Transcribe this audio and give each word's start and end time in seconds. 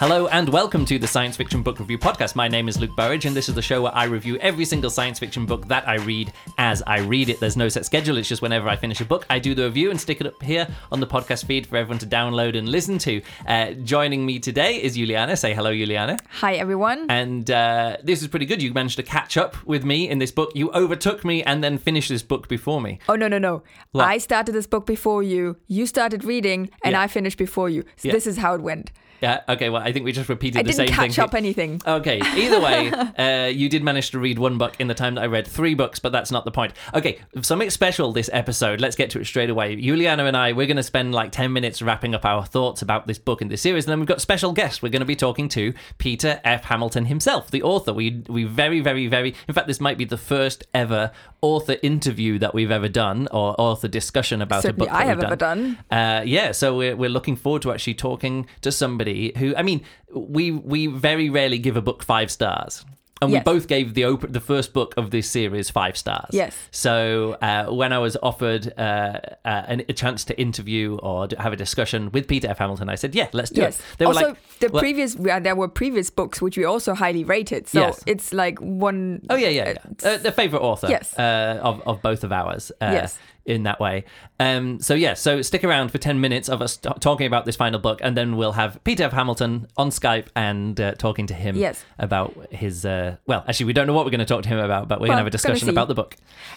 Hello 0.00 0.28
and 0.28 0.48
welcome 0.48 0.86
to 0.86 0.98
the 0.98 1.06
Science 1.06 1.36
Fiction 1.36 1.62
Book 1.62 1.78
Review 1.78 1.98
Podcast. 1.98 2.34
My 2.34 2.48
name 2.48 2.70
is 2.70 2.80
Luke 2.80 2.96
Burrage, 2.96 3.26
and 3.26 3.36
this 3.36 3.50
is 3.50 3.54
the 3.54 3.60
show 3.60 3.82
where 3.82 3.94
I 3.94 4.04
review 4.04 4.38
every 4.38 4.64
single 4.64 4.88
science 4.88 5.18
fiction 5.18 5.44
book 5.44 5.68
that 5.68 5.86
I 5.86 5.96
read 5.96 6.32
as 6.56 6.82
I 6.86 7.00
read 7.00 7.28
it. 7.28 7.38
There's 7.38 7.54
no 7.54 7.68
set 7.68 7.84
schedule, 7.84 8.16
it's 8.16 8.26
just 8.26 8.40
whenever 8.40 8.66
I 8.66 8.76
finish 8.76 9.02
a 9.02 9.04
book, 9.04 9.26
I 9.28 9.38
do 9.38 9.54
the 9.54 9.64
review 9.64 9.90
and 9.90 10.00
stick 10.00 10.22
it 10.22 10.26
up 10.26 10.42
here 10.42 10.66
on 10.90 11.00
the 11.00 11.06
podcast 11.06 11.44
feed 11.44 11.66
for 11.66 11.76
everyone 11.76 11.98
to 11.98 12.06
download 12.06 12.56
and 12.56 12.66
listen 12.66 12.96
to. 13.00 13.20
Uh, 13.46 13.72
joining 13.72 14.24
me 14.24 14.38
today 14.38 14.82
is 14.82 14.94
Juliana. 14.94 15.36
Say 15.36 15.52
hello, 15.52 15.70
Juliana. 15.70 16.16
Hi, 16.30 16.54
everyone. 16.54 17.04
And 17.10 17.50
uh, 17.50 17.98
this 18.02 18.22
is 18.22 18.28
pretty 18.28 18.46
good. 18.46 18.62
You 18.62 18.72
managed 18.72 18.96
to 18.96 19.02
catch 19.02 19.36
up 19.36 19.62
with 19.66 19.84
me 19.84 20.08
in 20.08 20.18
this 20.18 20.30
book. 20.30 20.52
You 20.54 20.70
overtook 20.72 21.26
me 21.26 21.42
and 21.42 21.62
then 21.62 21.76
finished 21.76 22.08
this 22.08 22.22
book 22.22 22.48
before 22.48 22.80
me. 22.80 23.00
Oh, 23.06 23.16
no, 23.16 23.28
no, 23.28 23.36
no. 23.36 23.62
What? 23.92 24.06
I 24.06 24.16
started 24.16 24.52
this 24.52 24.66
book 24.66 24.86
before 24.86 25.22
you. 25.22 25.58
You 25.66 25.84
started 25.84 26.24
reading, 26.24 26.70
and 26.82 26.92
Yeah. 26.92 27.02
I 27.02 27.06
finished 27.06 27.36
before 27.36 27.68
you. 27.68 27.82
So 27.98 28.08
Yeah. 28.08 28.12
this 28.14 28.26
is 28.26 28.38
how 28.38 28.54
it 28.54 28.62
went. 28.62 28.92
Yeah, 29.20 29.42
okay, 29.48 29.68
well, 29.68 29.82
I 29.82 29.92
think 29.92 30.04
we 30.04 30.12
just 30.12 30.28
repeated 30.28 30.58
I 30.58 30.62
the 30.62 30.72
didn't 30.72 30.88
same 30.88 30.88
catch 30.88 31.16
thing. 31.16 31.24
up 31.24 31.34
anything. 31.34 31.80
Okay, 31.86 32.20
either 32.36 32.60
way, 32.60 32.90
uh, 33.18 33.46
you 33.48 33.68
did 33.68 33.82
manage 33.82 34.10
to 34.12 34.18
read 34.18 34.38
one 34.38 34.58
book 34.58 34.74
in 34.78 34.88
the 34.88 34.94
time 34.94 35.14
that 35.16 35.22
I 35.22 35.26
read 35.26 35.46
three 35.46 35.74
books, 35.74 35.98
but 35.98 36.12
that's 36.12 36.30
not 36.30 36.44
the 36.44 36.50
point. 36.50 36.72
Okay, 36.94 37.18
something 37.42 37.70
special 37.70 38.12
this 38.12 38.30
episode. 38.32 38.80
Let's 38.80 38.96
get 38.96 39.10
to 39.10 39.20
it 39.20 39.26
straight 39.26 39.50
away. 39.50 39.76
Juliana 39.76 40.24
and 40.24 40.36
I, 40.36 40.52
we're 40.52 40.66
going 40.66 40.76
to 40.76 40.82
spend 40.82 41.14
like 41.14 41.32
10 41.32 41.52
minutes 41.52 41.82
wrapping 41.82 42.14
up 42.14 42.24
our 42.24 42.44
thoughts 42.44 42.82
about 42.82 43.06
this 43.06 43.18
book 43.18 43.40
and 43.42 43.50
this 43.50 43.62
series, 43.62 43.84
and 43.84 43.92
then 43.92 44.00
we've 44.00 44.08
got 44.08 44.20
special 44.20 44.52
guest. 44.52 44.82
We're 44.82 44.88
going 44.90 45.00
to 45.00 45.06
be 45.06 45.16
talking 45.16 45.48
to 45.50 45.74
Peter 45.98 46.40
F. 46.44 46.64
Hamilton 46.64 47.06
himself, 47.06 47.50
the 47.50 47.62
author. 47.62 47.92
We, 47.92 48.22
we 48.28 48.44
very, 48.44 48.80
very, 48.80 49.06
very, 49.06 49.34
in 49.48 49.54
fact, 49.54 49.66
this 49.66 49.80
might 49.80 49.98
be 49.98 50.04
the 50.04 50.16
first 50.18 50.64
ever 50.72 51.10
author 51.42 51.76
interview 51.82 52.38
that 52.38 52.54
we've 52.54 52.70
ever 52.70 52.88
done, 52.88 53.28
or 53.32 53.54
author 53.58 53.88
discussion 53.88 54.42
about 54.42 54.62
Certainly 54.62 54.86
a 54.86 54.90
book 54.90 54.98
that 54.98 55.02
I 55.02 55.06
have 55.06 55.18
we've 55.18 55.24
ever 55.24 55.36
done. 55.36 55.78
uh, 55.90 56.22
yeah, 56.24 56.52
so 56.52 56.76
we're, 56.76 56.96
we're 56.96 57.10
looking 57.10 57.36
forward 57.36 57.62
to 57.62 57.72
actually 57.72 57.94
talking 57.94 58.46
to 58.60 58.70
somebody 58.72 59.32
who, 59.36 59.54
I 59.56 59.62
mean, 59.62 59.82
we 60.14 60.50
we 60.50 60.86
very 60.86 61.30
rarely 61.30 61.58
give 61.58 61.76
a 61.76 61.82
book 61.82 62.02
five 62.02 62.30
stars. 62.30 62.84
And 63.22 63.32
we 63.32 63.40
both 63.40 63.68
gave 63.68 63.94
the 63.94 64.04
open, 64.06 64.32
the 64.32 64.40
first 64.40 64.72
book 64.72 64.94
of 64.96 65.10
this 65.10 65.28
series 65.30 65.68
five 65.68 65.96
stars. 65.96 66.30
Yes. 66.32 66.56
So 66.70 67.36
uh, 67.42 67.66
when 67.66 67.92
I 67.92 67.98
was 67.98 68.16
offered 68.22 68.72
uh, 68.78 68.80
uh, 68.80 69.18
an, 69.44 69.82
a 69.88 69.92
chance 69.92 70.24
to 70.24 70.40
interview 70.40 70.96
or 71.02 71.28
have 71.38 71.52
a 71.52 71.56
discussion 71.56 72.10
with 72.12 72.26
Peter 72.28 72.48
F. 72.48 72.58
Hamilton, 72.58 72.88
I 72.88 72.94
said, 72.94 73.14
"Yeah, 73.14 73.28
let's 73.32 73.50
do 73.50 73.60
Yes. 73.60 73.78
it." 73.78 73.84
They 73.98 74.06
were 74.06 74.14
also, 74.14 74.28
like, 74.28 74.58
the 74.60 74.68
well- 74.70 74.80
previous 74.80 75.16
uh, 75.16 75.38
there 75.40 75.54
were 75.54 75.68
previous 75.68 76.08
books 76.10 76.40
which 76.40 76.56
we 76.56 76.64
also 76.64 76.94
highly 76.94 77.24
rated. 77.24 77.68
So 77.68 77.80
Yes. 77.80 78.02
it's 78.06 78.32
like 78.32 78.58
one. 78.58 79.20
Oh 79.28 79.36
yeah, 79.36 79.48
yeah, 79.48 79.74
yeah. 80.02 80.10
Uh, 80.10 80.16
the 80.16 80.32
favorite 80.32 80.62
author, 80.62 80.88
Yes. 80.88 81.12
uh, 81.18 81.60
of 81.62 81.82
of 81.86 82.00
both 82.02 82.24
of 82.24 82.32
ours, 82.32 82.72
uh, 82.80 82.90
Yes. 82.92 83.18
In 83.46 83.62
that 83.64 83.80
way. 83.80 84.04
Um, 84.38 84.80
so 84.80 84.94
yeah, 84.94 85.14
so 85.14 85.42
stick 85.42 85.64
around 85.64 85.90
for 85.90 85.98
ten 85.98 86.20
minutes 86.20 86.48
of 86.48 86.62
us 86.62 86.76
t- 86.76 86.88
talking 87.00 87.26
about 87.26 87.44
this 87.44 87.56
final 87.56 87.78
book, 87.80 88.00
and 88.02 88.16
then 88.16 88.36
we'll 88.36 88.52
have 88.52 88.82
Peter 88.84 89.04
F. 89.04 89.12
Hamilton 89.12 89.66
on 89.76 89.90
Skype 89.90 90.26
and 90.36 90.80
uh, 90.80 90.92
talking 90.94 91.26
to 91.26 91.34
him 91.34 91.56
Yes. 91.56 91.84
about 91.98 92.34
his. 92.50 92.84
Uh, 92.84 93.16
well, 93.26 93.44
actually, 93.48 93.66
we 93.66 93.72
don't 93.72 93.86
know 93.86 93.92
what 93.92 94.04
we're 94.04 94.10
going 94.10 94.20
to 94.20 94.24
talk 94.24 94.42
to 94.42 94.48
him 94.48 94.58
about, 94.58 94.88
but 94.88 95.00
we're 95.00 95.08
going 95.08 95.16
to 95.16 95.20
have 95.20 95.26
a 95.26 95.30
discussion 95.30 95.68
about 95.68 95.88
the 95.88 95.94
book. 95.94 96.16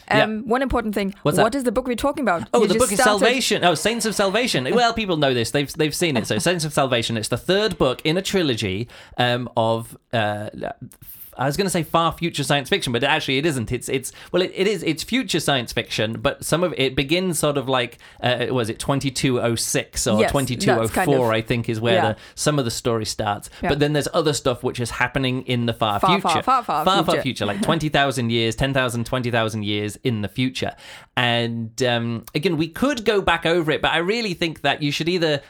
Um, 0.10 0.48
One 0.48 0.62
important 0.62 0.94
thing. 0.96 1.14
What's 1.24 1.38
What 1.38 1.52
that? 1.54 1.58
is 1.58 1.64
the 1.64 1.72
book 1.72 1.88
we're 1.88 1.96
talking 1.96 2.24
about? 2.24 2.48
Oh, 2.54 2.62
You 2.62 2.68
the 2.68 2.76
book 2.76 2.92
is 2.92 3.00
Salvation. 3.04 3.64
Oh, 3.64 3.76
Saints 3.76 4.06
of 4.06 4.16
Salvation. 4.16 4.68
Well, 4.74 4.94
people 4.94 5.18
know 5.18 5.34
this. 5.34 5.52
They've 5.52 5.72
they've 5.74 5.96
seen 5.96 6.18
it. 6.18 6.28
So, 6.28 6.38
Saints 6.38 6.66
of 6.66 6.74
Salvation. 6.74 7.18
It's 7.18 7.30
the 7.30 7.38
third 7.38 7.78
book 7.78 8.02
in 8.04 8.18
a 8.18 8.22
trilogy 8.22 8.88
um, 9.18 9.50
of. 9.58 9.98
Uh, 10.12 10.50
I 11.38 11.46
was 11.46 11.58
going 11.58 11.66
to 11.66 11.72
say 11.72 11.84
far 11.84 12.12
future 12.12 12.44
science 12.44 12.70
fiction, 12.70 12.94
but 12.94 13.04
actually 13.04 13.38
it 13.38 13.46
isn't. 13.46 13.72
It's 13.72 13.90
it's 13.90 14.12
well, 14.32 14.42
it, 14.42 14.52
it 14.54 14.68
is. 14.68 14.84
It's 14.84 15.04
future 15.04 15.40
science 15.40 15.74
fiction, 15.74 16.14
but 16.22 16.44
some 16.46 16.64
of 16.64 16.74
it 16.78 16.96
begins 16.96 17.40
sort 17.40 17.58
of 17.58 17.68
like 17.70 17.98
uh, 18.22 18.48
was 18.52 18.70
it 18.70 18.80
twenty 18.80 19.12
two 19.12 19.42
oh 19.42 19.56
six 19.56 20.06
or 20.08 20.26
twenty 20.28 20.56
two 20.56 20.72
oh 20.72 20.80
that's 20.82 20.92
kind 20.92 21.10
of- 21.10 21.16
four? 21.18 21.34
I 21.34 21.42
think 21.42 21.70
is 21.70 21.80
where 21.82 21.96
Yeah. 21.96 22.12
the, 22.14 22.18
some 22.36 22.60
of 22.60 22.66
the 22.66 22.72
story 22.72 23.06
starts. 23.06 23.50
Yeah. 23.62 23.70
But 23.70 23.80
then 23.80 23.94
there's 23.94 24.08
other 24.14 24.34
stuff 24.34 24.64
which 24.64 24.80
is 24.80 24.92
happening 24.92 25.42
in 25.44 25.66
the 25.66 25.74
far, 25.74 26.00
Far, 26.00 26.20
future, 26.22 26.42
far, 26.44 26.64
far, 26.64 26.86
far 26.86 27.04
far, 27.04 27.04
future. 27.06 27.22
future, 27.22 27.46
like 27.46 27.62
20,000 27.64 28.30
years, 28.32 28.56
10,000, 28.56 29.06
20,000 29.06 29.64
years 29.64 29.98
in 30.04 30.22
the 30.22 30.28
future. 30.28 30.76
And 31.16 31.82
um, 31.84 32.26
again, 32.34 32.58
we 32.58 32.68
could 32.68 33.06
go 33.06 33.22
back 33.22 33.46
over 33.46 33.72
it, 33.72 33.82
but 33.82 33.92
I 33.92 33.98
really 33.98 34.34
think 34.34 34.62
that 34.62 34.82
you 34.82 34.92
should 34.92 35.08
either 35.10 35.42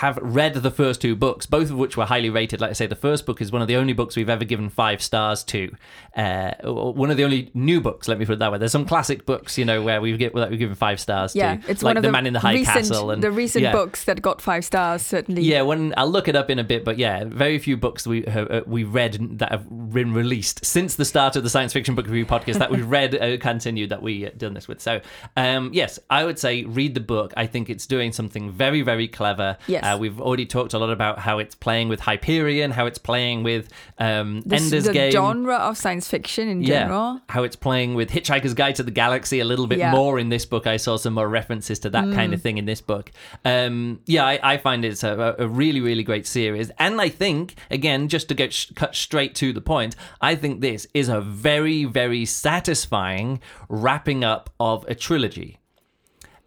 have 0.00 0.16
read 0.22 0.54
the 0.54 0.70
first 0.70 1.00
two 1.00 1.16
books, 1.16 1.44
both 1.44 1.70
of 1.70 1.76
which 1.76 1.96
were 1.96 2.04
highly 2.04 2.30
rated. 2.30 2.60
Like 2.60 2.70
I 2.70 2.74
say, 2.74 2.86
the 2.86 2.94
first 2.94 3.26
book 3.26 3.40
is 3.40 3.50
one 3.50 3.62
of 3.62 3.66
the 3.66 3.74
only 3.74 3.92
books 3.92 4.14
we've 4.14 4.28
ever 4.30 4.44
given 4.44 4.68
five 4.68 5.02
stars 5.02 5.42
to. 5.44 5.74
Uh, 6.16 6.52
one 6.62 7.10
of 7.10 7.16
the 7.16 7.24
only 7.24 7.50
new 7.52 7.80
books, 7.80 8.06
let 8.06 8.16
me 8.16 8.24
put 8.24 8.34
it 8.34 8.38
that 8.38 8.52
way. 8.52 8.58
There's 8.58 8.70
some 8.70 8.86
classic 8.86 9.26
books, 9.26 9.58
you 9.58 9.64
know, 9.64 9.82
where 9.82 10.00
we've, 10.00 10.16
get, 10.16 10.34
that 10.36 10.50
we've 10.50 10.58
given 10.60 10.76
five 10.76 11.00
stars 11.00 11.34
Yeah, 11.34 11.56
to. 11.56 11.70
it's 11.70 11.82
like 11.82 11.90
one 11.90 11.96
of 11.96 12.02
The 12.02 12.08
the, 12.08 12.12
Man 12.12 12.26
in 12.28 12.32
the 12.32 12.38
High 12.38 12.52
recent, 12.52 12.76
Castle. 12.76 13.10
And, 13.10 13.22
the 13.22 13.32
recent 13.32 13.64
yeah. 13.64 13.72
books 13.72 14.04
that 14.04 14.22
got 14.22 14.40
five 14.40 14.64
stars. 14.64 15.02
Certainly. 15.02 15.42
Yeah, 15.42 15.62
when 15.62 15.92
I'll 15.96 16.08
look 16.08 16.28
it 16.28 16.36
up 16.36 16.48
in 16.48 16.60
a 16.60 16.64
bit, 16.64 16.84
but 16.84 16.96
yeah, 16.96 17.24
very 17.24 17.58
few 17.58 17.76
books 17.76 18.06
we 18.06 18.22
have, 18.22 18.48
uh, 18.52 18.62
we've 18.66 18.94
read 18.94 19.38
that 19.40 19.50
have 19.50 19.68
been 19.92 20.14
released 20.14 20.64
since 20.64 20.94
the 20.94 21.04
start 21.04 21.34
of 21.34 21.42
the 21.42 21.50
science 21.50 21.72
fiction 21.72 21.96
book 21.96 22.06
review 22.06 22.24
podcast 22.24 22.60
that 22.60 22.70
we've 22.70 22.88
read 22.98 23.16
uh, 23.20 23.36
continue 23.38 23.88
that 23.88 24.00
we 24.02 24.26
uh, 24.26 24.30
done 24.36 24.54
this 24.54 24.68
with. 24.68 24.80
So, 24.80 25.00
um, 25.36 25.70
yes, 25.72 25.98
I 26.08 26.24
would 26.24 26.38
say 26.38 26.62
read 26.64 26.94
the 26.94 27.00
book. 27.00 27.34
I 27.36 27.46
think 27.46 27.68
it's 27.68 27.86
doing 27.86 28.12
something 28.12 28.52
very, 28.52 28.82
very 28.82 29.08
clever. 29.08 29.56
Yes. 29.66 29.87
Uh, 29.94 29.98
we've 29.98 30.20
already 30.20 30.46
talked 30.46 30.74
a 30.74 30.78
lot 30.78 30.90
about 30.90 31.18
how 31.18 31.38
it's 31.38 31.54
playing 31.54 31.88
with 31.88 32.00
Hyperion, 32.00 32.70
how 32.70 32.86
it's 32.86 32.98
playing 32.98 33.42
with 33.42 33.68
um, 33.98 34.42
This- 34.46 34.62
Ender's 34.64 34.84
the 34.84 34.92
Game. 34.92 35.10
genre 35.12 35.54
of 35.56 35.76
science 35.76 36.08
fiction 36.08 36.48
in 36.48 36.62
Yeah, 36.62 36.80
general. 36.80 37.20
how 37.28 37.42
it's 37.44 37.56
playing 37.56 37.94
with 37.94 38.10
Hitchhiker's 38.10 38.54
Guide 38.54 38.74
to 38.76 38.82
the 38.82 38.90
Galaxy 38.90 39.40
a 39.40 39.44
little 39.44 39.66
bit 39.66 39.78
Yeah. 39.78 39.90
more 39.92 40.18
in 40.18 40.28
this 40.28 40.44
book. 40.46 40.66
I 40.66 40.76
saw 40.76 40.96
some 40.96 41.14
more 41.14 41.28
references 41.28 41.78
to 41.80 41.90
that 41.90 42.04
kind 42.14 42.32
Mm. 42.32 42.34
of 42.34 42.42
thing 42.42 42.58
in 42.58 42.64
this 42.64 42.80
book. 42.80 43.10
Um, 43.44 44.00
yeah, 44.06 44.24
I, 44.26 44.38
I 44.42 44.56
find 44.58 44.84
it's 44.84 45.02
a, 45.02 45.34
a 45.38 45.48
really, 45.48 45.80
really 45.80 46.02
great 46.02 46.26
series. 46.26 46.70
And 46.78 47.00
I 47.00 47.08
think, 47.08 47.54
again, 47.70 48.08
just 48.08 48.28
to 48.28 48.34
get 48.34 48.52
sh- 48.52 48.70
cut 48.74 48.94
straight 48.94 49.34
to 49.36 49.52
the 49.52 49.60
point, 49.60 49.96
I 50.20 50.34
think 50.34 50.60
this 50.60 50.86
is 50.94 51.08
a 51.08 51.20
very, 51.20 51.84
very 51.84 52.24
satisfying 52.24 53.40
wrapping 53.68 54.24
up 54.24 54.50
of 54.60 54.84
a 54.88 54.94
trilogy. 54.94 55.58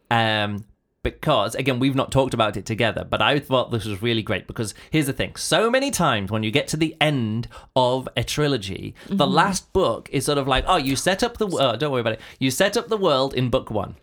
Um, 0.10 0.66
because 1.04 1.56
again 1.56 1.80
we've 1.80 1.96
not 1.96 2.12
talked 2.12 2.34
about 2.34 2.56
it 2.56 2.66
together 2.66 3.04
but 3.04 3.22
i 3.22 3.40
thought 3.40 3.72
this 3.72 3.86
was 3.86 4.02
really 4.02 4.22
great 4.22 4.46
because 4.48 4.74
here's 4.92 5.08
the 5.08 5.14
thing. 5.14 5.36
So 5.36 5.70
many 5.70 5.90
times 5.92 6.32
when 6.32 6.44
you 6.44 6.52
get 6.52 6.68
to 6.70 6.78
the 6.78 6.96
end 7.02 7.48
of 7.76 8.08
a 8.16 8.24
trilogy 8.24 8.94
the 9.08 9.26
last 9.28 9.72
book 9.74 10.10
is 10.12 10.26
sort 10.26 10.38
of 10.38 10.48
like 10.48 10.64
oh 10.68 10.78
you 10.78 10.96
set 10.96 11.24
up 11.24 11.38
the 11.38 11.48
uh, 11.48 11.76
don't 11.76 11.92
worry 11.92 12.02
about 12.02 12.14
it. 12.14 12.22
You 12.40 12.52
set 12.52 12.78
up 12.78 12.88
the 12.88 12.98
world 12.98 13.34
in 13.34 13.50
book 13.50 13.72
one. 13.72 13.96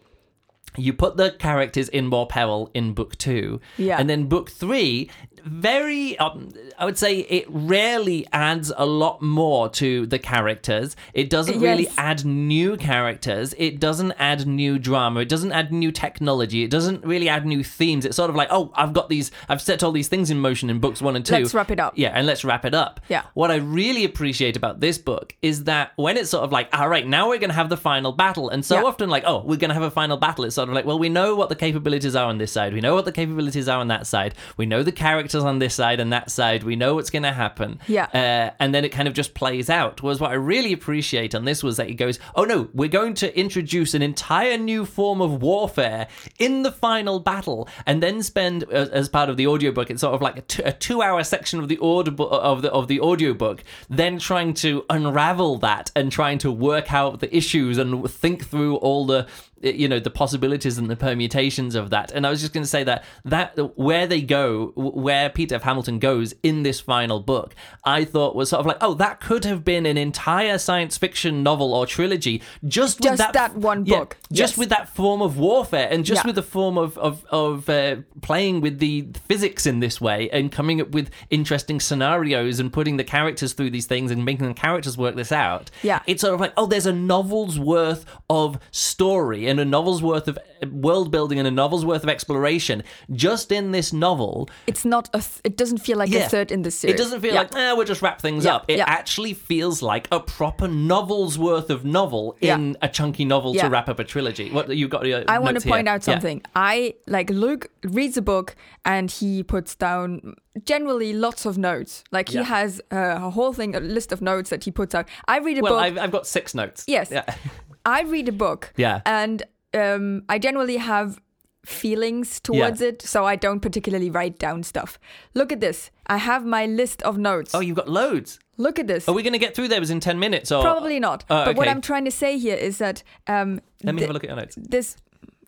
You 0.77 0.93
put 0.93 1.17
the 1.17 1.33
characters 1.33 1.89
in 1.89 2.07
more 2.07 2.27
peril 2.27 2.71
in 2.75 2.93
book 2.95 3.17
two. 3.19 3.61
Yeah. 3.77 3.99
and 3.99 4.09
then 4.09 4.27
book 4.27 4.51
three 4.51 5.11
very 5.49 6.19
um, 6.19 6.51
i 6.79 6.85
would 6.85 6.99
say 6.99 7.21
it 7.21 7.45
rarely 7.49 8.27
adds 8.33 8.73
a 8.77 8.87
lot 8.87 9.21
more 9.23 9.69
to 9.69 10.07
the 10.07 10.19
characters. 10.19 10.95
It 11.15 11.31
doesn't 11.31 11.61
really 11.61 11.89
add 11.97 12.25
new 12.25 12.77
characters. 12.77 13.55
It 13.59 13.81
doesn't 13.81 14.13
add 14.13 14.47
new 14.47 14.79
drama. 14.79 15.21
It 15.21 15.29
doesn't 15.29 15.53
add 15.53 15.73
new 15.73 15.91
technology. 15.93 16.63
It 16.63 16.71
doesn't 16.71 17.05
really 17.05 17.29
add 17.29 17.47
new 17.47 17.65
themes. 17.65 18.05
It's 18.05 18.17
sort 18.17 18.31
of 18.31 18.37
like 18.37 18.49
oh 18.51 18.71
i've 18.75 18.93
got 18.93 19.09
these 19.09 19.31
i've 19.49 19.61
set 19.63 19.83
all 19.83 19.93
these 19.93 20.09
things 20.09 20.31
in 20.31 20.39
motion 20.39 20.71
in 20.71 20.79
books 20.79 21.01
one 21.03 21.17
and 21.17 21.25
two. 21.25 21.35
Let's 21.35 21.55
wrap 21.55 21.71
it 21.71 21.81
up. 21.81 21.95
yeah 21.97 22.11
and 22.15 22.27
let's 22.27 22.45
wrap 22.45 22.65
it 22.65 22.75
up. 22.75 23.01
Yeah. 23.09 23.23
what 23.35 23.51
i 23.51 23.57
really 23.57 24.05
appreciate 24.05 24.57
about 24.57 24.81
this 24.81 24.99
book 24.99 25.35
is 25.43 25.65
that 25.65 25.93
when 25.97 26.17
it's 26.17 26.31
sort 26.31 26.45
of 26.45 26.53
like 26.53 26.69
all 26.79 26.89
right 26.89 27.07
now 27.07 27.29
we're 27.29 27.39
going 27.39 27.51
to 27.51 27.55
have 27.55 27.69
the 27.69 27.77
final 27.77 28.13
battle 28.13 28.49
and 28.51 28.65
so 28.65 28.77
Yeah. 28.77 28.83
often 28.85 29.09
like 29.09 29.25
oh 29.27 29.43
we're 29.45 29.57
going 29.57 29.71
to 29.71 29.75
have 29.75 29.83
a 29.83 29.91
final 29.91 30.17
battle 30.17 30.45
it's 30.45 30.55
sort 30.55 30.69
of 30.69 30.75
like 30.75 30.85
well 30.85 30.99
we 30.99 31.09
know 31.09 31.35
what 31.37 31.49
the 31.49 31.57
capabilities 31.57 32.15
are 32.15 32.27
on 32.27 32.39
this 32.39 32.53
side. 32.53 32.73
We 32.73 32.81
know 32.81 32.95
what 32.95 33.05
the 33.05 33.13
capabilities 33.13 33.69
are 33.69 33.79
on 33.81 33.89
that 33.89 34.07
side. 34.07 34.35
We 34.57 34.67
know 34.67 34.83
the 34.83 34.93
characters 34.93 35.38
on 35.45 35.59
this 35.59 35.75
side 35.75 36.01
and 36.01 36.13
that 36.13 36.31
side 36.31 36.63
we 36.63 36.77
know 36.77 36.95
what's 36.95 37.11
going 37.11 37.23
to 37.23 37.33
happen 37.33 37.79
Yeah. 37.87 38.05
uh, 38.15 38.55
and 38.61 38.75
then 38.75 38.85
it 38.85 38.91
kind 38.91 39.09
of 39.09 39.15
just 39.15 39.35
plays 39.35 39.69
out 39.71 40.03
was 40.03 40.21
what 40.21 40.31
i 40.31 40.35
really 40.35 40.73
appreciate 40.73 41.35
on 41.35 41.45
this 41.45 41.63
was 41.63 41.77
that 41.77 41.89
he 41.89 41.95
goes 41.95 42.19
oh 42.35 42.45
no 42.45 42.69
we're 42.73 42.89
going 42.89 43.15
to 43.15 43.39
introduce 43.39 43.95
an 43.95 44.03
entire 44.03 44.57
new 44.59 44.85
form 44.85 45.21
of 45.21 45.43
warfare 45.43 46.09
in 46.39 46.63
the 46.63 46.73
final 46.73 47.21
battle 47.21 47.69
and 47.87 48.03
then 48.03 48.23
spend 48.23 48.65
as, 48.71 48.89
as 48.91 49.09
part 49.09 49.29
of 49.29 49.37
the 49.37 49.47
audiobook 49.47 49.91
it's 49.91 50.01
sort 50.01 50.15
of 50.15 50.23
like 50.23 50.37
a, 50.37 50.43
t- 50.43 50.63
a 50.63 50.73
two 50.73 51.03
hour 51.03 51.23
section 51.25 51.59
of 51.61 51.69
the 51.69 51.79
audible 51.83 52.29
of 52.31 52.63
the 52.63 52.71
of 52.73 52.89
the 52.89 53.01
audiobook 53.01 53.63
then 53.89 54.19
trying 54.19 54.55
to 54.55 54.85
unravel 54.91 55.57
that 55.59 55.91
and 55.97 56.11
trying 56.13 56.39
to 56.39 56.51
work 56.53 56.93
out 56.93 57.21
the 57.21 57.37
issues 57.37 57.79
and 57.79 58.09
think 58.11 58.45
through 58.47 58.77
all 58.77 59.07
the 59.07 59.27
you 59.63 59.89
know 59.89 59.99
the 59.99 60.11
possibilities 60.11 60.79
and 60.79 60.89
the 60.91 60.97
permutations 60.97 61.75
of 61.75 61.91
that 61.91 62.13
and 62.13 62.27
i 62.27 62.31
was 62.31 62.41
just 62.41 62.53
going 62.53 62.63
to 62.63 62.69
say 62.69 62.85
that 62.85 63.05
that 63.25 63.57
where 63.79 64.07
they 64.07 64.21
go 64.21 64.73
where 64.77 65.29
peter 65.31 65.57
f 65.57 65.63
hamilton 65.63 65.99
goes 65.99 66.33
in 66.43 66.63
this 66.63 66.79
final 66.81 67.19
book 67.21 67.55
i 67.85 68.05
thought 68.05 68.37
was 68.37 68.51
sort 68.51 68.61
of 68.61 68.67
like 68.67 68.77
oh 68.81 68.95
that 68.95 69.21
could 69.21 69.45
have 69.45 69.65
been 69.65 69.85
an 69.87 69.97
entire 69.97 70.59
science 70.59 70.97
fiction 70.97 71.43
novel 71.43 71.75
or 71.75 71.87
trilogy 71.87 72.41
just 72.67 72.99
with 73.01 73.05
Just 73.05 73.19
that, 73.19 73.33
that 73.33 73.57
one 73.57 73.85
yeah, 73.87 73.99
book. 74.01 74.17
just 74.33 74.53
Yes. 74.53 74.59
with 74.59 74.69
that 74.69 74.89
form 74.95 75.23
of 75.23 75.39
warfare 75.39 75.89
and 75.91 76.05
just 76.05 76.23
Yeah. 76.23 76.29
with 76.29 76.35
the 76.37 76.43
form 76.43 76.79
of 76.79 76.97
of, 76.99 77.25
of 77.31 77.69
uh, 77.69 77.97
playing 78.23 78.61
with 78.61 78.79
the 78.79 79.09
physics 79.27 79.67
in 79.67 79.81
this 79.81 80.01
way 80.01 80.29
and 80.31 80.53
coming 80.53 80.81
up 80.81 80.91
with 80.91 81.11
interesting 81.31 81.81
scenarios 81.81 82.61
and 82.61 82.73
putting 82.73 82.97
the 82.97 83.05
characters 83.05 83.53
through 83.55 83.71
these 83.71 83.87
things 83.87 84.11
and 84.11 84.25
making 84.25 84.47
the 84.47 84.55
characters 84.55 84.97
work 84.97 85.17
this 85.17 85.33
out 85.33 85.71
Yeah. 85.83 86.01
it's 86.07 86.21
sort 86.21 86.35
of 86.35 86.41
like 86.41 86.53
oh 86.57 86.67
there's 86.67 86.87
a 86.87 86.93
novel's 86.93 87.59
worth 87.59 88.05
of 88.31 88.59
story 88.71 89.48
and 89.49 89.59
a 89.61 89.65
novel's 89.65 90.03
worth 90.03 90.29
of 90.29 90.39
world 90.71 91.11
building 91.11 91.39
and 91.39 91.47
a 91.49 91.51
novel's 91.51 91.85
worth 91.85 92.03
of 92.03 92.09
exploration 92.09 92.83
just 93.13 93.51
in 93.53 93.73
this 93.73 93.93
novel. 93.93 94.49
It's 94.67 94.85
not 94.85 95.09
a. 95.15 95.19
Th- 95.21 95.41
it 95.45 95.57
doesn't 95.57 95.79
feel 95.79 95.99
like 95.99 96.11
Yeah. 96.11 96.27
a 96.27 96.29
third 96.29 96.51
in 96.53 96.63
the 96.63 96.71
series. 96.71 96.95
It 96.95 96.99
doesn't 96.99 97.21
feel 97.21 97.33
Yeah. 97.35 97.41
like, 97.41 97.55
eh, 97.55 97.73
we'll 97.73 97.87
just 97.87 98.03
wrap 98.03 98.21
things 98.21 98.45
Yeah, 98.45 98.57
up. 98.57 98.65
It 98.69 98.81
actually 98.81 99.35
feels 99.35 99.83
like 99.83 100.09
a 100.13 100.21
proper 100.21 100.69
novel's 100.69 101.39
worth 101.39 101.71
of 101.71 101.85
novel 101.85 102.37
in 102.41 102.77
a 102.83 102.89
chunky 102.89 103.25
novel 103.25 103.55
to 103.55 103.69
wrap 103.69 103.89
up 103.89 103.99
a 103.99 104.05
trilogy. 104.05 104.51
What 104.51 104.69
you 104.77 104.89
got? 104.89 105.07
Your 105.07 105.25
I 105.29 105.39
want 105.39 105.59
to 105.61 105.69
point 105.69 105.87
here. 105.87 105.95
out 105.95 106.03
something. 106.05 106.43
I 106.55 106.95
like 107.07 107.31
Luke 107.31 107.69
reads 107.83 108.17
a 108.17 108.23
book 108.23 108.57
and 108.85 109.11
he 109.11 109.43
puts 109.43 109.75
down 109.75 110.35
generally 110.65 111.13
lots 111.13 111.47
of 111.47 111.57
notes. 111.57 112.03
Like 112.11 112.29
he 112.31 112.39
has 112.43 112.81
uh, 112.93 113.19
a 113.23 113.31
whole 113.31 113.53
thing, 113.53 113.75
a 113.77 113.81
list 113.81 114.11
of 114.13 114.21
notes 114.21 114.51
that 114.51 114.65
he 114.65 114.71
puts 114.71 114.95
out. 114.95 115.09
I 115.29 115.39
read 115.39 115.59
a 115.59 115.63
Well, 115.63 115.75
book. 115.75 115.83
I've, 115.83 115.99
I've 115.99 116.11
got 116.11 116.27
six 116.27 116.55
notes. 116.55 116.85
Yes. 116.87 117.11
Yeah. 117.11 117.25
I 117.85 118.03
read 118.03 118.29
a 118.29 118.33
book. 118.33 118.73
Yeah. 118.77 119.01
And 119.07 119.43
um, 119.75 120.23
I 120.29 120.39
generally 120.39 120.77
have 120.79 121.21
feelings 121.65 122.41
towards 122.41 122.81
it, 122.81 123.03
so 123.03 123.25
I 123.27 123.37
don't 123.37 123.61
particularly 123.61 124.11
write 124.11 124.39
down 124.39 124.63
stuff. 124.63 124.99
Look 125.35 125.53
at 125.53 125.61
this. 125.61 125.91
I 126.07 126.17
have 126.17 126.45
my 126.47 126.65
list 126.67 127.03
of 127.03 127.19
notes. 127.19 127.55
Oh, 127.55 127.61
you've 127.61 127.77
got 127.77 127.89
loads. 127.89 128.39
Look 128.57 128.79
at 128.79 128.87
this. 128.87 129.09
Are 129.09 129.15
we 129.15 129.23
going 129.23 129.35
to 129.35 129.39
get 129.39 129.55
through 129.55 129.69
those 129.69 129.91
in 129.91 130.01
10 130.01 130.19
minutes? 130.19 130.51
Or 130.51 130.63
Probably 130.63 130.99
not. 130.99 131.25
Oh, 131.29 131.45
But 131.45 131.57
what. 131.57 131.69
I'm 131.69 131.81
trying 131.81 132.05
to 132.07 132.11
say 132.11 132.39
here 132.39 132.57
is 132.57 132.79
that 132.79 133.03
um, 133.27 133.61
Let 133.85 133.95
me 133.95 134.01
th- 134.01 134.09
have 134.09 134.11
a 134.11 134.13
look 134.15 134.25
at 134.25 134.31
your 134.31 134.37
notes. 134.37 134.57
this 134.57 134.97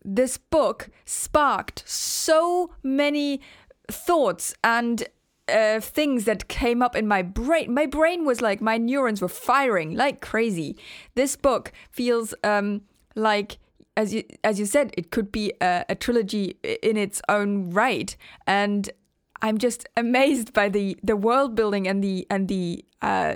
this 0.03 0.39
book 0.39 0.89
sparked 1.05 1.83
so 1.87 2.71
many 2.83 3.41
thoughts 3.91 4.55
and 4.65 5.05
uh, 5.51 5.81
things 5.81 6.25
that 6.25 6.49
came 6.49 6.83
up 6.83 6.95
in 6.97 7.07
my 7.09 7.23
brain. 7.23 7.73
My 7.75 7.87
brain 7.87 8.25
was 8.25 8.41
like 8.41 8.61
my 8.61 8.79
neurons 8.79 9.21
were 9.21 9.29
firing 9.29 9.95
like 9.97 10.21
crazy. 10.21 10.77
This 11.15 11.37
book 11.37 11.73
feels 11.91 12.35
um, 12.45 12.83
like. 13.15 13.59
As 13.97 14.15
you 14.15 14.23
as 14.45 14.59
you 14.59 14.67
said, 14.67 14.93
it 14.97 15.11
could 15.11 15.31
be 15.33 15.53
a, 15.61 15.85
a 15.89 15.95
trilogy 15.95 16.57
in 16.63 16.97
its 16.97 17.21
own 17.29 17.71
right, 17.71 18.17
and 18.47 18.89
I'm 19.43 19.59
just 19.59 19.87
amazed 19.97 20.53
by 20.53 20.69
the 20.71 20.97
the 21.03 21.17
world 21.17 21.55
building 21.55 21.89
and 21.89 22.03
the 22.03 22.25
and 22.31 22.49
the 22.49 22.85
uh, 23.03 23.35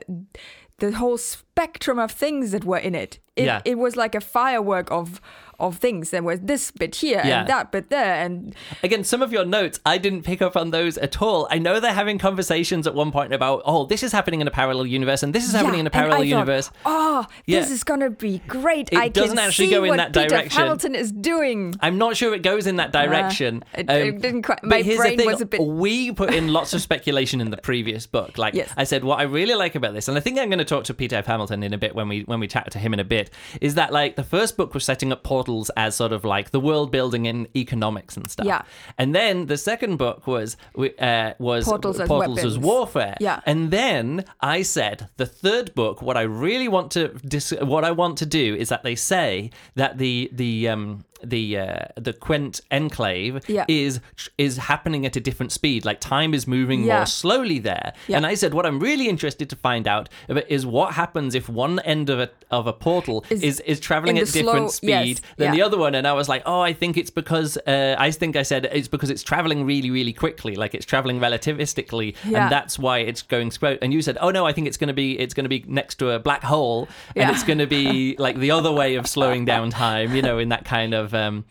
the 0.79 0.93
whole 0.93 1.19
spectrum 1.19 1.99
of 1.99 2.13
things 2.13 2.51
that 2.53 2.65
were 2.65 2.79
in 2.79 2.95
it. 2.95 3.19
It, 3.37 3.45
Yeah. 3.47 3.61
it 3.65 3.79
was 3.79 3.97
like 3.97 4.15
a 4.15 4.21
firework 4.21 4.91
of 4.91 5.21
of 5.61 5.79
things. 5.79 6.11
There 6.11 6.23
was 6.23 6.41
this 6.41 6.71
bit 6.71 6.97
here 6.97 7.23
Yeah. 7.25 7.41
and 7.41 7.49
that 7.49 7.73
bit 7.73 7.91
there, 7.91 8.15
and 8.25 8.55
Again, 8.83 9.05
some 9.05 9.23
of 9.23 9.33
your 9.33 9.45
notes, 9.45 9.81
I 9.87 9.99
didn't 9.99 10.23
pick 10.23 10.43
up 10.43 10.57
on 10.57 10.71
those 10.71 10.99
at 10.99 11.21
all. 11.23 11.47
I 11.51 11.59
know 11.59 11.81
they're 11.81 11.93
having 11.93 12.19
conversations 12.19 12.87
at 12.87 12.95
one 12.95 13.11
point 13.13 13.33
about, 13.33 13.63
oh, 13.65 13.87
this 13.87 14.03
is 14.03 14.13
happening 14.13 14.41
in 14.41 14.49
a 14.49 14.51
parallel 14.51 14.87
universe 14.87 15.23
and 15.23 15.35
this 15.35 15.47
is 15.47 15.53
happening 15.53 15.75
yeah, 15.75 15.81
in 15.81 15.87
a 15.87 15.91
parallel 15.91 16.19
thought, 16.19 16.27
universe. 16.27 16.71
Oh, 16.85 17.27
this 17.47 17.71
is 17.71 17.85
gonna 17.85 18.11
be 18.11 18.39
great! 18.47 18.89
It 18.93 18.99
I 18.99 19.09
doesn't 19.09 19.39
actually 19.39 19.67
see 19.67 19.71
go 19.73 19.85
in 19.85 19.97
that 19.97 20.13
Peter 20.13 20.29
direction. 20.29 20.61
Hamilton 20.61 20.95
is 20.95 21.13
doing. 21.13 21.75
I'm 21.81 21.99
not 21.99 22.17
sure 22.17 22.35
it 22.35 22.43
goes 22.43 22.67
in 22.67 22.77
that 22.77 22.93
direction. 22.93 23.65
Uh, 23.77 23.81
Um, 23.89 23.97
it- 23.97 24.07
it 24.15 24.21
didn't 24.23 24.43
quite- 24.43 24.63
my 24.65 24.83
brain 24.83 25.25
was 25.25 25.41
a 25.41 25.47
bit- 25.47 25.61
We 25.61 26.13
put 26.13 26.33
in 26.35 26.53
lots 26.53 26.73
of 26.75 26.81
speculation 26.83 27.41
in 27.41 27.51
the 27.51 27.57
previous 27.57 28.07
book. 28.07 28.37
Like 28.45 28.55
Yes. 28.55 28.73
I 28.77 28.85
said, 28.85 29.05
what 29.05 29.19
I 29.21 29.23
really 29.23 29.55
like 29.55 29.75
about 29.75 29.95
this, 29.95 30.09
and 30.09 30.17
I 30.19 30.21
think 30.21 30.39
I'm 30.39 30.49
going 30.49 30.59
to 30.59 30.65
talk 30.65 30.85
to 30.85 30.95
Peter 30.95 31.17
F. 31.17 31.27
Hamilton 31.27 31.63
in 31.63 31.73
a 31.73 31.79
bit 31.79 31.95
when 31.95 32.09
we 32.09 32.23
when 32.23 32.41
we 32.41 32.47
chat 32.47 32.71
to 32.73 32.79
him 32.79 32.93
in 32.93 33.01
a 33.01 33.05
bit, 33.05 33.31
is 33.61 33.75
that 33.77 33.93
like 33.93 34.17
the 34.17 34.23
first 34.25 34.57
book 34.57 34.75
was 34.75 34.85
setting 34.85 35.13
up 35.13 35.23
portals 35.45 35.71
as 35.77 35.95
sort 35.95 36.13
of 36.13 36.25
like 36.25 36.51
the 36.51 36.61
world 36.61 36.91
building 36.91 37.27
in 37.27 37.49
economics 37.55 38.17
and 38.17 38.31
stuff. 38.31 38.47
Yeah. 38.47 38.63
And 38.99 39.15
then 39.15 39.47
the 39.47 39.59
second 39.59 39.97
book 39.97 40.27
was 40.27 40.57
uh, 40.77 41.33
was 41.39 41.65
Portals 41.65 42.01
as 42.01 42.09
portals 42.09 42.45
as 42.45 42.59
warfare. 42.59 43.17
Yeah. 43.21 43.41
And 43.47 43.71
then 43.71 44.25
I 44.41 44.63
said 44.63 45.09
the 45.17 45.27
third 45.27 45.75
book. 45.75 46.03
What 46.03 46.17
I 46.17 46.23
really 46.23 46.69
want 46.69 46.91
to 46.93 47.09
dis- 47.09 47.55
what 47.61 47.85
I 47.85 47.91
want 47.91 48.19
to 48.19 48.27
do 48.27 48.55
is 48.55 48.69
that 48.69 48.83
they 48.83 48.95
say 48.95 49.51
that 49.75 49.99
the 49.99 50.31
the 50.33 50.69
um 50.69 51.05
the 51.25 51.59
uh, 51.59 51.85
the 51.97 52.13
Quent 52.13 52.61
enclave 52.71 53.41
Yeah. 53.49 53.65
is 53.69 54.01
is 54.39 54.57
happening 54.57 55.07
at 55.07 55.17
a 55.17 55.21
different 55.21 55.53
speed. 55.53 55.85
Like 55.85 56.01
time 56.01 56.35
is 56.35 56.47
moving 56.47 56.85
Yeah. 56.85 56.99
more 56.99 57.07
slowly 57.07 57.59
there. 57.59 57.93
Yeah. 58.09 58.17
And 58.19 58.27
I 58.27 58.35
said 58.35 58.55
what 58.55 58.67
I'm 58.67 58.81
really 58.81 59.09
interested 59.09 59.49
to 59.51 59.57
find 59.57 59.87
out 59.89 60.09
is 60.49 60.65
what 60.67 60.95
happens 60.95 61.35
if 61.35 61.49
one 61.49 61.79
end 61.81 62.11
of 62.11 62.21
a 62.21 62.31
of 62.51 62.67
a 62.67 62.73
portal 62.73 63.25
is 63.31 63.43
Is 63.43 63.61
is, 63.61 63.81
traveling 63.81 64.19
at 64.19 64.27
different 64.27 64.71
slow- 64.73 64.89
yes, 64.89 65.03
speed 65.05 65.21
than 65.37 65.49
yeah. 65.49 65.53
the 65.57 65.63
other 65.63 65.79
one. 65.79 65.95
And 65.95 66.07
I 66.07 66.13
was 66.13 66.29
like, 66.29 66.43
oh, 66.47 66.61
I 66.61 66.73
think 66.73 66.97
it's 66.97 67.11
because 67.11 67.57
uh, 67.67 67.97
I 67.99 68.11
think 68.11 68.37
I 68.37 68.43
said 68.43 68.69
it's 68.73 68.89
because 68.89 69.11
it's 69.11 69.23
traveling 69.23 69.65
really 69.67 69.91
really 69.91 70.13
quickly. 70.13 70.55
Like 70.57 70.75
it's 70.75 70.87
traveling 70.87 71.21
relativistically, 71.21 72.15
and 72.25 72.51
that's 72.51 72.79
why 72.79 72.99
it's 72.99 73.23
going 73.23 73.51
slow. 73.51 73.77
And 73.83 73.93
you 73.93 74.03
said, 74.03 74.19
oh 74.21 74.31
no, 74.31 74.47
I 74.47 74.53
think 74.53 74.67
it's 74.67 74.77
going 74.77 74.89
to 74.89 74.95
be 74.95 75.19
it's 75.19 75.35
going 75.35 75.45
to 75.45 75.49
be 75.49 75.65
next 75.67 75.97
to 75.97 76.11
a 76.11 76.19
black 76.19 76.43
hole, 76.43 76.89
and 77.17 77.31
it's 77.31 77.43
going 77.45 77.59
to 77.59 77.67
be 77.67 78.17
like 78.19 78.39
the 78.39 78.51
other 78.51 78.73
way 78.73 78.95
of 78.97 79.07
slowing 79.07 79.45
down 79.45 79.71
time. 79.85 80.15
You 80.15 80.23
know, 80.23 80.39
in 80.39 80.49
that 80.51 80.65
kind 80.65 80.95
of. 80.95 81.14
Um, 81.15 81.45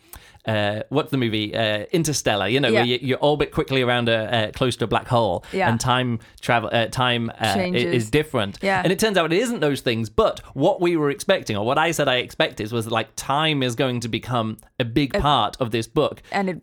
uh, 0.46 0.82
what's 0.90 1.10
the 1.10 1.16
movie? 1.16 1.54
Uh, 1.56 1.84
Interstellar. 1.90 2.46
You 2.48 2.60
know, 2.60 2.70
where 2.70 2.84
Yeah. 2.84 2.96
you, 3.00 3.08
you 3.08 3.14
orbit 3.16 3.50
quickly 3.50 3.80
around 3.80 4.10
a 4.10 4.18
uh, 4.48 4.50
close 4.52 4.76
to 4.76 4.84
a 4.84 4.86
black 4.86 5.08
hole, 5.08 5.42
Yeah. 5.52 5.70
and 5.70 5.80
time 5.80 6.18
travel 6.42 6.68
uh, 6.70 6.86
time 6.88 7.30
uh, 7.40 7.56
is 7.58 8.10
different. 8.10 8.58
Yeah. 8.60 8.82
And 8.84 8.92
it 8.92 8.98
turns 8.98 9.16
out 9.16 9.32
it 9.32 9.38
isn't 9.38 9.60
those 9.60 9.80
things. 9.80 10.10
But 10.10 10.40
what 10.54 10.82
we 10.82 10.96
were 10.98 11.08
expecting, 11.10 11.56
or 11.56 11.64
what 11.64 11.78
I 11.78 11.92
said 11.92 12.08
I 12.08 12.16
expected, 12.16 12.70
was 12.72 12.90
like 12.90 13.08
time 13.16 13.62
is 13.62 13.74
going 13.74 14.00
to 14.00 14.08
become 14.08 14.58
a 14.78 14.84
big 14.84 15.14
part 15.14 15.56
of 15.60 15.70
this 15.70 15.86
book. 15.86 16.22
and 16.30 16.50
it. 16.50 16.62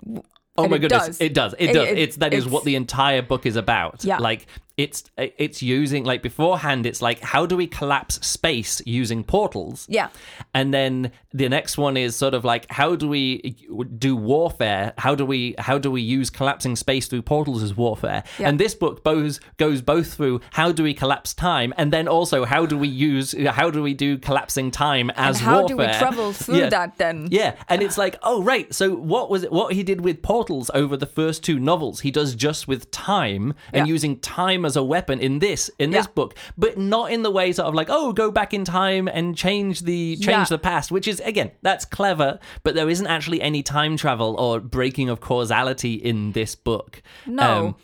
Oh 0.57 0.63
and 0.65 0.71
my 0.71 0.75
it 0.75 0.79
goodness, 0.81 1.07
does. 1.07 1.21
it 1.21 1.33
does. 1.33 1.53
It, 1.57 1.69
It- 1.69 1.73
does. 1.73 1.87
it- 1.87 1.97
it's 1.97 2.15
that 2.17 2.33
is 2.33 2.39
it's- 2.43 2.53
what 2.53 2.65
the 2.65 2.75
entire 2.75 3.21
book 3.21 3.45
is 3.45 3.55
about. 3.55 4.03
Yeah. 4.03 4.17
Like 4.17 4.47
it's 4.77 5.03
it's 5.17 5.61
using 5.61 6.03
like 6.05 6.21
beforehand 6.23 6.85
it's 6.85 7.01
like 7.01 7.19
how 7.19 7.45
do 7.45 7.55
we 7.57 7.67
collapse 7.67 8.15
space 8.25 8.81
using 8.85 9.23
portals? 9.23 9.85
Yeah. 9.89 10.09
And 10.53 10.73
then 10.73 11.11
the 11.33 11.49
next 11.49 11.77
one 11.77 11.97
is 11.97 12.15
sort 12.15 12.33
of 12.33 12.43
like 12.45 12.65
how 12.71 12.95
do 12.95 13.07
we 13.07 13.55
do 13.97 14.15
warfare? 14.15 14.93
How 14.97 15.13
do 15.15 15.25
we 15.25 15.55
how 15.59 15.77
do 15.77 15.91
we 15.91 16.01
use 16.01 16.29
collapsing 16.29 16.75
space 16.75 17.07
through 17.07 17.21
portals 17.23 17.61
as 17.63 17.75
warfare? 17.75 18.23
Yeah. 18.39 18.49
And 18.49 18.59
this 18.59 18.73
book 18.73 19.03
both 19.03 19.39
goes 19.57 19.81
both 19.81 20.13
through 20.13 20.41
how 20.51 20.71
do 20.71 20.83
we 20.83 20.93
collapse 20.93 21.33
time 21.33 21.73
and 21.77 21.91
then 21.91 22.07
also 22.07 22.45
how 22.45 22.65
do 22.65 22.77
we 22.77 22.87
use 22.87 23.35
how 23.49 23.69
do 23.69 23.83
we 23.83 23.93
do 23.93 24.17
collapsing 24.17 24.71
time 24.71 25.09
as 25.11 25.37
and 25.37 25.45
how 25.45 25.59
warfare? 25.59 25.67
do 25.67 25.77
we 25.77 25.87
travel 25.99 26.33
through 26.43 26.57
Yeah. 26.59 26.69
that 26.69 26.97
then? 26.97 27.27
Yeah, 27.29 27.55
and 27.67 27.81
it's 27.81 27.97
like, 27.97 28.15
oh 28.23 28.41
right. 28.41 28.73
So 28.73 28.95
what 28.95 29.29
was 29.29 29.43
it? 29.43 29.51
What 29.51 29.73
he 29.73 29.83
did 29.83 30.01
with 30.01 30.21
portals 30.21 30.71
over 30.73 30.95
the 30.97 31.05
first 31.05 31.43
two 31.43 31.59
novels, 31.59 31.99
he 32.01 32.11
does 32.11 32.35
just 32.35 32.67
with 32.67 32.89
time 32.91 33.53
and 33.73 33.85
Yeah. 33.87 33.91
using 33.91 34.17
time 34.19 34.60
as 34.65 34.75
a 34.75 34.83
weapon 34.83 35.19
in 35.19 35.39
this 35.39 35.69
in 35.79 35.91
this 35.91 36.05
Yeah. 36.05 36.11
book, 36.15 36.35
but 36.57 36.77
not 36.77 37.11
in 37.11 37.23
the 37.23 37.31
way 37.31 37.51
sort 37.51 37.67
of 37.67 37.73
like, 37.73 37.87
oh, 37.89 38.13
go 38.13 38.31
back 38.31 38.53
in 38.53 38.63
time 38.65 39.07
and 39.07 39.35
change 39.37 39.81
the 39.81 40.15
change 40.17 40.27
Yeah. 40.27 40.45
the 40.49 40.59
past, 40.59 40.91
which 40.91 41.07
is 41.07 41.19
again 41.21 41.51
that's 41.61 41.85
clever, 41.85 42.39
but 42.63 42.75
there 42.75 42.89
isn't 42.89 43.07
actually 43.07 43.41
any 43.41 43.63
time 43.63 43.97
travel 43.97 44.35
or 44.39 44.59
breaking 44.59 45.09
of 45.09 45.19
causality 45.21 45.93
in 45.95 46.31
this 46.33 46.55
book. 46.55 47.01
No. 47.25 47.67
Um, 47.67 47.75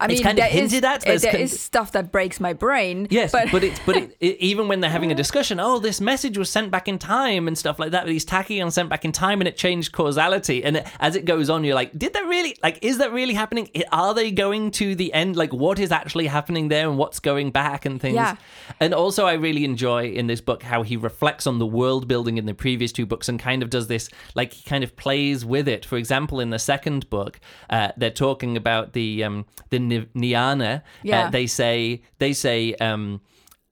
I 0.00 0.08
mean, 0.08 0.16
it's 0.16 0.22
kind 0.22 0.38
of 0.38 0.44
there 0.44 0.48
is- 0.48 0.72
hinted 0.72 0.84
at, 0.84 1.02
there's 1.02 1.22
there 1.22 1.32
con- 1.32 1.40
is 1.40 1.60
stuff 1.60 1.92
that 1.92 2.10
breaks 2.10 2.40
my 2.40 2.52
brain. 2.52 3.06
Yes, 3.10 3.30
but, 3.30 3.50
but, 3.52 3.62
it's 3.62 3.80
but 3.86 3.96
it, 3.96 4.16
it, 4.20 4.38
even 4.40 4.66
when 4.66 4.80
they're 4.80 4.90
having 4.90 5.12
a 5.12 5.14
discussion, 5.14 5.60
oh, 5.60 5.78
this 5.78 6.00
message 6.00 6.36
was 6.36 6.50
sent 6.50 6.70
back 6.70 6.88
in 6.88 6.98
time 6.98 7.46
and 7.46 7.56
stuff 7.56 7.78
like 7.78 7.92
that. 7.92 8.06
These 8.06 8.26
tachyon 8.26 8.72
sent 8.72 8.88
back 8.88 9.04
in 9.04 9.12
time, 9.12 9.40
and 9.40 9.46
it 9.46 9.56
changed 9.56 9.92
causality. 9.92 10.64
And 10.64 10.78
it, 10.78 10.86
as 10.98 11.14
it 11.14 11.24
goes 11.24 11.48
on, 11.48 11.62
you're 11.62 11.74
like, 11.74 11.96
did 11.96 12.12
that 12.14 12.26
really? 12.26 12.56
Like, 12.62 12.78
is 12.82 12.98
that 12.98 13.12
really 13.12 13.34
happening? 13.34 13.70
Are 13.92 14.14
they 14.14 14.32
going 14.32 14.72
to 14.72 14.94
the 14.96 15.12
end? 15.12 15.36
Like, 15.36 15.52
what 15.52 15.78
is 15.78 15.92
actually 15.92 16.26
happening 16.26 16.68
there, 16.68 16.88
and 16.88 16.98
what's 16.98 17.20
going 17.20 17.52
back 17.52 17.84
and 17.84 18.00
things? 18.00 18.16
Yeah. 18.16 18.36
And 18.80 18.94
also, 18.94 19.26
I 19.26 19.34
really 19.34 19.64
enjoy 19.64 20.08
in 20.10 20.26
this 20.26 20.40
book 20.40 20.64
how 20.64 20.82
he 20.82 20.96
reflects 20.96 21.46
on 21.46 21.58
the 21.58 21.66
world 21.66 22.08
building 22.08 22.36
in 22.36 22.46
the 22.46 22.54
previous 22.54 22.90
two 22.90 23.06
books 23.06 23.28
and 23.28 23.38
kind 23.38 23.62
of 23.62 23.70
does 23.70 23.86
this, 23.86 24.10
like 24.34 24.52
he 24.52 24.68
kind 24.68 24.82
of 24.82 24.96
plays 24.96 25.44
with 25.44 25.68
it. 25.68 25.84
For 25.84 25.96
example, 25.96 26.40
in 26.40 26.50
the 26.50 26.58
second 26.58 27.08
book, 27.10 27.38
uh, 27.70 27.92
they're 27.96 28.10
talking 28.10 28.56
about 28.56 28.92
the 28.92 29.22
um, 29.22 29.46
the 29.70 29.83
Neana. 29.90 30.82
Yeah. 31.02 31.26
Uh, 31.26 31.30
they 31.30 31.46
say 31.46 32.02
they 32.18 32.32
say. 32.32 32.74
Um, 32.74 33.20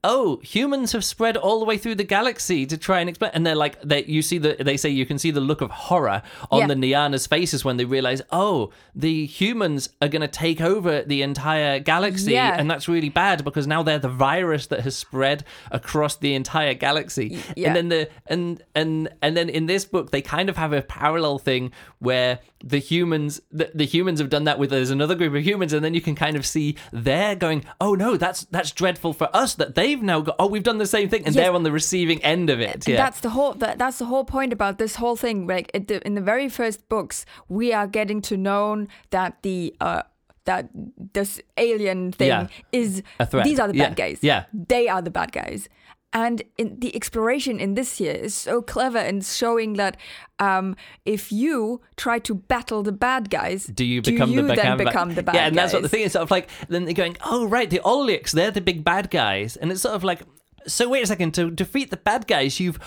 Oh, 0.04 0.40
humans 0.42 0.90
have 0.92 1.04
spread 1.04 1.36
all 1.36 1.60
the 1.60 1.64
way 1.64 1.78
through 1.78 1.94
the 1.94 2.02
galaxy 2.04 2.66
to 2.66 2.76
try 2.76 2.98
and 2.98 3.08
explain. 3.08 3.30
And 3.34 3.46
they're 3.46 3.54
like, 3.54 3.80
they 3.82 4.04
you 4.04 4.20
see 4.20 4.38
the 4.38 4.56
they 4.58 4.76
say 4.76 4.88
you 4.88 5.06
can 5.06 5.16
see 5.18 5.30
the 5.30 5.40
look 5.40 5.60
of 5.60 5.70
horror 5.70 6.22
on 6.50 6.60
Yeah. 6.62 6.66
the 6.66 6.74
Neana's 6.74 7.26
faces 7.28 7.64
when 7.64 7.76
they 7.76 7.84
realize, 7.84 8.20
oh, 8.32 8.72
the 8.96 9.26
humans 9.26 9.90
are 10.00 10.08
going 10.08 10.22
to 10.22 10.28
take 10.28 10.60
over 10.60 11.02
the 11.02 11.22
entire 11.22 11.78
galaxy, 11.78 12.32
Yeah. 12.32 12.56
and 12.58 12.68
that's 12.70 12.88
really 12.88 13.10
bad 13.10 13.44
because 13.44 13.68
now 13.68 13.84
they're 13.84 14.00
the 14.00 14.08
virus 14.08 14.66
that 14.68 14.80
has 14.80 14.96
spread 14.96 15.44
across 15.70 16.16
the 16.16 16.34
entire 16.34 16.74
galaxy. 16.74 17.38
yeah. 17.56 17.68
And 17.68 17.76
then 17.76 17.88
the 17.88 18.08
and 18.26 18.62
and 18.74 19.08
and 19.22 19.36
then 19.36 19.48
in 19.48 19.66
this 19.66 19.84
book 19.84 20.10
they 20.10 20.20
kind 20.22 20.48
of 20.48 20.56
have 20.56 20.72
a 20.72 20.82
parallel 20.82 21.38
thing 21.38 21.70
where 22.00 22.40
the 22.64 22.78
humans 22.78 23.40
the, 23.50 23.70
the 23.74 23.84
humans 23.86 24.20
have 24.20 24.30
done 24.30 24.44
that 24.44 24.58
with 24.58 24.70
there's 24.70 24.90
another 24.90 25.14
group 25.16 25.34
of 25.34 25.42
humans 25.44 25.72
and 25.72 25.84
then 25.84 25.94
you 25.94 26.00
can 26.00 26.14
kind 26.14 26.36
of 26.36 26.46
see 26.46 26.76
they're 26.92 27.34
going 27.34 27.64
oh 27.80 27.94
no 27.94 28.16
that's 28.16 28.42
that's 28.52 28.70
dreadful 28.70 29.12
for 29.12 29.28
us 29.34 29.54
that 29.56 29.74
they've 29.92 30.02
now 30.02 30.20
got 30.20 30.36
oh 30.38 30.46
we've 30.46 30.62
done 30.62 30.78
the 30.78 30.86
same 30.86 31.08
thing 31.08 31.22
and 31.26 31.34
Yes. 31.34 31.44
they're 31.44 31.54
on 31.54 31.62
the 31.62 31.72
receiving 31.72 32.22
end 32.22 32.50
of 32.50 32.60
it 32.60 32.86
yeah 32.88 32.96
That's 32.96 33.20
the 33.20 33.30
whole. 33.30 33.52
That, 33.54 33.78
that's 33.78 33.98
the 33.98 34.04
whole 34.06 34.24
point 34.24 34.52
about 34.52 34.78
this 34.78 34.96
whole 34.96 35.16
thing. 35.16 35.46
Like 35.46 35.70
the, 35.72 35.96
in 36.06 36.14
the 36.14 36.20
very 36.20 36.48
first 36.48 36.88
books, 36.88 37.24
we 37.48 37.72
are 37.72 37.86
getting 37.86 38.20
to 38.22 38.36
know 38.36 38.86
that 39.10 39.42
the 39.42 39.74
uh, 39.80 40.02
that 40.44 40.68
this 41.12 41.40
alien 41.56 42.12
thing 42.12 42.28
Yeah. 42.28 42.46
is 42.72 43.02
A 43.20 43.26
threat. 43.26 43.44
These 43.44 43.60
are 43.60 43.68
the 43.68 43.76
Yeah. 43.76 43.88
bad 43.88 43.96
guys. 43.96 44.18
Yeah. 44.22 44.44
they 44.52 44.88
are 44.88 45.02
the 45.02 45.10
bad 45.10 45.30
guys. 45.32 45.68
And 46.12 46.42
in, 46.58 46.78
the 46.80 46.94
exploration 46.94 47.58
in 47.58 47.74
this 47.74 47.98
year 47.98 48.12
is 48.12 48.34
so 48.34 48.60
clever 48.60 48.98
in 48.98 49.22
showing 49.22 49.74
that 49.74 49.96
um, 50.38 50.76
if 51.06 51.32
you 51.32 51.80
try 51.96 52.18
to 52.20 52.34
battle 52.34 52.82
the 52.82 52.92
bad 52.92 53.30
guys, 53.30 53.64
do 53.66 53.84
you 53.84 54.02
become 54.02 54.30
you 54.30 54.42
the 54.42 54.54
then 54.54 54.76
bad 54.76 54.78
become 54.78 55.14
the 55.14 55.22
bad 55.22 55.34
Yeah, 55.34 55.46
and 55.46 55.56
that's 55.56 55.72
what 55.72 55.82
the 55.82 55.88
guys? 55.88 55.90
thing 55.92 56.02
is. 56.02 56.12
Sort 56.12 56.22
of 56.22 56.30
like 56.30 56.48
then 56.68 56.84
they're 56.84 56.94
going, 56.94 57.16
oh 57.24 57.46
right, 57.46 57.70
the 57.70 57.80
Olyix, 57.84 58.32
they're 58.32 58.50
the 58.50 58.60
big 58.60 58.84
bad 58.84 59.10
guys, 59.10 59.56
and 59.56 59.72
it's 59.72 59.82
sort 59.82 59.94
of 59.94 60.04
like. 60.04 60.20
So 60.66 60.88
wait 60.88 61.02
a 61.02 61.06
second. 61.06 61.32
To 61.34 61.50
defeat 61.50 61.90
the 61.90 61.96
bad 61.96 62.26
guys, 62.26 62.60
you've 62.60 62.78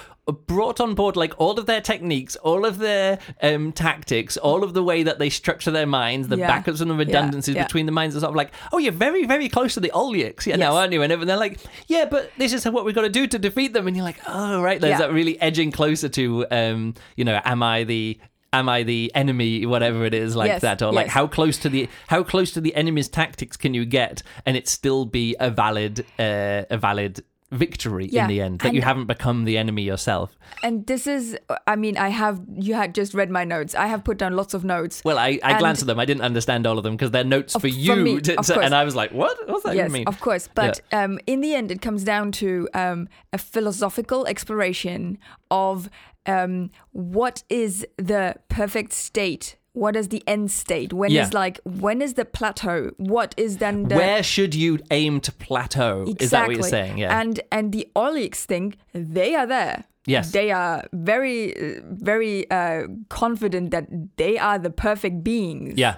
brought 0.47 0.79
on 0.79 0.95
board 0.95 1.15
like 1.15 1.33
all 1.39 1.59
of 1.59 1.67
their 1.67 1.81
techniques, 1.81 2.35
all 2.37 2.65
of 2.65 2.79
their 2.79 3.19
um, 3.43 3.71
tactics, 3.71 4.37
all 4.37 4.63
of 4.63 4.73
the 4.73 4.83
way 4.83 5.03
that 5.03 5.19
they 5.19 5.29
structure 5.29 5.69
their 5.71 5.85
minds, 5.85 6.27
the 6.29 6.37
Yeah. 6.37 6.49
backups 6.49 6.81
and 6.81 6.89
the 6.89 6.95
redundancies 6.95 7.55
Yeah. 7.55 7.63
between 7.63 7.85
the 7.85 7.91
minds. 7.91 8.15
Are 8.15 8.21
sort 8.21 8.31
of 8.31 8.35
like, 8.35 8.51
oh, 8.73 8.79
you're 8.79 8.91
very, 8.91 9.25
very 9.25 9.49
close 9.49 9.75
to 9.75 9.79
the 9.79 9.91
Olyix, 9.93 10.45
yeah, 10.47 10.55
now 10.55 10.75
aren't 10.75 10.93
you? 10.93 11.01
And 11.03 11.11
they're 11.27 11.37
like, 11.37 11.59
yeah, 11.87 12.05
but 12.05 12.31
this 12.39 12.53
is 12.53 12.65
what 12.65 12.85
we've 12.85 12.95
got 12.95 13.01
to 13.01 13.09
do 13.09 13.27
to 13.27 13.37
defeat 13.37 13.73
them. 13.73 13.87
And 13.87 13.95
you're 13.95 14.05
like, 14.05 14.19
oh, 14.27 14.61
right. 14.61 14.81
There's 14.81 14.99
Yeah. 14.99 15.07
that 15.07 15.13
really 15.13 15.39
edging 15.39 15.71
closer 15.71 16.09
to, 16.09 16.45
um, 16.49 16.95
you 17.15 17.23
know, 17.23 17.39
am 17.45 17.61
I 17.61 17.83
the 17.83 18.17
am 18.53 18.69
I 18.69 18.83
the 18.83 19.11
enemy, 19.13 19.65
whatever 19.65 20.05
it 20.05 20.13
is, 20.13 20.33
like 20.35 20.47
Yes, 20.47 20.61
that, 20.61 20.81
or 20.81 20.93
like 20.93 21.07
how 21.07 21.27
close 21.27 21.57
to 21.57 21.69
the 21.69 21.89
how 22.07 22.23
close 22.23 22.51
to 22.53 22.61
the 22.61 22.73
enemy's 22.73 23.09
tactics 23.09 23.57
can 23.57 23.73
you 23.73 23.83
get, 23.85 24.23
and 24.45 24.55
it 24.55 24.67
still 24.69 25.03
be 25.05 25.35
a 25.41 25.51
valid 25.51 26.05
uh, 26.17 26.63
a 26.69 26.77
valid 26.77 27.21
victory 27.55 28.05
in 28.05 28.27
the 28.27 28.41
end 28.41 28.59
that 28.59 28.67
and- 28.67 28.75
you 28.75 28.81
haven't 28.81 29.05
become 29.05 29.45
the 29.45 29.57
enemy 29.57 29.83
yourself. 29.83 30.37
And 30.63 30.85
this 30.85 31.07
is, 31.07 31.37
I 31.67 31.75
mean, 31.75 31.97
I 31.97 32.09
have, 32.09 32.41
you 32.55 32.73
had 32.75 32.95
just 32.95 33.13
read 33.13 33.29
my 33.29 33.43
notes. 33.43 33.75
I 33.75 33.87
have 33.87 34.03
put 34.03 34.17
down 34.17 34.35
lots 34.35 34.53
of 34.53 34.63
notes. 34.63 35.01
Well, 35.03 35.17
I, 35.17 35.39
I 35.43 35.59
glanced 35.59 35.81
at 35.81 35.87
them. 35.87 35.99
I 35.99 36.05
didn't 36.05 36.23
understand 36.23 36.67
all 36.67 36.77
of 36.77 36.83
them 36.83 36.95
because 36.95 37.11
they're 37.11 37.23
notes 37.23 37.55
for 37.55 37.67
you, 37.67 37.95
me, 37.95 38.21
to- 38.21 38.39
of 38.39 38.49
and 38.49 38.73
I 38.75 38.83
was 38.83 38.95
like, 38.95 39.11
"What? 39.11 39.37
What's 39.47 39.63
that 39.63 39.75
yes, 39.75 39.91
mean?" 39.91 40.07
of 40.07 40.19
course. 40.19 40.49
But 40.53 40.81
um, 40.91 41.19
in 41.27 41.41
the 41.41 41.55
end, 41.55 41.71
it 41.71 41.81
comes 41.81 42.03
down 42.03 42.31
to 42.33 42.67
um, 42.73 43.07
a 43.33 43.37
philosophical 43.37 44.25
exploration 44.27 45.17
of 45.51 45.89
um, 46.25 46.71
what 46.91 47.43
is 47.49 47.85
the 47.97 48.35
perfect 48.49 48.93
state. 48.93 49.57
What 49.75 49.95
is 49.95 50.07
the 50.07 50.23
end 50.27 50.49
state? 50.51 50.91
When 50.93 51.11
is 51.11 51.15
Yeah. 51.15 51.29
like 51.43 51.59
when 51.83 52.01
is 52.01 52.13
the 52.15 52.25
plateau? 52.25 52.91
What 52.97 53.35
is 53.37 53.57
then 53.57 53.83
the 53.89 53.95
Where 53.95 54.23
should 54.23 54.53
you 54.55 54.79
aim 54.89 55.19
to 55.27 55.31
plateau? 55.31 56.05
Is 56.19 56.29
that 56.31 56.47
what 56.47 56.55
you're 56.55 56.63
saying? 56.77 56.97
Yeah. 56.97 57.19
And 57.19 57.39
and 57.51 57.71
the 57.71 57.85
Oryx 57.95 58.45
thing, 58.45 58.75
they 58.93 59.35
are 59.35 59.47
there. 59.47 59.83
Yes. 60.07 60.31
They 60.31 60.51
are 60.51 60.77
very 60.93 61.53
very 61.83 62.49
uh, 62.51 62.83
confident 63.09 63.71
that 63.71 63.85
they 64.17 64.37
are 64.37 64.57
the 64.59 64.69
perfect 64.87 65.23
beings. 65.23 65.73
yeah. 65.77 65.95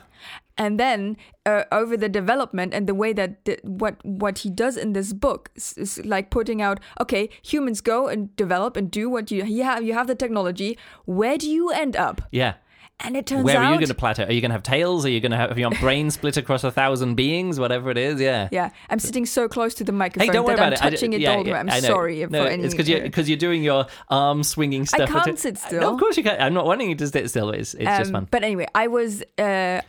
And 0.59 0.79
then 0.79 1.17
uh, 1.45 1.65
over 1.71 1.95
the 1.95 2.09
development 2.09 2.73
and 2.73 2.87
the 2.87 2.95
way 2.95 3.13
that 3.13 3.45
the, 3.45 3.59
what 3.81 3.95
what 4.03 4.39
he 4.39 4.49
does 4.49 4.75
in 4.75 4.93
this 4.93 5.13
book 5.13 5.49
is, 5.55 5.73
is 5.77 6.05
like 6.05 6.31
putting 6.31 6.63
out 6.63 6.79
okay 6.99 7.29
humans 7.43 7.79
go 7.81 8.07
and 8.07 8.35
develop 8.35 8.75
and 8.77 8.89
do 8.89 9.07
what 9.07 9.29
you 9.29 9.43
you 9.45 9.63
have 9.63 9.83
you 9.83 9.93
have 9.93 10.07
the 10.07 10.15
technology 10.15 10.75
where 11.05 11.37
do 11.37 11.47
you 11.47 11.69
end 11.69 11.95
up 11.95 12.21
Yeah. 12.31 12.53
And 12.99 13.15
it 13.15 13.27
turns 13.27 13.43
Where 13.43 13.57
out 13.57 13.65
are 13.65 13.71
you 13.73 13.77
going 13.77 13.87
to 13.89 13.93
plateau? 13.93 14.23
Are 14.23 14.31
you 14.31 14.41
going 14.41 14.49
to 14.49 14.55
have 14.55 14.63
tails? 14.63 15.05
Are 15.05 15.09
you 15.09 15.19
going 15.19 15.31
to 15.31 15.37
have, 15.37 15.57
your 15.57 15.69
brain 15.71 16.09
split 16.09 16.35
across 16.35 16.63
a 16.63 16.71
thousand 16.71 17.13
beings? 17.15 17.59
Whatever 17.59 17.91
it 17.91 17.97
is, 17.97 18.19
yeah. 18.19 18.49
yeah 18.51 18.71
I'm 18.89 18.97
sitting 18.97 19.25
so 19.25 19.47
close 19.47 19.75
to 19.75 19.83
the 19.83 19.91
microphone 19.91 20.27
Hey, 20.27 20.33
don't 20.33 20.45
worry 20.45 20.55
about 20.55 20.67
I'm 20.67 20.73
it. 20.73 20.77
Touching 20.91 21.13
it 21.13 21.21
yeah, 21.21 21.31
all 21.33 21.43
the 21.43 21.51
way 21.51 21.57
yeah, 21.63 21.73
I'm 21.75 21.81
sorry 21.81 22.25
no, 22.25 22.43
for 22.43 22.49
any 22.49 22.63
it's 22.63 22.73
because 22.73 22.89
you're 22.89 23.01
because 23.01 23.29
you're 23.29 23.37
doing 23.37 23.63
your 23.63 23.85
arm 24.09 24.43
swinging 24.43 24.85
stuff. 24.85 25.09
I 25.09 25.13
can't 25.13 25.27
It- 25.27 25.39
sit 25.39 25.57
still. 25.59 25.81
No, 25.81 25.93
of 25.93 25.99
course 25.99 26.17
you 26.17 26.23
can't. 26.23 26.41
I'm 26.41 26.53
not 26.55 26.65
wanting 26.65 26.89
you 26.89 26.95
to 26.95 27.07
sit 27.07 27.29
still. 27.29 27.51
It's 27.51 27.75
it's 27.75 27.83
just 27.83 28.07
Um, 28.07 28.13
fun. 28.13 28.27
But 28.31 28.43
anyway, 28.43 28.65
I 28.73 28.87
was 28.87 29.21
uh, 29.37 29.81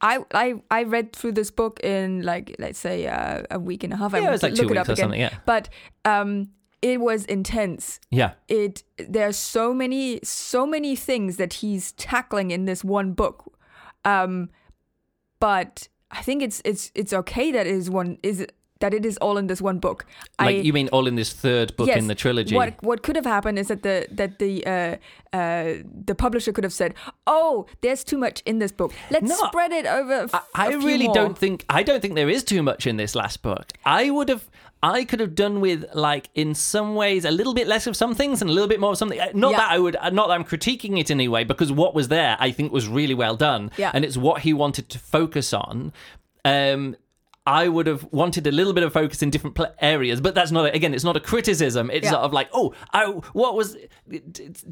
I 0.00 0.18
I 0.34 0.54
I 0.70 0.82
read 0.82 1.14
through 1.14 1.32
this 1.32 1.50
book 1.50 1.80
in 1.82 2.22
like 2.22 2.54
let's 2.58 2.78
say 2.78 3.06
uh, 3.06 3.44
a 3.50 3.58
week 3.58 3.82
and 3.82 3.92
a 3.94 3.96
half. 3.96 4.12
I 4.12 4.18
Yeah, 4.18 4.28
it 4.28 4.32
was 4.32 4.42
like 4.42 4.54
two 4.54 4.62
look 4.62 4.72
it 4.72 4.74
weeks 4.74 4.80
up 4.82 4.88
or 4.90 4.92
again. 4.92 5.02
something, 5.04 5.20
yeah. 5.20 5.34
But 5.46 5.68
um, 6.04 6.50
it 6.92 7.00
was 7.00 7.24
intense. 7.24 7.98
Yeah. 8.10 8.32
It 8.48 8.84
there's 8.96 9.36
so 9.36 9.74
many 9.74 10.20
so 10.22 10.66
many 10.66 10.94
things 10.94 11.36
that 11.36 11.54
he's 11.54 11.92
tackling 11.92 12.52
in 12.52 12.64
this 12.64 12.84
one 12.84 13.12
book. 13.12 13.52
Um, 14.04 14.50
but 15.40 15.88
I 16.10 16.22
think 16.22 16.42
it's 16.42 16.62
it's 16.64 16.92
it's 16.94 17.12
okay 17.12 17.50
that 17.50 17.66
it 17.66 17.74
is 17.74 17.90
one 17.90 18.18
is 18.22 18.46
that 18.80 18.92
it 18.94 19.04
is 19.06 19.16
all 19.18 19.38
in 19.38 19.46
this 19.46 19.60
one 19.62 19.78
book. 19.78 20.04
Like 20.38 20.56
I, 20.56 20.60
you 20.60 20.72
mean 20.72 20.88
all 20.92 21.06
in 21.06 21.14
this 21.16 21.32
third 21.32 21.76
book 21.76 21.86
Yes. 21.88 21.98
in 21.98 22.06
the 22.08 22.14
trilogy? 22.14 22.54
What 22.54 22.74
what 22.82 23.02
could 23.02 23.16
have 23.16 23.26
happened 23.26 23.58
is 23.58 23.68
that 23.68 23.82
the 23.82 24.06
that 24.12 24.38
the 24.38 24.66
uh, 24.66 24.96
uh, 25.36 25.82
the 26.06 26.14
publisher 26.14 26.52
could 26.52 26.64
have 26.64 26.72
said, 26.74 26.94
"Oh, 27.26 27.66
there's 27.80 28.04
too 28.04 28.18
much 28.18 28.42
in 28.44 28.58
this 28.58 28.72
book. 28.72 28.92
Let's 29.10 29.28
No, 29.28 29.36
spread 29.46 29.72
it 29.72 29.86
over." 29.86 30.28
f- 30.32 30.48
I 30.54 30.68
really 30.74 31.06
more." 31.06 31.14
don't 31.14 31.38
think 31.38 31.64
I 31.68 31.82
don't 31.82 32.00
think 32.00 32.14
there 32.14 32.28
is 32.30 32.44
too 32.44 32.62
much 32.62 32.86
in 32.86 32.96
this 32.96 33.14
last 33.14 33.42
book. 33.42 33.66
I 33.84 34.10
would 34.10 34.28
have 34.28 34.44
I 34.82 35.04
could 35.04 35.20
have 35.20 35.34
done 35.34 35.60
with 35.60 35.84
like 35.94 36.28
in 36.34 36.54
some 36.54 36.94
ways 36.94 37.24
a 37.24 37.30
little 37.30 37.54
bit 37.54 37.66
less 37.66 37.86
of 37.86 37.96
some 37.96 38.14
things 38.14 38.42
and 38.42 38.50
a 38.50 38.52
little 38.52 38.68
bit 38.68 38.78
more 38.78 38.90
of 38.92 38.98
something. 38.98 39.18
Uh, 39.18 39.28
Not 39.34 39.52
Yeah. 39.52 39.56
that 39.58 39.70
I 39.72 39.78
would 39.78 39.96
uh, 39.96 40.10
not 40.10 40.28
that 40.28 40.34
I'm 40.34 40.44
critiquing 40.44 40.98
it 41.00 41.10
anyway 41.10 41.44
because 41.44 41.72
what 41.72 41.94
was 41.94 42.08
there 42.08 42.36
I 42.38 42.50
think 42.52 42.72
was 42.72 42.86
really 42.86 43.14
well 43.14 43.36
done 43.36 43.70
Yeah. 43.78 43.90
and 43.94 44.04
it's 44.04 44.18
what 44.18 44.42
he 44.42 44.52
wanted 44.52 44.88
to 44.90 44.98
focus 44.98 45.52
on. 45.54 45.92
Um 46.44 46.96
I 47.46 47.68
would 47.68 47.86
have 47.86 48.04
wanted 48.12 48.46
a 48.46 48.52
little 48.52 48.72
bit 48.72 48.82
of 48.82 48.92
focus 48.92 49.22
in 49.22 49.30
different 49.30 49.54
pl- 49.54 49.72
areas, 49.80 50.20
but 50.20 50.34
that's 50.34 50.50
not 50.50 50.66
a, 50.66 50.72
again. 50.74 50.92
It's 50.94 51.04
not 51.04 51.16
a 51.16 51.20
criticism. 51.20 51.90
It's 51.90 52.04
Yeah. 52.04 52.10
sort 52.12 52.22
of 52.24 52.32
like, 52.32 52.48
oh, 52.52 52.74
I, 52.92 53.06
what 53.06 53.54
was? 53.54 53.76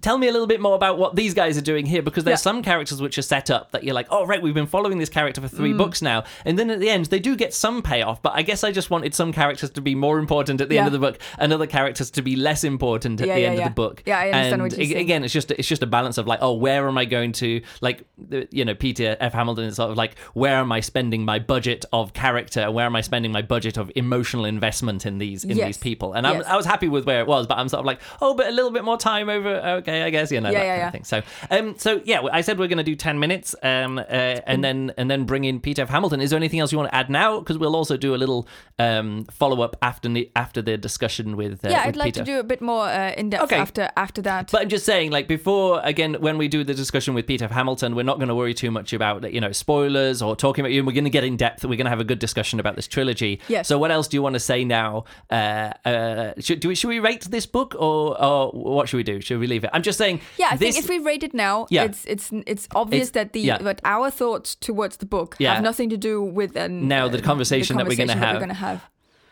Tell 0.00 0.18
me 0.18 0.28
a 0.28 0.32
little 0.32 0.46
bit 0.46 0.60
more 0.60 0.74
about 0.74 0.98
what 0.98 1.16
these 1.16 1.34
guys 1.34 1.56
are 1.56 1.62
doing 1.62 1.86
here, 1.86 2.02
because 2.02 2.24
there's 2.24 2.40
Yeah. 2.40 2.50
some 2.50 2.62
characters 2.62 3.00
which 3.00 3.18
are 3.18 3.22
set 3.22 3.50
up 3.50 3.70
that 3.72 3.84
you're 3.84 3.94
like, 3.94 4.06
oh, 4.10 4.26
right, 4.26 4.42
we've 4.42 4.54
been 4.54 4.66
following 4.66 4.98
this 4.98 5.08
character 5.08 5.40
for 5.40 5.48
Mm. 5.48 5.56
three 5.56 5.72
books 5.72 6.02
now, 6.02 6.24
and 6.44 6.58
then 6.58 6.70
at 6.70 6.80
the 6.80 6.88
end 6.90 7.06
they 7.06 7.18
do 7.18 7.36
get 7.36 7.54
some 7.54 7.82
payoff. 7.82 8.22
But 8.22 8.32
I 8.34 8.42
guess 8.42 8.64
I 8.64 8.72
just 8.72 8.90
wanted 8.90 9.14
some 9.14 9.32
characters 9.32 9.70
to 9.70 9.80
be 9.80 9.94
more 9.94 10.18
important 10.18 10.60
at 10.60 10.68
the 10.68 10.78
end 10.78 10.86
of 10.86 10.92
the 10.92 10.98
book, 10.98 11.18
and 11.38 11.52
other 11.52 11.66
characters 11.66 12.10
to 12.12 12.22
be 12.22 12.36
less 12.36 12.64
important 12.64 13.20
at 13.20 13.28
Yeah, 13.28 13.34
the 13.34 13.40
yeah, 13.40 13.46
end 13.48 13.58
yeah. 13.58 13.62
of 13.66 13.70
the 13.70 13.74
book. 13.74 14.02
Yeah, 14.06 14.18
I 14.18 14.24
understand 14.26 14.52
and 14.54 14.62
what 14.62 14.72
you're 14.78 14.86
saying. 14.86 14.96
again, 15.00 15.24
it's 15.24 15.32
just 15.32 15.50
it's 15.52 15.68
just 15.68 15.82
a 15.82 15.86
balance 15.86 16.18
of 16.18 16.26
like, 16.26 16.38
oh, 16.42 16.54
where 16.54 16.88
am 16.88 16.98
I 16.98 17.04
going 17.04 17.32
to 17.32 17.60
like, 17.80 18.04
you 18.50 18.64
know, 18.64 18.74
Peter 18.74 19.16
F. 19.20 19.32
Hamilton 19.32 19.64
is 19.64 19.76
sort 19.76 19.90
of 19.90 19.96
like, 19.96 20.18
where 20.34 20.56
am 20.56 20.72
I 20.72 20.80
spending 20.80 21.24
my 21.24 21.38
budget 21.38 21.84
of 21.92 22.12
character? 22.12 22.63
Where 22.72 22.86
am 22.86 22.96
I 22.96 23.00
spending 23.00 23.32
my 23.32 23.42
budget 23.42 23.76
of 23.76 23.90
emotional 23.96 24.44
investment 24.44 25.06
in 25.06 25.18
these 25.18 25.44
in 25.44 25.56
Yes. 25.56 25.66
these 25.66 25.78
people? 25.78 26.12
And 26.14 26.26
I'm, 26.26 26.36
Yes. 26.36 26.46
I 26.46 26.56
was 26.56 26.66
happy 26.66 26.88
with 26.88 27.06
where 27.06 27.20
it 27.20 27.26
was, 27.26 27.46
but 27.46 27.58
I'm 27.58 27.68
sort 27.68 27.80
of 27.80 27.86
like, 27.86 28.00
oh, 28.20 28.34
but 28.34 28.46
a 28.46 28.50
little 28.50 28.70
bit 28.70 28.84
more 28.84 28.96
time 28.98 29.28
over. 29.28 29.48
Okay, 29.78 30.02
I 30.02 30.10
guess 30.10 30.30
you 30.32 30.40
know 30.40 30.50
Yeah, 30.50 30.58
that 30.58 30.64
yeah, 30.64 30.70
kind 30.72 30.80
yeah. 30.80 30.86
of 30.86 30.92
thing. 30.92 31.04
So, 31.04 31.22
um, 31.50 31.74
so 31.78 32.00
yeah, 32.04 32.20
I 32.32 32.40
said 32.40 32.58
we're 32.58 32.68
going 32.68 32.78
to 32.78 32.84
do 32.84 32.96
ten 32.96 33.18
minutes, 33.18 33.54
um, 33.62 33.98
uh, 33.98 34.02
and 34.46 34.62
then 34.64 34.92
and 34.96 35.10
then 35.10 35.24
bring 35.24 35.44
in 35.44 35.60
Peter 35.60 35.82
F. 35.82 35.88
Hamilton. 35.88 36.20
Is 36.20 36.30
there 36.30 36.36
anything 36.36 36.60
else 36.60 36.72
you 36.72 36.78
want 36.78 36.90
to 36.90 36.94
add 36.96 37.10
now? 37.10 37.38
Because 37.38 37.58
we'll 37.58 37.76
also 37.76 37.96
do 37.96 38.14
a 38.14 38.18
little 38.18 38.48
um 38.78 39.24
follow 39.30 39.62
up 39.62 39.76
after 39.82 40.08
the 40.08 40.30
after 40.36 40.60
the 40.62 40.76
discussion 40.76 41.36
with 41.36 41.64
uh, 41.64 41.68
Yeah, 41.68 41.86
with 41.86 41.94
I'd 41.94 41.96
like 41.96 42.14
Peter. 42.14 42.24
to 42.24 42.32
do 42.32 42.38
a 42.40 42.44
bit 42.44 42.60
more 42.60 42.86
uh, 42.86 43.12
in 43.16 43.30
depth 43.30 43.44
Okay. 43.44 43.56
after 43.56 43.88
after 43.96 44.22
that. 44.22 44.50
But 44.50 44.62
I'm 44.62 44.68
just 44.68 44.84
saying, 44.84 45.10
like 45.10 45.28
before, 45.28 45.80
again, 45.84 46.14
when 46.20 46.38
we 46.38 46.48
do 46.48 46.64
the 46.64 46.74
discussion 46.74 47.14
with 47.14 47.26
Peter 47.26 47.44
F. 47.46 47.50
Hamilton, 47.52 47.94
we're 47.94 48.02
not 48.02 48.18
going 48.18 48.28
to 48.28 48.34
worry 48.34 48.54
too 48.54 48.70
much 48.70 48.92
about 48.92 49.32
you 49.32 49.40
know 49.40 49.52
spoilers 49.52 50.20
or 50.22 50.34
talking 50.36 50.62
about 50.64 50.72
you. 50.72 50.84
We're 50.84 50.92
going 50.92 51.04
to 51.04 51.10
get 51.10 51.24
in 51.24 51.36
depth. 51.36 51.64
We're 51.64 51.76
going 51.76 51.84
to 51.86 51.90
have 51.90 52.00
a 52.00 52.04
good 52.04 52.18
discussion 52.18 52.53
about 52.60 52.76
this 52.76 52.86
trilogy. 52.86 53.40
Yes. 53.48 53.68
So, 53.68 53.78
what 53.78 53.90
else 53.90 54.08
do 54.08 54.16
you 54.16 54.22
want 54.22 54.34
to 54.34 54.40
say 54.40 54.64
now? 54.64 55.04
Uh, 55.30 55.72
uh, 55.84 56.32
should 56.40 56.60
do 56.60 56.68
we, 56.68 56.74
should 56.74 56.88
we 56.88 56.98
rate 56.98 57.22
this 57.30 57.46
book 57.46 57.74
or 57.78 58.20
or 58.22 58.50
what 58.52 58.88
should 58.88 58.96
we 58.98 59.02
do? 59.02 59.20
Should 59.20 59.38
we 59.38 59.46
leave 59.46 59.64
it? 59.64 59.70
I'm 59.72 59.82
just 59.82 59.98
saying. 59.98 60.20
yeah, 60.38 60.48
I 60.52 60.56
this, 60.56 60.74
think 60.74 60.84
if 60.84 60.88
we 60.90 60.98
rate 60.98 61.22
it 61.22 61.34
now, 61.34 61.66
Yeah. 61.70 61.84
it's 61.84 62.04
it's 62.06 62.30
it's 62.46 62.68
obvious 62.74 63.08
It's- 63.08 63.14
that 63.24 63.32
the 63.32 63.40
yeah. 63.40 63.58
that 63.58 63.80
our 63.84 64.10
thoughts 64.10 64.54
towards 64.54 64.96
the 64.98 65.06
book 65.06 65.36
Yeah. 65.38 65.54
have 65.54 65.62
nothing 65.62 65.90
to 65.90 65.96
do 65.96 66.22
with 66.22 66.56
an, 66.56 66.88
Now 66.88 67.08
the 67.08 67.18
uh, 67.18 67.22
conversation 67.22 67.76
that 67.76 67.86
we're 67.86 67.96
we're 67.96 68.40
gonna 68.40 68.54
have. 68.54 68.82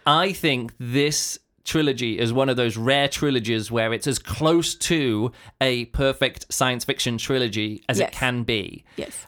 I 0.07 0.33
think 0.33 0.73
this 0.79 1.39
trilogy 1.65 2.19
is 2.19 2.33
one 2.33 2.49
of 2.49 2.57
those 2.57 2.77
rare 2.77 3.09
trilogies 3.09 3.71
where 3.71 3.93
it's 3.93 4.07
as 4.07 4.19
close 4.19 4.75
to 4.75 5.31
a 5.61 5.85
perfect 5.87 6.53
science 6.53 6.85
fiction 6.85 7.19
trilogy 7.19 7.83
as 7.89 8.01
it 8.01 8.11
can 8.13 8.43
be. 8.43 8.85
Yes. 8.97 9.27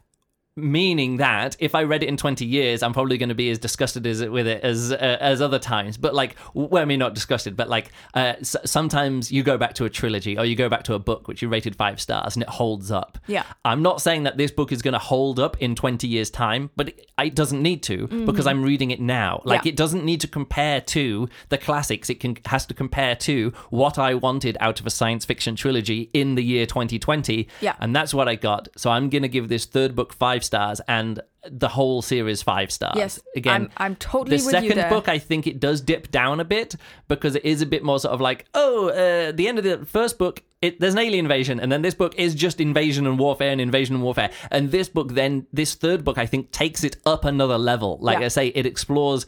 Meaning 0.57 1.17
that 1.17 1.57
if 1.59 1.75
I 1.75 1.83
read 1.83 2.03
it 2.03 2.09
in 2.09 2.17
20 2.17 2.45
years, 2.45 2.83
I'm 2.83 2.93
probably 2.93 3.19
going 3.19 3.29
to 3.29 3.35
be 3.35 3.51
as 3.51 3.59
disgusted 3.59 4.07
as 4.07 4.25
with 4.25 4.47
it 4.47 4.63
as 4.63 4.93
uh, 4.93 4.97
as 5.21 5.41
other 5.41 5.59
times. 5.59 5.97
But 5.97 6.15
like, 6.15 6.37
well, 6.55 6.81
I 6.83 6.85
mean, 6.85 6.99
not 7.01 7.15
disgusted, 7.15 7.57
but 7.57 7.69
like, 7.69 7.91
uh, 8.15 8.35
s- 8.41 8.57
sometimes 8.65 9.33
you 9.33 9.43
go 9.43 9.59
back 9.59 9.75
to 9.75 9.85
a 9.85 9.91
trilogy 9.91 10.39
or 10.39 10.45
you 10.45 10.55
go 10.55 10.69
back 10.69 10.85
to 10.85 10.95
a 10.95 10.99
book 10.99 11.27
which 11.29 11.43
you 11.43 11.49
rated 11.49 11.75
five 11.77 12.01
stars 12.01 12.37
and 12.37 12.43
it 12.43 12.49
holds 12.49 12.91
up. 12.91 13.19
Yeah. 13.27 13.45
I'm 13.65 13.83
not 13.83 14.01
saying 14.01 14.23
that 14.25 14.37
this 14.37 14.51
book 14.51 14.71
is 14.71 14.83
going 14.83 14.93
to 14.93 14.99
hold 14.99 15.41
up 15.41 15.57
in 15.61 15.75
20 15.75 16.07
years' 16.07 16.31
time, 16.31 16.71
but 16.77 16.89
it, 16.91 17.11
it 17.23 17.35
doesn't 17.35 17.63
need 17.63 17.83
to 17.85 18.07
because 18.27 18.47
I'm 18.47 18.63
reading 18.63 18.91
it 18.91 19.01
now. 19.01 19.41
Like, 19.45 19.55
Mm-hmm. 19.55 19.67
Yeah. 19.69 19.73
it 19.73 19.77
doesn't 19.77 20.05
need 20.05 20.21
to 20.21 20.29
compare 20.29 20.81
to 20.81 21.29
the 21.49 21.59
classics. 21.59 22.11
It 22.11 22.19
can 22.21 22.37
has 22.47 22.67
to 22.67 22.75
compare 22.75 23.15
to 23.17 23.53
what 23.71 23.99
I 23.99 24.15
wanted 24.15 24.57
out 24.61 24.81
of 24.81 24.87
a 24.87 24.91
science 24.91 25.25
fiction 25.25 25.55
trilogy 25.57 26.11
in 26.13 26.35
the 26.35 26.43
year 26.43 26.67
2020. 26.67 27.49
Yeah. 27.61 27.75
And 27.81 27.95
that's 27.95 28.13
what 28.13 28.29
I 28.29 28.35
got. 28.35 28.69
So 28.77 28.91
I'm 28.91 29.09
going 29.11 29.23
to 29.23 29.29
give 29.29 29.49
this 29.49 29.65
third 29.65 29.95
book 29.95 30.13
five 30.13 30.44
five 30.45 30.79
stars, 30.79 30.81
and 30.89 31.21
the 31.51 31.69
whole 31.69 32.01
series 32.03 32.43
five 32.43 32.71
stars. 32.71 32.95
Yes, 32.97 33.21
again, 33.37 33.53
I'm- 33.53 33.71
I'm 33.77 33.97
totally 33.97 34.39
the 34.39 34.45
with 34.47 34.55
you 34.65 34.71
second 34.71 34.89
book. 34.91 35.09
I 35.09 35.19
think 35.19 35.47
it 35.47 35.61
does 35.61 35.81
dip 35.81 36.11
down 36.11 36.41
a 36.41 36.45
bit 36.45 36.75
because 37.09 37.35
it 37.37 37.45
is 37.45 37.63
a 37.63 37.67
bit 37.67 37.83
more 37.83 37.99
sort 37.99 38.15
of 38.15 38.21
like, 38.21 38.47
oh, 38.55 38.89
uh, 38.89 39.33
the 39.33 39.49
end 39.49 39.59
of 39.59 39.65
the 39.65 39.85
first 39.87 40.19
book. 40.19 40.43
It, 40.63 40.81
there's 40.81 40.95
an 40.95 41.01
alien 41.01 41.27
invasion, 41.27 41.61
and 41.61 41.71
then 41.71 41.83
this 41.83 41.95
book 41.95 42.15
is 42.17 42.35
just 42.35 42.59
invasion 42.59 43.07
and 43.07 43.19
warfare 43.19 43.51
and 43.53 43.61
invasion 43.61 43.97
and 43.97 44.03
warfare. 44.03 44.31
And 44.51 44.71
this 44.71 44.89
book, 44.89 45.13
then 45.13 45.47
this 45.53 45.75
third 45.75 46.05
book, 46.05 46.17
I 46.17 46.25
think 46.25 46.53
takes 46.53 46.83
it 46.85 46.97
up 47.05 47.27
another 47.27 47.59
level. 47.59 47.99
Like 48.01 48.21
Yeah. 48.21 48.25
I 48.27 48.29
say, 48.29 48.47
it 48.49 48.65
explores 48.65 49.27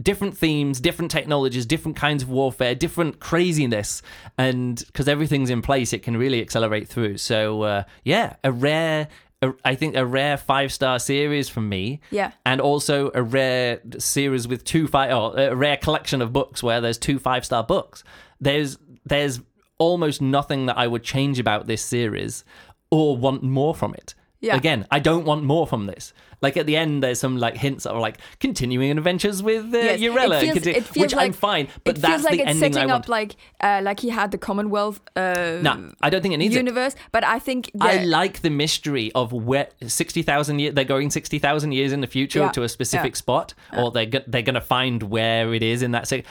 different 0.00 0.36
themes, 0.36 0.80
different 0.80 1.10
technologies, 1.10 1.66
different 1.66 1.96
kinds 1.98 2.22
of 2.22 2.30
warfare, 2.30 2.74
different 2.74 3.20
craziness, 3.20 4.00
and 4.38 4.82
because 4.86 5.08
everything's 5.08 5.50
in 5.50 5.60
place, 5.60 5.92
it 5.92 6.02
can 6.02 6.16
really 6.16 6.40
accelerate 6.40 6.88
through. 6.88 7.18
So 7.18 7.62
uh, 7.62 7.82
yeah, 8.04 8.36
a 8.42 8.50
rare. 8.50 9.08
A, 9.42 9.52
I 9.64 9.74
think 9.74 9.96
a 9.96 10.06
rare 10.06 10.36
five 10.36 10.72
star 10.72 10.98
series 10.98 11.48
from 11.48 11.68
me, 11.68 12.00
Yeah. 12.10 12.32
and 12.44 12.60
also 12.60 13.10
a 13.14 13.22
rare 13.22 13.80
series 13.98 14.48
with 14.48 14.64
two 14.64 14.86
five, 14.88 15.10
or 15.10 15.38
oh, 15.38 15.52
a 15.52 15.54
rare 15.54 15.76
collection 15.76 16.22
of 16.22 16.32
books 16.32 16.62
where 16.62 16.80
there's 16.80 16.98
two 16.98 17.18
five 17.18 17.44
star 17.44 17.62
books. 17.62 18.02
There's 18.40 18.78
there's 19.04 19.40
almost 19.78 20.22
nothing 20.22 20.66
that 20.66 20.78
I 20.78 20.86
would 20.86 21.02
change 21.02 21.38
about 21.38 21.66
this 21.66 21.82
series 21.82 22.44
or 22.90 23.16
want 23.16 23.42
more 23.42 23.74
from 23.74 23.92
it. 23.94 24.14
Yeah. 24.46 24.56
Again, 24.56 24.86
I 24.90 24.98
don't 25.00 25.24
want 25.24 25.42
more 25.44 25.66
from 25.66 25.86
this. 25.86 26.12
Like 26.42 26.56
at 26.58 26.66
the 26.66 26.76
end, 26.76 27.02
there's 27.02 27.18
some 27.18 27.38
like 27.38 27.56
hints 27.56 27.84
that 27.84 27.92
are 27.92 28.00
like 28.00 28.18
continuing 28.40 28.90
adventures 28.96 29.42
with 29.42 29.74
uh, 29.74 29.78
Yes, 29.78 30.00
Yirella, 30.00 30.36
it 30.36 30.40
feels, 30.40 30.54
conti- 30.54 30.70
it 30.70 30.84
feels 30.84 31.02
which 31.02 31.14
like, 31.14 31.26
I'm 31.26 31.32
fine. 31.32 31.68
But 31.82 31.96
it 31.96 32.02
that's 32.02 32.12
feels 32.12 32.24
like 32.24 32.32
the 32.34 32.40
it's 32.42 32.50
ending 32.50 32.72
setting 32.74 32.90
I 32.90 32.94
up 32.94 33.08
like 33.08 33.36
uh, 33.60 33.80
like 33.82 34.00
he 34.00 34.10
had 34.10 34.30
the 34.32 34.38
Commonwealth 34.38 35.00
uh, 35.16 35.58
no, 35.62 35.92
I 36.02 36.10
don't 36.10 36.20
think 36.20 36.34
it 36.34 36.38
needs 36.38 36.54
it. 36.54 36.58
universe, 36.58 36.94
but 37.10 37.24
I 37.24 37.38
think 37.38 37.70
I 37.80 38.04
like 38.04 38.42
the 38.42 38.50
mystery 38.50 39.10
of 39.14 39.32
where 39.32 39.68
sixty 39.86 40.22
thousand 40.22 40.58
years. 40.58 40.74
They're 40.74 40.84
going 40.84 41.10
sixty 41.10 41.38
thousand 41.38 41.72
years 41.72 41.92
in 41.92 42.02
the 42.02 42.06
future 42.06 42.40
Yeah, 42.40 42.52
to 42.52 42.62
a 42.64 42.68
specific 42.68 43.12
yeah. 43.14 43.18
spot, 43.18 43.54
or 43.76 43.90
they're 43.90 44.06
go- 44.06 44.24
they're 44.26 44.42
going 44.42 44.54
to 44.54 44.60
find 44.60 45.02
where 45.04 45.54
it 45.54 45.62
is 45.62 45.82
in 45.82 45.92
that. 45.92 46.06
Se- 46.06 46.24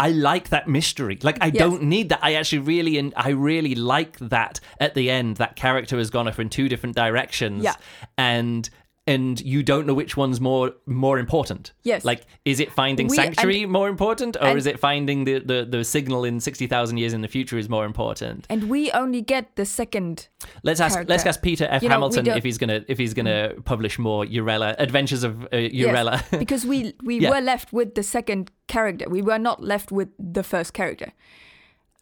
I 0.00 0.10
like 0.10 0.48
that 0.48 0.66
mystery. 0.68 1.18
Like 1.22 1.38
I 1.40 1.46
Yes. 1.46 1.56
don't 1.58 1.82
need 1.84 2.08
that. 2.08 2.20
I 2.22 2.34
actually 2.34 2.60
really 2.60 2.98
and 2.98 3.12
I 3.16 3.30
really 3.30 3.74
like 3.74 4.18
that 4.18 4.58
at 4.78 4.94
the 4.94 5.10
end. 5.10 5.36
That 5.36 5.56
character 5.56 5.98
has 5.98 6.10
gone 6.10 6.26
off 6.28 6.38
in 6.40 6.48
two 6.48 6.68
different 6.68 6.96
directions. 6.96 7.62
Yeah. 7.64 7.74
and. 8.18 8.68
And 9.06 9.40
you 9.40 9.62
don't 9.62 9.86
know 9.86 9.94
which 9.94 10.16
one's 10.16 10.40
more 10.40 10.72
more 10.86 11.18
important. 11.18 11.72
Yes. 11.82 12.04
Like, 12.04 12.26
is 12.44 12.60
it 12.60 12.70
finding 12.70 13.08
We- 13.08 13.16
sanctuary 13.16 13.64
more 13.66 13.88
important, 13.88 14.36
or 14.36 14.48
and- 14.48 14.58
is 14.58 14.66
it 14.66 14.78
finding 14.78 15.24
the, 15.24 15.38
the, 15.40 15.64
the 15.68 15.84
signal 15.84 16.22
in 16.24 16.38
sixty 16.38 16.66
thousand 16.66 16.98
years 16.98 17.12
in 17.14 17.22
the 17.22 17.26
future 17.28 17.58
is 17.58 17.68
more 17.68 17.86
important? 17.86 18.46
and 18.50 18.68
we 18.68 18.90
only 18.92 19.22
get 19.22 19.56
the 19.56 19.64
second. 19.64 20.28
Let's 20.62 20.80
ask. 20.80 20.94
character. 20.94 21.10
Let's 21.12 21.26
ask 21.26 21.40
Peter 21.42 21.66
F. 21.70 21.82
You 21.82 21.88
Hamilton 21.88 22.26
if 22.28 22.44
he's 22.44 22.58
gonna 22.58 22.84
if 22.88 22.98
he's 22.98 23.14
gonna 23.14 23.54
publish 23.64 23.98
more 23.98 24.24
Yirella 24.26 24.76
Adventures 24.78 25.24
of 25.24 25.44
uh, 25.44 25.56
Yes, 25.56 25.72
Yirella. 25.72 26.38
because 26.38 26.66
we 26.66 26.92
we 27.02 27.20
Yeah. 27.20 27.30
were 27.30 27.40
left 27.40 27.72
with 27.72 27.94
the 27.94 28.02
second 28.02 28.50
character. 28.68 29.08
We 29.08 29.22
were 29.22 29.38
not 29.38 29.62
left 29.64 29.90
with 29.90 30.10
the 30.18 30.42
first 30.42 30.72
character. 30.74 31.12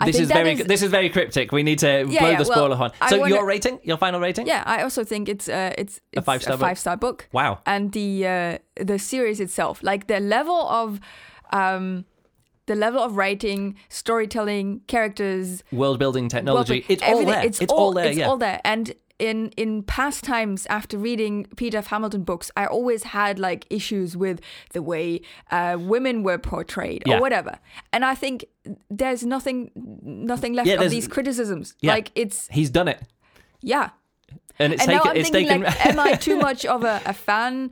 I 0.00 0.06
this 0.06 0.20
is 0.20 0.28
very 0.28 0.54
this 0.54 0.82
is 0.82 0.90
very 0.90 1.08
cryptic. 1.08 1.50
We 1.50 1.62
need 1.62 1.80
to 1.80 2.04
blow 2.04 2.12
yeah, 2.12 2.38
the 2.42 2.48
well, 2.48 2.56
spoiler 2.58 2.76
horn. 2.76 2.92
So 3.08 3.18
wanna- 3.18 3.34
your 3.34 3.44
rating, 3.44 3.80
your 3.82 3.96
final 3.96 4.20
rating? 4.20 4.46
Yeah, 4.46 4.62
I 4.64 4.82
also 4.82 5.02
think 5.02 5.28
it's 5.28 5.48
uh, 5.48 5.74
it's, 5.76 6.00
it's 6.12 6.24
five-star 6.24 6.56
book? 6.56 6.60
five 6.60 6.78
star 6.78 6.96
book. 6.96 7.28
Wow. 7.32 7.60
And 7.66 7.92
the 7.92 8.26
uh, 8.26 8.58
the 8.76 8.98
series 8.98 9.40
itself, 9.40 9.82
like 9.82 10.06
the 10.06 10.20
level 10.20 10.68
of 10.68 11.00
um, 11.52 12.04
the 12.66 12.76
level 12.76 13.02
of 13.02 13.16
writing, 13.16 13.76
storytelling, 13.88 14.82
characters, 14.86 15.64
World 15.72 15.98
building 15.98 16.28
technology. 16.28 16.84
well, 16.88 16.92
it's 16.94 17.02
all 17.02 17.24
there. 17.24 17.44
It's, 17.44 17.60
It's, 17.60 17.72
all, 17.72 17.92
there. 17.92 18.06
It's 18.06 18.18
yeah. 18.18 18.28
all 18.28 18.36
there. 18.36 18.60
And 18.64 18.94
in 19.18 19.48
in 19.56 19.82
past 19.82 20.22
times, 20.24 20.66
after 20.66 20.96
reading 20.98 21.46
Peter 21.56 21.78
F. 21.78 21.88
Hamilton 21.88 22.22
books, 22.22 22.50
I 22.56 22.66
always 22.66 23.02
had 23.04 23.38
like 23.38 23.66
issues 23.70 24.16
with 24.16 24.40
the 24.72 24.82
way 24.82 25.20
uh, 25.50 25.76
women 25.78 26.22
were 26.22 26.38
portrayed 26.38 27.02
Yeah. 27.06 27.16
or 27.16 27.20
whatever. 27.20 27.58
And 27.92 28.04
I 28.04 28.14
think 28.14 28.44
there's 28.90 29.24
nothing 29.24 29.70
nothing 30.02 30.52
left 30.54 30.68
Yeah, 30.68 30.80
of 30.82 30.90
these 30.90 31.08
criticisms. 31.08 31.74
Yeah. 31.80 31.92
Like 31.94 32.12
it's 32.14 32.48
He's 32.48 32.70
done 32.70 32.88
it, 32.88 33.00
yeah. 33.60 33.90
and 34.58 34.72
it's 34.72 34.82
And 34.82 34.90
taken. 34.92 35.04
now 35.04 35.10
I'm 35.10 35.24
thinking 35.24 35.48
taken. 35.48 35.62
like, 35.62 35.86
am 35.86 35.98
I 36.00 36.12
too 36.14 36.36
much 36.48 36.64
of 36.66 36.84
a, 36.84 37.00
a 37.06 37.12
fan 37.12 37.70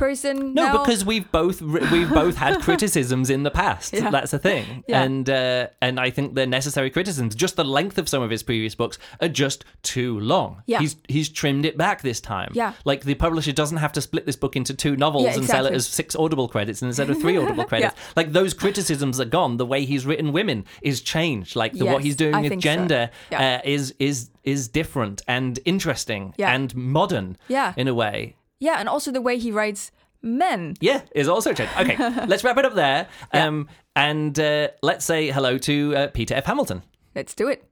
person? 0.00 0.54
No, 0.54 0.64
now? 0.64 0.72
because 0.78 1.04
we've 1.04 1.30
both 1.30 1.60
we've 1.62 2.10
both 2.10 2.36
had 2.36 2.60
criticisms 2.68 3.30
in 3.30 3.42
the 3.44 3.50
past. 3.50 3.92
Yeah. 3.92 4.10
That's 4.10 4.32
the 4.32 4.38
thing, 4.38 4.82
Yeah. 4.88 5.02
and 5.02 5.28
uh, 5.30 5.68
and 5.80 6.00
I 6.00 6.10
think 6.10 6.34
they're 6.34 6.46
necessary 6.60 6.90
criticisms. 6.90 7.34
Just 7.34 7.54
the 7.56 7.64
length 7.64 7.98
of 7.98 8.08
some 8.08 8.22
of 8.22 8.30
his 8.30 8.42
previous 8.42 8.74
books 8.74 8.98
are 9.20 9.28
just 9.28 9.64
too 9.82 10.18
long. 10.20 10.62
Yeah. 10.66 10.80
he's 10.80 10.96
he's 11.08 11.28
trimmed 11.28 11.64
it 11.66 11.76
back 11.76 12.02
this 12.02 12.20
time. 12.20 12.50
Yeah. 12.54 12.72
like 12.84 13.02
the 13.04 13.14
publisher 13.14 13.52
doesn't 13.52 13.76
have 13.78 13.92
to 13.92 14.00
split 14.00 14.24
this 14.26 14.36
book 14.36 14.56
into 14.56 14.74
two 14.74 14.96
novels 14.96 15.24
Yeah, 15.24 15.34
and 15.36 15.44
sell 15.46 15.66
it 15.66 15.74
as 15.74 15.86
six 15.86 16.16
Audible 16.16 16.48
credits 16.48 16.82
instead 16.82 17.10
of 17.10 17.20
three 17.20 17.36
Audible 17.42 17.64
credits. 17.64 17.94
Like 18.16 18.32
those 18.32 18.54
criticisms 18.54 19.20
are 19.20 19.24
gone. 19.38 19.58
The 19.58 19.66
way 19.66 19.84
he's 19.84 20.06
written 20.06 20.32
women 20.32 20.64
is 20.82 21.00
changed. 21.02 21.54
Like 21.56 21.72
the, 21.74 21.84
what 21.84 22.02
he's 22.02 22.16
doing 22.16 22.34
I 22.34 22.40
with 22.42 22.52
so. 22.54 22.58
gender 22.60 23.10
Yeah. 23.30 23.56
uh, 23.56 23.68
is 23.68 23.94
is 23.98 24.30
is 24.42 24.68
different 24.68 25.22
and 25.28 25.58
interesting 25.66 26.34
and 26.38 26.74
modern. 26.74 27.36
Yeah. 27.48 27.74
in 27.76 27.86
a 27.88 27.94
way. 27.94 28.36
Yeah, 28.60 28.76
and 28.78 28.88
also 28.88 29.10
the 29.10 29.20
way 29.20 29.38
he 29.38 29.50
writes 29.50 29.90
men. 30.22 30.76
Yeah, 30.80 31.02
is 31.14 31.28
also 31.28 31.52
changed. 31.52 31.72
Okay, 31.78 31.96
let's 32.26 32.44
wrap 32.44 32.58
it 32.58 32.64
up 32.64 32.74
there. 32.74 33.08
Yeah. 33.34 33.46
Um, 33.46 33.68
and 33.96 34.38
uh, 34.38 34.68
let's 34.82 35.04
say 35.04 35.30
hello 35.30 35.58
to 35.58 35.96
uh, 35.96 36.06
Peter 36.08 36.34
F. 36.34 36.44
Hamilton. 36.44 36.82
Let's 37.14 37.34
do 37.34 37.48
it. 37.48 37.64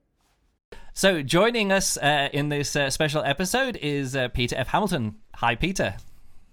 So, 0.93 1.21
joining 1.21 1.71
us 1.71 1.95
uh, 1.97 2.29
in 2.33 2.49
this 2.49 2.75
uh, 2.75 2.89
special 2.89 3.23
episode 3.23 3.77
is 3.77 4.15
uh, 4.15 4.27
Peter 4.29 4.55
F. 4.57 4.67
Hamilton. 4.67 5.15
Hi, 5.35 5.55
Peter. 5.55 5.95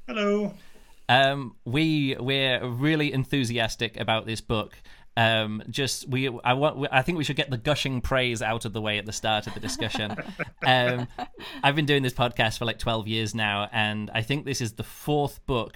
Hello. 0.06 0.54
Um, 1.08 1.56
we 1.64 2.16
we're 2.18 2.64
really 2.66 3.12
enthusiastic 3.12 3.98
about 3.98 4.26
this 4.26 4.40
book. 4.40 4.74
Um, 5.16 5.62
just 5.70 6.08
we, 6.08 6.28
I 6.44 6.52
want, 6.52 6.88
I 6.92 7.02
think 7.02 7.16
we 7.16 7.24
should 7.24 7.36
get 7.36 7.50
the 7.50 7.56
gushing 7.56 8.00
praise 8.00 8.42
out 8.42 8.64
of 8.64 8.72
the 8.72 8.80
way 8.80 8.98
at 8.98 9.06
the 9.06 9.12
start 9.12 9.46
of 9.46 9.54
the 9.54 9.60
discussion. 9.60 10.14
um, 10.66 11.08
I've 11.62 11.74
been 11.74 11.86
doing 11.86 12.02
this 12.02 12.12
podcast 12.12 12.58
for 12.58 12.64
like 12.64 12.78
twelve 12.78 13.08
years 13.08 13.34
now, 13.34 13.68
and 13.72 14.10
I 14.12 14.22
think 14.22 14.44
this 14.44 14.60
is 14.60 14.72
the 14.72 14.84
fourth 14.84 15.44
book 15.46 15.74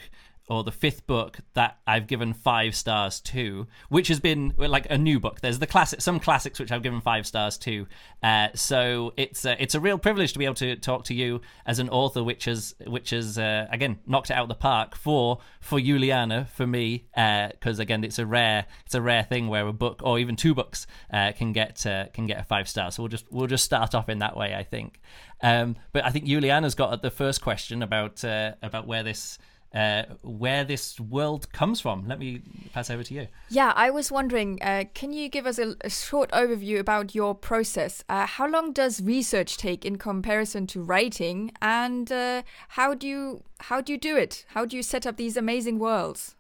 or 0.51 0.65
the 0.65 0.73
fifth 0.73 1.07
book 1.07 1.39
that 1.55 1.79
I've 1.87 2.09
given 2.09 2.35
five 2.35 2.75
stars 2.75 3.21
to, 3.21 3.69
which 3.89 4.09
has 4.09 4.19
been 4.19 4.53
like 4.59 4.87
a 4.91 4.99
new 4.99 5.21
book. 5.21 5.41
There's 5.41 5.61
the 5.61 5.67
classic, 5.67 6.01
some 6.01 6.19
classics 6.19 6.59
which 6.59 6.73
I've 6.73 6.83
given 6.83 7.01
five 7.01 7.27
stars 7.27 7.57
to. 7.59 7.87
Uh, 8.23 8.49
so 8.55 9.15
it's 9.17 9.47
uh, 9.47 9.55
it's 9.61 9.75
a 9.75 9.81
real 9.81 9.97
privilege 9.97 10.33
to 10.33 10.39
be 10.39 10.45
able 10.45 10.55
to 10.57 10.77
talk 10.77 11.05
to 11.05 11.15
you 11.15 11.41
as 11.65 11.79
an 11.79 11.89
author, 11.89 12.25
which 12.25 12.47
has 12.47 12.75
which 12.87 13.11
has 13.11 13.39
uh, 13.39 13.69
again 13.71 14.01
knocked 14.07 14.31
it 14.31 14.35
out 14.35 14.43
of 14.43 14.49
the 14.49 14.55
park 14.57 14.97
for 14.97 15.39
for 15.61 15.81
Juliana 15.81 16.49
for 16.53 16.67
me, 16.67 17.07
because 17.15 17.79
again 17.79 18.03
it's 18.03 18.19
a 18.19 18.27
rare 18.27 18.67
it's 18.85 18.95
a 18.95 19.01
rare 19.01 19.23
thing 19.23 19.49
where 19.49 19.67
a 19.69 19.73
book 19.73 20.01
or 20.03 20.19
even 20.19 20.35
two 20.35 20.55
books 20.55 20.87
uh, 21.13 21.33
can 21.33 21.53
get 21.53 21.87
uh, 21.87 22.07
can 22.13 22.27
get 22.27 22.41
a 22.41 22.45
five 22.45 22.69
star. 22.69 22.91
So 22.91 23.05
we'll 23.05 23.09
just 23.09 23.27
we'll 23.31 23.47
just 23.47 23.65
start 23.65 23.95
off 23.95 24.09
in 24.09 24.19
that 24.19 24.37
way, 24.37 24.55
I 24.55 24.65
think. 24.65 25.01
Um, 25.43 25.77
but 25.93 26.05
I 26.05 26.11
think 26.11 26.27
Juliana's 26.27 26.75
got 26.75 27.01
the 27.03 27.11
first 27.11 27.41
question 27.41 27.83
about 27.83 28.25
uh, 28.25 28.55
about 28.63 28.87
where 28.87 29.03
this 29.03 29.39
uh, 29.75 30.05
where 30.23 30.65
this 30.65 30.99
world 30.99 31.53
comes 31.53 31.81
from. 31.81 32.07
Let 32.09 32.19
me 32.19 32.43
pass 32.73 32.91
over 32.91 33.03
to 33.05 33.15
you. 33.15 33.29
Yeah, 33.49 33.73
I 33.77 33.91
was 33.91 34.11
wondering, 34.11 34.61
uh, 34.63 34.85
can 34.95 35.13
you 35.13 35.29
give 35.29 35.47
us 35.47 35.59
a, 35.59 35.77
a 35.83 35.91
short 35.91 36.31
overview 36.33 36.79
about 36.79 37.15
your 37.15 37.35
process? 37.35 38.03
Uh, 38.09 38.27
how 38.27 38.49
long 38.49 38.73
does 38.73 39.01
research 39.01 39.57
take 39.57 39.85
in 39.85 39.97
comparison 39.97 40.67
to 40.69 40.83
writing, 40.83 41.53
and 41.63 42.11
uh, 42.11 42.43
how 42.69 42.95
do 42.95 43.07
you 43.07 43.43
how 43.61 43.81
do 43.81 43.93
you 43.93 43.99
do 43.99 44.17
it? 44.17 44.45
How 44.49 44.65
do 44.65 44.77
you 44.77 44.83
set 44.83 45.07
up 45.07 45.17
these 45.17 45.37
amazing 45.37 45.79
worlds? 45.79 46.35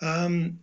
Um, 0.00 0.60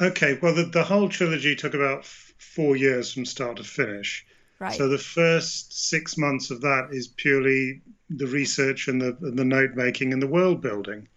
okay, 0.00 0.38
well, 0.40 0.54
the, 0.54 0.64
the 0.64 0.84
whole 0.84 1.08
trilogy 1.08 1.54
took 1.54 1.74
about 1.74 2.00
f- 2.00 2.34
four 2.38 2.76
years 2.76 3.12
from 3.12 3.24
start 3.24 3.56
to 3.58 3.64
finish. 3.64 4.26
Right. 4.58 4.76
So 4.76 4.88
the 4.88 4.98
first 4.98 5.88
six 5.88 6.16
months 6.16 6.50
of 6.50 6.60
that 6.62 6.88
is 6.92 7.08
purely 7.08 7.82
the 8.10 8.26
research 8.26 8.88
and 8.88 9.00
the 9.00 9.16
and 9.20 9.38
the 9.38 9.44
note 9.44 9.74
making 9.74 10.12
and 10.12 10.22
the 10.22 10.28
world 10.28 10.60
building. 10.60 11.08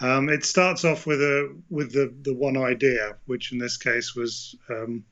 Um, 0.00 0.30
it 0.30 0.44
starts 0.44 0.84
off 0.84 1.06
with 1.06 1.20
a 1.20 1.54
with 1.68 1.92
the 1.92 2.12
the 2.22 2.34
one 2.34 2.56
idea, 2.56 3.16
which 3.26 3.52
in 3.52 3.58
this 3.58 3.76
case 3.76 4.14
was 4.14 4.56
um, 4.70 5.04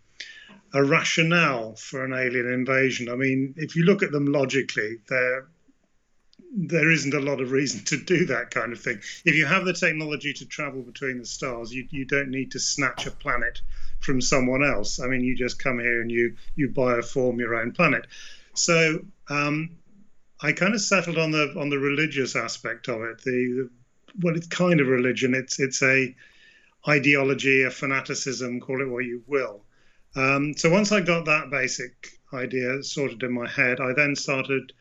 a 0.72 0.82
rationale 0.82 1.74
for 1.74 2.04
an 2.04 2.14
alien 2.14 2.50
invasion. 2.50 3.10
I 3.10 3.16
mean, 3.16 3.54
if 3.56 3.76
you 3.76 3.84
look 3.84 4.02
at 4.02 4.12
them 4.12 4.26
logically, 4.26 4.98
there 5.08 5.48
there 6.56 6.90
isn't 6.90 7.14
a 7.14 7.20
lot 7.20 7.40
of 7.40 7.52
reason 7.52 7.84
to 7.84 7.98
do 7.98 8.24
that 8.26 8.50
kind 8.50 8.72
of 8.72 8.80
thing. 8.80 8.98
If 9.24 9.34
you 9.34 9.44
have 9.44 9.66
the 9.66 9.74
technology 9.74 10.32
to 10.34 10.46
travel 10.46 10.82
between 10.82 11.18
the 11.18 11.26
stars, 11.26 11.72
you 11.72 11.86
you 11.90 12.06
don't 12.06 12.30
need 12.30 12.52
to 12.52 12.60
snatch 12.60 13.06
a 13.06 13.10
planet 13.10 13.60
from 14.00 14.20
someone 14.20 14.64
else. 14.64 15.00
I 15.00 15.06
mean, 15.06 15.22
you 15.22 15.36
just 15.36 15.62
come 15.62 15.78
here 15.78 16.00
and 16.00 16.10
you 16.10 16.36
you 16.54 16.68
bioform 16.68 17.38
your 17.38 17.54
own 17.54 17.72
planet. 17.72 18.06
So 18.54 19.00
um, 19.28 19.76
I 20.40 20.52
kind 20.52 20.74
of 20.74 20.80
settled 20.80 21.18
on 21.18 21.30
the 21.30 21.54
on 21.58 21.68
the 21.68 21.78
religious 21.78 22.36
aspect 22.36 22.88
of 22.88 23.02
it. 23.02 23.22
The, 23.22 23.30
the 23.30 23.70
well, 24.22 24.36
it's 24.36 24.46
kind 24.46 24.80
of 24.80 24.88
religion. 24.88 25.34
It's 25.34 25.58
it's 25.60 25.82
a 25.82 26.14
ideology, 26.88 27.62
a 27.64 27.70
fanaticism, 27.70 28.60
call 28.60 28.80
it 28.80 28.88
what 28.88 29.04
you 29.04 29.22
will. 29.26 29.62
Um, 30.16 30.54
so 30.56 30.70
once 30.70 30.92
I 30.92 31.00
got 31.00 31.26
that 31.26 31.50
basic 31.50 32.08
idea 32.32 32.82
sorted 32.82 33.22
in 33.22 33.32
my 33.32 33.48
head, 33.48 33.80
I 33.80 33.92
then 33.92 34.16
started 34.16 34.72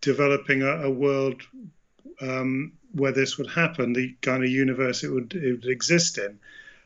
developing 0.00 0.62
a, 0.62 0.82
a 0.84 0.90
world 0.90 1.42
um, 2.20 2.72
where 2.92 3.12
this 3.12 3.38
would 3.38 3.50
happen, 3.50 3.92
the 3.92 4.16
kind 4.20 4.42
of 4.42 4.50
universe 4.50 5.04
it 5.04 5.10
would, 5.10 5.34
it 5.34 5.52
would 5.52 5.66
exist 5.66 6.18
in. 6.18 6.38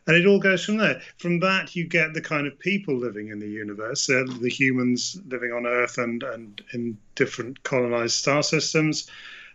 And 0.06 0.16
it 0.16 0.26
all 0.26 0.40
goes 0.40 0.64
from 0.64 0.78
there. 0.78 1.00
From 1.18 1.40
that, 1.40 1.76
you 1.76 1.86
get 1.86 2.12
the 2.12 2.20
kind 2.20 2.46
of 2.46 2.58
people 2.58 2.96
living 2.96 3.28
in 3.28 3.38
the 3.38 3.48
universe, 3.48 4.10
uh, 4.10 4.24
the 4.40 4.48
humans 4.50 5.20
living 5.28 5.52
on 5.52 5.66
Earth 5.66 5.98
and, 5.98 6.22
and 6.22 6.60
in 6.72 6.98
different 7.14 7.62
colonized 7.62 8.14
star 8.14 8.42
systems. 8.42 9.08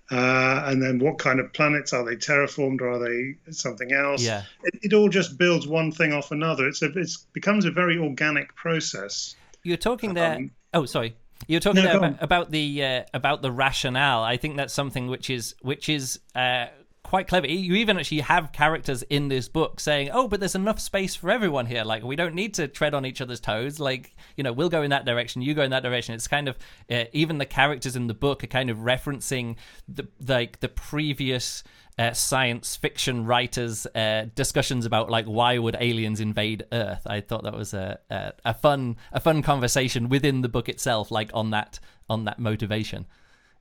Uh, 0.09 0.63
and 0.67 0.81
then 0.81 0.99
what 0.99 1.19
kind 1.19 1.41
of 1.41 1.51
planets 1.51 1.91
are 1.91 2.05
they 2.05 2.15
terraformed 2.15 2.79
or 2.79 2.91
are 2.91 2.99
they 2.99 3.35
something 3.51 3.91
else? 3.91 4.23
Yeah. 4.23 4.43
It, 4.63 4.79
it 4.83 4.93
all 4.93 5.09
just 5.09 5.37
builds 5.37 5.67
one 5.67 5.91
thing 5.91 6.13
off 6.13 6.31
another. 6.31 6.65
It's 6.65 6.81
a, 6.81 6.97
it's 6.97 7.17
becomes 7.33 7.65
a 7.65 7.71
very 7.71 7.97
organic 7.97 8.55
process. 8.55 9.35
You're 9.63 9.75
talking 9.75 10.13
there. 10.13 10.35
Um, 10.35 10.51
oh, 10.73 10.85
sorry. 10.85 11.17
You're 11.47 11.59
talking 11.59 11.83
No, 11.83 11.89
there 11.89 11.97
about, 11.97 12.23
about 12.23 12.51
the 12.51 12.83
uh, 12.83 13.03
about 13.13 13.41
the 13.41 13.51
rationale. 13.51 14.23
I 14.23 14.37
think 14.37 14.55
that's 14.57 14.73
something 14.73 15.07
which 15.07 15.29
is 15.29 15.55
which 15.61 15.89
is 15.89 16.19
uh, 16.35 16.67
quite 17.07 17.27
clever. 17.27 17.47
You 17.47 17.75
even 17.75 17.97
actually 17.97 18.19
have 18.19 18.51
characters 18.51 19.01
in 19.03 19.29
this 19.29 19.47
book 19.47 19.79
saying, 19.79 20.09
"Oh, 20.11 20.27
but 20.27 20.41
there's 20.41 20.55
enough 20.55 20.79
space 20.79 21.15
for 21.15 21.31
everyone 21.31 21.65
here. 21.65 21.85
Like 21.85 22.03
we 22.03 22.17
don't 22.17 22.35
need 22.35 22.53
to 22.55 22.67
tread 22.67 22.93
on 22.93 23.05
each 23.05 23.21
other's 23.21 23.39
toes. 23.39 23.79
Like 23.79 24.15
you 24.35 24.43
know, 24.43 24.51
we'll 24.51 24.69
go 24.69 24.81
in 24.81 24.89
that 24.89 25.05
direction, 25.05 25.41
you 25.41 25.53
go 25.53 25.63
in 25.63 25.71
that 25.71 25.83
direction." 25.83 26.13
It's 26.13 26.27
kind 26.27 26.49
of 26.49 26.57
uh, 26.91 27.05
even 27.13 27.37
the 27.37 27.45
characters 27.45 27.95
in 27.95 28.07
the 28.07 28.13
book 28.13 28.43
are 28.43 28.47
kind 28.47 28.69
of 28.69 28.79
referencing 28.79 29.55
the 29.87 30.07
like 30.27 30.59
the 30.59 30.69
previous. 30.69 31.63
Uh, 31.99 32.13
science 32.13 32.75
fiction 32.75 33.25
writers' 33.25 33.87
uh, 33.95 34.27
discussions 34.35 34.85
about 34.85 35.09
like 35.09 35.25
why 35.25 35.57
would 35.57 35.75
aliens 35.79 36.19
invade 36.19 36.63
Earth. 36.71 37.01
I 37.07 37.21
thought 37.21 37.43
that 37.45 37.55
was 37.55 37.73
a, 37.73 37.97
a 38.11 38.33
a 38.45 38.53
fun 38.53 38.97
a 39.11 39.19
fun 39.19 39.41
conversation 39.41 40.07
within 40.07 40.43
the 40.43 40.47
book 40.47 40.69
itself, 40.69 41.09
like 41.09 41.31
on 41.33 41.49
that 41.49 41.79
on 42.07 42.25
that 42.25 42.37
motivation. 42.37 43.07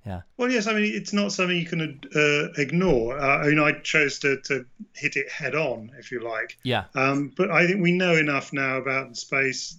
Yeah. 0.07 0.21
Well, 0.37 0.49
yes, 0.49 0.69
I 0.69 0.73
mean, 0.75 0.85
it's 0.95 1.13
not 1.13 1.33
something 1.33 1.57
you 1.57 1.67
can 1.67 2.01
uh, 2.15 2.61
ignore. 2.63 3.19
Uh, 3.19 3.39
I 3.39 3.47
mean, 3.49 3.59
I 3.59 3.73
chose 3.73 4.21
to, 4.21 4.41
to 4.43 4.65
hit 4.93 5.17
it 5.17 5.29
head 5.29 5.57
on, 5.57 5.91
if 5.99 6.13
you 6.13 6.21
like. 6.21 6.59
Yeah. 6.63 6.85
Um, 6.95 7.33
but 7.37 7.51
I 7.51 7.67
think 7.67 7.83
we 7.83 7.91
know 7.91 8.15
enough 8.15 8.53
now 8.53 8.77
about 8.77 9.17
space, 9.17 9.77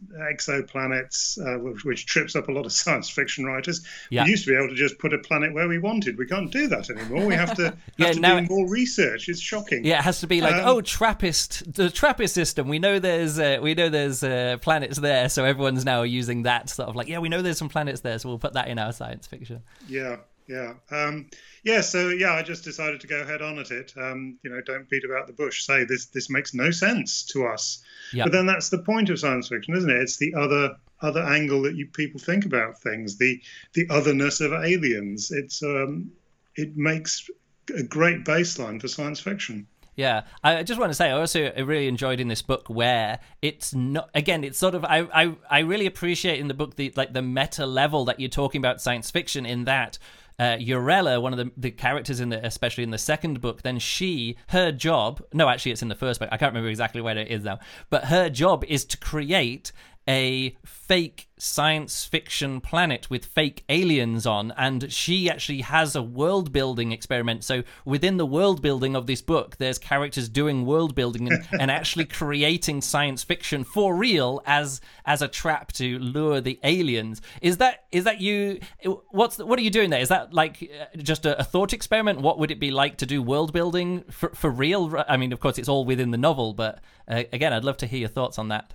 exoplanets, 0.52 1.38
uh, 1.40 1.60
which, 1.60 1.86
which 1.86 2.06
trips 2.06 2.36
up 2.36 2.50
a 2.50 2.52
lot 2.52 2.66
of 2.66 2.72
science 2.74 3.10
fiction 3.10 3.46
writers. 3.46 3.86
Yeah. 4.10 4.24
We 4.26 4.32
used 4.32 4.46
to 4.46 4.52
be 4.52 4.58
able 4.58 4.70
to 4.70 4.76
just 4.76 5.00
put 5.00 5.14
a 5.14 5.18
planet 5.20 5.54
where 5.54 5.68
we 5.68 5.78
wanted. 5.80 6.18
We 6.18 6.26
can't 6.28 6.52
do 6.52 6.68
that 6.68 6.90
anymore. 6.90 7.26
We 7.26 7.36
have 7.36 7.56
to, 7.56 7.64
have 7.66 7.78
Yeah, 7.98 8.12
to 8.14 8.20
now 8.20 8.38
do 8.40 8.44
it- 8.46 8.50
more 8.50 8.70
research. 8.70 9.30
It's 9.30 9.40
shocking. 9.40 9.86
Yeah, 9.86 10.00
it 10.00 10.04
has 10.04 10.20
to 10.22 10.28
be 10.28 10.42
like, 10.42 10.56
Um, 10.56 10.68
oh, 10.68 10.82
Trappist, 10.82 11.74
the 11.74 11.90
Trappist 11.90 12.34
system. 12.34 12.68
We 12.68 12.80
know 12.80 13.00
there's, 13.00 13.40
uh, 13.40 13.60
we 13.62 13.74
know 13.74 13.90
there's 13.90 14.24
uh, 14.24 14.58
planets 14.62 14.98
there, 15.00 15.30
so 15.30 15.46
everyone's 15.46 15.86
now 15.86 16.02
using 16.04 16.44
that 16.44 16.70
sort 16.70 16.90
of 16.90 16.96
like, 16.96 17.08
yeah, 17.08 17.20
we 17.20 17.30
know 17.30 17.42
there's 17.42 17.58
some 17.58 17.70
planets 17.70 18.02
there, 18.02 18.18
so 18.20 18.30
we'll 18.30 18.40
put 18.40 18.54
that 18.54 18.68
in 18.68 18.80
our 18.80 18.92
science 18.94 19.28
fiction. 19.28 19.62
Yeah, 19.88 20.17
yeah, 20.48 20.74
um, 20.92 21.30
yeah. 21.64 21.82
So 21.82 22.10
yeah, 22.10 22.34
I 22.34 22.42
just 22.42 22.64
decided 22.64 23.02
to 23.02 23.08
go 23.08 23.26
head 23.26 23.42
on 23.42 23.60
at 23.60 23.72
it. 23.72 23.94
Um, 23.98 24.38
you 24.44 24.50
know, 24.50 24.62
don't 24.62 24.90
beat 24.90 25.04
about 25.04 25.28
the 25.28 25.34
bush. 25.34 25.66
Say 25.66 25.84
this 25.84 26.08
this 26.08 26.30
makes 26.30 26.54
no 26.54 26.72
sense 26.72 27.26
to 27.34 27.46
us. 27.48 27.84
Yeah. 28.14 28.24
But 28.24 28.32
then 28.32 28.46
that's 28.46 28.70
the 28.70 28.80
point 28.80 29.10
of 29.10 29.20
science 29.20 29.50
fiction, 29.50 29.76
isn't 29.76 29.90
it? 29.90 30.02
It's 30.02 30.18
the 30.18 30.34
other 30.36 30.78
other 31.02 31.22
angle 31.22 31.64
that 31.64 31.76
you 31.76 31.88
people 31.88 32.20
think 32.20 32.46
about 32.46 32.82
things. 32.82 33.18
The 33.18 33.42
the 33.74 33.88
otherness 33.90 34.40
of 34.40 34.54
aliens. 34.54 35.32
It's 35.32 35.62
um, 35.64 36.12
it 36.56 36.78
makes 36.78 37.30
a 37.76 37.84
great 37.84 38.24
baseline 38.24 38.80
for 38.80 38.88
science 38.88 39.20
fiction. 39.20 39.68
Yeah, 39.98 40.26
I 40.44 40.62
just 40.62 40.80
want 40.80 40.92
to 40.92 40.94
say 40.94 41.08
I 41.08 41.14
also 41.14 41.52
really 41.64 41.88
enjoyed 41.88 42.20
in 42.20 42.28
this 42.28 42.44
book 42.44 42.70
where 42.70 43.20
it's 43.42 43.74
not 43.74 44.12
again 44.14 44.44
it's 44.44 44.60
sort 44.60 44.76
of 44.76 44.86
I 44.86 45.08
I, 45.12 45.36
I 45.50 45.60
really 45.60 45.88
appreciate 45.88 46.40
in 46.40 46.48
the 46.48 46.54
book 46.54 46.76
the 46.76 46.94
like 46.96 47.14
the 47.14 47.24
meta 47.24 47.66
level 47.66 48.06
that 48.06 48.20
you're 48.20 48.30
talking 48.30 48.60
about 48.60 48.80
science 48.80 49.10
fiction 49.10 49.44
in 49.44 49.66
that 49.66 49.98
uh, 50.40 50.58
Yirella, 50.58 51.22
one 51.22 51.34
of 51.34 51.38
the, 51.38 51.52
the 51.58 51.72
characters 51.72 52.20
in 52.20 52.30
the, 52.30 52.46
especially 52.46 52.84
in 52.84 52.92
the 52.92 52.98
second 52.98 53.42
book, 53.42 53.64
then 53.64 53.80
she, 53.80 54.38
her 54.50 54.72
job, 54.72 55.22
no, 55.34 55.50
actually, 55.50 55.72
it's 55.72 55.82
in 55.82 55.88
the 55.88 55.96
first 55.96 56.20
book. 56.20 56.30
I 56.32 56.38
can't 56.38 56.52
remember 56.52 56.70
exactly 56.70 57.02
where 57.02 57.18
it 57.18 57.30
is 57.30 57.44
now, 57.44 57.60
but 57.90 58.06
her 58.06 58.30
job 58.30 58.64
is 58.68 58.86
to 58.86 58.98
create 58.98 59.72
a 60.08 60.56
fake 60.64 61.28
science 61.40 62.06
fiction 62.06 62.60
planet 62.60 63.10
with 63.10 63.26
fake 63.26 63.64
aliens 63.70 64.26
on 64.26 64.52
and 64.58 64.92
she 64.92 65.30
actually 65.30 65.62
has 65.62 65.96
a 65.96 66.02
world 66.02 66.52
building 66.52 66.92
experiment. 66.92 67.44
So 67.44 67.64
within 67.86 68.18
the 68.18 68.26
world 68.26 68.62
building 68.62 68.96
of 68.96 69.06
this 69.06 69.22
book 69.22 69.58
there's 69.58 69.78
characters 69.78 70.30
doing 70.30 70.66
world 70.66 70.96
building 70.96 71.32
and, 71.32 71.48
and 71.60 71.70
actually 71.70 72.06
creating 72.06 72.82
science 72.82 73.24
fiction 73.24 73.64
for 73.64 73.96
real 73.96 74.42
as 74.46 74.82
as 75.06 75.22
a 75.22 75.28
trap 75.28 75.72
to 75.74 76.00
lure 76.00 76.42
the 76.42 76.60
aliens. 76.64 77.22
Is 77.42 77.58
that 77.58 77.86
is 77.92 78.06
that 78.06 78.20
you 78.20 78.60
what's 79.10 79.38
the, 79.38 79.46
what 79.46 79.60
are 79.60 79.64
you 79.64 79.70
doing 79.70 79.90
there? 79.90 80.02
Is 80.02 80.10
that 80.10 80.34
like 80.34 80.64
uh, 80.64 80.98
just 80.98 81.26
a, 81.26 81.40
a 81.40 81.44
thought 81.44 81.74
experiment? 81.74 82.22
What 82.22 82.40
would 82.40 82.50
it 82.50 82.60
be 82.60 82.72
like 82.72 82.98
to 82.98 83.06
do 83.06 83.22
world 83.22 83.54
building 83.54 84.06
for, 84.10 84.30
for 84.30 84.50
real? 84.50 85.04
I 85.08 85.18
mean 85.18 85.34
of 85.34 85.40
course 85.40 85.58
it's 85.60 85.70
all 85.70 85.86
within 85.86 86.12
the 86.12 86.18
novel 86.18 86.54
but 86.54 86.80
uh, 87.08 87.24
again 87.34 87.54
i'd 87.54 87.64
love 87.64 87.78
to 87.78 87.88
hear 87.88 88.00
your 88.00 88.10
thoughts 88.10 88.38
on 88.40 88.50
that 88.50 88.74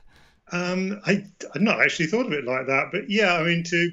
Um, 0.53 1.01
I 1.07 1.25
I've 1.55 1.63
not 1.63 1.81
actually 1.81 2.07
thought 2.07 2.27
of 2.27 2.33
it 2.33 2.45
like 2.45 2.67
that, 2.67 2.91
but 2.93 3.09
yeah, 3.09 3.35
I 3.35 3.43
mean, 3.43 3.65
to 3.65 3.93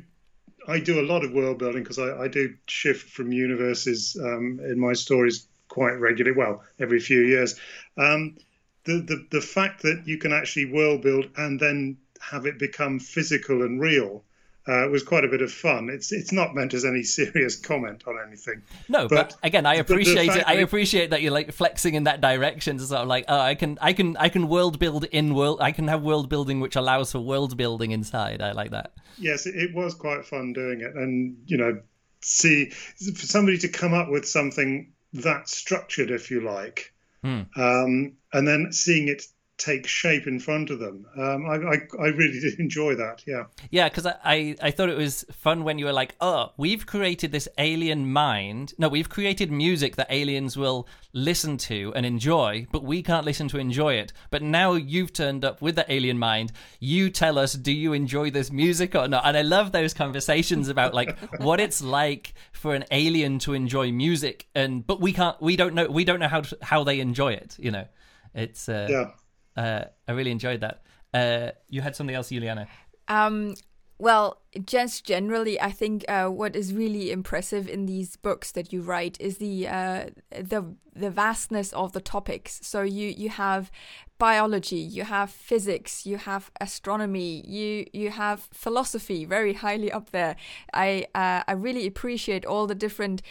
I 0.67 0.79
do 0.79 0.99
a 0.99 1.05
lot 1.05 1.23
of 1.23 1.31
world 1.31 1.57
building 1.57 1.83
because 1.83 1.99
I, 1.99 2.23
I 2.23 2.27
do 2.27 2.55
shift 2.67 3.09
from 3.09 3.31
universes 3.31 4.15
um, 4.21 4.59
in 4.63 4.79
my 4.79 4.93
stories 4.93 5.47
quite 5.69 5.93
regularly. 5.93 6.37
Well, 6.37 6.63
every 6.79 6.99
few 6.99 7.21
years. 7.21 7.55
Um, 7.97 8.37
the, 8.83 8.99
the 8.99 9.27
the 9.31 9.41
fact 9.41 9.83
that 9.83 10.03
you 10.05 10.17
can 10.17 10.33
actually 10.33 10.65
world 10.65 11.01
build 11.01 11.29
and 11.37 11.59
then 11.59 11.97
have 12.19 12.45
it 12.45 12.59
become 12.59 12.99
physical 12.99 13.63
and 13.63 13.79
real 13.79 14.23
uh, 14.69 14.85
it 14.85 14.91
was 14.91 15.01
quite 15.03 15.23
a 15.25 15.27
bit 15.27 15.41
of 15.41 15.51
fun. 15.51 15.89
It's 15.89 16.11
it's 16.11 16.31
not 16.31 16.53
meant 16.53 16.73
as 16.73 16.85
any 16.85 17.01
serious 17.17 17.55
comment 17.55 18.03
on 18.07 18.15
anything. 18.27 18.61
No, 18.87 19.07
but, 19.07 19.29
But- 19.29 19.37
again, 19.43 19.65
I 19.65 19.75
appreciate 19.75 20.29
it. 20.35 20.43
I 20.47 20.53
appreciate 20.55 21.09
that 21.09 21.21
you're 21.21 21.31
like 21.31 21.51
flexing 21.51 21.95
in 21.95 22.03
that 22.03 22.21
direction. 22.21 22.77
Sort 22.79 23.01
of 23.01 23.07
like, 23.07 23.25
oh, 23.27 23.39
I 23.39 23.55
can, 23.55 23.77
I 23.81 23.93
can, 23.93 24.15
I 24.17 24.29
can 24.29 24.47
world 24.47 24.77
build 24.77 25.05
in 25.05 25.33
world. 25.33 25.59
I 25.61 25.71
can 25.71 25.87
have 25.87 26.03
world 26.03 26.29
building 26.29 26.59
which 26.59 26.75
allows 26.75 27.11
for 27.11 27.19
world 27.19 27.57
building 27.57 27.91
inside. 27.91 28.41
I 28.41 28.51
like 28.51 28.71
that. 28.71 28.93
yes, 29.17 29.45
it, 29.47 29.55
it 29.55 29.73
was 29.73 29.95
quite 29.95 30.25
fun 30.25 30.53
doing 30.53 30.81
it, 30.81 30.95
and 30.95 31.37
you 31.47 31.57
know, 31.57 31.81
see 32.21 32.69
for 32.69 33.25
somebody 33.25 33.57
to 33.59 33.67
come 33.69 33.93
up 33.93 34.09
with 34.09 34.27
something 34.27 34.93
that 35.13 35.49
structured, 35.49 36.11
if 36.11 36.29
you 36.29 36.41
like, 36.41 36.93
um, 37.23 38.13
and 38.33 38.47
then 38.47 38.71
seeing 38.71 39.07
it 39.07 39.23
take 39.59 39.85
shape 39.85 40.25
in 40.25 40.39
front 40.39 40.69
of 40.69 40.79
them. 40.79 41.05
Um, 41.17 41.45
I, 41.45 41.55
I 41.55 41.77
I 41.99 42.07
really 42.07 42.39
did 42.39 42.59
enjoy 42.59 42.95
that. 42.95 43.23
Yeah. 43.27 43.43
Yeah, 43.69 43.89
because 43.89 44.05
I, 44.05 44.15
I, 44.23 44.55
I 44.63 44.71
thought 44.71 44.89
it 44.89 44.97
was 44.97 45.25
fun 45.31 45.63
when 45.63 45.77
you 45.77 45.85
were 45.85 45.93
like, 45.93 46.15
oh, 46.21 46.53
we've 46.57 46.85
created 46.85 47.31
this 47.31 47.47
alien 47.57 48.11
mind. 48.11 48.73
No, 48.77 48.89
we've 48.89 49.09
created 49.09 49.51
music 49.51 49.97
that 49.97 50.07
aliens 50.09 50.57
will 50.57 50.87
listen 51.13 51.57
to 51.57 51.91
and 51.95 52.05
enjoy, 52.05 52.65
but 52.71 52.83
we 52.83 53.03
can't 53.03 53.25
listen 53.25 53.47
to 53.49 53.59
enjoy 53.59 53.95
it. 53.95 54.13
But 54.31 54.41
now 54.41 54.73
you've 54.73 55.13
turned 55.13 55.43
up 55.43 55.61
with 55.61 55.75
the 55.75 55.91
alien 55.91 56.17
mind. 56.17 56.51
You 56.79 57.09
tell 57.09 57.37
us, 57.37 57.53
do 57.53 57.71
you 57.71 57.93
enjoy 57.93 58.31
this 58.31 58.51
music 58.51 58.95
or 58.95 59.07
not? 59.07 59.25
And 59.25 59.35
I 59.37 59.41
love 59.41 59.71
those 59.71 59.93
conversations 59.93 60.69
about 60.69 60.93
like 60.93 61.17
what 61.39 61.59
it's 61.59 61.81
like 61.81 62.33
for 62.53 62.73
an 62.75 62.85
alien 62.91 63.39
to 63.39 63.53
enjoy 63.53 63.91
music, 63.91 64.47
and 64.55 64.85
but 64.87 65.01
we 65.01 65.13
can't, 65.13 65.39
we 65.41 65.55
don't 65.55 65.73
know, 65.73 65.87
we 65.87 66.05
don't 66.05 66.19
know 66.19 66.27
how 66.27 66.41
to, 66.41 66.57
how 66.61 66.83
they 66.83 66.99
enjoy 66.99 67.33
it. 67.33 67.57
You 67.59 67.71
know, 67.71 67.85
it's 68.33 68.69
uh, 68.69 68.87
Yeah. 68.89 69.11
Uh, 69.59 69.85
I 70.07 70.11
really 70.13 70.31
enjoyed 70.31 70.61
that. 70.61 70.81
Uh, 71.13 71.51
you 71.67 71.81
had 71.81 71.95
something 71.95 72.15
else, 72.15 72.29
Juliana. 72.29 72.67
Um, 73.07 73.55
well, 73.97 74.41
just 74.65 75.05
generally, 75.05 75.59
I 75.59 75.71
think 75.71 76.05
uh, 76.07 76.27
what 76.27 76.55
is 76.55 76.73
really 76.73 77.11
impressive 77.11 77.67
in 77.67 77.85
these 77.85 78.15
books 78.15 78.51
that 78.53 78.71
you 78.71 78.81
write 78.81 79.17
is 79.19 79.37
the 79.37 79.67
uh, 79.67 80.05
the 80.31 80.63
the 80.95 81.09
vastness 81.09 81.73
of 81.73 81.91
the 81.91 81.99
topics. 81.99 82.59
So 82.63 82.83
you 82.83 83.07
you 83.09 83.29
have 83.29 83.69
biology, 84.17 84.77
you 84.77 85.03
have 85.03 85.29
physics, 85.29 86.05
you 86.05 86.17
have 86.17 86.49
astronomy, 86.61 87.43
you 87.45 87.85
you 87.91 88.11
have 88.11 88.47
philosophy, 88.53 89.25
very 89.25 89.53
highly 89.53 89.91
up 89.91 90.11
there. 90.11 90.37
I 90.73 91.05
uh, 91.13 91.43
I 91.45 91.51
really 91.51 91.85
appreciate 91.85 92.45
all 92.45 92.67
the 92.67 92.75
different. 92.75 93.21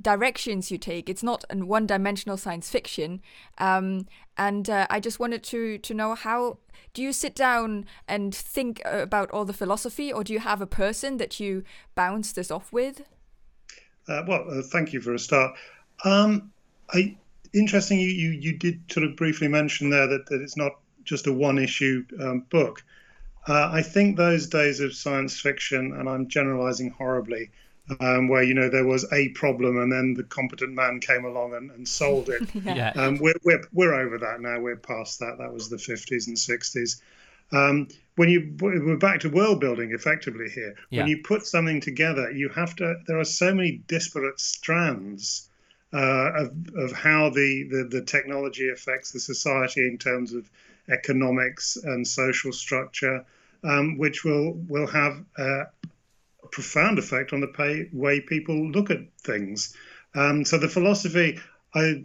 Directions 0.00 0.70
you 0.70 0.78
take 0.78 1.08
it's 1.08 1.22
not 1.22 1.44
a 1.50 1.56
one-dimensional 1.56 2.36
science 2.36 2.68
fiction 2.68 3.22
um, 3.56 4.06
and 4.36 4.68
uh, 4.68 4.86
i 4.90 5.00
just 5.00 5.18
wanted 5.18 5.42
to 5.42 5.78
to 5.78 5.94
know 5.94 6.14
how 6.14 6.58
do 6.92 7.02
you 7.02 7.12
sit 7.12 7.34
down 7.34 7.86
and 8.06 8.34
think 8.34 8.82
about 8.84 9.30
all 9.30 9.46
the 9.46 9.54
philosophy 9.54 10.12
or 10.12 10.22
do 10.22 10.32
you 10.34 10.40
have 10.40 10.60
a 10.60 10.66
person 10.66 11.16
that 11.16 11.40
you 11.40 11.64
bounce 11.94 12.32
this 12.32 12.50
off 12.50 12.72
with 12.72 13.02
Uh, 14.08 14.22
well, 14.26 14.46
uh, 14.50 14.62
thank 14.62 14.92
you 14.92 15.00
for 15.00 15.14
a 15.14 15.18
start. 15.18 15.54
Um, 16.04 16.52
I 16.92 17.16
interesting. 17.52 17.98
You, 17.98 18.08
you 18.08 18.30
you 18.30 18.52
did 18.52 18.80
sort 18.90 19.06
of 19.06 19.16
briefly 19.16 19.48
mention 19.48 19.90
there 19.90 20.06
that, 20.06 20.26
that 20.26 20.40
it's 20.40 20.56
not 20.56 20.72
just 21.04 21.26
a 21.26 21.32
one 21.32 21.58
issue 21.58 22.04
um, 22.20 22.40
book. 22.50 22.84
Uh, 23.48 23.70
I 23.72 23.82
think 23.82 24.16
those 24.16 24.48
days 24.48 24.80
of 24.80 24.94
science 24.94 25.40
fiction, 25.40 25.92
and 25.92 26.08
I'm 26.08 26.28
generalizing 26.28 26.90
horribly, 26.90 27.50
um, 28.00 28.28
where 28.28 28.42
you 28.42 28.54
know 28.54 28.68
there 28.68 28.86
was 28.86 29.10
a 29.12 29.28
problem 29.30 29.78
and 29.78 29.92
then 29.92 30.14
the 30.14 30.24
competent 30.24 30.74
man 30.74 31.00
came 31.00 31.24
along 31.24 31.54
and, 31.54 31.70
and 31.70 31.86
solved 31.88 32.28
it. 32.28 32.42
Yeah. 32.66 32.92
Um, 32.96 33.18
we're, 33.18 33.34
we're, 33.44 33.62
we're 33.72 33.94
over 33.94 34.18
that 34.18 34.40
now. 34.40 34.58
We're 34.58 34.76
past 34.76 35.20
that. 35.20 35.36
That 35.38 35.52
was 35.52 35.68
the 35.68 35.76
50s 35.76 36.26
and 36.26 36.36
60s. 36.36 37.00
Um, 37.52 37.88
when 38.16 38.28
you 38.28 38.54
we're 38.60 38.96
back 38.96 39.20
to 39.20 39.28
world 39.28 39.60
building 39.60 39.92
effectively 39.92 40.48
here. 40.48 40.74
Yeah. 40.90 41.02
When 41.02 41.08
you 41.10 41.22
put 41.22 41.46
something 41.46 41.80
together, 41.80 42.30
you 42.30 42.48
have 42.48 42.74
to. 42.76 42.96
There 43.06 43.18
are 43.18 43.24
so 43.24 43.54
many 43.54 43.82
disparate 43.86 44.40
strands 44.40 45.48
uh, 45.92 46.32
of 46.34 46.52
of 46.76 46.92
how 46.92 47.30
the, 47.30 47.68
the 47.70 47.88
the 47.90 48.02
technology 48.02 48.70
affects 48.70 49.12
the 49.12 49.20
society 49.20 49.86
in 49.86 49.98
terms 49.98 50.32
of 50.32 50.50
economics 50.88 51.76
and 51.76 52.06
social 52.06 52.52
structure, 52.52 53.24
um, 53.62 53.98
which 53.98 54.24
will 54.24 54.54
will 54.68 54.86
have 54.86 55.24
uh, 55.38 55.64
a 56.46 56.48
profound 56.48 56.98
effect 56.98 57.32
on 57.32 57.40
the 57.40 57.48
pay, 57.48 57.88
way 57.92 58.20
people 58.20 58.70
look 58.70 58.90
at 58.90 59.00
things. 59.20 59.76
Um, 60.14 60.44
so 60.44 60.58
the 60.58 60.68
philosophy, 60.68 61.40
I 61.74 62.02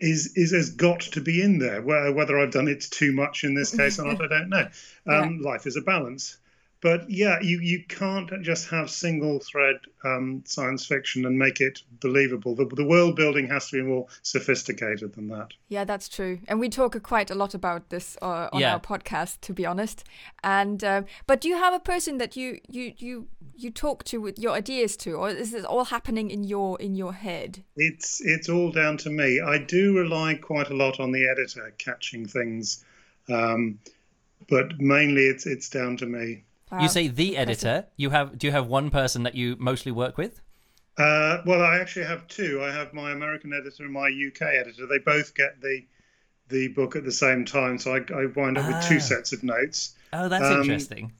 is 0.00 0.32
is 0.36 0.52
has 0.52 0.70
got 0.70 1.00
to 1.00 1.20
be 1.20 1.42
in 1.42 1.58
there. 1.58 1.82
Whether 1.82 2.38
I've 2.38 2.52
done 2.52 2.68
it 2.68 2.80
too 2.80 3.12
much 3.12 3.44
in 3.44 3.54
this 3.54 3.76
case 3.76 3.98
or 3.98 4.06
not, 4.06 4.22
I 4.22 4.28
don't 4.28 4.48
know. 4.48 4.68
Um, 5.06 5.40
yeah. 5.40 5.50
Life 5.50 5.66
is 5.66 5.76
a 5.76 5.80
balance. 5.80 6.36
But 6.80 7.10
yeah, 7.10 7.40
you, 7.42 7.58
you 7.60 7.82
can't 7.88 8.30
just 8.42 8.70
have 8.70 8.88
single 8.88 9.40
thread 9.40 9.76
um, 10.04 10.44
science 10.46 10.86
fiction 10.86 11.26
and 11.26 11.36
make 11.36 11.60
it 11.60 11.82
believable. 12.00 12.54
The, 12.54 12.66
the 12.66 12.84
world 12.84 13.16
building 13.16 13.48
has 13.48 13.68
to 13.70 13.78
be 13.78 13.82
more 13.82 14.06
sophisticated 14.22 15.14
than 15.14 15.26
that. 15.28 15.48
Yeah, 15.68 15.84
that's 15.84 16.08
true. 16.08 16.38
And 16.46 16.60
we 16.60 16.68
talk 16.68 17.02
quite 17.02 17.32
a 17.32 17.34
lot 17.34 17.52
about 17.52 17.88
this 17.90 18.16
uh, 18.22 18.48
on 18.52 18.60
Yeah. 18.60 18.74
our 18.74 18.80
podcast, 18.80 19.40
to 19.40 19.52
be 19.52 19.66
honest. 19.66 20.04
And 20.44 20.84
uh, 20.84 21.02
but 21.26 21.40
do 21.40 21.48
you 21.48 21.56
have 21.56 21.74
a 21.74 21.80
person 21.80 22.18
that 22.18 22.36
you 22.36 22.60
you 22.68 22.92
you 22.96 23.26
you 23.56 23.72
talk 23.72 24.04
to 24.04 24.20
with 24.20 24.38
your 24.38 24.52
ideas 24.52 24.96
to, 24.98 25.14
or 25.14 25.30
is 25.30 25.50
this 25.50 25.64
all 25.64 25.86
happening 25.86 26.30
in 26.30 26.44
your 26.44 26.80
in 26.80 26.94
your 26.94 27.12
head? 27.12 27.64
It's 27.74 28.20
it's 28.20 28.48
all 28.48 28.70
down 28.70 28.98
to 28.98 29.10
me. 29.10 29.40
I 29.40 29.58
do 29.58 29.96
rely 29.98 30.34
quite 30.36 30.70
a 30.70 30.76
lot 30.76 31.00
on 31.00 31.10
the 31.10 31.28
editor 31.28 31.74
catching 31.78 32.24
things, 32.24 32.84
um, 33.28 33.80
but 34.48 34.78
mainly 34.78 35.22
it's 35.22 35.44
it's 35.44 35.68
down 35.68 35.96
to 35.96 36.06
me. 36.06 36.44
Wow. 36.70 36.80
You 36.80 36.88
say 36.88 37.08
the 37.08 37.36
editor. 37.36 37.86
You 37.96 38.10
have 38.10 38.38
do 38.38 38.46
you 38.46 38.52
have 38.52 38.66
one 38.66 38.90
person 38.90 39.22
that 39.22 39.34
you 39.34 39.56
mostly 39.58 39.92
work 39.92 40.18
with? 40.18 40.40
Uh, 40.96 41.42
well, 41.46 41.62
I 41.62 41.78
actually 41.78 42.06
have 42.06 42.26
two. 42.28 42.60
I 42.62 42.72
have 42.72 42.92
my 42.92 43.12
American 43.12 43.52
editor 43.52 43.84
and 43.84 43.92
my 43.92 44.08
UK 44.08 44.42
editor. 44.42 44.86
They 44.86 44.98
both 44.98 45.34
get 45.34 45.60
the 45.60 45.84
the 46.48 46.68
book 46.68 46.96
at 46.96 47.04
the 47.04 47.12
same 47.12 47.44
time, 47.44 47.78
so 47.78 47.94
I, 47.94 47.98
I 48.14 48.26
wind 48.34 48.56
up 48.58 48.66
with 48.66 48.76
Ah. 48.76 48.86
two 48.88 49.00
sets 49.00 49.32
of 49.32 49.42
notes. 49.42 49.94
Oh, 50.12 50.28
that's 50.28 50.44
Um, 50.46 50.62
interesting. 50.62 51.12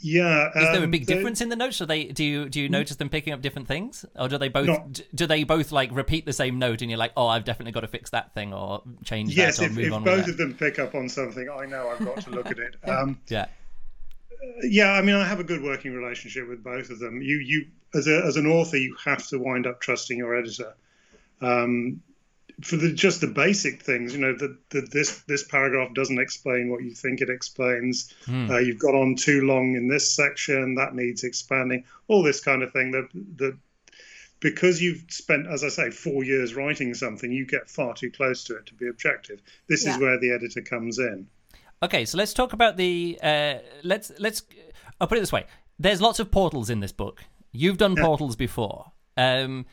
Yeah, 0.00 0.48
Is 0.50 0.54
there 0.54 0.80
a 0.80 0.84
um, 0.84 0.90
big 0.92 1.06
they- 1.06 1.14
difference 1.14 1.40
in 1.40 1.48
the 1.48 1.56
notes? 1.56 1.78
Do 1.78 1.86
they 1.86 2.04
do 2.04 2.22
you 2.24 2.48
do 2.48 2.60
you 2.60 2.68
notice 2.68 2.96
them 2.96 3.08
picking 3.08 3.32
up 3.32 3.40
different 3.42 3.66
things, 3.66 4.04
or 4.14 4.28
do 4.28 4.38
they 4.38 4.48
both 4.48 4.66
Not- 4.68 5.00
do 5.14 5.26
they 5.26 5.42
both 5.42 5.72
like 5.72 5.90
repeat 5.92 6.24
the 6.24 6.32
same 6.32 6.58
note, 6.60 6.82
and 6.82 6.90
you're 6.90 6.98
like, 6.98 7.12
oh, 7.16 7.26
I've 7.26 7.44
definitely 7.44 7.72
got 7.72 7.80
to 7.80 7.88
fix 7.88 8.10
that 8.10 8.32
thing 8.34 8.52
or 8.54 8.82
change 9.04 9.36
Yes, 9.36 9.56
that 9.58 9.64
or 9.64 9.66
if, 9.66 9.72
move 9.72 9.86
if 9.86 9.92
on 9.92 10.04
both 10.04 10.16
with 10.26 10.28
of 10.28 10.36
that? 10.36 10.44
them 10.44 10.54
pick 10.54 10.78
up 10.78 10.94
on 10.94 11.08
something, 11.08 11.48
I 11.48 11.66
know 11.66 11.88
I've 11.88 12.04
got 12.04 12.20
to 12.22 12.30
look 12.30 12.46
at 12.46 12.58
it. 12.58 12.76
Um, 12.88 13.20
Yeah, 13.28 13.46
yeah, 14.62 14.92
I 14.92 15.02
mean, 15.02 15.14
I 15.16 15.24
have 15.24 15.40
a 15.40 15.44
good 15.44 15.62
working 15.62 15.92
relationship 15.94 16.48
with 16.48 16.62
both 16.62 16.90
of 16.90 16.98
them. 16.98 17.20
You, 17.22 17.36
you, 17.38 17.66
as 17.94 18.06
a 18.06 18.22
as 18.24 18.36
an 18.36 18.46
author, 18.46 18.76
you 18.76 18.96
have 19.04 19.26
to 19.28 19.38
wind 19.38 19.66
up 19.66 19.80
trusting 19.80 20.18
your 20.18 20.36
editor 20.36 20.74
um, 21.40 22.02
for 22.62 22.76
the 22.76 22.92
just 22.92 23.20
the 23.20 23.26
basic 23.26 23.82
things. 23.82 24.14
You 24.14 24.20
know, 24.20 24.36
that 24.36 24.56
that 24.70 24.90
this 24.90 25.22
this 25.22 25.44
paragraph 25.44 25.94
doesn't 25.94 26.18
explain 26.18 26.70
what 26.70 26.82
you 26.82 26.94
think 26.94 27.20
it 27.20 27.30
explains. 27.30 28.12
Hmm. 28.26 28.50
Uh, 28.50 28.58
you've 28.58 28.78
got 28.78 28.94
on 28.94 29.16
too 29.16 29.42
long 29.42 29.76
in 29.76 29.88
this 29.88 30.12
section. 30.12 30.74
That 30.76 30.94
needs 30.94 31.24
expanding. 31.24 31.84
All 32.08 32.22
this 32.22 32.40
kind 32.40 32.62
of 32.62 32.72
thing. 32.72 32.90
That 32.92 33.08
that 33.36 33.56
because 34.40 34.80
you've 34.80 35.04
spent, 35.08 35.48
as 35.48 35.64
I 35.64 35.68
say, 35.68 35.90
four 35.90 36.22
years 36.22 36.54
writing 36.54 36.94
something, 36.94 37.30
you 37.32 37.44
get 37.44 37.68
far 37.68 37.94
too 37.94 38.10
close 38.10 38.44
to 38.44 38.56
it 38.56 38.66
to 38.66 38.74
be 38.74 38.86
objective. 38.88 39.40
This 39.68 39.84
Yeah. 39.84 39.94
is 39.94 39.98
where 39.98 40.18
the 40.20 40.30
editor 40.32 40.60
comes 40.60 41.00
in. 41.00 41.26
Okay, 41.82 42.04
so 42.04 42.18
let's 42.18 42.34
talk 42.34 42.52
about 42.52 42.76
the. 42.76 43.18
Uh, 43.22 43.54
let's 43.82 44.10
let's. 44.18 44.42
I'll 45.00 45.06
put 45.06 45.18
it 45.18 45.20
this 45.20 45.32
way: 45.32 45.46
there's 45.78 46.00
lots 46.00 46.18
of 46.18 46.30
portals 46.30 46.70
in 46.70 46.80
this 46.80 46.92
book. 46.92 47.22
You've 47.52 47.78
done 47.78 47.94
portals 47.96 48.36
before. 48.36 48.92
Um, 49.16 49.66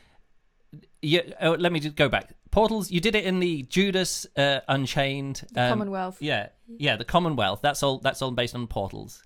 you, 1.02 1.22
oh, 1.40 1.52
let 1.52 1.72
me 1.72 1.80
just 1.80 1.96
go 1.96 2.08
back. 2.08 2.34
Portals. 2.50 2.90
You 2.90 3.00
did 3.00 3.14
it 3.14 3.24
in 3.24 3.40
the 3.40 3.62
Judas 3.64 4.26
uh, 4.36 4.60
Unchained. 4.68 5.42
um, 5.56 5.68
Commonwealth. 5.70 6.22
Yeah, 6.22 6.48
yeah, 6.66 6.96
the 6.96 7.04
Commonwealth. 7.04 7.60
That's 7.62 7.82
all. 7.82 7.98
That's 7.98 8.22
all 8.22 8.30
based 8.30 8.54
on 8.54 8.66
portals. 8.66 9.22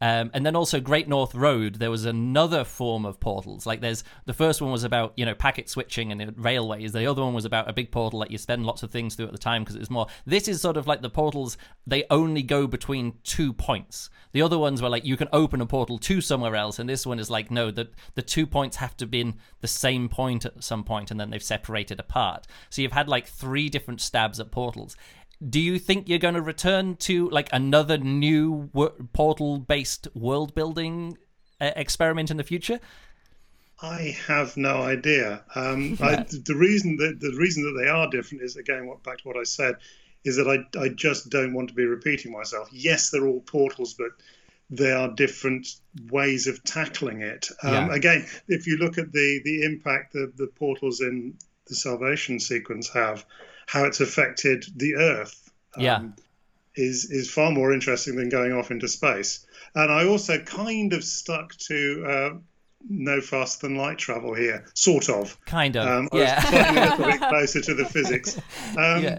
Um, 0.00 0.30
and 0.34 0.44
then 0.44 0.56
also 0.56 0.80
Great 0.80 1.08
North 1.08 1.34
Road, 1.34 1.76
there 1.76 1.90
was 1.90 2.04
another 2.04 2.64
form 2.64 3.06
of 3.06 3.20
portals. 3.20 3.64
Like 3.64 3.80
there's 3.80 4.04
the 4.26 4.34
first 4.34 4.60
one 4.60 4.72
was 4.72 4.84
about 4.84 5.12
you 5.16 5.24
know 5.24 5.34
packet 5.34 5.68
switching 5.68 6.10
and 6.12 6.34
railways. 6.36 6.92
The 6.92 7.06
other 7.06 7.22
one 7.22 7.32
was 7.32 7.44
about 7.44 7.70
a 7.70 7.72
big 7.72 7.90
portal 7.90 8.20
that 8.20 8.30
you 8.30 8.38
spend 8.38 8.66
lots 8.66 8.82
of 8.82 8.90
things 8.90 9.14
through 9.14 9.26
at 9.26 9.32
the 9.32 9.38
time 9.38 9.62
because 9.62 9.76
it 9.76 9.80
was 9.80 9.90
more. 9.90 10.06
This 10.26 10.48
is 10.48 10.60
sort 10.60 10.76
of 10.76 10.86
like 10.86 11.00
the 11.00 11.10
portals. 11.10 11.56
They 11.86 12.04
only 12.10 12.42
go 12.42 12.66
between 12.66 13.14
two 13.22 13.52
points. 13.52 14.10
The 14.32 14.42
other 14.42 14.58
ones 14.58 14.82
were 14.82 14.88
like 14.88 15.04
you 15.04 15.16
can 15.16 15.28
open 15.32 15.60
a 15.60 15.66
portal 15.66 15.98
to 15.98 16.20
somewhere 16.20 16.56
else, 16.56 16.78
and 16.78 16.88
this 16.88 17.06
one 17.06 17.18
is 17.18 17.30
like 17.30 17.50
no, 17.50 17.70
the 17.70 17.88
the 18.14 18.22
two 18.22 18.46
points 18.46 18.76
have 18.76 18.96
to 18.98 19.06
be 19.06 19.20
in 19.20 19.36
the 19.60 19.68
same 19.68 20.08
point 20.08 20.44
at 20.44 20.64
some 20.64 20.82
point, 20.82 21.12
and 21.12 21.20
then 21.20 21.30
they've 21.30 21.42
separated 21.42 22.00
apart. 22.00 22.46
So 22.68 22.82
you've 22.82 22.92
had 22.92 23.08
like 23.08 23.26
three 23.26 23.68
different 23.68 24.00
stabs 24.00 24.40
at 24.40 24.50
portals 24.50 24.96
do 25.48 25.60
you 25.60 25.78
think 25.78 26.08
you're 26.08 26.18
going 26.18 26.34
to 26.34 26.42
return 26.42 26.96
to 26.96 27.28
like 27.30 27.48
another 27.52 27.98
new 27.98 28.70
w- 28.74 29.08
portal 29.12 29.58
based 29.58 30.08
world 30.14 30.54
building 30.54 31.18
uh, 31.60 31.70
experiment 31.76 32.30
in 32.30 32.36
the 32.36 32.44
future 32.44 32.80
I 33.82 34.16
have 34.28 34.56
no 34.56 34.82
idea. 34.82 35.44
Um, 35.54 35.98
I, 36.00 36.16
the 36.16 36.54
reason 36.56 36.96
that 36.96 37.18
the 37.20 37.36
reason 37.36 37.64
that 37.64 37.80
they 37.80 37.88
are 37.88 38.08
different 38.10 38.42
is 38.44 38.56
again 38.56 38.86
what 38.86 39.02
back 39.02 39.18
to 39.18 39.28
what 39.28 39.36
I 39.36 39.44
said 39.44 39.76
is 40.24 40.36
that 40.36 40.48
I 40.48 40.78
I 40.78 40.88
just 40.88 41.30
don't 41.30 41.54
want 41.54 41.68
to 41.68 41.74
be 41.74 41.84
repeating 41.84 42.32
myself. 42.32 42.68
Yes, 42.72 43.10
they're 43.10 43.26
all 43.26 43.40
portals, 43.40 43.94
but 43.94 44.10
they 44.70 44.92
are 44.92 45.08
different 45.14 45.68
ways 46.10 46.46
of 46.46 46.64
tackling 46.64 47.20
it. 47.20 47.48
Um, 47.62 47.72
Yeah. 47.72 47.94
Again, 47.94 48.26
if 48.48 48.66
you 48.66 48.78
look 48.78 48.98
at 48.98 49.12
the 49.12 49.40
the 49.44 49.64
impact 49.64 50.14
that 50.14 50.36
the 50.36 50.46
portals 50.46 51.00
in 51.00 51.36
the 51.66 51.74
salvation 51.74 52.40
sequence 52.40 52.88
have, 52.90 53.24
how 53.66 53.84
it's 53.84 54.00
affected 54.00 54.64
the 54.76 54.96
Earth. 54.96 55.40
Yeah. 55.76 56.02
is 56.76 57.10
is 57.10 57.30
far 57.30 57.50
more 57.50 57.72
interesting 57.72 58.16
than 58.16 58.28
going 58.28 58.52
off 58.52 58.70
into 58.70 58.88
space. 58.88 59.44
And 59.74 59.90
I 59.92 60.06
also 60.06 60.38
kind 60.38 60.92
of 60.92 61.02
stuck 61.02 61.54
to 61.68 62.04
uh, 62.08 62.38
no 62.88 63.20
faster 63.20 63.66
than 63.66 63.76
light 63.76 63.98
travel 63.98 64.34
here, 64.34 64.66
sort 64.74 65.08
of. 65.08 65.36
kind 65.46 65.74
of 65.76 65.86
Um, 65.86 66.08
I 66.12 66.18
yeah 66.18 66.34
was 66.36 66.48
slightly 66.48 66.78
a 66.78 66.84
little 66.90 67.06
bit 67.06 67.20
closer 67.28 67.60
to 67.60 67.74
the 67.74 67.84
physics. 67.84 68.40
Um, 68.76 69.02
Yeah. 69.02 69.18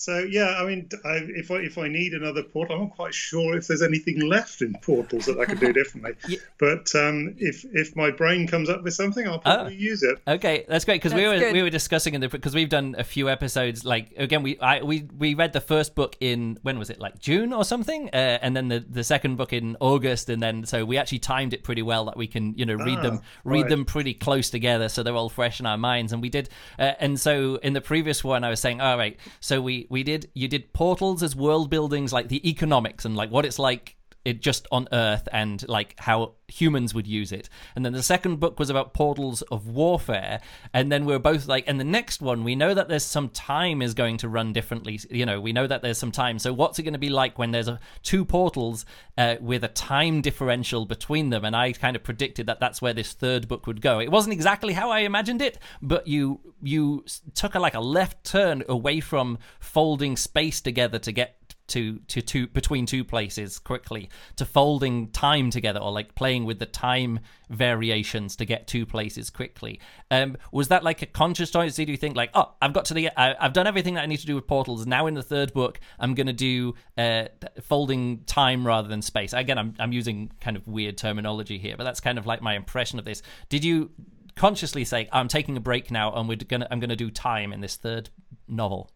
So 0.00 0.20
yeah, 0.20 0.54
I 0.56 0.64
mean, 0.64 0.88
I, 1.04 1.26
if 1.36 1.50
I 1.50 1.56
if 1.56 1.76
I 1.76 1.86
need 1.86 2.14
another 2.14 2.42
portal, 2.42 2.74
I'm 2.74 2.82
not 2.84 2.96
quite 2.96 3.12
sure 3.12 3.54
if 3.54 3.66
there's 3.66 3.82
anything 3.82 4.18
left 4.26 4.62
in 4.62 4.72
portals 4.80 5.26
that 5.26 5.38
I 5.38 5.44
could 5.44 5.60
do 5.60 5.72
differently. 5.74 6.14
Yeah. 6.26 6.38
But 6.58 6.94
um, 6.94 7.34
if 7.36 7.66
if 7.74 7.94
my 7.94 8.10
brain 8.10 8.46
comes 8.46 8.70
up 8.70 8.82
with 8.82 8.94
something, 8.94 9.28
I'll 9.28 9.40
probably 9.40 9.76
use 9.76 10.02
it. 10.02 10.18
Okay, 10.26 10.64
that's 10.66 10.86
great 10.86 11.02
because 11.02 11.12
we 11.12 11.26
were 11.26 11.38
good. 11.38 11.52
we 11.52 11.62
were 11.62 11.68
discussing 11.68 12.14
in 12.14 12.22
the 12.22 12.30
because 12.30 12.54
we've 12.54 12.70
done 12.70 12.94
a 12.96 13.04
few 13.04 13.28
episodes. 13.28 13.84
Like 13.84 14.14
again, 14.16 14.42
we 14.42 14.58
I 14.58 14.82
we 14.82 15.06
we 15.18 15.34
read 15.34 15.52
the 15.52 15.60
first 15.60 15.94
book 15.94 16.16
in 16.18 16.58
when 16.62 16.78
was 16.78 16.88
it 16.88 16.98
like 16.98 17.18
June 17.18 17.52
or 17.52 17.62
something, 17.62 18.08
uh, 18.14 18.38
and 18.40 18.56
then 18.56 18.68
the 18.68 18.80
the 18.80 19.04
second 19.04 19.36
book 19.36 19.52
in 19.52 19.76
August, 19.80 20.30
and 20.30 20.42
then 20.42 20.64
so 20.64 20.82
we 20.82 20.96
actually 20.96 21.18
timed 21.18 21.52
it 21.52 21.62
pretty 21.62 21.82
well 21.82 22.06
that 22.06 22.16
we 22.16 22.26
can 22.26 22.54
you 22.56 22.64
know 22.64 22.76
read 22.76 23.00
Ah, 23.00 23.02
them 23.02 23.20
read 23.44 23.60
right. 23.64 23.68
them 23.68 23.84
pretty 23.84 24.14
close 24.14 24.48
together, 24.48 24.88
so 24.88 25.02
they're 25.02 25.14
all 25.14 25.28
fresh 25.28 25.60
in 25.60 25.66
our 25.66 25.76
minds. 25.76 26.14
And 26.14 26.22
we 26.22 26.30
did, 26.30 26.48
uh, 26.78 26.92
and 27.00 27.20
so 27.20 27.56
in 27.56 27.74
the 27.74 27.82
previous 27.82 28.24
one, 28.24 28.44
I 28.44 28.48
was 28.48 28.60
saying, 28.60 28.80
all 28.80 28.96
right, 28.96 29.18
so 29.40 29.60
we 29.60 29.88
we 29.90 30.02
did 30.02 30.30
you 30.32 30.48
did 30.48 30.72
portals 30.72 31.22
as 31.22 31.36
world 31.36 31.68
buildings, 31.68 32.12
like 32.12 32.28
the 32.28 32.48
economics 32.48 33.04
and 33.04 33.14
like 33.16 33.30
what 33.30 33.44
it's 33.44 33.58
like 33.58 33.96
it 34.24 34.42
just 34.42 34.66
on 34.70 34.86
Earth 34.92 35.28
and 35.32 35.66
like 35.68 35.94
how 35.98 36.34
humans 36.48 36.94
would 36.94 37.06
use 37.06 37.32
it. 37.32 37.48
And 37.74 37.84
then 37.84 37.92
the 37.92 38.02
second 38.02 38.40
book 38.40 38.58
was 38.58 38.68
about 38.68 38.92
portals 38.92 39.42
of 39.42 39.68
warfare. 39.68 40.40
And 40.74 40.90
then 40.92 41.04
we 41.04 41.14
are 41.14 41.20
both 41.20 41.46
like, 41.46 41.64
and 41.66 41.80
the 41.80 41.84
next 41.84 42.20
one, 42.20 42.44
we 42.44 42.54
know 42.54 42.74
that 42.74 42.88
there's 42.88 43.04
some 43.04 43.28
time 43.30 43.80
is 43.80 43.94
going 43.94 44.18
to 44.18 44.28
run 44.28 44.52
differently. 44.52 45.00
You 45.10 45.24
know, 45.24 45.40
we 45.40 45.52
know 45.52 45.66
that 45.66 45.82
there's 45.82 45.98
some 45.98 46.12
time. 46.12 46.38
So 46.38 46.52
what's 46.52 46.78
it 46.78 46.82
going 46.82 46.92
to 46.92 46.98
be 46.98 47.08
like 47.08 47.38
when 47.38 47.50
there's 47.50 47.68
a, 47.68 47.80
two 48.02 48.24
portals 48.24 48.84
uh, 49.16 49.36
with 49.40 49.64
a 49.64 49.68
time 49.68 50.20
differential 50.20 50.84
between 50.84 51.30
them? 51.30 51.44
And 51.44 51.56
I 51.56 51.72
kind 51.72 51.96
of 51.96 52.02
predicted 52.02 52.46
that 52.46 52.60
that's 52.60 52.82
where 52.82 52.92
this 52.92 53.12
third 53.12 53.48
book 53.48 53.66
would 53.66 53.80
go. 53.80 54.00
It 54.00 54.10
wasn't 54.10 54.34
exactly 54.34 54.74
how 54.74 54.90
I 54.90 55.00
imagined 55.00 55.40
it, 55.40 55.58
but 55.80 56.06
you 56.06 56.40
you 56.62 57.04
took 57.34 57.54
a 57.54 57.60
like 57.60 57.74
a 57.74 57.80
left 57.80 58.24
turn 58.24 58.62
away 58.68 59.00
from 59.00 59.38
folding 59.60 60.16
space 60.16 60.60
together 60.60 60.98
to 60.98 61.12
get 61.12 61.39
to 61.70 61.98
to 62.08 62.20
two 62.20 62.46
between 62.48 62.86
two 62.86 63.04
places 63.04 63.58
quickly 63.58 64.10
to 64.36 64.44
folding 64.44 65.08
time 65.08 65.50
together 65.50 65.80
or 65.80 65.90
like 65.90 66.14
playing 66.14 66.44
with 66.44 66.58
the 66.58 66.66
time 66.66 67.20
variations 67.48 68.36
to 68.36 68.44
get 68.44 68.66
two 68.66 68.84
places 68.84 69.30
quickly. 69.30 69.80
Um 70.10 70.36
was 70.52 70.68
that 70.68 70.84
like 70.84 71.02
a 71.02 71.06
conscious 71.06 71.50
choice? 71.50 71.74
Did 71.74 71.88
you 71.88 71.96
think 71.96 72.16
like 72.16 72.30
oh 72.34 72.52
i've 72.60 72.72
got 72.72 72.84
to 72.86 72.94
the 72.94 73.10
I, 73.16 73.34
i've 73.40 73.52
done 73.52 73.66
everything 73.66 73.94
that 73.94 74.02
i 74.02 74.06
need 74.06 74.18
to 74.18 74.26
do 74.26 74.34
with 74.34 74.46
portals. 74.46 74.86
Now 74.86 75.06
in 75.06 75.14
the 75.14 75.22
third 75.22 75.52
book 75.52 75.80
i'm 75.98 76.14
gonna 76.14 76.32
do 76.32 76.74
uh 76.98 77.24
folding 77.62 78.24
time 78.24 78.66
rather 78.66 78.88
than 78.88 79.02
space. 79.02 79.32
Again 79.32 79.58
i'm, 79.58 79.74
I'm 79.78 79.92
using 79.92 80.30
kind 80.40 80.56
of 80.56 80.66
weird 80.68 80.98
terminology 80.98 81.58
here 81.58 81.76
but 81.76 81.84
that's 81.84 82.00
kind 82.00 82.18
of 82.18 82.26
like 82.26 82.42
my 82.42 82.54
impression 82.54 82.98
of 82.98 83.04
this. 83.04 83.22
Did 83.48 83.64
you 83.64 83.90
consciously 84.36 84.84
say 84.84 85.08
i'm 85.12 85.28
taking 85.28 85.56
a 85.56 85.60
break 85.60 85.90
now 85.90 86.12
and 86.14 86.28
we're 86.28 86.36
gonna 86.36 86.66
i'm 86.70 86.80
gonna 86.80 86.96
do 86.96 87.10
time 87.10 87.52
in 87.52 87.60
this 87.60 87.76
third 87.76 88.08
novel 88.48 88.90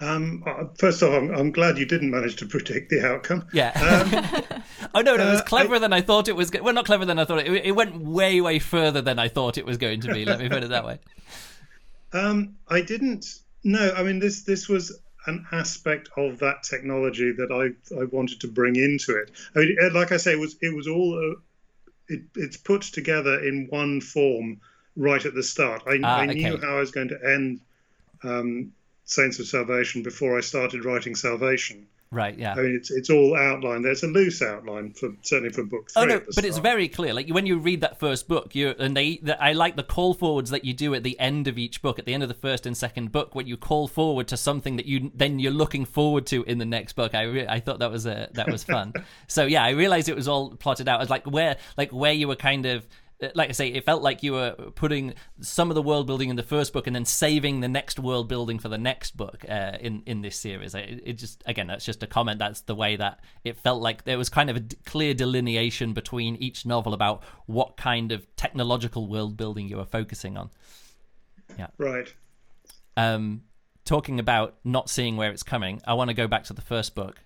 Um, 0.00 0.44
uh, 0.46 0.64
first 0.76 1.02
off, 1.02 1.12
I'm, 1.12 1.34
I'm, 1.34 1.50
glad 1.50 1.76
you 1.76 1.84
didn't 1.84 2.10
manage 2.10 2.36
to 2.36 2.46
predict 2.46 2.90
the 2.90 3.04
outcome. 3.04 3.48
Yeah. 3.52 3.72
Um, 3.74 4.62
oh 4.94 5.00
no, 5.00 5.16
no, 5.16 5.26
it 5.28 5.30
was 5.32 5.40
uh, 5.40 5.44
cleverer 5.44 5.76
I, 5.76 5.80
than 5.80 5.92
I 5.92 6.02
thought 6.02 6.28
it 6.28 6.36
was. 6.36 6.50
Go- 6.50 6.62
well, 6.62 6.74
not 6.74 6.86
cleverer 6.86 7.06
than 7.06 7.18
I 7.18 7.24
thought 7.24 7.40
it. 7.40 7.66
It 7.66 7.72
went 7.72 8.00
way, 8.00 8.40
way 8.40 8.60
further 8.60 9.02
than 9.02 9.18
I 9.18 9.26
thought 9.26 9.58
it 9.58 9.66
was 9.66 9.76
going 9.76 10.00
to 10.02 10.14
be. 10.14 10.24
Let 10.24 10.38
me 10.38 10.48
put 10.48 10.62
it 10.62 10.70
that 10.70 10.84
way. 10.84 10.98
Um, 12.10 12.56
I 12.66 12.80
didn't. 12.80 13.26
No, 13.64 13.92
I 13.94 14.02
mean 14.02 14.18
this. 14.18 14.40
This 14.40 14.66
was 14.66 14.98
an 15.26 15.44
aspect 15.52 16.08
of 16.16 16.38
that 16.38 16.62
technology 16.62 17.32
that 17.32 17.52
I 17.52 18.00
I 18.00 18.04
wanted 18.04 18.40
to 18.40 18.48
bring 18.48 18.76
into 18.76 19.14
it. 19.14 19.30
I 19.54 19.58
mean, 19.58 19.76
like 19.92 20.10
I 20.10 20.16
say, 20.16 20.32
it 20.32 20.38
was 20.38 20.56
it 20.62 20.74
was 20.74 20.88
all 20.88 21.18
uh, 21.18 21.38
it, 22.08 22.22
it's 22.34 22.56
put 22.56 22.80
together 22.80 23.44
in 23.46 23.66
one 23.68 24.00
form 24.00 24.58
right 24.96 25.22
at 25.24 25.34
the 25.34 25.42
start. 25.42 25.82
I, 25.86 26.00
ah, 26.02 26.20
I 26.20 26.26
knew 26.26 26.56
how 26.56 26.76
I 26.76 26.80
was 26.80 26.90
going 26.90 27.08
to 27.08 27.18
end 27.22 27.60
um, 28.22 28.72
Saints 29.08 29.38
of 29.38 29.46
Salvation 29.46 30.02
before 30.02 30.36
I 30.36 30.42
started 30.42 30.84
writing 30.84 31.14
Salvation. 31.14 31.86
Right. 32.10 32.38
Yeah. 32.38 32.52
I 32.52 32.56
mean, 32.56 32.74
it's 32.76 32.90
it's 32.90 33.10
all 33.10 33.36
outlined. 33.36 33.84
There's 33.84 34.02
a 34.02 34.06
loose 34.06 34.40
outline 34.40 34.92
for 34.92 35.10
certainly 35.22 35.52
for 35.52 35.62
book 35.62 35.90
oh, 35.96 36.04
three. 36.04 36.12
Oh 36.12 36.16
no, 36.16 36.20
but 36.24 36.32
start. 36.32 36.46
it's 36.46 36.58
very 36.58 36.88
clear. 36.88 37.12
Like 37.12 37.28
when 37.28 37.44
you 37.44 37.58
read 37.58 37.82
that 37.82 37.98
first 37.98 38.28
book, 38.28 38.54
you 38.54 38.74
and 38.78 38.96
they. 38.96 39.18
The, 39.18 39.42
I 39.42 39.52
like 39.52 39.76
the 39.76 39.82
call 39.82 40.14
forwards 40.14 40.50
that 40.50 40.64
you 40.64 40.72
do 40.72 40.94
at 40.94 41.02
the 41.02 41.18
end 41.20 41.48
of 41.48 41.58
each 41.58 41.82
book, 41.82 41.98
at 41.98 42.06
the 42.06 42.14
end 42.14 42.22
of 42.22 42.30
the 42.30 42.34
first 42.34 42.64
and 42.64 42.76
second 42.76 43.12
book, 43.12 43.34
when 43.34 43.46
you 43.46 43.58
call 43.58 43.88
forward 43.88 44.28
to 44.28 44.38
something 44.38 44.76
that 44.76 44.86
you 44.86 45.10
then 45.14 45.38
you're 45.38 45.52
looking 45.52 45.84
forward 45.84 46.26
to 46.26 46.44
in 46.44 46.58
the 46.58 46.66
next 46.66 46.94
book. 46.94 47.14
I 47.14 47.22
re- 47.22 47.48
I 47.48 47.60
thought 47.60 47.78
that 47.80 47.90
was 47.90 48.06
a 48.06 48.28
that 48.32 48.50
was 48.50 48.64
fun. 48.64 48.94
so 49.26 49.44
yeah, 49.44 49.62
I 49.62 49.70
realized 49.70 50.08
it 50.08 50.16
was 50.16 50.28
all 50.28 50.50
plotted 50.50 50.88
out 50.88 51.02
as 51.02 51.10
like 51.10 51.26
where 51.26 51.56
like 51.76 51.90
where 51.90 52.12
you 52.12 52.26
were 52.28 52.36
kind 52.36 52.64
of 52.64 52.86
like 53.34 53.48
I 53.48 53.52
say, 53.52 53.68
it 53.68 53.84
felt 53.84 54.02
like 54.02 54.22
you 54.22 54.32
were 54.32 54.52
putting 54.74 55.14
some 55.40 55.70
of 55.70 55.74
the 55.74 55.82
world 55.82 56.06
building 56.06 56.30
in 56.30 56.36
the 56.36 56.42
first 56.42 56.72
book 56.72 56.86
and 56.86 56.94
then 56.94 57.04
saving 57.04 57.60
the 57.60 57.68
next 57.68 57.98
world 57.98 58.28
building 58.28 58.58
for 58.58 58.68
the 58.68 58.78
next 58.78 59.16
book 59.16 59.44
uh, 59.48 59.76
in 59.80 60.02
in 60.06 60.22
this 60.22 60.36
series. 60.36 60.74
It, 60.74 61.02
it, 61.04 61.12
just 61.14 61.42
again, 61.46 61.66
that's 61.66 61.84
just 61.84 62.02
a 62.02 62.06
comment. 62.06 62.38
That's 62.38 62.60
the 62.62 62.76
way 62.76 62.96
that 62.96 63.20
it 63.44 63.58
felt 63.58 63.82
like 63.82 64.04
there 64.04 64.18
was 64.18 64.28
kind 64.28 64.50
of 64.50 64.56
a 64.56 64.62
clear 64.86 65.14
delineation 65.14 65.94
between 65.94 66.36
each 66.36 66.64
novel 66.64 66.94
about 66.94 67.22
what 67.46 67.76
kind 67.76 68.12
of 68.12 68.24
technological 68.36 69.08
world 69.08 69.36
building 69.36 69.68
you 69.68 69.78
were 69.78 69.84
focusing 69.86 70.36
on. 70.36 70.50
Yeah, 71.58 71.68
right. 71.76 72.12
Um, 72.96 73.42
talking 73.84 74.20
about 74.20 74.56
not 74.64 74.88
seeing 74.88 75.16
where 75.16 75.30
it's 75.30 75.42
coming, 75.42 75.80
I 75.86 75.94
want 75.94 76.08
to 76.10 76.14
go 76.14 76.28
back 76.28 76.44
to 76.44 76.52
the 76.52 76.62
first 76.62 76.94
book. 76.94 77.16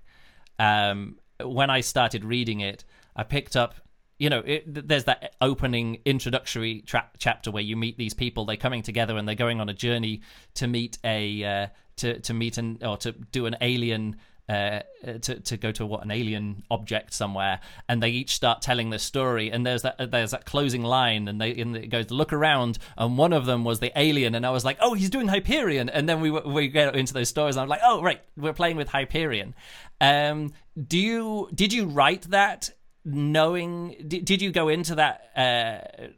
Um, 0.58 1.18
when 1.42 1.68
I 1.70 1.80
started 1.80 2.24
reading 2.24 2.60
it, 2.60 2.84
I 3.14 3.24
picked 3.24 3.56
up 3.56 3.74
you 4.22 4.30
know, 4.30 4.38
it, 4.46 4.88
there's 4.88 5.04
that 5.04 5.34
opening 5.40 5.98
introductory 6.04 6.82
tra- 6.82 7.10
chapter 7.18 7.50
where 7.50 7.62
you 7.62 7.76
meet 7.76 7.98
these 7.98 8.14
people. 8.14 8.44
They're 8.44 8.56
coming 8.56 8.82
together 8.82 9.16
and 9.16 9.26
they're 9.26 9.34
going 9.34 9.60
on 9.60 9.68
a 9.68 9.74
journey 9.74 10.20
to 10.54 10.68
meet 10.68 10.96
a 11.02 11.44
uh, 11.44 11.66
to 11.96 12.20
to 12.20 12.32
meet 12.32 12.56
an 12.56 12.78
or 12.82 12.96
to 12.98 13.10
do 13.10 13.46
an 13.46 13.56
alien. 13.60 14.16
Uh, 14.48 14.80
to 15.22 15.38
to 15.40 15.56
go 15.56 15.70
to 15.70 15.86
what 15.86 16.04
an 16.04 16.10
alien 16.10 16.62
object 16.70 17.14
somewhere, 17.14 17.60
and 17.88 18.02
they 18.02 18.10
each 18.10 18.34
start 18.34 18.60
telling 18.60 18.90
their 18.90 18.98
story. 18.98 19.50
And 19.50 19.64
there's 19.64 19.82
that 19.82 20.10
there's 20.10 20.32
that 20.32 20.44
closing 20.44 20.82
line, 20.82 21.28
and 21.28 21.40
they 21.40 21.54
and 21.54 21.76
it 21.76 21.86
goes 21.86 22.10
look 22.10 22.32
around, 22.32 22.78
and 22.98 23.16
one 23.16 23.32
of 23.32 23.46
them 23.46 23.64
was 23.64 23.78
the 23.78 23.92
alien, 23.96 24.34
and 24.34 24.44
I 24.44 24.50
was 24.50 24.64
like, 24.64 24.78
oh, 24.80 24.94
he's 24.94 25.10
doing 25.10 25.28
Hyperion, 25.28 25.88
and 25.88 26.08
then 26.08 26.20
we 26.20 26.30
we 26.30 26.68
get 26.68 26.94
into 26.96 27.14
those 27.14 27.28
stories, 27.28 27.54
and 27.54 27.62
I'm 27.62 27.68
like, 27.68 27.80
oh, 27.84 28.02
right, 28.02 28.20
we're 28.36 28.52
playing 28.52 28.76
with 28.76 28.88
Hyperion. 28.88 29.54
Um, 30.00 30.52
do 30.76 30.98
you 30.98 31.48
did 31.54 31.72
you 31.72 31.86
write 31.86 32.22
that 32.30 32.70
knowing 33.04 33.96
did, 34.06 34.24
did 34.24 34.42
you 34.42 34.50
go 34.50 34.68
into 34.68 34.94
that 34.94 35.30
uh, 35.36 36.08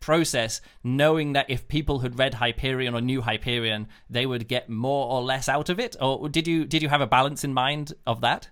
process 0.00 0.60
knowing 0.82 1.32
that 1.32 1.46
if 1.48 1.66
people 1.66 2.00
had 2.00 2.18
read 2.18 2.34
Hyperion 2.34 2.94
or 2.94 3.00
knew 3.00 3.22
Hyperion 3.22 3.88
they 4.10 4.26
would 4.26 4.46
get 4.46 4.68
more 4.68 5.10
or 5.10 5.22
less 5.22 5.48
out 5.48 5.68
of 5.68 5.80
it 5.80 5.96
or 6.00 6.28
did 6.28 6.46
you 6.46 6.64
did 6.64 6.82
you 6.82 6.88
have 6.88 7.00
a 7.00 7.06
balance 7.06 7.44
in 7.44 7.54
mind 7.54 7.92
of 8.06 8.20
that 8.20 8.48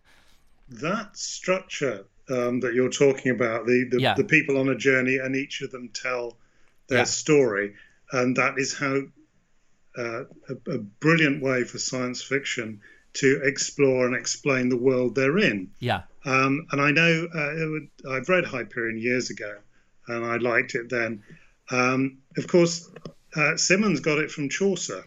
that 0.68 1.16
structure 1.16 2.06
um, 2.30 2.60
that 2.60 2.72
you're 2.72 2.90
talking 2.90 3.30
about 3.32 3.66
the 3.66 3.86
the, 3.90 4.00
yeah. 4.00 4.14
the, 4.14 4.24
people 4.24 4.58
on 4.58 4.68
a 4.68 4.76
journey 4.76 5.18
and 5.18 5.36
each 5.36 5.60
of 5.60 5.70
them 5.70 5.90
tell 5.92 6.38
their 6.88 6.98
yeah. 6.98 7.04
story 7.04 7.74
and 8.12 8.36
that 8.36 8.54
is 8.56 8.76
how 8.76 9.02
uh, 9.96 10.24
a, 10.48 10.70
a 10.70 10.78
brilliant 10.78 11.42
way 11.42 11.64
for 11.64 11.78
science 11.78 12.22
fiction 12.22 12.80
to 13.14 13.42
explore 13.44 14.06
and 14.06 14.16
explain 14.16 14.68
the 14.68 14.76
world 14.76 15.14
they're 15.14 15.38
in. 15.38 15.70
Yeah. 15.78 16.02
Um, 16.24 16.66
and 16.70 16.80
I 16.80 16.90
know 16.90 17.28
uh, 17.34 17.70
would, 17.70 17.88
I've 18.08 18.28
read 18.28 18.44
Hyperion 18.44 18.98
years 18.98 19.30
ago, 19.30 19.56
and 20.08 20.24
I 20.24 20.36
liked 20.36 20.74
it 20.74 20.88
then. 20.88 21.22
Um, 21.70 22.18
of 22.36 22.46
course, 22.46 22.90
uh, 23.34 23.56
Simmons 23.56 24.00
got 24.00 24.18
it 24.18 24.30
from 24.30 24.48
Chaucer. 24.48 25.04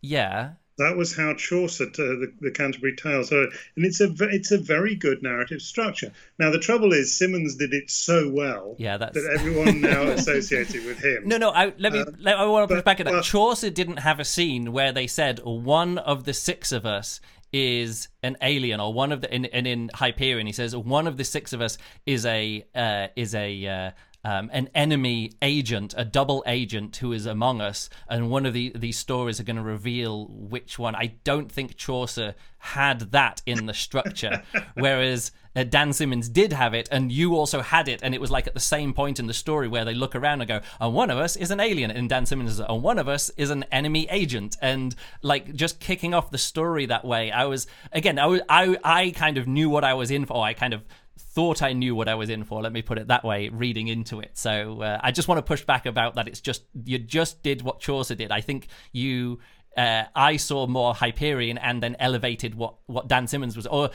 Yeah. 0.00 0.52
That 0.78 0.96
was 0.96 1.14
how 1.14 1.34
Chaucer, 1.34 1.84
uh, 1.84 1.90
the, 1.92 2.32
the 2.40 2.50
Canterbury 2.50 2.96
Tales, 2.96 3.28
so, 3.28 3.42
and 3.76 3.84
it's 3.84 4.00
a 4.00 4.10
it's 4.18 4.50
a 4.50 4.56
very 4.56 4.94
good 4.94 5.22
narrative 5.22 5.60
structure. 5.60 6.10
Now 6.38 6.50
the 6.50 6.58
trouble 6.58 6.94
is 6.94 7.14
Simmons 7.14 7.56
did 7.56 7.74
it 7.74 7.90
so 7.90 8.30
well, 8.30 8.76
yeah, 8.78 8.96
that's... 8.96 9.12
that 9.12 9.30
everyone 9.38 9.82
now 9.82 10.02
associated 10.04 10.86
with 10.86 10.98
him. 10.98 11.28
No, 11.28 11.36
no, 11.36 11.50
I, 11.50 11.74
let 11.76 11.92
me. 11.92 11.98
Uh, 12.00 12.06
let, 12.18 12.38
I 12.38 12.46
want 12.46 12.66
to 12.66 12.74
push 12.76 12.82
back 12.82 12.98
at 12.98 13.04
that. 13.04 13.12
Well, 13.12 13.22
Chaucer 13.22 13.68
didn't 13.68 13.98
have 13.98 14.18
a 14.20 14.24
scene 14.24 14.72
where 14.72 14.90
they 14.90 15.06
said 15.06 15.40
one 15.44 15.98
of 15.98 16.24
the 16.24 16.32
six 16.32 16.72
of 16.72 16.86
us 16.86 17.20
is 17.52 18.08
an 18.22 18.36
alien 18.42 18.80
or 18.80 18.92
one 18.92 19.12
of 19.12 19.20
the 19.20 19.32
and 19.32 19.46
in, 19.46 19.66
in 19.66 19.90
Hyperion 19.94 20.46
he 20.46 20.52
says 20.52 20.76
one 20.76 21.06
of 21.06 21.16
the 21.16 21.24
six 21.24 21.52
of 21.52 21.60
us 21.60 21.78
is 22.06 22.24
a 22.26 22.64
uh, 22.74 23.08
is 23.16 23.34
a 23.34 23.66
uh, 23.66 23.90
um, 24.24 24.50
an 24.52 24.68
enemy 24.74 25.32
agent, 25.40 25.94
a 25.96 26.04
double 26.04 26.44
agent 26.46 26.96
who 26.96 27.12
is 27.12 27.26
among 27.26 27.60
us, 27.60 27.88
and 28.08 28.30
one 28.30 28.44
of 28.44 28.52
the, 28.52 28.72
these 28.74 28.98
stories 28.98 29.40
are 29.40 29.44
going 29.44 29.56
to 29.56 29.62
reveal 29.62 30.26
which 30.26 30.78
one. 30.78 30.94
I 30.94 31.14
don't 31.24 31.50
think 31.50 31.76
Chaucer 31.76 32.34
had 32.58 33.12
that 33.12 33.40
in 33.46 33.66
the 33.66 33.74
structure, 33.74 34.42
whereas 34.74 35.32
uh, 35.56 35.64
Dan 35.64 35.92
Simmons 35.92 36.28
did 36.28 36.52
have 36.52 36.74
it, 36.74 36.88
and 36.92 37.10
you 37.10 37.34
also 37.34 37.60
had 37.60 37.88
it, 37.88 38.00
and 38.02 38.14
it 38.14 38.20
was 38.20 38.30
like 38.30 38.46
at 38.46 38.54
the 38.54 38.60
same 38.60 38.92
point 38.92 39.18
in 39.18 39.26
the 39.26 39.34
story 39.34 39.68
where 39.68 39.84
they 39.84 39.94
look 39.94 40.14
around 40.14 40.40
and 40.40 40.48
go, 40.48 40.60
"And 40.80 40.94
one 40.94 41.10
of 41.10 41.18
us 41.18 41.36
is 41.36 41.50
an 41.50 41.60
alien," 41.60 41.90
and 41.90 42.08
Dan 42.08 42.26
Simmons 42.26 42.52
is, 42.52 42.60
"And 42.60 42.82
one 42.82 42.98
of 42.98 43.08
us 43.08 43.30
is 43.36 43.50
an 43.50 43.64
enemy 43.72 44.06
agent," 44.10 44.56
and 44.62 44.94
like 45.22 45.54
just 45.54 45.80
kicking 45.80 46.14
off 46.14 46.30
the 46.30 46.38
story 46.38 46.86
that 46.86 47.04
way. 47.04 47.30
I 47.32 47.46
was 47.46 47.66
again, 47.92 48.18
I 48.18 48.26
was, 48.26 48.40
I 48.48 48.76
I 48.84 49.10
kind 49.10 49.38
of 49.38 49.48
knew 49.48 49.68
what 49.68 49.84
I 49.84 49.94
was 49.94 50.10
in 50.10 50.24
for. 50.24 50.44
I 50.44 50.54
kind 50.54 50.72
of 50.72 50.84
thought 51.18 51.62
I 51.62 51.72
knew 51.72 51.94
what 51.94 52.08
I 52.08 52.14
was 52.14 52.28
in 52.28 52.44
for. 52.44 52.62
Let 52.62 52.72
me 52.72 52.82
put 52.82 52.98
it 52.98 53.08
that 53.08 53.24
way, 53.24 53.48
reading 53.48 53.88
into 53.88 54.20
it. 54.20 54.32
So 54.34 54.82
uh, 54.82 55.00
I 55.02 55.10
just 55.12 55.28
want 55.28 55.38
to 55.38 55.42
push 55.42 55.64
back 55.64 55.86
about 55.86 56.14
that. 56.16 56.28
It's 56.28 56.40
just 56.40 56.64
you 56.84 56.98
just 56.98 57.42
did 57.42 57.62
what 57.62 57.80
Chaucer 57.80 58.14
did. 58.14 58.30
I 58.30 58.40
think 58.40 58.68
you. 58.92 59.40
Uh, 59.76 60.02
I 60.16 60.36
saw 60.36 60.66
more 60.66 60.94
Hyperion 60.94 61.56
and 61.56 61.80
then 61.80 61.94
elevated 62.00 62.56
what 62.56 62.74
what 62.86 63.06
Dan 63.06 63.28
Simmons 63.28 63.56
was. 63.56 63.66
Or 63.66 63.90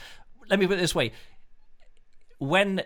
let 0.50 0.58
me 0.58 0.68
put 0.68 0.78
it 0.78 0.82
this 0.82 0.96
way: 0.96 1.12
when 2.38 2.84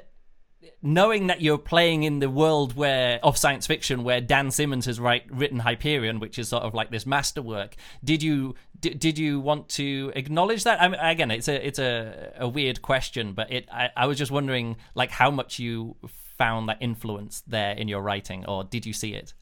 knowing 0.82 1.28
that 1.28 1.42
you're 1.42 1.58
playing 1.58 2.04
in 2.04 2.20
the 2.20 2.30
world 2.30 2.76
where 2.76 3.20
of 3.24 3.38
science 3.38 3.68
fiction 3.68 4.04
where 4.04 4.22
Dan 4.22 4.52
Simmons 4.52 4.86
has 4.86 5.00
write, 5.00 5.24
written 5.30 5.60
Hyperion, 5.60 6.20
which 6.20 6.40
is 6.40 6.50
sort 6.50 6.64
of 6.64 6.74
like 6.74 6.92
this 6.92 7.06
masterwork, 7.06 7.76
did 8.04 8.24
you 8.24 8.56
did, 8.80 9.00
did 9.00 9.18
you 9.18 9.40
want 9.40 9.70
to 9.70 10.12
acknowledge 10.16 10.64
that? 10.64 10.82
I 10.82 10.88
mean, 10.88 11.00
again, 11.00 11.32
it's 11.32 11.48
a 11.48 11.66
it's 11.66 11.80
a, 11.80 12.34
a 12.38 12.48
weird 12.48 12.82
question, 12.82 13.34
but 13.34 13.52
it 13.52 13.68
I, 13.72 13.90
I 13.96 14.06
was 14.08 14.18
just 14.18 14.32
wondering 14.32 14.78
like 14.96 15.12
how 15.12 15.32
much 15.32 15.60
you 15.60 15.96
found 16.38 16.70
that 16.70 16.78
influence 16.80 17.44
there 17.46 17.74
in 17.74 17.88
your 17.88 18.02
writing, 18.02 18.46
or 18.46 18.64
did 18.64 18.86
you 18.86 18.94
see 18.94 19.14
it? 19.14 19.34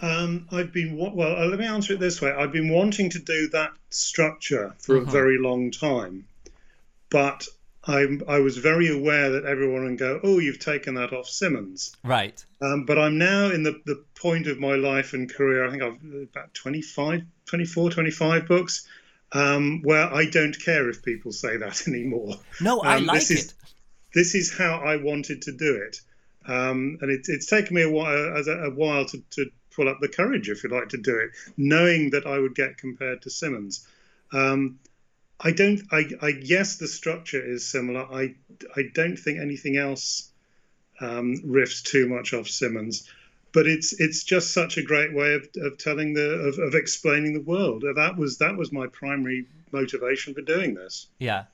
Um, 0.00 0.46
I've 0.52 0.72
been 0.72 0.96
well. 0.96 1.36
Uh, 1.36 1.46
let 1.46 1.58
me 1.58 1.66
answer 1.66 1.94
it 1.94 2.00
this 2.00 2.20
way: 2.20 2.30
I've 2.30 2.52
been 2.52 2.68
wanting 2.68 3.10
to 3.10 3.18
do 3.18 3.48
that 3.48 3.72
structure 3.90 4.74
for 4.78 4.96
a 4.96 5.00
mm-hmm. 5.00 5.10
very 5.10 5.38
long 5.38 5.70
time, 5.72 6.24
but 7.10 7.48
I, 7.88 8.06
I 8.28 8.40
was 8.40 8.58
very 8.58 8.88
aware 8.88 9.30
that 9.30 9.46
everyone 9.46 9.84
would 9.84 9.98
go, 9.98 10.20
"Oh, 10.22 10.38
you've 10.38 10.58
taken 10.58 10.94
that 10.94 11.14
off 11.14 11.26
Simmons. 11.26 11.96
Right. 12.04 12.44
Um, 12.60 12.84
but 12.84 12.98
I'm 12.98 13.16
now 13.16 13.50
in 13.50 13.62
the, 13.62 13.80
the 13.86 14.04
point 14.14 14.46
of 14.46 14.60
my 14.60 14.74
life 14.74 15.14
and 15.14 15.32
career. 15.32 15.66
I 15.66 15.70
think 15.70 15.82
I've 15.82 15.98
about 16.30 16.52
25, 16.52 17.22
24, 17.46 17.90
25 17.90 18.46
books, 18.46 18.86
um, 19.32 19.80
where 19.82 20.12
I 20.12 20.26
don't 20.26 20.58
care 20.62 20.90
if 20.90 21.02
people 21.02 21.32
say 21.32 21.56
that 21.56 21.82
anymore. 21.88 22.34
No, 22.60 22.80
I 22.80 22.96
um, 22.96 23.06
like 23.06 23.20
this 23.20 23.30
it. 23.30 23.38
Is, 23.38 23.54
this 24.14 24.34
is 24.34 24.56
how 24.56 24.76
I 24.76 24.96
wanted 24.96 25.42
to 25.42 25.52
do 25.52 25.76
it, 25.76 26.00
um, 26.46 26.98
and 27.00 27.10
it, 27.10 27.22
it's 27.28 27.46
taken 27.46 27.74
me 27.74 27.82
a 27.82 27.90
while, 27.90 28.12
a, 28.12 28.66
a 28.66 28.70
while 28.70 29.06
to, 29.06 29.22
to 29.30 29.50
pull 29.74 29.88
up 29.88 29.98
the 30.00 30.08
courage, 30.08 30.50
if 30.50 30.62
you 30.62 30.68
like, 30.68 30.90
to 30.90 30.98
do 30.98 31.16
it, 31.16 31.30
knowing 31.56 32.10
that 32.10 32.26
I 32.26 32.38
would 32.38 32.54
get 32.54 32.76
compared 32.76 33.22
to 33.22 33.30
Simmons. 33.30 33.86
Um, 34.30 34.78
I 35.40 35.52
don't. 35.52 35.82
I, 35.92 36.04
I 36.20 36.28
yes, 36.40 36.76
the 36.76 36.88
structure 36.88 37.42
is 37.44 37.66
similar. 37.66 38.02
I 38.12 38.34
I 38.76 38.90
don't 38.92 39.16
think 39.16 39.38
anything 39.38 39.76
else 39.76 40.30
um, 41.00 41.36
riffs 41.46 41.82
too 41.82 42.08
much 42.08 42.34
off 42.34 42.48
Simmons, 42.48 43.08
but 43.52 43.66
it's 43.66 43.98
it's 44.00 44.24
just 44.24 44.52
such 44.52 44.78
a 44.78 44.82
great 44.82 45.14
way 45.14 45.34
of, 45.34 45.48
of 45.62 45.78
telling 45.78 46.14
the 46.14 46.30
of, 46.30 46.58
of 46.58 46.74
explaining 46.74 47.34
the 47.34 47.40
world. 47.40 47.84
That 47.94 48.16
was 48.16 48.38
that 48.38 48.56
was 48.56 48.72
my 48.72 48.88
primary 48.88 49.46
motivation 49.70 50.34
for 50.34 50.42
doing 50.42 50.74
this. 50.74 51.06
Yeah. 51.18 51.44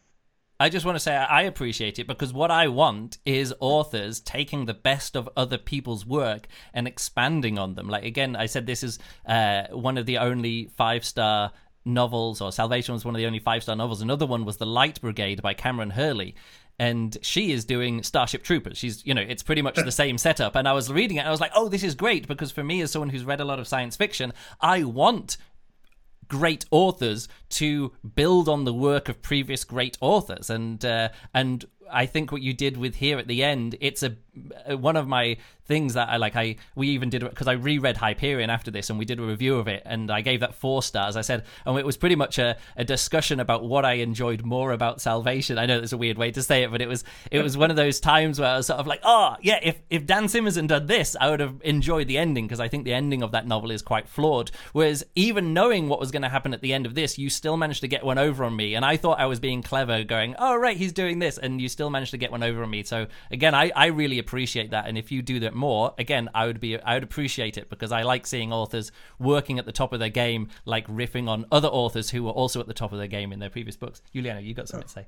I 0.60 0.68
just 0.68 0.86
want 0.86 0.94
to 0.94 1.00
say 1.00 1.16
I 1.16 1.42
appreciate 1.42 1.98
it 1.98 2.06
because 2.06 2.32
what 2.32 2.52
I 2.52 2.68
want 2.68 3.18
is 3.26 3.52
authors 3.58 4.20
taking 4.20 4.66
the 4.66 4.72
best 4.72 5.16
of 5.16 5.28
other 5.36 5.58
people's 5.58 6.06
work 6.06 6.46
and 6.72 6.86
expanding 6.86 7.58
on 7.58 7.74
them. 7.74 7.88
Like 7.88 8.04
again, 8.04 8.36
I 8.36 8.46
said 8.46 8.64
this 8.64 8.84
is 8.84 9.00
uh, 9.26 9.64
one 9.72 9.98
of 9.98 10.06
the 10.06 10.18
only 10.18 10.66
five 10.76 11.04
star 11.04 11.50
novels, 11.84 12.40
or 12.40 12.52
Salvation 12.52 12.94
was 12.94 13.04
one 13.04 13.14
of 13.14 13.18
the 13.18 13.26
only 13.26 13.38
five 13.38 13.62
star 13.62 13.76
novels. 13.76 14.00
Another 14.02 14.26
one 14.26 14.44
was 14.44 14.56
The 14.56 14.66
Light 14.66 15.00
Brigade 15.00 15.42
by 15.42 15.54
Kameron 15.54 15.92
Hurley. 15.92 16.34
And 16.78 17.16
she 17.22 17.52
is 17.52 17.64
doing 17.64 18.02
Starship 18.02 18.42
Troopers. 18.42 18.76
She's, 18.76 19.06
you 19.06 19.14
know, 19.14 19.20
it's 19.20 19.44
pretty 19.44 19.62
much 19.62 19.76
the 19.76 19.92
same 19.92 20.18
setup. 20.18 20.56
And 20.56 20.66
I 20.66 20.72
was 20.72 20.92
reading 20.92 21.18
it, 21.18 21.20
and 21.20 21.28
I 21.28 21.30
was 21.30 21.40
like, 21.40 21.52
oh, 21.54 21.68
this 21.68 21.84
is 21.84 21.94
great 21.94 22.26
because 22.26 22.50
for 22.50 22.64
me, 22.64 22.80
as 22.80 22.90
someone 22.90 23.10
who's 23.10 23.24
read 23.24 23.40
a 23.40 23.44
lot 23.44 23.60
of 23.60 23.68
science 23.68 23.96
fiction, 23.96 24.32
I 24.60 24.82
want 24.82 25.36
great 26.28 26.64
authors 26.70 27.28
to 27.48 27.92
build 28.14 28.48
on 28.48 28.64
the 28.64 28.74
work 28.74 29.08
of 29.08 29.22
previous 29.22 29.64
great 29.64 29.96
authors 30.00 30.50
and 30.50 30.84
uh, 30.84 31.08
and 31.32 31.64
I 31.92 32.06
think 32.06 32.32
what 32.32 32.42
you 32.42 32.52
did 32.54 32.76
with 32.76 32.96
here 32.96 33.18
at 33.18 33.28
the 33.28 33.44
end 33.44 33.76
it's 33.80 34.02
a 34.02 34.16
one 34.76 34.96
of 34.96 35.06
my 35.06 35.36
things 35.66 35.94
that 35.94 36.08
I 36.08 36.16
like 36.18 36.36
I 36.36 36.56
we 36.74 36.88
even 36.88 37.10
did 37.10 37.22
because 37.22 37.48
I 37.48 37.52
reread 37.52 37.96
Hyperion 37.96 38.50
after 38.50 38.70
this 38.70 38.90
and 38.90 38.98
we 38.98 39.04
did 39.04 39.18
a 39.18 39.22
review 39.22 39.56
of 39.56 39.68
it 39.68 39.82
and 39.86 40.10
I 40.10 40.20
gave 40.20 40.40
that 40.40 40.54
four 40.54 40.82
stars. 40.82 41.16
I 41.16 41.22
said 41.22 41.44
and 41.64 41.78
it 41.78 41.86
was 41.86 41.96
pretty 41.96 42.16
much 42.16 42.38
a, 42.38 42.56
a 42.76 42.84
discussion 42.84 43.40
about 43.40 43.64
what 43.64 43.84
I 43.84 43.94
enjoyed 43.94 44.44
more 44.44 44.72
about 44.72 45.00
Salvation. 45.00 45.58
I 45.58 45.66
know 45.66 45.80
that's 45.80 45.92
a 45.92 45.96
weird 45.96 46.18
way 46.18 46.30
to 46.32 46.42
say 46.42 46.62
it 46.64 46.70
but 46.70 46.82
it 46.82 46.88
was 46.88 47.04
it 47.30 47.40
was 47.40 47.56
one 47.56 47.70
of 47.70 47.76
those 47.76 47.98
times 47.98 48.38
where 48.38 48.50
I 48.50 48.56
was 48.58 48.66
sort 48.66 48.78
of 48.78 48.86
like 48.86 49.00
oh 49.04 49.36
yeah 49.40 49.58
if 49.62 49.80
if 49.88 50.06
Dan 50.06 50.28
Simmons 50.28 50.56
had 50.56 50.66
done 50.66 50.86
this 50.86 51.16
I 51.18 51.30
would 51.30 51.40
have 51.40 51.60
enjoyed 51.64 52.08
the 52.08 52.18
ending 52.18 52.46
because 52.46 52.60
I 52.60 52.68
think 52.68 52.84
the 52.84 52.94
ending 52.94 53.22
of 53.22 53.32
that 53.32 53.46
novel 53.46 53.70
is 53.70 53.82
quite 53.82 54.08
flawed. 54.08 54.50
Whereas 54.72 55.04
even 55.14 55.54
knowing 55.54 55.88
what 55.88 56.00
was 56.00 56.10
going 56.10 56.22
to 56.22 56.28
happen 56.28 56.52
at 56.52 56.60
the 56.60 56.74
end 56.74 56.84
of 56.84 56.94
this 56.94 57.16
you 57.18 57.30
still 57.30 57.56
managed 57.56 57.80
to 57.80 57.88
get 57.88 58.04
one 58.04 58.18
over 58.18 58.44
on 58.44 58.54
me. 58.54 58.74
And 58.74 58.84
I 58.84 58.98
thought 58.98 59.18
I 59.18 59.26
was 59.26 59.40
being 59.40 59.62
clever 59.62 60.04
going 60.04 60.34
oh 60.38 60.56
right 60.56 60.76
he's 60.76 60.92
doing 60.92 61.20
this 61.20 61.38
and 61.38 61.60
you 61.60 61.70
still 61.70 61.88
managed 61.88 62.10
to 62.10 62.18
get 62.18 62.30
one 62.30 62.42
over 62.42 62.62
on 62.62 62.70
me. 62.70 62.82
So 62.82 63.06
again 63.30 63.54
I, 63.54 63.72
I 63.74 63.86
really 63.86 64.18
appreciate 64.18 64.72
that. 64.72 64.86
And 64.86 64.98
if 64.98 65.10
you 65.10 65.22
do 65.22 65.40
that 65.40 65.53
more 65.54 65.94
again 65.98 66.28
i 66.34 66.46
would 66.46 66.60
be 66.60 66.80
i 66.80 66.94
would 66.94 67.02
appreciate 67.02 67.56
it 67.56 67.68
because 67.70 67.92
i 67.92 68.02
like 68.02 68.26
seeing 68.26 68.52
authors 68.52 68.90
working 69.18 69.58
at 69.58 69.66
the 69.66 69.72
top 69.72 69.92
of 69.92 70.00
their 70.00 70.08
game 70.08 70.48
like 70.64 70.86
riffing 70.86 71.28
on 71.28 71.44
other 71.52 71.68
authors 71.68 72.10
who 72.10 72.22
were 72.22 72.30
also 72.30 72.60
at 72.60 72.66
the 72.66 72.74
top 72.74 72.92
of 72.92 72.98
their 72.98 73.06
game 73.06 73.32
in 73.32 73.38
their 73.38 73.50
previous 73.50 73.76
books. 73.76 74.02
Juliana 74.12 74.40
you 74.40 74.54
got 74.54 74.68
something 74.68 74.86
to 74.86 74.92
say 74.92 75.06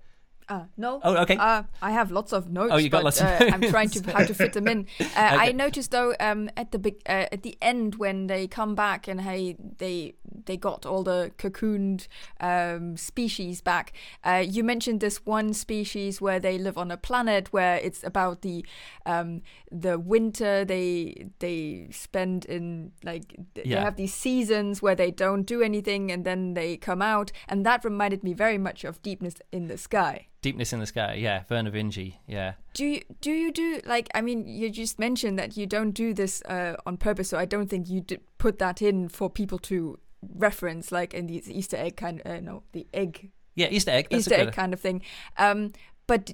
Uh, 0.49 0.64
no. 0.76 1.01
Oh, 1.03 1.16
okay. 1.22 1.36
Uh, 1.36 1.64
I 1.82 1.90
have 1.90 2.11
lots 2.12 2.32
of 2.32 2.51
notes. 2.51 2.72
Oh, 2.72 2.76
you 2.76 2.88
got 2.88 2.99
but, 2.99 3.05
lots 3.05 3.20
of 3.20 3.26
uh, 3.26 3.51
I'm 3.53 3.62
trying 3.62 3.88
to 3.90 4.12
how 4.12 4.24
to 4.24 4.34
fit 4.34 4.53
them 4.53 4.68
in. 4.68 4.86
Uh, 5.16 5.38
I 5.40 5.53
noticed 5.53 5.92
though 5.92 6.14
um, 6.20 6.51
at 6.57 6.72
the 6.72 6.78
big 6.78 6.97
uh, 7.07 7.26
at 7.32 7.42
the 7.42 7.57
end 7.62 7.94
when 7.94 8.26
they 8.26 8.47
come 8.47 8.74
back 8.74 9.09
and 9.09 9.20
hey 9.22 9.57
they 9.78 10.14
they 10.44 10.57
got 10.57 10.84
all 10.84 11.03
the 11.03 11.32
cocooned 11.38 12.07
um, 12.40 12.97
species 12.97 13.61
back. 13.62 13.92
Uh, 14.24 14.44
you 14.47 14.62
mentioned 14.62 15.01
this 15.01 15.24
one 15.24 15.55
species 15.55 16.20
where 16.20 16.38
they 16.38 16.59
live 16.59 16.76
on 16.76 16.90
a 16.90 16.97
planet 16.97 17.53
where 17.53 17.76
it's 17.76 18.05
about 18.05 18.42
the 18.42 18.64
um, 19.07 19.42
the 19.70 19.99
winter 19.99 20.64
they 20.64 21.28
they 21.38 21.88
spend 21.90 22.44
in 22.44 22.92
like 23.03 23.34
th- 23.55 23.66
Yeah. 23.66 23.76
they 23.76 23.84
have 23.84 23.97
these 23.97 24.14
seasons 24.14 24.82
where 24.82 24.94
they 24.94 25.11
don't 25.11 25.44
do 25.44 25.62
anything 25.62 26.12
and 26.12 26.24
then 26.24 26.55
they 26.55 26.76
come 26.76 27.01
out 27.03 27.32
and 27.49 27.64
that 27.64 27.84
reminded 27.84 28.22
me 28.22 28.34
very 28.34 28.59
much 28.59 28.84
of 28.84 29.01
Deepness 29.03 29.36
in 29.51 29.68
the 29.68 29.78
Sky. 29.78 30.28
Deepness 30.47 30.72
in 30.72 30.80
the 30.80 30.86
sky 30.86 31.14
yeah 31.14 31.42
Vernor 31.51 31.72
Vinge 31.72 32.14
yeah 32.26 32.53
Do 32.74 32.84
you 32.84 33.03
do 33.20 33.32
you 33.32 33.53
do 33.53 33.80
like 33.84 34.09
I 34.14 34.20
mean 34.20 34.47
you 34.47 34.70
just 34.70 34.99
mentioned 34.99 35.38
that 35.38 35.57
you 35.57 35.66
don't 35.66 35.90
do 35.90 36.14
this 36.14 36.42
uh, 36.42 36.76
on 36.86 36.97
purpose, 36.97 37.28
so 37.30 37.38
I 37.38 37.47
don't 37.47 37.68
think 37.68 37.88
you 37.88 38.01
did 38.01 38.20
put 38.38 38.59
that 38.61 38.80
in 38.80 39.09
for 39.09 39.28
people 39.28 39.59
to 39.70 39.99
reference 40.34 40.92
like 40.92 41.14
in 41.14 41.26
these 41.26 41.51
Easter 41.51 41.76
egg 41.76 41.97
kind 41.97 42.22
uh, 42.24 42.40
no 42.40 42.62
the 42.72 42.86
egg 42.94 43.30
yeah 43.55 43.68
easter 43.70 43.90
egg 43.90 44.07
Easter 44.11 44.34
egg 44.34 44.53
kind 44.53 44.72
of 44.72 44.80
thing. 44.80 45.03
Um, 45.36 45.72
but 46.07 46.32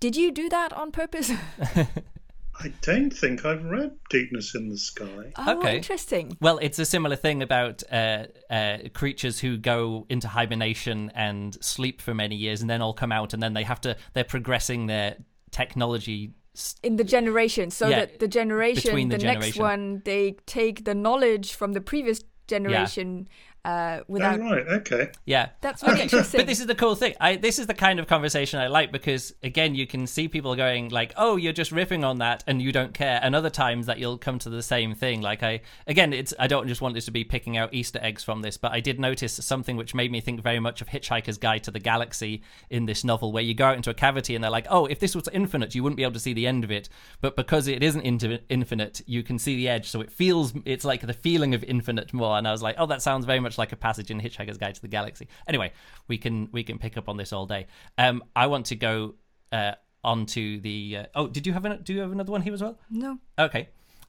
did 0.00 0.16
you 0.16 0.32
do 0.32 0.48
that 0.48 0.72
on 0.72 0.90
purpose? 0.90 1.30
I 2.58 2.72
don't 2.82 3.10
think 3.12 3.44
I've 3.44 3.64
read 3.64 3.92
Deepness 4.10 4.54
in 4.54 4.68
the 4.68 4.78
Sky. 4.78 5.32
oh, 5.36 5.58
Okay. 5.58 5.76
interesting. 5.76 6.36
Well, 6.40 6.58
it's 6.62 6.78
a 6.78 6.84
similar 6.86 7.16
thing 7.16 7.42
about 7.42 7.82
uh, 7.92 8.24
uh, 8.50 8.78
creatures 8.94 9.38
who 9.38 9.58
go 9.58 10.06
into 10.08 10.26
hibernation 10.28 11.10
and 11.14 11.56
sleep 11.62 12.00
for 12.00 12.14
many 12.14 12.34
years, 12.36 12.60
and 12.62 12.70
then 12.70 12.80
all 12.82 12.94
come 12.94 13.12
out, 13.12 13.34
and 13.34 13.42
then 13.42 13.52
they 13.54 13.62
have 13.64 13.80
to. 13.82 13.96
They're 14.14 14.24
progressing 14.24 14.86
their 14.86 15.16
technology. 15.50 16.32
s- 16.54 16.76
In 16.82 16.96
the 16.96 17.04
generation, 17.04 17.70
so 17.70 17.88
Yeah, 17.88 17.96
that 18.00 18.18
the 18.20 18.28
generation, 18.28 18.82
between 18.84 19.08
the, 19.10 19.18
the 19.18 19.24
next 19.24 19.56
one, 19.56 20.02
they 20.04 20.36
take 20.46 20.84
the 20.84 20.94
knowledge 20.94 21.52
from 21.54 21.72
the 21.74 21.80
previous 21.80 22.20
generation 22.46 23.28
uh, 23.66 23.98
Oh, 24.00 24.04
without. 24.08 24.38
right, 24.40 24.66
okay. 24.68 25.10
Yeah, 25.24 25.48
That's 25.60 25.82
really 25.82 26.02
interesting. 26.02 26.38
But 26.38 26.46
this 26.46 26.60
is 26.60 26.66
the 26.66 26.74
cool 26.74 26.94
thing. 26.94 27.14
I 27.20 27.36
this 27.36 27.58
is 27.58 27.66
the 27.66 27.74
kind 27.74 27.98
of 27.98 28.06
conversation 28.06 28.60
I 28.60 28.68
like 28.68 28.92
because 28.92 29.34
again, 29.42 29.74
you 29.74 29.86
can 29.86 30.06
see 30.06 30.28
people 30.28 30.54
going 30.54 30.88
like, 30.90 31.12
"Oh, 31.16 31.36
you're 31.36 31.52
just 31.52 31.72
riffing 31.72 32.04
on 32.04 32.18
that," 32.18 32.44
and 32.46 32.62
you 32.62 32.72
don't 32.72 32.94
care. 32.94 33.18
And 33.22 33.34
other 33.34 33.50
times 33.50 33.86
that 33.86 33.98
you'll 33.98 34.18
come 34.18 34.38
to 34.40 34.50
the 34.50 34.62
same 34.62 34.94
thing. 34.94 35.20
Like 35.20 35.42
I 35.42 35.60
again, 35.86 36.12
it's 36.12 36.32
I 36.38 36.46
don't 36.46 36.68
just 36.68 36.80
want 36.80 36.94
this 36.94 37.06
to 37.06 37.10
be 37.10 37.24
picking 37.24 37.56
out 37.56 37.74
Easter 37.74 37.98
eggs 38.02 38.22
from 38.22 38.42
this, 38.42 38.56
but 38.56 38.72
I 38.72 38.80
did 38.80 39.00
notice 39.00 39.32
something 39.34 39.76
which 39.76 39.94
made 39.94 40.12
me 40.12 40.20
think 40.20 40.42
very 40.42 40.60
much 40.60 40.80
of 40.80 40.88
Hitchhiker's 40.88 41.38
Guide 41.38 41.64
to 41.64 41.70
the 41.70 41.80
Galaxy 41.80 42.42
in 42.70 42.86
this 42.86 43.02
novel, 43.04 43.32
where 43.32 43.42
you 43.42 43.54
go 43.54 43.66
out 43.66 43.76
into 43.76 43.90
a 43.90 43.94
cavity 43.94 44.34
and 44.34 44.44
they're 44.44 44.50
like, 44.50 44.66
"Oh, 44.70 44.86
if 44.86 45.00
this 45.00 45.14
was 45.16 45.28
infinite, 45.32 45.74
you 45.74 45.82
wouldn't 45.82 45.96
be 45.96 46.02
able 46.04 46.12
to 46.14 46.20
see 46.20 46.32
the 46.34 46.46
end 46.46 46.62
of 46.64 46.70
it." 46.70 46.88
But 47.20 47.34
because 47.36 47.66
it 47.66 47.82
isn't 47.82 48.02
into 48.02 48.38
infinite, 48.48 49.00
you 49.06 49.22
can 49.22 49.38
see 49.38 49.56
the 49.56 49.68
edge, 49.68 49.88
so 49.88 50.00
it 50.00 50.12
feels 50.12 50.52
it's 50.64 50.84
like 50.84 51.06
the 51.06 51.12
feeling 51.12 51.54
of 51.54 51.64
infinite 51.64 52.12
more. 52.12 52.38
And 52.38 52.46
I 52.46 52.52
was 52.52 52.62
like, 52.62 52.76
"Oh, 52.78 52.86
that 52.86 53.02
sounds 53.02 53.24
very 53.26 53.40
much 53.40 53.55
like 53.58 53.72
a 53.72 53.76
passage 53.76 54.10
in 54.10 54.20
Hitchhiker's 54.20 54.58
Guide 54.58 54.74
to 54.74 54.82
the 54.82 54.88
Galaxy." 54.88 55.28
Anyway, 55.46 55.72
we 56.08 56.18
can 56.18 56.48
we 56.52 56.62
can 56.62 56.78
pick 56.78 56.96
up 56.96 57.08
on 57.08 57.16
this 57.16 57.32
all 57.32 57.46
day. 57.46 57.66
Um, 57.98 58.22
I 58.34 58.46
want 58.46 58.66
to 58.66 58.76
go 58.76 59.14
uh, 59.52 59.72
on 60.04 60.26
to 60.26 60.60
the. 60.60 60.98
Uh, 60.98 61.04
oh, 61.14 61.26
did 61.28 61.46
you 61.46 61.52
have 61.52 61.64
an, 61.64 61.82
do 61.82 61.92
you 61.92 62.00
have 62.00 62.12
another 62.12 62.32
one 62.32 62.42
here 62.42 62.54
as 62.54 62.62
well? 62.62 62.78
no. 62.90 63.18
Okay. 63.38 63.68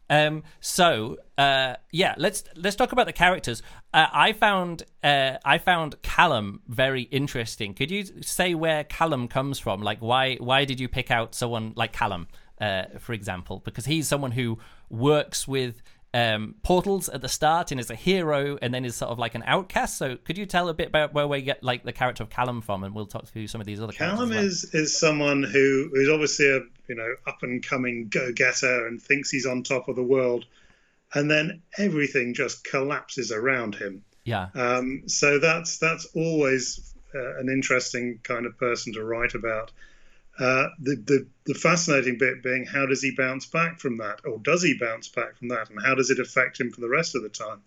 Um, 0.10 0.44
so 0.62 1.18
uh, 1.38 1.76
yeah, 1.92 2.16
let's 2.18 2.44
let's 2.56 2.76
talk 2.76 2.92
about 2.92 3.08
the 3.08 3.14
characters. 3.14 3.62
Uh, 3.94 4.08
I 4.12 4.34
found 4.34 4.84
uh, 5.04 5.34
I 5.44 5.58
found 5.58 6.02
Callum 6.02 6.62
very 6.68 7.04
interesting. 7.04 7.74
Could 7.74 7.92
you 7.92 8.06
say 8.22 8.54
where 8.54 8.84
Callum 8.86 9.28
comes 9.28 9.60
from? 9.60 9.82
Like 9.82 10.00
why 10.00 10.36
why 10.36 10.66
did 10.66 10.80
you 10.80 10.88
pick 10.88 11.12
out 11.12 11.36
someone 11.36 11.74
like 11.76 11.92
Callum, 11.92 12.28
uh, 12.62 12.84
for 13.00 13.14
example? 13.14 13.62
Because 13.66 13.86
he's 13.86 14.08
someone 14.08 14.32
who 14.32 14.60
works 14.90 15.48
with 15.48 15.82
um, 16.18 16.56
portals 16.64 17.10
at 17.10 17.22
the 17.22 17.30
start 17.30 17.70
and 17.70 17.80
is 17.80 17.92
a 17.92 17.96
hero, 17.96 18.58
and 18.60 18.74
then 18.74 18.86
is 18.86 18.96
sort 18.96 19.12
of 19.12 19.20
like 19.20 19.36
an 19.36 19.44
outcast. 19.46 19.98
So 19.98 20.16
could 20.16 20.36
you 20.36 20.48
tell 20.48 20.68
a 20.68 20.74
bit 20.74 20.88
about 20.88 21.14
where 21.14 21.28
we 21.28 21.44
get 21.44 21.64
like 21.64 21.84
the 21.84 21.92
character 21.92 22.24
of 22.24 22.32
Callum 22.32 22.62
from, 22.62 22.84
and 22.84 22.96
we'll 22.96 23.06
talk 23.06 23.28
through 23.28 23.48
some 23.48 23.62
of 23.62 23.68
these 23.68 23.80
other 23.80 23.94
Callum 23.94 24.30
characters. 24.30 24.64
as 24.64 24.74
well. 24.74 24.82
is 24.82 24.90
is 24.90 25.00
someone 25.00 25.44
who 25.44 25.92
is 25.94 26.10
obviously 26.10 26.48
a 26.50 26.62
you 26.88 26.96
know 26.96 27.14
up 27.28 27.44
and 27.44 27.64
coming 27.64 28.08
go 28.10 28.32
getter 28.34 28.88
and 28.88 29.00
thinks 29.00 29.30
he's 29.30 29.46
on 29.46 29.62
top 29.62 29.90
of 29.90 29.96
the 29.96 30.04
world, 30.04 30.46
and 31.14 31.30
then 31.30 31.62
everything 31.78 32.34
just 32.34 32.64
collapses 32.64 33.32
around 33.32 33.76
him. 33.76 34.04
yeah 34.24 34.48
Um, 34.56 35.04
so 35.08 35.38
that's 35.38 35.78
that's 35.78 36.08
always 36.16 36.96
uh, 37.14 37.38
an 37.38 37.48
interesting 37.48 38.20
kind 38.24 38.48
of 38.48 38.58
person 38.58 38.94
to 38.94 39.04
write 39.04 39.36
about. 39.36 39.72
Uh, 40.40 40.68
the, 40.80 40.96
the 40.96 41.28
the 41.46 41.54
fascinating 41.56 42.18
bit 42.18 42.44
being 42.44 42.64
how 42.64 42.86
does 42.86 43.02
he 43.02 43.12
bounce 43.12 43.48
back 43.48 43.80
from 43.80 43.98
that, 43.98 44.20
or 44.26 44.38
does 44.40 44.62
he 44.62 44.78
bounce 44.78 45.08
back 45.08 45.36
from 45.38 45.48
that, 45.48 45.70
and 45.70 45.80
how 45.84 45.96
does 45.96 46.12
it 46.12 46.20
affect 46.20 46.60
him 46.60 46.72
for 46.72 46.82
the 46.82 46.90
rest 46.90 47.16
of 47.16 47.24
the 47.24 47.30
time? 47.30 47.62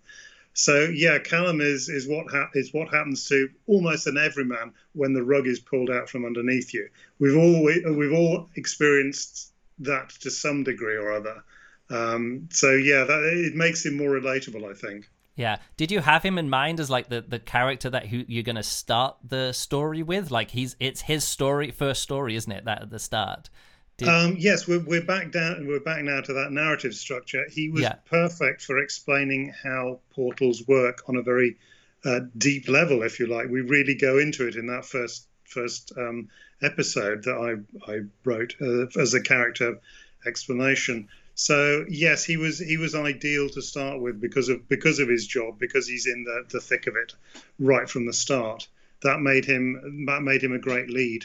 So 0.53 0.85
yeah, 0.85 1.19
Callum 1.19 1.61
is 1.61 1.89
is 1.89 2.07
what 2.07 2.31
ha- 2.31 2.51
is 2.55 2.73
what 2.73 2.89
happens 2.89 3.29
to 3.29 3.49
almost 3.67 4.07
an 4.07 4.19
everyman 4.19 4.73
when 4.93 5.13
the 5.13 5.23
rug 5.23 5.47
is 5.47 5.59
pulled 5.61 5.91
out 5.91 6.09
from 6.09 6.25
underneath 6.25 6.73
you. 6.75 6.89
We've 7.19 7.37
all 7.37 7.65
we've 7.65 8.13
all 8.13 8.49
experienced 8.57 9.53
that 9.81 10.11
to 10.21 10.31
some 10.31 10.63
degree 10.63 10.97
or 10.97 11.13
other. 11.13 11.43
Um, 11.89 12.49
so 12.53 12.73
yeah, 12.73 13.05
that 13.05 13.23
it 13.25 13.55
makes 13.55 13.85
him 13.85 13.97
more 13.97 14.11
relatable, 14.11 14.69
I 14.69 14.75
think. 14.75 15.09
Yeah. 15.41 15.57
Did 15.79 15.91
you 15.91 16.01
have 16.01 16.23
him 16.23 16.37
in 16.39 16.51
mind 16.51 16.81
as 16.81 16.91
like 16.91 17.09
the, 17.09 17.23
the 17.23 17.39
character 17.39 17.89
that 17.89 18.07
who 18.07 18.25
you're 18.29 18.43
going 18.43 18.57
to 18.57 18.63
start 18.63 19.17
the 19.27 19.53
story 19.53 20.03
with? 20.03 20.31
Like 20.31 20.51
he's 20.51 20.77
it's 20.79 21.01
his 21.01 21.25
story, 21.25 21.71
first 21.71 22.03
story, 22.03 22.37
isn't 22.37 22.53
it? 22.53 22.67
That 22.67 22.83
at 22.83 22.91
the 22.91 22.99
start. 22.99 23.49
Did- 23.97 24.09
Um, 24.09 24.37
yes, 24.39 24.69
we're, 24.69 24.81
we're 24.85 25.03
back 25.05 25.33
down. 25.33 25.67
We're 25.67 25.81
back 25.81 26.03
now 26.05 26.21
to 26.21 26.33
that 26.35 26.53
narrative 26.53 26.95
structure. 26.95 27.45
He 27.51 27.71
was 27.71 27.83
Yeah. 27.83 27.95
perfect 28.05 28.63
for 28.63 28.77
explaining 28.79 29.55
how 29.65 30.01
portals 30.11 30.69
work 30.69 31.03
on 31.09 31.17
a 31.17 31.23
very 31.23 31.57
uh, 32.05 32.21
deep 32.37 32.69
level, 32.69 33.03
if 33.03 33.19
you 33.19 33.27
like. 33.27 33.49
We 33.49 33.63
really 33.63 33.95
go 33.95 34.19
into 34.19 34.47
it 34.47 34.57
in 34.57 34.67
that 34.67 34.85
first 34.85 35.27
first 35.45 35.93
um, 35.97 36.29
episode 36.63 37.25
that 37.25 37.37
I 37.37 37.91
I 37.93 38.01
wrote 38.25 38.57
uh, 38.61 38.87
as 39.01 39.15
a 39.15 39.23
character 39.23 39.81
explanation. 40.27 41.09
So 41.41 41.87
yes, 41.89 42.23
he 42.25 42.37
was 42.37 42.59
he 42.59 42.77
was 42.77 42.95
ideal 42.95 43.49
to 43.49 43.63
start 43.63 44.01
with 44.01 44.21
because 44.21 44.51
of 44.51 44.69
because 44.69 44.99
of 44.99 45.09
his 45.09 45.27
job 45.27 45.59
because 45.59 45.89
he's 45.89 46.07
in 46.07 46.25
the, 46.25 46.45
the 46.51 46.61
thick 46.61 46.87
of 46.87 46.97
it 46.97 47.15
right 47.59 47.89
from 47.89 48.05
the 48.07 48.13
start. 48.13 48.69
That 49.03 49.21
made 49.21 49.47
him 49.47 50.05
that 50.07 50.23
made 50.23 50.43
him 50.45 50.53
a 50.53 50.59
great 50.59 50.91
lead. 50.91 51.25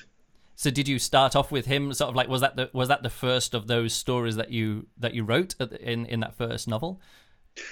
So 0.56 0.72
did 0.72 0.88
you 0.88 1.00
start 1.00 1.36
off 1.36 1.52
with 1.52 1.66
him? 1.66 1.94
Sort 1.94 2.10
of 2.10 2.16
like 2.16 2.30
was 2.30 2.42
that 2.42 2.56
the 2.56 2.70
was 2.74 2.88
that 2.88 3.04
the 3.04 3.10
first 3.10 3.54
of 3.54 3.68
those 3.68 3.94
stories 3.94 4.36
that 4.38 4.52
you 4.52 4.88
that 4.98 5.14
you 5.14 5.24
wrote 5.24 5.56
at 5.60 5.70
the- 5.70 5.82
in 5.82 6.06
in 6.06 6.22
that 6.22 6.36
first 6.36 6.68
novel? 6.68 7.00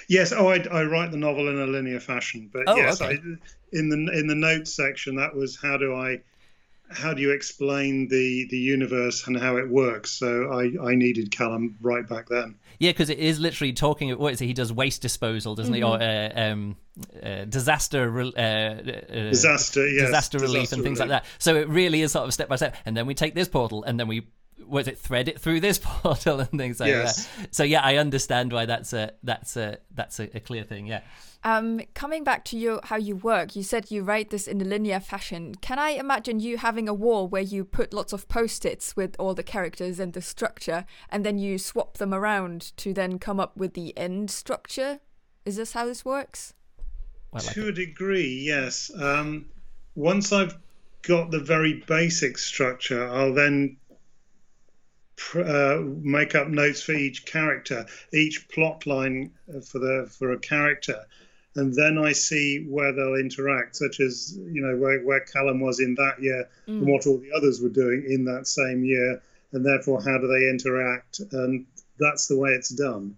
Yes. 0.08 0.32
Oh, 0.32 0.48
I, 0.48 0.58
I 0.70 0.84
write 0.84 1.10
the 1.10 1.18
novel 1.18 1.48
in 1.48 1.58
a 1.58 1.66
linear 1.66 2.00
fashion, 2.00 2.48
but 2.52 2.62
Oh, 2.66 2.76
yes, 2.76 3.00
okay. 3.00 3.16
I, 3.16 3.18
in 3.72 3.88
the 3.88 4.18
in 4.18 4.26
the 4.26 4.34
notes 4.34 4.74
section, 4.74 5.16
that 5.16 5.34
was 5.34 5.56
how 5.60 5.76
do 5.76 5.94
I 5.94 6.20
how 6.90 7.14
do 7.14 7.22
you 7.22 7.30
explain 7.32 8.08
the 8.08 8.46
the 8.50 8.58
universe 8.58 9.26
and 9.26 9.36
how 9.38 9.56
it 9.56 9.68
works? 9.68 10.10
So 10.12 10.50
I 10.52 10.90
I 10.90 10.94
needed 10.94 11.30
Callum 11.30 11.76
right 11.80 12.06
back 12.08 12.28
then. 12.28 12.56
Yeah, 12.78 12.90
because 12.90 13.08
it 13.10 13.18
is 13.18 13.38
literally 13.40 13.72
talking. 13.72 14.10
What 14.18 14.32
is 14.34 14.40
it? 14.40 14.46
He 14.46 14.52
does 14.52 14.72
waste 14.72 15.02
disposal, 15.02 15.54
doesn't 15.54 15.72
Mm-hmm. 15.74 15.76
he? 15.76 15.82
Or 15.82 16.02
uh, 16.02 16.52
um, 16.52 16.76
uh, 17.22 17.44
disaster, 17.46 18.10
re- 18.10 18.32
uh, 18.36 18.40
uh, 18.40 19.30
Disaster, 19.30 19.86
yes, 19.88 20.06
disaster 20.06 20.38
relief, 20.38 20.54
disaster 20.62 20.74
and 20.76 20.84
things 20.84 20.98
like 21.00 21.08
that. 21.08 21.24
So 21.38 21.56
it 21.56 21.68
really 21.68 22.02
is 22.02 22.12
sort 22.12 22.26
of 22.26 22.34
step 22.34 22.48
by 22.48 22.56
step. 22.56 22.76
And 22.84 22.96
then 22.96 23.06
we 23.06 23.14
take 23.14 23.34
this 23.34 23.48
portal, 23.48 23.82
and 23.84 23.98
then 23.98 24.08
we 24.08 24.26
was 24.66 24.88
it 24.88 24.98
thread 24.98 25.28
it 25.28 25.40
through 25.40 25.60
this 25.60 25.78
portal 25.82 26.40
and 26.40 26.50
things 26.50 26.80
like 26.80 26.88
Yes. 26.90 27.26
that. 27.26 27.54
So 27.54 27.64
yeah, 27.64 27.80
I 27.82 27.96
understand 27.96 28.52
why 28.52 28.66
that's 28.66 28.92
a 28.92 29.12
that's 29.22 29.56
a 29.56 29.78
that's 29.94 30.20
a, 30.20 30.36
a 30.36 30.40
clear 30.40 30.64
thing. 30.64 30.86
Yeah. 30.86 31.00
Um, 31.46 31.82
coming 31.92 32.24
back 32.24 32.42
to 32.46 32.56
you, 32.56 32.80
how 32.84 32.96
you 32.96 33.16
work, 33.16 33.54
you 33.54 33.62
said 33.62 33.90
you 33.90 34.02
write 34.02 34.30
this 34.30 34.48
in 34.48 34.62
a 34.62 34.64
linear 34.64 34.98
fashion. 34.98 35.54
Can 35.56 35.78
I 35.78 35.90
imagine 35.90 36.40
you 36.40 36.56
having 36.56 36.88
a 36.88 36.94
wall 36.94 37.28
where 37.28 37.42
you 37.42 37.66
put 37.66 37.92
lots 37.92 38.14
of 38.14 38.26
post-its 38.28 38.96
with 38.96 39.14
all 39.18 39.34
the 39.34 39.42
characters 39.42 40.00
and 40.00 40.14
the 40.14 40.22
structure, 40.22 40.86
and 41.10 41.24
then 41.24 41.36
you 41.36 41.58
swap 41.58 41.98
them 41.98 42.14
around 42.14 42.72
to 42.78 42.94
then 42.94 43.18
come 43.18 43.38
up 43.38 43.58
with 43.58 43.74
the 43.74 43.96
end 43.96 44.30
structure? 44.30 45.00
Is 45.44 45.56
this 45.56 45.72
how 45.72 45.84
this 45.84 46.02
works? 46.02 46.54
Like 47.30 47.44
to 47.52 47.68
a 47.68 47.72
degree, 47.72 48.42
yes. 48.46 48.90
Um, 48.98 49.44
once 49.94 50.32
I've 50.32 50.56
got 51.02 51.30
the 51.30 51.40
very 51.40 51.84
basic 51.86 52.38
structure, 52.38 53.06
I'll 53.06 53.34
then 53.34 53.76
pr- 55.16 55.42
uh, 55.42 55.80
make 55.82 56.34
up 56.34 56.48
notes 56.48 56.82
for 56.82 56.92
each 56.92 57.26
character, 57.26 57.84
each 58.14 58.48
plot 58.48 58.86
line 58.86 59.32
uh, 59.54 59.60
for 59.60 59.78
the 59.78 60.08
for 60.10 60.32
a 60.32 60.38
character, 60.38 61.04
and 61.56 61.74
then 61.74 61.98
I 61.98 62.12
see 62.12 62.66
where 62.68 62.92
they'll 62.92 63.14
interact, 63.14 63.76
such 63.76 64.00
as 64.00 64.36
you 64.36 64.62
know 64.62 64.76
where, 64.76 65.00
where 65.00 65.20
Callum 65.20 65.60
was 65.60 65.80
in 65.80 65.94
that 65.94 66.20
year 66.20 66.48
and 66.66 66.82
mm. 66.82 66.86
what 66.86 67.06
all 67.06 67.18
the 67.18 67.32
others 67.36 67.60
were 67.60 67.68
doing 67.68 68.04
in 68.08 68.24
that 68.24 68.46
same 68.46 68.84
year, 68.84 69.22
and 69.52 69.64
therefore 69.64 70.02
how 70.02 70.18
do 70.18 70.26
they 70.26 70.48
interact, 70.48 71.20
and 71.32 71.66
that's 71.98 72.26
the 72.26 72.36
way 72.36 72.50
it's 72.50 72.70
done. 72.70 73.16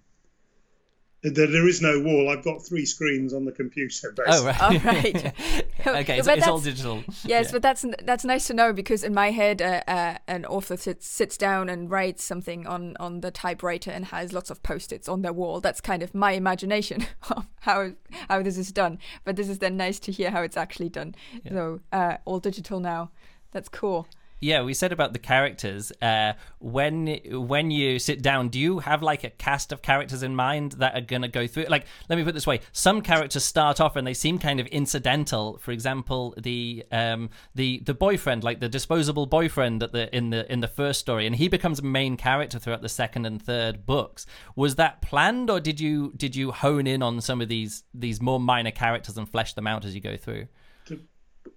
There, 1.34 1.46
there 1.46 1.66
is 1.68 1.82
no 1.82 2.00
wall. 2.00 2.28
I've 2.30 2.44
got 2.44 2.64
three 2.64 2.86
screens 2.86 3.34
on 3.34 3.44
the 3.44 3.52
computer. 3.52 4.12
Basically. 4.16 4.24
oh 4.28 4.44
right. 4.46 4.62
All 4.62 4.92
right. 4.92 5.16
okay, 5.86 6.18
it's, 6.18 6.28
it's 6.28 6.46
all 6.46 6.60
digital. 6.60 7.02
Yes, 7.24 7.46
Yeah. 7.46 7.52
but 7.52 7.62
that's 7.62 7.84
that's 8.04 8.24
nice 8.24 8.46
to 8.46 8.54
know 8.54 8.72
because 8.72 9.02
in 9.02 9.12
my 9.12 9.30
head, 9.30 9.60
uh, 9.60 9.82
uh, 9.88 10.18
an 10.28 10.44
author 10.44 10.76
sits 10.76 11.06
sits 11.06 11.36
down 11.36 11.68
and 11.68 11.90
writes 11.90 12.22
something 12.22 12.66
on 12.66 12.96
on 12.98 13.20
the 13.22 13.30
typewriter 13.30 13.90
and 13.90 14.06
has 14.06 14.32
lots 14.32 14.50
of 14.50 14.62
post-its 14.62 15.08
on 15.08 15.22
their 15.22 15.32
wall. 15.32 15.60
That's 15.60 15.80
kind 15.80 16.02
of 16.02 16.14
my 16.14 16.32
imagination 16.32 17.06
of 17.30 17.46
how 17.60 17.92
how 18.28 18.42
this 18.42 18.56
is 18.58 18.70
done. 18.72 18.98
But 19.24 19.36
this 19.36 19.48
is 19.48 19.58
then 19.58 19.76
nice 19.76 19.98
to 20.00 20.12
hear 20.12 20.30
how 20.30 20.42
it's 20.42 20.56
actually 20.56 20.90
done. 20.90 21.14
So 21.48 21.80
uh, 21.92 22.18
all 22.24 22.38
digital 22.40 22.80
now. 22.80 23.10
That's 23.52 23.68
cool. 23.68 24.06
Yeah, 24.40 24.62
we 24.62 24.74
said 24.74 24.92
about 24.92 25.14
the 25.14 25.18
characters. 25.18 25.92
Uh, 26.02 26.34
when 26.58 27.18
when 27.30 27.70
you 27.70 27.98
sit 27.98 28.20
down, 28.20 28.48
do 28.48 28.58
you 28.58 28.80
have 28.80 29.02
like 29.02 29.24
a 29.24 29.30
cast 29.30 29.72
of 29.72 29.80
characters 29.80 30.22
in 30.22 30.36
mind 30.36 30.72
that 30.72 30.94
are 30.94 31.00
gonna 31.00 31.28
go 31.28 31.46
through? 31.46 31.64
Like, 31.64 31.86
let 32.10 32.16
me 32.16 32.22
put 32.22 32.30
it 32.30 32.34
this 32.34 32.46
way: 32.46 32.60
some 32.72 33.00
characters 33.00 33.44
start 33.44 33.80
off 33.80 33.96
and 33.96 34.06
they 34.06 34.12
seem 34.12 34.38
kind 34.38 34.60
of 34.60 34.66
incidental. 34.66 35.58
For 35.58 35.72
example, 35.72 36.34
the 36.36 36.84
um, 36.92 37.30
the 37.54 37.82
the 37.86 37.94
boyfriend, 37.94 38.44
like 38.44 38.60
the 38.60 38.68
disposable 38.68 39.24
boyfriend 39.24 39.82
at 39.82 39.92
the 39.92 40.14
in 40.14 40.28
the 40.28 40.50
in 40.52 40.60
the 40.60 40.68
first 40.68 41.00
story, 41.00 41.26
and 41.26 41.36
he 41.36 41.48
becomes 41.48 41.78
a 41.78 41.84
main 41.84 42.18
character 42.18 42.58
throughout 42.58 42.82
the 42.82 42.90
second 42.90 43.24
and 43.24 43.40
third 43.40 43.86
books. 43.86 44.26
Was 44.54 44.74
that 44.76 45.00
planned, 45.00 45.48
or 45.48 45.60
did 45.60 45.80
you 45.80 46.12
did 46.14 46.36
you 46.36 46.52
hone 46.52 46.86
in 46.86 47.02
on 47.02 47.22
some 47.22 47.40
of 47.40 47.48
these 47.48 47.84
these 47.94 48.20
more 48.20 48.38
minor 48.38 48.70
characters 48.70 49.16
and 49.16 49.26
flesh 49.26 49.54
them 49.54 49.66
out 49.66 49.86
as 49.86 49.94
you 49.94 50.02
go 50.02 50.18
through? 50.18 50.46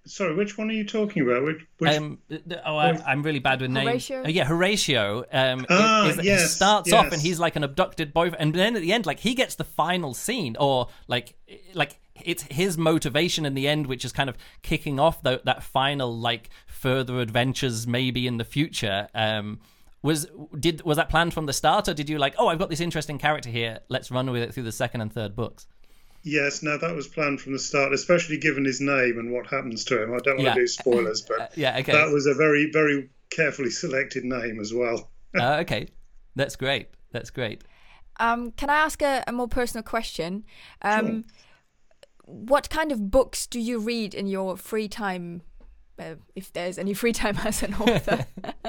Sorry, 0.06 0.34
which 0.34 0.56
one 0.58 0.70
are 0.70 0.74
you 0.74 0.84
talking 0.84 1.22
about? 1.22 1.44
Which, 1.44 1.60
which 1.78 1.90
Um, 1.92 2.18
th- 2.28 2.42
th- 2.48 2.60
oh, 2.64 2.76
I, 2.76 2.90
I'm 3.06 3.22
really 3.22 3.38
bad 3.38 3.60
with 3.60 3.70
names. 3.70 4.08
Horatio? 4.08 4.24
Uh, 4.24 4.28
yeah, 4.28 4.44
Horatio. 4.44 5.24
Um, 5.32 5.66
Ah, 5.70 6.06
is- 6.08 6.18
is- 6.18 6.24
yes, 6.24 6.40
he 6.42 6.46
starts 6.48 6.92
off 6.92 7.12
and 7.12 7.20
he's 7.22 7.38
like 7.40 7.56
an 7.56 7.64
abducted 7.64 8.12
boyfriend, 8.12 8.40
and 8.42 8.54
then 8.54 8.76
at 8.76 8.82
the 8.82 8.92
end, 8.92 9.06
like 9.06 9.20
he 9.20 9.34
gets 9.34 9.54
the 9.54 9.64
final 9.64 10.14
scene, 10.14 10.56
or 10.58 10.88
like 11.08 11.34
like 11.74 11.98
it's 12.24 12.42
his 12.50 12.76
motivation 12.76 13.46
in 13.46 13.54
the 13.54 13.66
end, 13.66 13.86
which 13.86 14.04
is 14.04 14.12
kind 14.12 14.28
of 14.28 14.36
kicking 14.62 15.00
off 15.00 15.22
tho- 15.22 15.40
that 15.44 15.62
final 15.62 16.16
like 16.18 16.50
further 16.66 17.20
adventures 17.20 17.86
maybe 17.86 18.26
in 18.26 18.36
the 18.36 18.44
future. 18.44 19.08
Um, 19.14 19.60
was 20.02 20.26
did 20.58 20.82
was 20.82 20.96
that 20.96 21.08
planned 21.10 21.34
from 21.34 21.46
the 21.46 21.52
start, 21.52 21.88
or 21.88 21.94
did 21.94 22.08
you 22.08 22.18
like, 22.18 22.34
oh, 22.38 22.48
I've 22.48 22.58
got 22.58 22.70
this 22.70 22.80
interesting 22.80 23.18
character 23.18 23.50
here, 23.50 23.80
let's 23.88 24.10
run 24.10 24.30
with 24.30 24.42
it 24.42 24.54
through 24.54 24.62
the 24.64 24.72
second 24.72 25.00
and 25.02 25.12
third 25.12 25.36
books? 25.36 25.66
Yes, 26.22 26.62
no, 26.62 26.76
that 26.76 26.94
was 26.94 27.08
planned 27.08 27.40
from 27.40 27.52
the 27.52 27.58
start, 27.58 27.92
especially 27.94 28.36
given 28.38 28.64
his 28.64 28.80
name 28.80 29.18
and 29.18 29.32
what 29.32 29.46
happens 29.46 29.84
to 29.86 30.02
him. 30.02 30.12
I 30.12 30.18
don't 30.18 30.36
want 30.36 30.46
Yeah. 30.46 30.54
to 30.54 30.60
do 30.60 30.66
spoilers, 30.66 31.22
but 31.22 31.52
Yeah, 31.56 31.78
okay, 31.78 31.92
that 31.92 32.10
was 32.12 32.26
a 32.26 32.34
very, 32.34 32.70
very 32.70 33.08
carefully 33.30 33.70
selected 33.70 34.24
name 34.24 34.60
as 34.60 34.72
well. 34.74 35.10
uh, 35.38 35.58
okay, 35.60 35.88
that's 36.36 36.56
great, 36.56 36.88
that's 37.12 37.30
great. 37.30 37.62
Um, 38.18 38.50
can 38.52 38.68
I 38.68 38.76
ask 38.76 39.00
a, 39.00 39.24
a 39.26 39.32
more 39.32 39.48
personal 39.48 39.82
question? 39.82 40.44
Um, 40.82 41.24
What 42.26 42.70
kind 42.70 42.92
of 42.92 43.10
books 43.10 43.46
do 43.46 43.58
you 43.58 43.80
read 43.80 44.14
in 44.14 44.26
your 44.26 44.56
free 44.56 44.88
time? 44.88 45.42
Uh, 45.98 46.14
if 46.34 46.52
there's 46.52 46.78
any 46.78 46.94
free 46.94 47.12
time 47.12 47.36
as 47.44 47.62
an 47.62 47.74
author. 47.74 48.26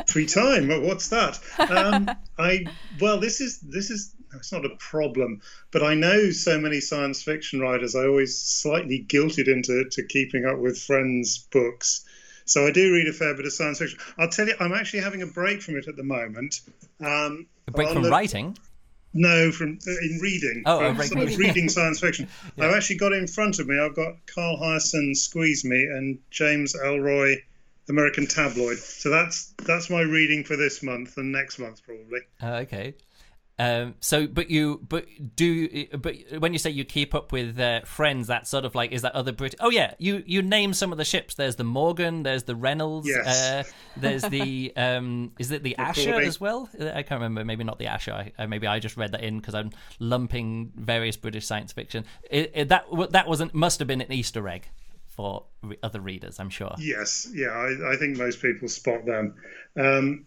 Free 0.08 0.26
time? 0.26 0.68
What's 0.84 1.10
that? 1.10 1.40
Um, 1.60 2.10
I 2.38 2.66
well, 3.00 3.20
this 3.20 3.40
is 3.40 3.60
this 3.60 3.90
is 3.90 4.16
it's 4.36 4.52
not 4.52 4.66
a 4.66 4.76
problem, 4.78 5.42
but 5.72 5.84
I 5.84 5.94
know 5.94 6.32
so 6.32 6.60
many 6.60 6.80
science 6.80 7.22
fiction 7.22 7.60
writers. 7.60 7.96
I 7.96 8.06
always 8.06 8.38
slightly 8.38 9.06
guilted 9.08 9.48
into 9.48 9.86
to 9.90 10.04
keeping 10.04 10.46
up 10.46 10.60
with 10.60 10.80
friends' 10.80 11.48
books. 11.52 12.06
So 12.46 12.68
I 12.68 12.72
do 12.72 12.92
read 12.92 13.08
a 13.08 13.14
fair 13.14 13.36
bit 13.36 13.46
of 13.46 13.54
science 13.54 13.80
fiction. 13.80 14.00
I'll 14.18 14.30
tell 14.30 14.48
you, 14.48 14.56
I'm 14.60 14.74
actually 14.74 15.02
having 15.02 15.22
a 15.22 15.28
break 15.28 15.62
from 15.62 15.78
it 15.78 15.88
at 15.88 15.96
the 15.96 16.04
moment. 16.04 16.62
Um, 17.00 17.48
A 17.68 17.72
break 17.72 17.90
from 17.90 18.06
writing. 18.06 18.58
No, 19.14 19.52
from 19.52 19.78
uh, 19.86 19.92
in 19.92 20.20
reading. 20.22 20.64
Oh, 20.66 20.80
from 20.80 21.00
oh, 21.00 21.04
sort 21.04 21.28
of 21.28 21.38
reading. 21.38 21.68
science 21.70 22.00
fiction. 22.00 22.28
I've 22.60 22.74
actually 22.74 22.98
got 22.98 23.12
in 23.14 23.28
front 23.28 23.60
of 23.60 23.68
me. 23.68 23.78
I've 23.78 23.96
got 23.96 24.26
Carl 24.26 24.58
Hiaasen 24.58 25.16
Squeeze 25.16 25.66
Me 25.66 25.84
and 25.84 26.20
James 26.30 26.74
Ellroy 26.74 27.36
American 27.90 28.26
Tabloid. 28.26 28.78
So 28.78 29.10
that's 29.10 29.54
that's 29.66 29.90
my 29.90 30.02
reading 30.02 30.44
for 30.44 30.56
this 30.56 30.82
month 30.82 31.18
and 31.18 31.32
next 31.32 31.60
month 31.60 31.84
probably. 31.84 32.22
Uh, 32.42 32.62
okay. 32.64 32.96
Um, 33.62 33.94
so, 34.00 34.26
but 34.26 34.50
you, 34.50 34.80
but 34.90 35.06
do, 35.36 35.86
but 35.98 36.16
when 36.40 36.52
you 36.52 36.58
say 36.58 36.72
you 36.72 36.84
keep 36.84 37.14
up 37.14 37.32
with 37.32 37.60
uh, 37.60 37.82
friends, 37.82 38.28
that 38.28 38.48
sort 38.48 38.66
of 38.66 38.74
like 38.74 38.92
is 38.92 39.04
that 39.04 39.14
other 39.14 39.32
British? 39.32 39.60
Oh 39.62 39.70
yeah, 39.70 39.94
you 40.00 40.24
you 40.26 40.42
name 40.42 40.74
some 40.74 40.92
of 40.92 40.98
the 40.98 41.06
ships. 41.06 41.36
There's 41.36 41.58
the 41.58 41.64
Morgan, 41.64 42.24
there's 42.24 42.44
the 42.44 42.56
Reynolds, 42.56 43.08
Yes. 43.08 43.28
uh, 43.28 43.64
there's 43.98 44.24
the 44.24 44.74
um, 44.78 45.32
is 45.38 45.52
it 45.52 45.62
the 45.62 45.76
Asher 45.78 46.12
Corby. 46.12 46.26
as 46.26 46.42
well? 46.42 46.70
I 46.80 47.04
can't 47.04 47.22
remember. 47.22 47.46
Maybe 47.46 47.64
not 47.64 47.78
the 47.78 47.86
Asher. 47.88 48.14
I, 48.14 48.32
uh, 48.40 48.48
maybe 48.48 48.66
I 48.66 48.80
just 48.80 48.98
read 48.98 49.12
that 49.12 49.24
in 49.24 49.38
because 49.38 49.54
I'm 49.54 49.70
lumping 50.00 50.72
various 50.76 51.16
British 51.18 51.46
science 51.46 51.72
fiction. 51.72 52.06
It, 52.32 52.52
it, 52.56 52.70
that 52.70 52.86
that 53.12 53.28
wasn't 53.28 53.54
must 53.54 53.78
have 53.80 53.88
been 53.88 54.02
an 54.02 54.12
Easter 54.12 54.48
egg 54.50 54.70
for 55.08 55.46
re- 55.62 55.78
other 55.84 56.00
readers, 56.00 56.40
I'm 56.40 56.50
sure. 56.50 56.74
Yes, 56.80 57.28
yeah, 57.34 57.50
I, 57.50 57.94
I 57.94 57.96
think 57.98 58.18
most 58.18 58.42
people 58.42 58.68
spot 58.70 59.06
them. 59.06 59.36
Um, 59.78 60.26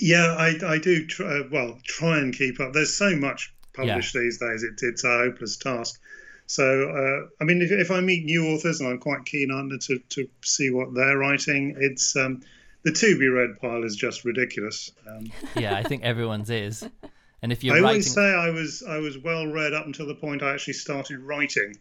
yeah, 0.00 0.34
I, 0.38 0.74
I 0.74 0.78
do. 0.78 1.06
Try, 1.06 1.40
uh, 1.40 1.42
well, 1.50 1.78
try 1.84 2.18
and 2.18 2.34
keep 2.34 2.60
up. 2.60 2.72
There's 2.72 2.94
so 2.94 3.14
much 3.16 3.52
published 3.74 4.14
these 4.14 4.38
days. 4.38 4.62
It, 4.62 4.80
it's 4.82 5.04
a 5.04 5.08
hopeless 5.08 5.56
task. 5.56 6.00
So, 6.46 6.64
uh, 6.64 7.28
I 7.40 7.44
mean, 7.44 7.62
if, 7.62 7.70
if 7.70 7.90
I 7.90 8.00
meet 8.00 8.24
new 8.24 8.48
authors, 8.48 8.80
and 8.80 8.88
I'm 8.88 8.98
quite 8.98 9.24
keen 9.24 9.52
on 9.52 9.78
to, 9.86 9.98
to 9.98 10.28
see 10.42 10.70
what 10.70 10.94
they're 10.94 11.16
writing, 11.16 11.76
it's 11.78 12.16
um, 12.16 12.42
the 12.82 12.92
to 12.92 13.18
be 13.18 13.28
read 13.28 13.60
pile 13.60 13.84
is 13.84 13.94
just 13.94 14.24
ridiculous. 14.24 14.90
Um, 15.08 15.30
Yeah, 15.56 15.76
I 15.76 15.82
think 15.82 16.02
everyone's 16.02 16.50
is. 16.50 16.84
And 17.42 17.52
if 17.52 17.62
you're 17.64 17.76
I 17.76 17.78
writing, 17.78 17.88
always 17.88 18.12
say 18.12 18.34
I 18.34 18.50
was 18.50 18.82
I 18.82 18.98
was 18.98 19.16
well 19.18 19.46
read 19.46 19.74
up 19.74 19.86
until 19.86 20.06
the 20.06 20.14
point 20.14 20.42
I 20.42 20.54
actually 20.54 20.74
started 20.74 21.20
writing. 21.20 21.76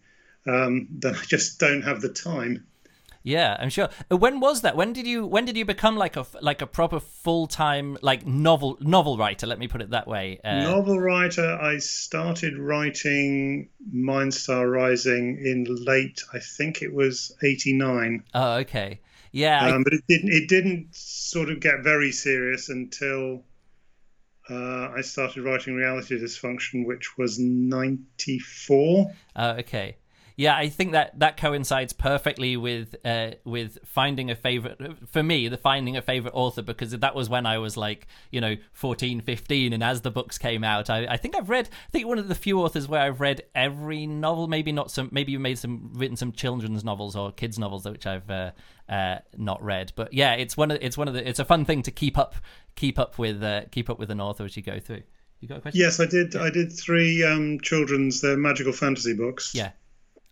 Um, 0.45 0.87
then 0.91 1.15
I 1.15 1.23
just 1.23 1.59
don't 1.59 1.81
have 1.81 2.01
the 2.01 2.09
time. 2.09 2.67
Yeah, 3.21 3.57
I'm 3.59 3.69
sure. 3.69 3.89
Uh, 4.11 4.17
When 4.17 4.39
was 4.39 4.61
that? 4.61 4.75
When 4.77 4.93
did 4.93 5.05
you 5.05 5.25
when 5.25 5.43
did 5.45 5.57
you 5.57 5.65
become 5.65 5.97
like 5.97 6.15
a 6.15 6.25
like 6.41 6.61
a 6.61 6.67
proper 6.67 6.99
full 6.99 7.47
time 7.47 7.97
like 8.01 8.25
novel 8.25 8.77
novel 8.79 9.17
writer? 9.17 9.45
Let 9.45 9.59
me 9.59 9.67
put 9.67 9.81
it 9.81 9.89
that 9.89 10.07
way. 10.07 10.39
Uh, 10.43 10.61
Novel 10.63 10.99
writer, 10.99 11.57
I 11.61 11.79
started 11.79 12.57
writing 12.57 13.69
Mindstar 13.93 14.71
Rising 14.71 15.37
in 15.45 15.65
late, 15.85 16.21
I 16.33 16.39
think 16.39 16.81
it 16.81 16.93
was 16.93 17.35
'89, 17.43 18.23
Oh, 18.33 18.53
okay. 18.59 19.01
Yeah, 19.31 19.63
I- 19.63 19.71
um, 19.71 19.83
but 19.83 19.93
it 19.93 20.03
didn't. 20.07 20.31
It 20.31 20.47
didn't 20.47 20.95
sort 20.95 21.49
of 21.49 21.59
get 21.59 21.83
very 21.83 22.11
serious 22.11 22.69
until 22.69 23.43
uh, 24.49 24.89
I 24.97 25.01
started 25.01 25.43
writing 25.43 25.75
Reality 25.75 26.17
Dysfunction, 26.19 26.85
which 26.87 27.17
was 27.17 27.37
'94. 27.37 29.11
oh, 29.35 29.49
okay. 29.51 29.97
Yeah, 30.39 30.55
I 30.55 30.69
think 30.69 30.93
that 30.93 31.19
that 31.19 31.35
coincides 31.35 31.91
perfectly 31.91 32.55
with 32.55 32.95
uh, 33.03 33.31
with 33.43 33.77
finding 33.83 34.31
a 34.31 34.37
favorite 34.37 34.79
for 35.09 35.21
me, 35.21 35.49
the 35.49 35.57
finding 35.57 35.97
a 35.97 36.01
favorite 36.01 36.33
author 36.33 36.61
because 36.61 36.91
that 36.91 37.13
was 37.13 37.27
when 37.27 37.45
I 37.45 37.57
was 37.57 37.75
like, 37.75 38.07
you 38.31 38.39
know, 38.39 38.55
14, 38.71 39.19
15 39.19 39.73
and 39.73 39.83
as 39.83 39.99
the 39.99 40.11
books 40.11 40.37
came 40.37 40.63
out, 40.63 40.89
I, 40.89 41.07
I 41.07 41.17
think 41.17 41.35
I've 41.35 41.49
read 41.49 41.67
I 41.89 41.91
think 41.91 42.07
one 42.07 42.19
of 42.19 42.29
the 42.29 42.35
few 42.35 42.61
authors 42.61 42.87
where 42.87 43.01
I've 43.01 43.19
read 43.19 43.41
every 43.53 44.07
novel, 44.07 44.47
maybe 44.47 44.71
not 44.71 44.91
some 44.91 45.09
maybe 45.11 45.33
you 45.33 45.39
made 45.39 45.59
some 45.59 45.91
written 45.93 46.15
some 46.15 46.31
children's 46.31 46.85
novels 46.85 47.17
or 47.17 47.33
kids 47.33 47.59
novels 47.59 47.83
which 47.85 48.07
I've 48.07 48.29
uh, 48.29 48.51
uh, 48.87 49.17
not 49.35 49.61
read. 49.61 49.91
But 49.97 50.13
yeah, 50.13 50.35
it's 50.35 50.55
one 50.55 50.71
of 50.71 50.77
it's 50.81 50.97
one 50.97 51.09
of 51.09 51.15
the 51.15 51.27
it's 51.27 51.39
a 51.39 51.45
fun 51.45 51.65
thing 51.65 51.81
to 51.81 51.91
keep 51.91 52.17
up 52.17 52.35
keep 52.77 52.97
up 52.97 53.17
with 53.17 53.43
uh, 53.43 53.63
keep 53.71 53.89
up 53.89 53.99
with 53.99 54.09
an 54.09 54.21
author 54.21 54.45
as 54.45 54.55
you 54.55 54.63
go 54.63 54.79
through. 54.79 55.03
You 55.41 55.49
got 55.49 55.57
a 55.57 55.61
question? 55.61 55.81
Yes, 55.81 55.99
I 55.99 56.05
did. 56.05 56.35
I 56.35 56.49
did 56.49 56.71
three 56.71 57.23
um, 57.23 57.59
children's, 57.61 58.21
they're 58.21 58.37
magical 58.37 58.73
fantasy 58.73 59.13
books. 59.13 59.53
Yeah. 59.55 59.71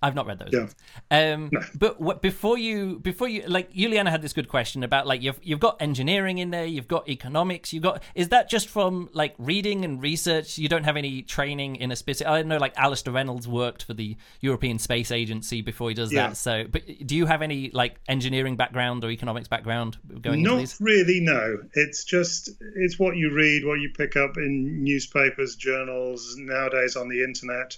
I've 0.02 0.14
not 0.14 0.28
read 0.28 0.38
those. 0.40 0.54
Yeah. 0.54 1.34
Um, 1.34 1.50
No. 1.52 1.62
But 1.74 2.00
what, 2.00 2.22
before 2.22 2.58
you, 2.58 3.00
before 3.00 3.28
you, 3.28 3.44
like 3.48 3.74
Juliana 3.74 4.12
had 4.12 4.22
this 4.22 4.34
good 4.34 4.48
question 4.48 4.84
about 4.84 5.08
like 5.08 5.22
you've 5.24 5.40
you've 5.42 5.60
got 5.60 5.82
engineering 5.82 6.38
in 6.38 6.52
there, 6.52 6.66
you've 6.66 6.88
got 6.88 7.10
economics, 7.10 7.74
you've 7.74 7.84
got. 7.84 8.04
Is 8.14 8.30
that 8.30 8.48
just 8.50 8.70
from 8.70 9.10
like 9.14 9.34
reading 9.40 9.84
and 9.86 10.02
research? 10.02 10.58
You 10.60 10.70
don't 10.70 10.84
have 10.84 10.98
any 10.98 11.24
training 11.24 11.78
in 11.78 11.92
a 11.92 11.96
specific. 11.96 12.32
I 12.32 12.44
know 12.44 12.58
like 12.58 12.78
Alastair 12.78 13.14
Reynolds 13.14 13.48
worked 13.48 13.84
for 13.84 13.96
the 13.96 14.16
European 14.42 14.78
Space 14.78 15.12
Agency 15.12 15.62
before 15.62 15.90
he 15.90 15.96
does 15.96 16.14
Yeah. 16.14 16.28
that. 16.28 16.38
So, 16.38 16.66
but 16.70 16.84
do 17.06 17.16
you 17.16 17.26
have 17.26 17.42
any 17.42 17.72
like 17.72 18.00
engineering 18.08 18.56
background 18.56 19.04
or 19.04 19.10
economics 19.10 19.48
background 19.48 19.98
going 20.22 20.40
into 20.46 20.58
Not 20.58 20.76
really, 20.80 21.20
no. 21.22 21.58
It's 21.74 22.04
just 22.04 22.50
it's 22.76 23.00
what 23.00 23.18
you 23.18 23.34
read, 23.34 23.66
what 23.66 23.80
you 23.80 23.90
pick 23.90 24.16
up 24.16 24.38
in 24.38 24.84
newspapers, 24.84 25.56
journals, 25.56 26.36
nowadays 26.38 26.96
on 26.96 27.10
the 27.10 27.24
internet. 27.24 27.78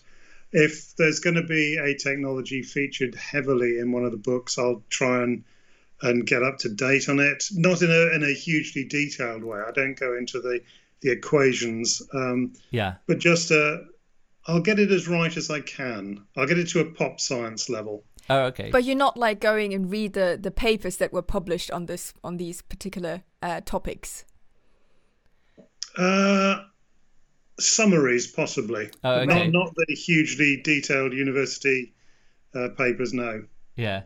If 0.51 0.95
there's 0.95 1.19
going 1.19 1.35
to 1.35 1.43
be 1.43 1.77
a 1.77 1.95
technology 1.95 2.63
featured 2.63 3.15
heavily 3.15 3.77
in 3.77 3.91
one 3.91 4.03
of 4.05 4.11
the 4.11 4.17
books, 4.17 4.57
I'll 4.57 4.83
try 4.89 5.23
and 5.23 5.43
and 6.01 6.25
get 6.25 6.43
up 6.43 6.57
to 6.59 6.69
date 6.69 7.09
on 7.09 7.19
it. 7.19 7.43
Not 7.51 7.81
in 7.81 7.91
a 7.91 8.15
in 8.15 8.23
a 8.23 8.33
hugely 8.33 8.85
detailed 8.85 9.43
way. 9.43 9.59
I 9.59 9.71
don't 9.71 9.99
go 9.99 10.17
into 10.17 10.39
the 10.39 10.61
the 11.01 11.11
equations, 11.11 12.01
um, 12.13 12.53
Yeah. 12.71 12.95
but 13.07 13.19
just 13.19 13.51
uh, 13.51 13.77
I'll 14.47 14.61
get 14.61 14.79
it 14.79 14.91
as 14.91 15.07
right 15.07 15.35
as 15.37 15.49
I 15.49 15.61
can. 15.61 16.25
I'll 16.35 16.47
get 16.47 16.59
it 16.59 16.67
to 16.69 16.81
a 16.81 16.85
pop 16.85 17.19
science 17.21 17.69
level. 17.69 18.03
Oh, 18.29 18.41
okay. 18.45 18.69
But 18.69 18.83
you're 18.83 18.97
not 18.97 19.15
like 19.15 19.39
going 19.39 19.73
and 19.73 19.89
read 19.89 20.13
the, 20.13 20.37
the 20.41 20.51
papers 20.51 20.97
that 20.97 21.13
were 21.13 21.21
published 21.21 21.71
on 21.71 21.85
this 21.85 22.13
on 22.23 22.37
these 22.37 22.61
particular 22.61 23.23
uh, 23.41 23.61
topics. 23.61 24.25
Uh, 25.97 26.63
summaries, 27.59 28.27
possibly. 28.27 28.89
Oh, 29.03 29.21
okay. 29.21 29.47
Not 29.49 29.51
not 29.51 29.75
the 29.75 29.93
hugely 29.95 30.61
detailed 30.63 31.13
university 31.13 31.93
uh, 32.55 32.69
papers. 32.77 33.13
No. 33.13 33.43
Yeah. 33.75 34.03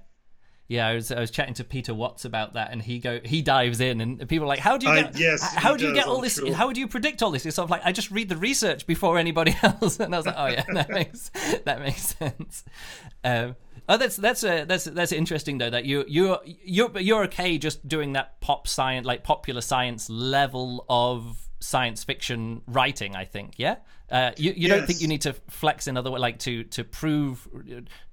Yeah, 0.69 0.87
I 0.87 0.95
was 0.95 1.11
I 1.11 1.19
was 1.19 1.29
chatting 1.29 1.53
to 1.55 1.63
Peter 1.63 1.93
Watts 1.93 2.23
about 2.25 2.53
that, 2.53 2.71
and 2.71 2.81
he 2.81 2.97
go 2.97 3.19
he 3.23 3.41
dives 3.41 3.81
in, 3.81 3.99
and 4.01 4.27
people 4.29 4.45
are 4.45 4.47
like, 4.47 4.59
"How 4.59 4.77
do 4.77 4.87
you 4.87 4.91
I- 4.93 5.01
get? 5.03 5.19
yes, 5.19 5.53
how 5.53 5.75
do 5.75 5.83
you 5.85 5.91
does, 5.93 5.99
get 5.99 6.07
all 6.07 6.15
I'm 6.17 6.23
this? 6.23 6.35
sure. 6.35 6.53
How 6.53 6.71
do 6.71 6.79
you 6.79 6.87
predict 6.87 7.21
all 7.21 7.31
this?" 7.31 7.45
It's 7.45 7.57
sort 7.57 7.65
of 7.65 7.69
like 7.69 7.81
I 7.83 7.91
just 7.91 8.09
read 8.11 8.29
the 8.29 8.37
research 8.37 8.87
before 8.87 9.17
anybody 9.19 9.55
else, 9.61 9.99
and 9.99 10.15
I 10.15 10.17
was 10.17 10.25
like, 10.25 10.35
"Oh 10.37 10.47
yeah, 10.47 10.63
that 10.73 10.89
makes 10.89 11.29
that 11.65 11.79
makes 11.81 12.15
sense." 12.15 12.63
Um, 13.25 13.55
oh, 13.89 13.97
that's 13.97 14.15
that's 14.15 14.43
uh, 14.43 14.63
that's 14.65 14.85
that's 14.85 15.11
interesting 15.11 15.57
though 15.57 15.69
that 15.69 15.83
you 15.83 16.05
you 16.07 16.37
you're 16.63 16.97
you're 16.97 17.23
okay 17.25 17.57
just 17.57 17.85
doing 17.87 18.13
that 18.13 18.39
pop 18.39 18.67
science 18.67 19.05
like 19.05 19.23
popular 19.23 19.61
science 19.61 20.09
level 20.09 20.85
of 20.87 21.42
science 21.63 22.03
fiction 22.03 22.61
writing. 22.67 23.15
I 23.15 23.25
think, 23.25 23.53
yeah. 23.57 23.77
Uh, 24.11 24.31
you 24.37 24.53
you 24.55 24.67
don't 24.67 24.85
think 24.85 25.01
you 25.01 25.07
need 25.07 25.21
to 25.21 25.33
flex 25.49 25.87
in 25.87 25.97
other 25.97 26.11
way, 26.11 26.19
like 26.19 26.37
to 26.39 26.63
to 26.65 26.83
prove 26.83 27.47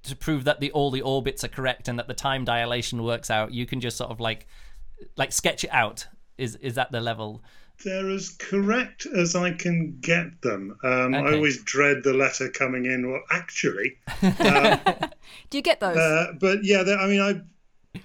to 0.03 0.15
prove 0.15 0.45
that 0.45 0.59
the 0.59 0.71
all 0.71 0.89
the 0.89 1.01
orbits 1.01 1.43
are 1.43 1.49
correct 1.49 1.87
and 1.87 1.99
that 1.99 2.07
the 2.07 2.13
time 2.13 2.43
dilation 2.43 3.03
works 3.03 3.29
out. 3.29 3.53
You 3.53 3.65
can 3.65 3.81
just 3.81 3.97
sort 3.97 4.09
of 4.09 4.19
like 4.19 4.47
like 5.17 5.31
sketch 5.31 5.63
it 5.63 5.71
out. 5.71 6.07
Is 6.37 6.55
is 6.55 6.75
that 6.75 6.91
the 6.91 7.01
level? 7.01 7.43
They're 7.83 8.09
as 8.09 8.29
correct 8.29 9.05
as 9.07 9.35
I 9.35 9.51
can 9.51 9.97
get 10.01 10.41
them. 10.41 10.77
Um, 10.83 11.15
I 11.15 11.33
always 11.33 11.63
dread 11.63 12.03
the 12.03 12.13
letter 12.13 12.49
coming 12.49 12.85
in. 12.85 13.11
Well, 13.11 13.21
actually, 13.31 13.97
Do 14.21 15.57
you 15.57 15.61
get 15.63 15.79
those? 15.79 15.97
uh, 15.97 16.33
but 16.39 16.63
yeah, 16.63 16.81
I 16.81 17.07
mean, 17.07 17.21
I, 17.21 18.01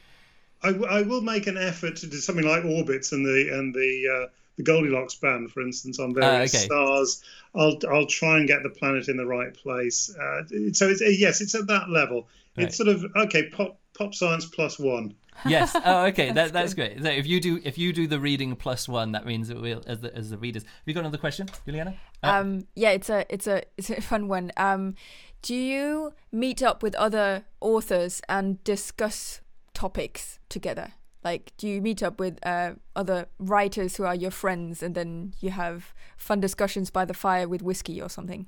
I, 0.63 0.99
I 0.99 1.03
will 1.03 1.21
make 1.21 1.47
an 1.47 1.59
effort 1.59 1.97
to 1.97 2.07
do 2.07 2.17
something 2.17 2.47
like 2.47 2.65
orbits 2.65 3.13
and 3.13 3.25
the 3.25 3.51
and 3.53 3.75
the 3.75 4.09
uh, 4.09 4.29
the 4.57 4.63
Goldilocks 4.63 5.15
band, 5.15 5.51
for 5.51 5.63
instance, 5.63 5.99
on 5.99 6.15
various 6.15 6.55
okay. 6.55 6.65
stars. 6.65 7.23
I'll 7.55 7.79
I'll 7.91 8.07
try 8.07 8.39
and 8.39 8.49
get 8.49 8.63
the 8.63 8.71
planet 8.71 9.09
in 9.09 9.17
the 9.17 9.27
right 9.27 9.55
place. 9.55 10.15
Uh, 10.15 10.43
so 10.73 10.89
it's 10.89 11.03
yes, 11.19 11.41
it's 11.41 11.55
at 11.55 11.67
that 11.69 11.91
level. 11.91 12.29
Right. 12.57 12.67
It's 12.67 12.77
sort 12.77 12.89
of 12.89 13.05
okay, 13.17 13.49
pop 13.51 13.79
pop 13.97 14.15
science 14.15 14.47
plus 14.47 14.79
one. 14.79 15.15
Yes. 15.47 15.77
Oh, 15.85 16.07
okay. 16.07 16.33
that, 16.33 16.55
that's 16.55 16.73
great. 16.73 17.03
So 17.03 17.11
if 17.11 17.27
you 17.27 17.41
do 17.41 17.61
if 17.63 17.77
you 17.77 17.93
do 17.93 18.07
the 18.07 18.19
reading 18.19 18.57
plus 18.57 18.89
one, 18.89 19.13
that 19.13 19.27
means 19.27 19.51
it 19.51 19.61
will 19.61 19.83
as 19.87 20.01
the 20.01 20.15
as 20.17 20.31
the 20.31 20.39
readers. 20.39 20.63
Have 20.63 20.73
you 20.87 20.95
got 20.95 21.01
another 21.01 21.19
question, 21.19 21.47
Juliana? 21.67 21.95
Uh, 22.23 22.29
um, 22.29 22.67
yeah, 22.75 22.93
it's 22.93 23.11
a 23.11 23.27
it's 23.29 23.47
a 23.47 23.63
it's 23.77 23.91
a 23.91 24.01
fun 24.01 24.29
one. 24.29 24.51
Um, 24.57 24.95
do 25.43 25.55
you 25.55 26.15
meet 26.33 26.63
up 26.63 26.83
with 26.83 26.95
other 26.95 27.45
authors 27.61 28.23
and 28.31 28.65
discuss 28.65 29.43
topics 29.75 30.39
together? 30.49 30.95
Like, 31.27 31.51
do 31.57 31.67
you 31.67 31.83
meet 31.83 32.05
up 32.05 32.21
with 32.21 32.39
uh, 32.47 32.75
other 32.95 33.27
writers 33.41 33.97
who 33.97 34.05
are 34.05 34.15
your 34.15 34.31
friends, 34.31 34.81
and 34.81 34.95
then 34.95 35.35
you 35.41 35.51
have 35.51 35.93
fun 36.17 36.39
discussions 36.39 36.89
by 36.89 37.05
the 37.05 37.15
fire 37.15 37.49
with 37.49 37.63
whiskey 37.63 38.01
or 38.01 38.09
something? 38.09 38.47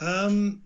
Um, 0.00 0.62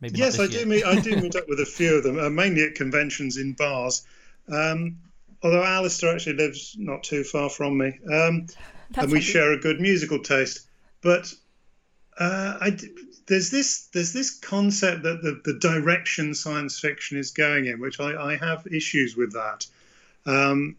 maybe 0.00 0.20
yes, 0.20 0.38
I 0.38 0.46
this 0.46 0.60
do 0.60 0.66
meet 0.66 0.84
I 0.84 1.00
do 1.00 1.16
meet 1.20 1.34
up 1.34 1.48
with 1.48 1.58
a 1.58 1.66
few 1.66 1.96
of 1.96 2.04
them, 2.04 2.20
uh, 2.20 2.30
mainly 2.30 2.62
at 2.62 2.76
conventions 2.76 3.38
in 3.38 3.54
bars. 3.54 4.06
Um, 4.46 4.98
although 5.42 5.64
Alastair 5.64 6.14
actually 6.14 6.36
lives 6.36 6.76
not 6.78 7.02
too 7.02 7.24
far 7.24 7.50
from 7.50 7.76
me, 7.76 7.98
um, 8.12 8.46
That's 8.90 9.02
and 9.02 9.10
we 9.10 9.18
handy. 9.18 9.20
share 9.22 9.50
a 9.50 9.58
good 9.58 9.80
musical 9.80 10.20
taste. 10.20 10.60
But 11.02 11.34
uh, 12.20 12.56
I 12.60 12.70
d 12.70 12.86
there's 13.26 13.50
this 13.50 13.88
there's 13.92 14.12
this 14.12 14.38
concept 14.38 15.02
that 15.02 15.22
the, 15.22 15.40
the 15.44 15.58
direction 15.58 16.34
science 16.34 16.78
fiction 16.78 17.18
is 17.18 17.32
going 17.32 17.66
in, 17.66 17.80
which 17.80 17.98
I, 17.98 18.14
I 18.14 18.36
have 18.36 18.64
issues 18.68 19.16
with 19.16 19.32
that. 19.32 19.66
Um, 20.28 20.76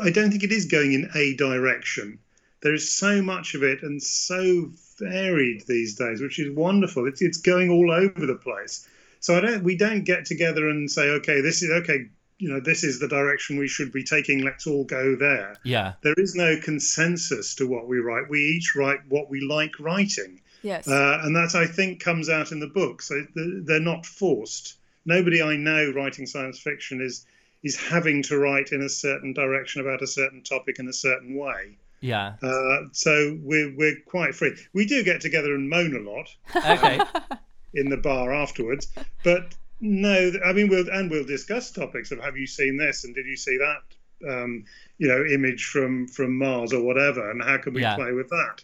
I 0.00 0.10
don't 0.10 0.30
think 0.30 0.44
it 0.44 0.52
is 0.52 0.66
going 0.66 0.92
in 0.92 1.10
a 1.14 1.34
direction. 1.34 2.18
There 2.62 2.74
is 2.74 2.90
so 2.90 3.20
much 3.20 3.54
of 3.54 3.62
it 3.62 3.82
and 3.82 4.02
so 4.02 4.70
varied 4.98 5.64
these 5.66 5.96
days, 5.96 6.20
which 6.20 6.38
is 6.38 6.54
wonderful. 6.54 7.06
It's 7.06 7.20
it's 7.20 7.38
going 7.38 7.70
all 7.70 7.90
over 7.90 8.24
the 8.24 8.36
place. 8.36 8.88
So 9.20 9.36
I 9.36 9.40
don't 9.40 9.64
we 9.64 9.76
don't 9.76 10.04
get 10.04 10.24
together 10.26 10.68
and 10.68 10.90
say, 10.90 11.10
okay, 11.18 11.40
this 11.40 11.62
is 11.62 11.70
okay, 11.82 12.06
you 12.38 12.48
know, 12.48 12.60
this 12.60 12.84
is 12.84 13.00
the 13.00 13.08
direction 13.08 13.58
we 13.58 13.68
should 13.68 13.92
be 13.92 14.04
taking. 14.04 14.42
Let's 14.42 14.66
all 14.66 14.84
go 14.84 15.16
there. 15.16 15.56
Yeah. 15.64 15.94
There 16.02 16.14
is 16.16 16.34
no 16.34 16.58
consensus 16.60 17.54
to 17.56 17.66
what 17.66 17.88
we 17.88 17.98
write. 17.98 18.30
We 18.30 18.38
each 18.38 18.74
write 18.76 19.00
what 19.08 19.28
we 19.28 19.40
like 19.40 19.72
writing. 19.80 20.40
Yes. 20.62 20.88
Uh, 20.88 21.20
and 21.22 21.34
that 21.36 21.54
I 21.54 21.66
think 21.66 22.00
comes 22.00 22.28
out 22.28 22.52
in 22.52 22.60
the 22.60 22.66
book. 22.66 23.02
So 23.02 23.26
they're 23.34 23.80
not 23.80 24.06
forced. 24.06 24.76
Nobody 25.04 25.42
I 25.42 25.56
know 25.56 25.92
writing 25.94 26.26
science 26.26 26.58
fiction 26.58 27.02
is 27.02 27.26
is 27.64 27.74
having 27.76 28.22
to 28.24 28.38
write 28.38 28.70
in 28.70 28.82
a 28.82 28.88
certain 28.88 29.32
direction 29.32 29.80
about 29.80 30.02
a 30.02 30.06
certain 30.06 30.42
topic 30.42 30.78
in 30.78 30.86
a 30.86 30.92
certain 30.92 31.34
way. 31.34 31.76
Yeah. 32.00 32.34
Uh, 32.42 32.88
so 32.92 33.36
we're 33.42 33.74
we're 33.76 33.96
quite 34.06 34.34
free. 34.34 34.54
We 34.74 34.86
do 34.86 35.02
get 35.02 35.20
together 35.22 35.54
and 35.54 35.68
moan 35.68 35.96
a 35.96 36.00
lot 36.10 36.28
Okay. 36.64 37.00
in 37.74 37.88
the 37.88 37.96
bar 37.96 38.32
afterwards, 38.32 38.88
but 39.24 39.54
no, 39.80 40.30
I 40.44 40.52
mean 40.52 40.68
we'll 40.68 40.88
and 40.90 41.10
we'll 41.10 41.24
discuss 41.24 41.72
topics 41.72 42.12
of 42.12 42.20
have 42.20 42.36
you 42.36 42.46
seen 42.46 42.76
this 42.76 43.04
and 43.04 43.14
did 43.14 43.26
you 43.26 43.36
see 43.36 43.56
that, 43.58 44.30
um, 44.30 44.64
you 44.98 45.08
know, 45.08 45.24
image 45.24 45.64
from 45.64 46.06
from 46.06 46.38
Mars 46.38 46.72
or 46.74 46.82
whatever, 46.82 47.30
and 47.30 47.42
how 47.42 47.56
can 47.58 47.72
we 47.72 47.80
Yeah. 47.80 47.96
play 47.96 48.12
with 48.12 48.28
that? 48.28 48.62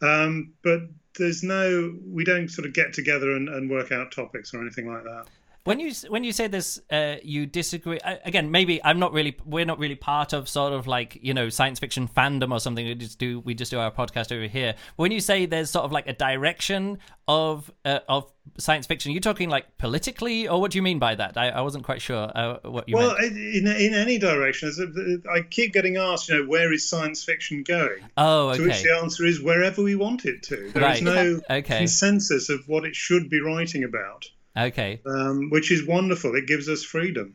Um, 0.00 0.52
but 0.62 0.82
there's 1.18 1.42
no, 1.42 1.96
we 2.06 2.24
don't 2.24 2.48
sort 2.48 2.66
of 2.66 2.74
get 2.74 2.92
together 2.92 3.30
and, 3.30 3.48
and 3.48 3.70
work 3.70 3.90
out 3.90 4.12
topics 4.12 4.52
or 4.52 4.60
anything 4.60 4.86
like 4.86 5.02
that. 5.04 5.26
When 5.66 5.78
you 5.80 5.92
when 6.08 6.24
you 6.24 6.32
say 6.32 6.46
this, 6.46 6.80
uh, 6.90 7.16
you 7.22 7.44
disagree. 7.46 7.98
I, 8.04 8.18
again, 8.24 8.50
maybe 8.50 8.82
I'm 8.82 8.98
not 8.98 9.12
really. 9.12 9.36
We're 9.44 9.64
not 9.66 9.78
really 9.78 9.94
part 9.96 10.32
of 10.32 10.48
sort 10.48 10.72
of 10.72 10.86
like 10.86 11.18
you 11.20 11.34
know 11.34 11.48
science 11.50 11.78
fiction 11.78 12.08
fandom 12.08 12.52
or 12.52 12.60
something. 12.60 12.86
We 12.86 12.94
just 12.94 13.18
do 13.18 13.40
we 13.40 13.54
just 13.54 13.70
do 13.70 13.78
our 13.78 13.90
podcast 13.90 14.32
over 14.32 14.46
here. 14.46 14.74
When 14.96 15.12
you 15.12 15.20
say 15.20 15.46
there's 15.46 15.70
sort 15.70 15.84
of 15.84 15.92
like 15.92 16.06
a 16.08 16.12
direction 16.14 16.98
of 17.28 17.70
uh, 17.84 17.98
of 18.08 18.32
science 18.58 18.86
fiction, 18.86 19.10
you're 19.12 19.20
talking 19.20 19.48
like 19.48 19.76
politically, 19.78 20.46
or 20.48 20.60
what 20.60 20.70
do 20.70 20.78
you 20.78 20.82
mean 20.82 20.98
by 21.00 21.14
that? 21.16 21.36
I, 21.36 21.48
I 21.48 21.60
wasn't 21.62 21.84
quite 21.84 22.00
sure 22.00 22.30
uh, 22.34 22.58
what 22.62 22.88
you 22.88 22.96
Well, 22.96 23.16
meant. 23.20 23.36
in 23.36 23.66
in 23.66 23.92
any 23.94 24.18
direction, 24.18 25.22
I 25.30 25.40
keep 25.42 25.72
getting 25.72 25.96
asked, 25.96 26.28
you 26.28 26.36
know, 26.42 26.48
where 26.48 26.72
is 26.72 26.88
science 26.88 27.24
fiction 27.24 27.64
going? 27.64 28.08
Oh, 28.16 28.54
To 28.54 28.62
which 28.62 28.82
the 28.82 28.96
answer 29.02 29.24
is 29.26 29.42
wherever 29.42 29.82
we 29.82 29.96
want 29.96 30.24
it 30.24 30.42
to. 30.44 30.70
There 30.72 30.82
Right. 30.82 30.96
is 30.96 31.02
no 31.02 31.40
Okay. 31.50 31.78
consensus 31.78 32.48
of 32.48 32.60
what 32.68 32.84
it 32.84 32.94
should 32.94 33.28
be 33.28 33.40
writing 33.40 33.82
about, 33.82 34.26
Okay. 34.56 35.00
um, 35.06 35.50
which 35.50 35.70
is 35.70 35.86
wonderful. 35.86 36.34
It 36.34 36.46
gives 36.46 36.68
us 36.68 36.82
freedom. 36.82 37.34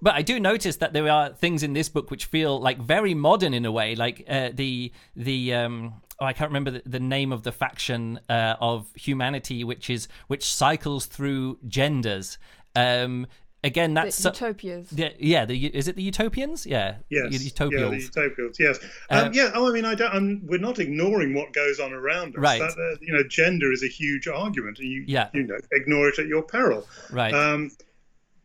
But 0.00 0.14
I 0.14 0.22
do 0.22 0.38
notice 0.38 0.76
that 0.76 0.92
there 0.92 1.08
are 1.10 1.30
things 1.30 1.62
in 1.62 1.72
this 1.72 1.88
book 1.88 2.10
which 2.10 2.26
feel 2.26 2.60
like 2.60 2.78
very 2.78 3.14
modern 3.14 3.52
in 3.52 3.64
a 3.64 3.72
way, 3.72 3.96
like 3.96 4.24
uh, 4.28 4.50
the 4.54 4.92
the 5.16 5.54
um, 5.54 5.94
oh 6.20 6.26
I 6.26 6.32
can't 6.32 6.50
remember 6.50 6.70
the, 6.70 6.82
the 6.86 7.00
name 7.00 7.32
of 7.32 7.42
the 7.42 7.50
faction 7.50 8.20
uh, 8.28 8.54
of 8.60 8.86
humanity 8.94 9.64
which 9.64 9.90
is 9.90 10.06
which 10.28 10.44
cycles 10.44 11.06
through 11.06 11.58
genders, 11.66 12.38
Um, 12.76 13.26
again, 13.64 13.94
that's 13.94 14.16
so- 14.16 14.30
utopias. 14.30 14.92
yeah, 14.92 15.10
yeah. 15.18 15.44
The 15.44 15.66
is 15.66 15.88
it 15.88 15.96
the 15.96 16.02
Utopians? 16.02 16.66
Yeah, 16.66 16.96
Yes. 17.08 17.30
the 17.30 17.50
Utopials. 17.50 17.72
Yeah, 17.72 17.88
the 17.88 18.30
utopials. 18.30 18.58
Yes. 18.58 18.78
Uh, 19.10 19.24
Um, 19.26 19.32
yeah. 19.32 19.50
Oh, 19.54 19.68
I 19.68 19.72
mean, 19.72 19.84
I 19.84 19.94
don't. 19.94 20.12
I'm, 20.14 20.46
we're 20.46 20.58
not 20.60 20.78
ignoring 20.78 21.34
what 21.34 21.52
goes 21.52 21.80
on 21.80 21.92
around 21.92 22.36
us. 22.36 22.42
Right. 22.42 22.60
That, 22.60 22.70
uh, 22.78 22.96
you 23.00 23.12
know, 23.12 23.22
gender 23.24 23.72
is 23.72 23.82
a 23.82 23.88
huge 23.88 24.28
argument, 24.28 24.78
and 24.78 24.88
you, 24.88 25.04
Yeah. 25.06 25.28
you 25.34 25.42
know, 25.44 25.58
ignore 25.72 26.08
it 26.08 26.18
at 26.18 26.26
your 26.26 26.42
peril. 26.42 26.86
right. 27.10 27.32
Um, 27.34 27.70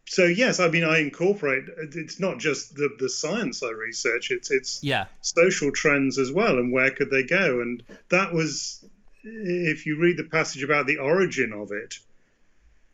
so 0.05 0.25
yes, 0.25 0.59
I 0.59 0.67
mean, 0.67 0.83
I 0.83 0.99
incorporate. 0.99 1.63
It's 1.95 2.19
not 2.19 2.37
just 2.37 2.75
the 2.75 2.89
the 2.99 3.09
science 3.09 3.63
I 3.63 3.69
research. 3.69 4.31
It's 4.31 4.51
it's 4.51 4.83
yeah. 4.83 5.05
social 5.21 5.71
trends 5.71 6.17
as 6.19 6.31
well, 6.31 6.57
and 6.57 6.73
where 6.73 6.91
could 6.91 7.09
they 7.09 7.23
go? 7.23 7.61
And 7.61 7.81
that 8.09 8.33
was, 8.33 8.83
if 9.23 9.85
you 9.85 9.97
read 9.99 10.17
the 10.17 10.25
passage 10.25 10.61
about 10.61 10.87
the 10.87 10.97
origin 10.97 11.53
of 11.53 11.71
it, 11.71 11.99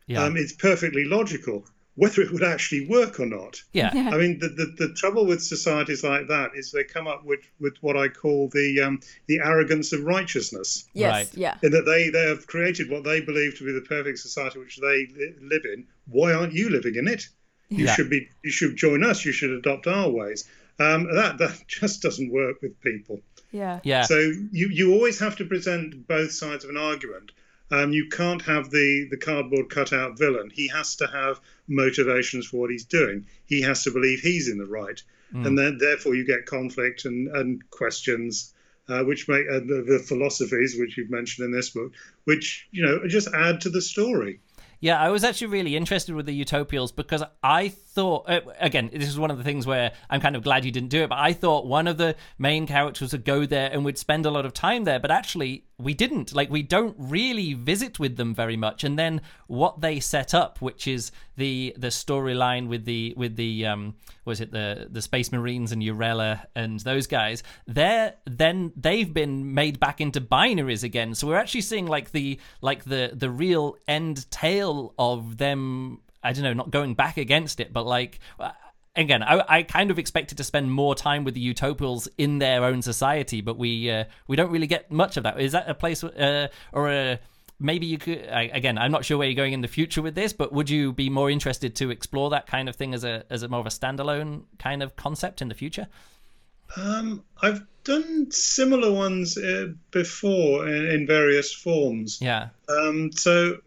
Yeah. 0.06 0.22
um, 0.24 0.36
it's 0.36 0.52
perfectly 0.52 1.04
logical. 1.04 1.66
Whether 2.00 2.22
it 2.22 2.30
would 2.32 2.42
actually 2.42 2.86
work 2.88 3.20
or 3.20 3.26
not. 3.26 3.62
yeah. 3.72 3.90
I 3.92 4.16
mean, 4.16 4.38
the, 4.38 4.48
the, 4.48 4.86
the 4.88 4.94
trouble 4.94 5.26
with 5.26 5.42
societies 5.42 6.02
like 6.02 6.28
that 6.28 6.50
is 6.54 6.72
they 6.72 6.84
come 6.84 7.06
up 7.06 7.24
with, 7.24 7.40
with 7.60 7.76
what 7.82 7.96
I 7.96 8.08
call 8.08 8.48
the 8.48 8.80
um, 8.86 9.00
the 9.26 9.38
arrogance 9.50 9.92
of 9.92 10.00
righteousness, 10.04 10.86
Yes, 10.94 11.12
Right. 11.12 11.30
yeah. 11.36 11.56
in 11.62 11.70
that 11.72 11.84
they, 11.84 12.08
they 12.08 12.26
have 12.28 12.46
created 12.46 12.90
what 12.90 13.04
they 13.04 13.20
believe 13.20 13.58
to 13.58 13.64
be 13.66 13.72
the 13.72 13.82
perfect 13.96 14.18
society 14.18 14.58
which 14.58 14.78
they 14.78 14.98
li- 15.14 15.34
live 15.42 15.64
in. 15.74 15.86
Why 16.06 16.32
aren't 16.32 16.54
you 16.54 16.70
living 16.70 16.94
in 16.96 17.06
it? 17.06 17.28
You 17.68 17.84
Yeah. 17.84 17.94
should 17.94 18.10
be. 18.10 18.28
You 18.42 18.50
should 18.50 18.76
join 18.76 19.04
us. 19.04 19.24
You 19.24 19.32
should 19.32 19.50
adopt 19.50 19.86
our 19.86 20.08
ways. 20.10 20.48
Um, 20.78 21.14
that 21.14 21.38
that 21.38 21.54
just 21.68 22.00
doesn't 22.02 22.32
work 22.32 22.62
with 22.62 22.80
people. 22.80 23.20
Yeah. 23.52 23.80
Yeah. 23.84 24.02
So 24.02 24.16
you, 24.18 24.68
you 24.72 24.94
always 24.94 25.18
have 25.20 25.36
to 25.36 25.44
present 25.44 26.06
both 26.08 26.32
sides 26.32 26.64
of 26.64 26.70
an 26.70 26.76
argument. 26.76 27.32
Um, 27.70 27.92
you 27.92 28.08
can't 28.08 28.42
have 28.42 28.70
the, 28.70 29.06
the 29.10 29.16
cardboard 29.16 29.70
cutout 29.70 30.18
villain. 30.18 30.50
He 30.52 30.68
has 30.68 30.96
to 30.96 31.06
have 31.06 31.40
motivations 31.68 32.46
for 32.46 32.58
what 32.58 32.70
he's 32.70 32.84
doing. 32.84 33.26
He 33.46 33.62
has 33.62 33.84
to 33.84 33.92
believe 33.92 34.20
he's 34.20 34.48
in 34.48 34.58
the 34.58 34.66
right, 34.66 35.00
and 35.32 35.56
then 35.56 35.78
therefore 35.78 36.14
you 36.16 36.26
get 36.26 36.46
conflict 36.46 37.04
and, 37.04 37.28
and 37.28 37.70
questions, 37.70 38.52
uh, 38.88 39.04
which 39.04 39.28
make 39.28 39.46
uh, 39.48 39.60
the, 39.60 39.84
the 39.86 40.04
philosophies 40.04 40.76
which 40.78 40.98
you've 40.98 41.10
mentioned 41.10 41.44
in 41.44 41.52
this 41.52 41.70
book, 41.70 41.92
which 42.24 42.66
you 42.72 42.84
know 42.84 43.06
just 43.06 43.28
add 43.32 43.60
to 43.60 43.70
the 43.70 43.80
story. 43.80 44.40
Yeah, 44.80 44.98
I 44.98 45.10
was 45.10 45.24
actually 45.24 45.48
really 45.48 45.76
interested 45.76 46.14
with 46.14 46.26
the 46.26 46.44
Utopials 46.44 46.94
because 46.94 47.22
I 47.42 47.68
thought, 47.92 48.28
uh, 48.28 48.40
again, 48.60 48.90
this 48.92 49.08
is 49.08 49.18
one 49.18 49.30
of 49.30 49.38
the 49.38 49.44
things 49.44 49.66
where 49.66 49.92
I'm 50.08 50.20
kind 50.20 50.36
of 50.36 50.42
glad 50.42 50.64
you 50.64 50.70
didn't 50.70 50.90
do 50.90 51.02
it, 51.02 51.08
but 51.08 51.18
I 51.18 51.32
thought 51.32 51.66
one 51.66 51.88
of 51.88 51.96
the 51.98 52.14
main 52.38 52.66
characters 52.66 53.12
would 53.12 53.24
go 53.24 53.46
there 53.46 53.70
and 53.72 53.84
would 53.84 53.98
spend 53.98 54.26
a 54.26 54.30
lot 54.30 54.46
of 54.46 54.52
time 54.52 54.84
there, 54.84 55.00
but 55.00 55.10
actually 55.10 55.64
we 55.78 55.94
didn't. 55.94 56.34
Like, 56.34 56.50
we 56.50 56.62
don't 56.62 56.94
really 56.98 57.54
visit 57.54 57.98
with 57.98 58.16
them 58.16 58.34
very 58.34 58.56
much. 58.56 58.84
And 58.84 58.98
then 58.98 59.22
what 59.48 59.80
they 59.80 59.98
set 59.98 60.34
up, 60.34 60.60
which 60.60 60.86
is 60.86 61.10
the 61.36 61.74
the 61.78 61.88
storyline 61.88 62.68
with 62.68 62.84
the 62.84 63.14
with 63.16 63.36
the 63.36 63.66
um 63.66 63.94
was 64.24 64.40
it 64.40 64.52
the 64.52 64.88
the 64.90 65.02
Space 65.02 65.32
Marines 65.32 65.72
and 65.72 65.82
Yirella 65.82 66.44
and 66.54 66.78
those 66.80 67.06
guys, 67.06 67.42
they're 67.66 68.14
then 68.26 68.72
they've 68.76 69.12
been 69.12 69.54
made 69.54 69.80
back 69.80 70.00
into 70.00 70.20
binaries 70.20 70.84
again. 70.84 71.14
So 71.14 71.26
we're 71.26 71.38
actually 71.38 71.62
seeing 71.62 71.86
like 71.86 72.12
the 72.12 72.38
like 72.60 72.84
the 72.84 73.12
the 73.14 73.30
real 73.30 73.76
end 73.88 74.30
tale 74.30 74.94
of 74.98 75.38
them. 75.38 76.00
I 76.22 76.32
don't 76.32 76.44
know, 76.44 76.52
not 76.52 76.70
going 76.70 76.94
back 76.94 77.16
against 77.16 77.60
it, 77.60 77.72
but 77.72 77.86
like. 77.86 78.20
Again, 78.96 79.22
I, 79.22 79.44
I 79.48 79.62
kind 79.62 79.92
of 79.92 80.00
expected 80.00 80.36
to 80.38 80.44
spend 80.44 80.72
more 80.72 80.96
time 80.96 81.22
with 81.22 81.34
the 81.34 81.54
Utopials 81.54 82.08
in 82.18 82.40
their 82.40 82.64
own 82.64 82.82
society, 82.82 83.40
but 83.40 83.56
we 83.56 83.88
uh, 83.88 84.04
we 84.26 84.34
don't 84.34 84.50
really 84.50 84.66
get 84.66 84.90
much 84.90 85.16
of 85.16 85.22
that. 85.22 85.40
Is 85.40 85.52
that 85.52 85.70
a 85.70 85.74
place 85.74 86.02
uh, 86.02 86.48
or 86.72 86.90
a 86.90 87.20
maybe 87.60 87.86
you 87.86 87.98
could 87.98 88.26
I, 88.28 88.42
again 88.44 88.78
i'm 88.78 88.90
not 88.90 89.04
sure 89.04 89.18
where 89.18 89.28
you're 89.28 89.36
going 89.36 89.52
in 89.52 89.60
the 89.60 89.68
future 89.68 90.02
with 90.02 90.14
this 90.14 90.32
but 90.32 90.52
would 90.52 90.70
you 90.70 90.92
be 90.92 91.10
more 91.10 91.30
interested 91.30 91.76
to 91.76 91.90
explore 91.90 92.30
that 92.30 92.46
kind 92.46 92.68
of 92.68 92.74
thing 92.74 92.94
as 92.94 93.04
a 93.04 93.24
as 93.30 93.42
a 93.42 93.48
more 93.48 93.60
of 93.60 93.66
a 93.66 93.70
standalone 93.70 94.44
kind 94.58 94.82
of 94.82 94.96
concept 94.96 95.42
in 95.42 95.48
the 95.48 95.54
future 95.54 95.86
Um, 96.76 97.22
I've 97.42 97.66
done 97.84 98.30
similar 98.30 98.92
ones 98.92 99.36
uh, 99.36 99.68
before 99.90 100.68
in, 100.68 100.86
in 100.86 101.06
various 101.06 101.52
forms. 101.52 102.18
yeah 102.20 102.48
Um, 102.68 103.12
so 103.12 103.58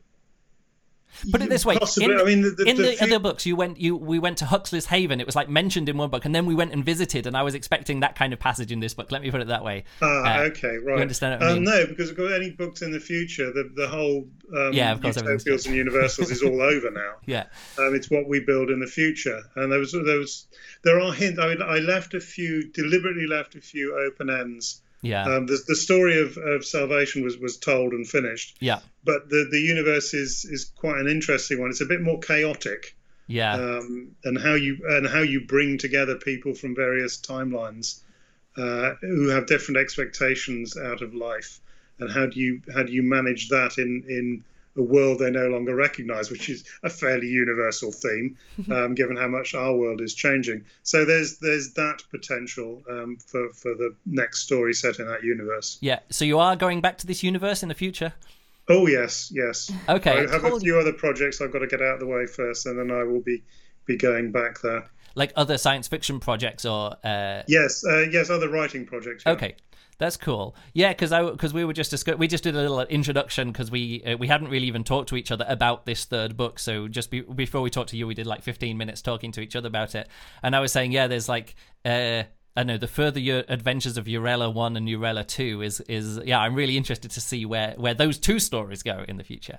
put 1.31 1.41
it 1.41 1.49
this 1.49 1.65
way 1.65 1.77
Possibly, 1.77 2.13
in, 2.13 2.19
I 2.19 2.23
mean, 2.23 2.41
the, 2.41 2.49
the, 2.51 2.63
in 2.69 2.75
the 2.77 2.83
the 2.83 2.91
few- 2.93 3.07
other 3.07 3.19
books 3.19 3.45
you 3.45 3.55
went 3.55 3.79
you 3.79 3.95
we 3.95 4.19
went 4.19 4.37
to 4.39 4.45
huxley's 4.45 4.85
haven 4.87 5.19
it 5.19 5.25
was 5.25 5.35
like 5.35 5.49
mentioned 5.49 5.89
in 5.89 5.97
one 5.97 6.09
book 6.09 6.25
and 6.25 6.33
then 6.33 6.45
we 6.45 6.55
went 6.55 6.71
and 6.73 6.83
visited 6.85 7.27
and 7.27 7.35
i 7.37 7.43
was 7.43 7.53
expecting 7.55 7.99
that 8.01 8.15
kind 8.15 8.33
of 8.33 8.39
passage 8.39 8.71
in 8.71 8.79
this 8.79 8.93
book 8.93 9.11
let 9.11 9.21
me 9.21 9.31
put 9.31 9.41
it 9.41 9.47
that 9.47 9.63
way 9.63 9.83
Ah, 10.01 10.39
Uh, 10.39 10.43
okay, 10.45 10.77
right. 10.77 10.95
You 10.97 11.01
understand 11.01 11.39
what 11.41 11.47
I 11.47 11.51
um, 11.51 11.55
mean? 11.63 11.63
No, 11.65 11.85
because 11.87 12.09
I've 12.11 12.17
got 12.17 12.31
any 12.31 12.51
books 12.51 12.81
in 12.81 12.91
the 12.91 12.99
future, 12.99 13.51
the 13.51 13.71
the 13.75 13.87
whole 13.87 14.27
um, 14.55 14.73
Yeah, 14.73 14.91
of 14.91 15.01
course, 15.01 15.15
utopias 15.17 15.65
and 15.65 15.75
universals 15.85 16.29
is 16.31 16.41
all 16.43 16.61
over 16.61 16.91
now. 16.91 17.13
yeah 17.25 17.45
Um, 17.79 17.95
it's 17.95 18.09
what 18.11 18.27
we 18.27 18.39
build 18.39 18.69
in 18.69 18.79
the 18.79 18.87
future, 18.87 19.41
and 19.55 19.71
there 19.71 19.79
was 19.79 19.91
there 19.93 20.19
was 20.19 20.47
there 20.83 20.99
are 20.99 21.11
hints. 21.13 21.39
I, 21.39 21.47
mean, 21.49 21.61
I 21.61 21.77
left 21.79 22.13
a 22.13 22.19
few 22.19 22.69
deliberately 22.71 23.25
left 23.27 23.55
a 23.55 23.61
few 23.61 23.97
open 23.97 24.29
ends. 24.29 24.81
Yeah 25.03 25.25
Um, 25.25 25.45
the 25.45 25.59
the 25.67 25.75
story 25.75 26.19
of, 26.21 26.37
of 26.37 26.65
salvation 26.65 27.23
was 27.23 27.37
was 27.37 27.57
told 27.57 27.93
and 27.93 28.07
finished, 28.07 28.57
yeah 28.59 28.79
but 29.03 29.29
the 29.29 29.47
the 29.51 29.59
universe 29.59 30.13
is 30.15 30.45
is 30.45 30.71
quite 30.75 30.97
an 30.99 31.07
interesting 31.07 31.59
one. 31.61 31.69
It's 31.69 31.81
a 31.81 31.85
bit 31.85 32.01
more 32.01 32.19
chaotic. 32.19 32.95
yeah 33.27 33.53
um, 33.53 34.15
and 34.23 34.35
how 34.37 34.55
you 34.55 34.73
and 34.95 35.07
how 35.07 35.21
you 35.21 35.39
bring 35.55 35.77
together 35.77 36.15
people 36.15 36.53
from 36.55 36.73
various 36.75 37.13
timelines 37.21 38.01
uh, 38.57 38.93
who 39.01 39.27
have 39.29 39.45
different 39.47 39.77
expectations 39.77 40.77
out 40.77 41.01
of 41.01 41.13
life, 41.13 41.59
and 41.99 42.11
how 42.11 42.25
do 42.25 42.39
you 42.39 42.61
how 42.73 42.83
do 42.83 42.91
you 42.91 43.03
manage 43.03 43.49
that 43.49 43.77
in 43.77 43.91
in 44.07 44.43
a 44.75 44.81
world 44.81 45.19
they 45.19 45.29
no 45.29 45.47
longer 45.47 45.75
recognize, 45.75 46.31
which 46.31 46.49
is 46.49 46.63
a 46.83 46.89
fairly 46.89 47.27
universal 47.27 47.91
theme, 47.91 48.37
um, 48.71 48.95
given 48.95 49.15
how 49.15 49.27
much 49.27 49.53
our 49.53 49.75
world 49.75 50.01
is 50.01 50.13
changing. 50.15 50.65
So 50.83 51.05
there's 51.05 51.37
there's 51.37 51.73
that 51.73 52.03
potential 52.09 52.81
um, 52.89 53.17
for 53.17 53.49
for 53.53 53.75
the 53.75 53.95
next 54.05 54.39
story 54.43 54.73
set 54.73 54.99
in 54.99 55.07
that 55.07 55.23
universe. 55.23 55.77
yeah 55.81 55.99
so 56.09 56.25
you 56.25 56.39
are 56.39 56.55
going 56.55 56.81
back 56.81 56.97
to 56.99 57.07
this 57.07 57.21
universe 57.23 57.61
in 57.63 57.69
the 57.69 57.75
future 57.75 58.13
Oh 58.69 58.87
yes, 58.87 59.29
yes. 59.35 59.69
okay 59.89 60.11
I 60.25 60.31
have 60.31 60.45
a 60.45 60.49
told 60.49 60.61
few 60.61 60.79
other 60.79 60.93
projects 60.93 61.41
I've 61.41 61.51
got 61.51 61.59
to 61.59 61.67
get 61.67 61.81
out 61.81 61.95
of 61.95 61.99
the 61.99 62.07
way 62.07 62.25
first, 62.25 62.65
and 62.65 62.79
then 62.79 62.91
I 62.91 63.03
will 63.03 63.21
be 63.21 63.43
be 63.85 63.97
going 63.97 64.31
back 64.31 64.61
there. 64.61 64.89
like 65.15 65.33
other 65.35 65.57
science 65.57 65.87
fiction 65.89 66.19
projects 66.19 66.65
or 66.65 66.95
uh 67.03 67.43
Yes, 67.47 67.83
uh, 67.85 68.05
yes, 68.09 68.29
other 68.29 68.49
writing 68.49 68.85
projects. 68.85 69.23
yeah. 69.25 69.33
Okay, 69.33 69.55
that's 69.97 70.17
cool. 70.17 70.55
Yeah, 70.73 70.89
because 70.89 71.11
I 71.11 71.29
because 71.29 71.53
we 71.53 71.65
were 71.65 71.73
just 71.73 71.91
discuss- 71.91 72.17
we 72.17 72.27
just 72.27 72.43
did 72.43 72.55
a 72.55 72.61
little 72.61 72.81
introduction 72.81 73.51
because 73.51 73.71
we 73.71 74.03
uh, 74.03 74.17
we 74.17 74.27
hadn't 74.27 74.49
really 74.49 74.67
even 74.67 74.83
talked 74.83 75.09
to 75.09 75.15
each 75.15 75.31
other 75.31 75.45
about 75.47 75.85
this 75.85 76.05
third 76.05 76.35
book. 76.35 76.59
So 76.59 76.87
just 76.87 77.11
be, 77.11 77.21
before 77.21 77.61
we 77.61 77.69
talked 77.69 77.89
to 77.89 77.97
you, 77.97 78.07
we 78.07 78.13
did 78.13 78.27
like 78.27 78.41
fifteen 78.41 78.77
minutes 78.77 79.01
talking 79.01 79.31
to 79.33 79.41
each 79.41 79.55
other 79.55 79.67
about 79.67 79.95
it, 79.95 80.07
and 80.41 80.55
I 80.55 80.59
was 80.59 80.71
saying, 80.71 80.91
yeah, 80.91 81.07
there's 81.07 81.29
like. 81.29 81.55
uh 81.85 82.23
I 82.55 82.61
know 82.61 82.77
the 82.77 82.87
further 82.87 83.19
your 83.19 83.43
adventures 83.49 83.97
of 83.97 84.05
Yirella 84.05 84.53
one 84.53 84.77
and 84.77 84.87
Yirella 84.87 85.25
two 85.25 85.63
is 85.63 85.79
is 85.81 86.19
yeah 86.23 86.39
I'm 86.39 86.53
really 86.53 86.77
interested 86.77 87.09
to 87.09 87.19
see 87.19 87.47
where 87.47 87.73
where 87.77 87.95
those 87.95 88.19
two 88.19 88.37
stories 88.37 88.83
go 88.83 89.03
in 89.07 89.17
the 89.17 89.23
future. 89.23 89.57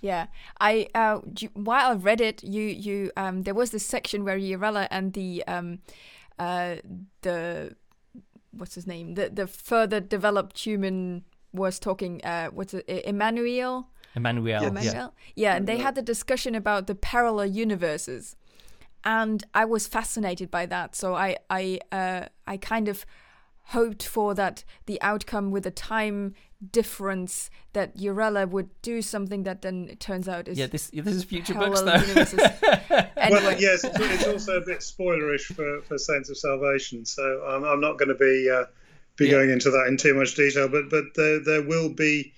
Yeah, 0.00 0.26
I 0.60 0.88
uh, 0.94 1.18
while 1.54 1.90
I 1.90 1.94
read 1.94 2.20
it, 2.20 2.44
you 2.44 2.62
you 2.62 3.10
um, 3.16 3.42
there 3.42 3.54
was 3.54 3.70
this 3.70 3.84
section 3.84 4.22
where 4.24 4.38
Yirella 4.38 4.86
and 4.92 5.12
the 5.12 5.42
um, 5.48 5.80
uh, 6.38 6.76
the 7.22 7.74
what's 8.56 8.74
his 8.74 8.86
name 8.86 9.14
the 9.14 9.30
the 9.30 9.46
further 9.46 10.00
developed 10.00 10.58
human 10.58 11.24
was 11.54 11.78
talking. 11.78 12.20
Uh, 12.24 12.48
what's 12.48 12.74
it, 12.74 12.86
Immanueel? 13.06 13.86
Immanueel, 14.16 14.60
yeah, 14.62 14.70
Immanueel? 14.70 15.12
Yeah, 15.34 15.56
and 15.56 15.66
they 15.66 15.78
had 15.78 15.94
the 15.94 16.02
discussion 16.02 16.54
about 16.54 16.86
the 16.86 16.94
parallel 16.94 17.46
universes, 17.46 18.36
and 19.04 19.44
I 19.54 19.64
was 19.64 19.86
fascinated 19.86 20.50
by 20.50 20.66
that. 20.66 20.94
So 20.94 21.14
I 21.14 21.36
I 21.48 21.80
uh, 21.90 22.26
I 22.46 22.56
kind 22.56 22.88
of 22.88 23.06
hoped 23.68 24.06
for 24.06 24.34
that 24.34 24.62
the 24.86 25.00
outcome 25.00 25.50
with 25.50 25.64
the 25.64 25.70
time 25.70 26.34
difference 26.72 27.50
that 27.72 27.96
Yirella 27.96 28.48
would 28.48 28.68
do 28.82 29.02
something 29.02 29.42
that 29.44 29.62
then 29.62 29.88
it 29.90 30.00
turns 30.00 30.28
out 30.28 30.48
is 30.48 30.58
yeah. 30.58 30.66
This 30.66 30.90
this 30.92 31.14
is 31.14 31.24
future 31.24 31.54
books 31.54 31.80
though. 31.80 31.92
anyway, 33.16 33.42
Well, 33.42 33.60
yes, 33.60 33.84
it's, 33.84 33.98
it's 34.00 34.26
also 34.26 34.58
a 34.60 34.64
bit 34.64 34.78
spoilerish 34.80 35.46
for, 35.54 35.82
for 35.82 35.98
Saints 35.98 36.30
of 36.30 36.36
Salvation, 36.38 37.04
so 37.04 37.22
I'm, 37.46 37.64
I'm 37.64 37.80
not 37.80 37.98
going 37.98 38.08
to 38.08 38.14
be 38.14 38.50
uh, 38.50 38.64
be 39.16 39.26
Yeah. 39.26 39.32
going 39.32 39.50
into 39.50 39.70
that 39.70 39.86
in 39.88 39.96
too 39.96 40.14
much 40.14 40.34
detail. 40.34 40.68
But 40.68 40.90
but 40.90 41.04
there, 41.16 41.40
there 41.42 41.62
will 41.62 41.88
be 41.90 42.32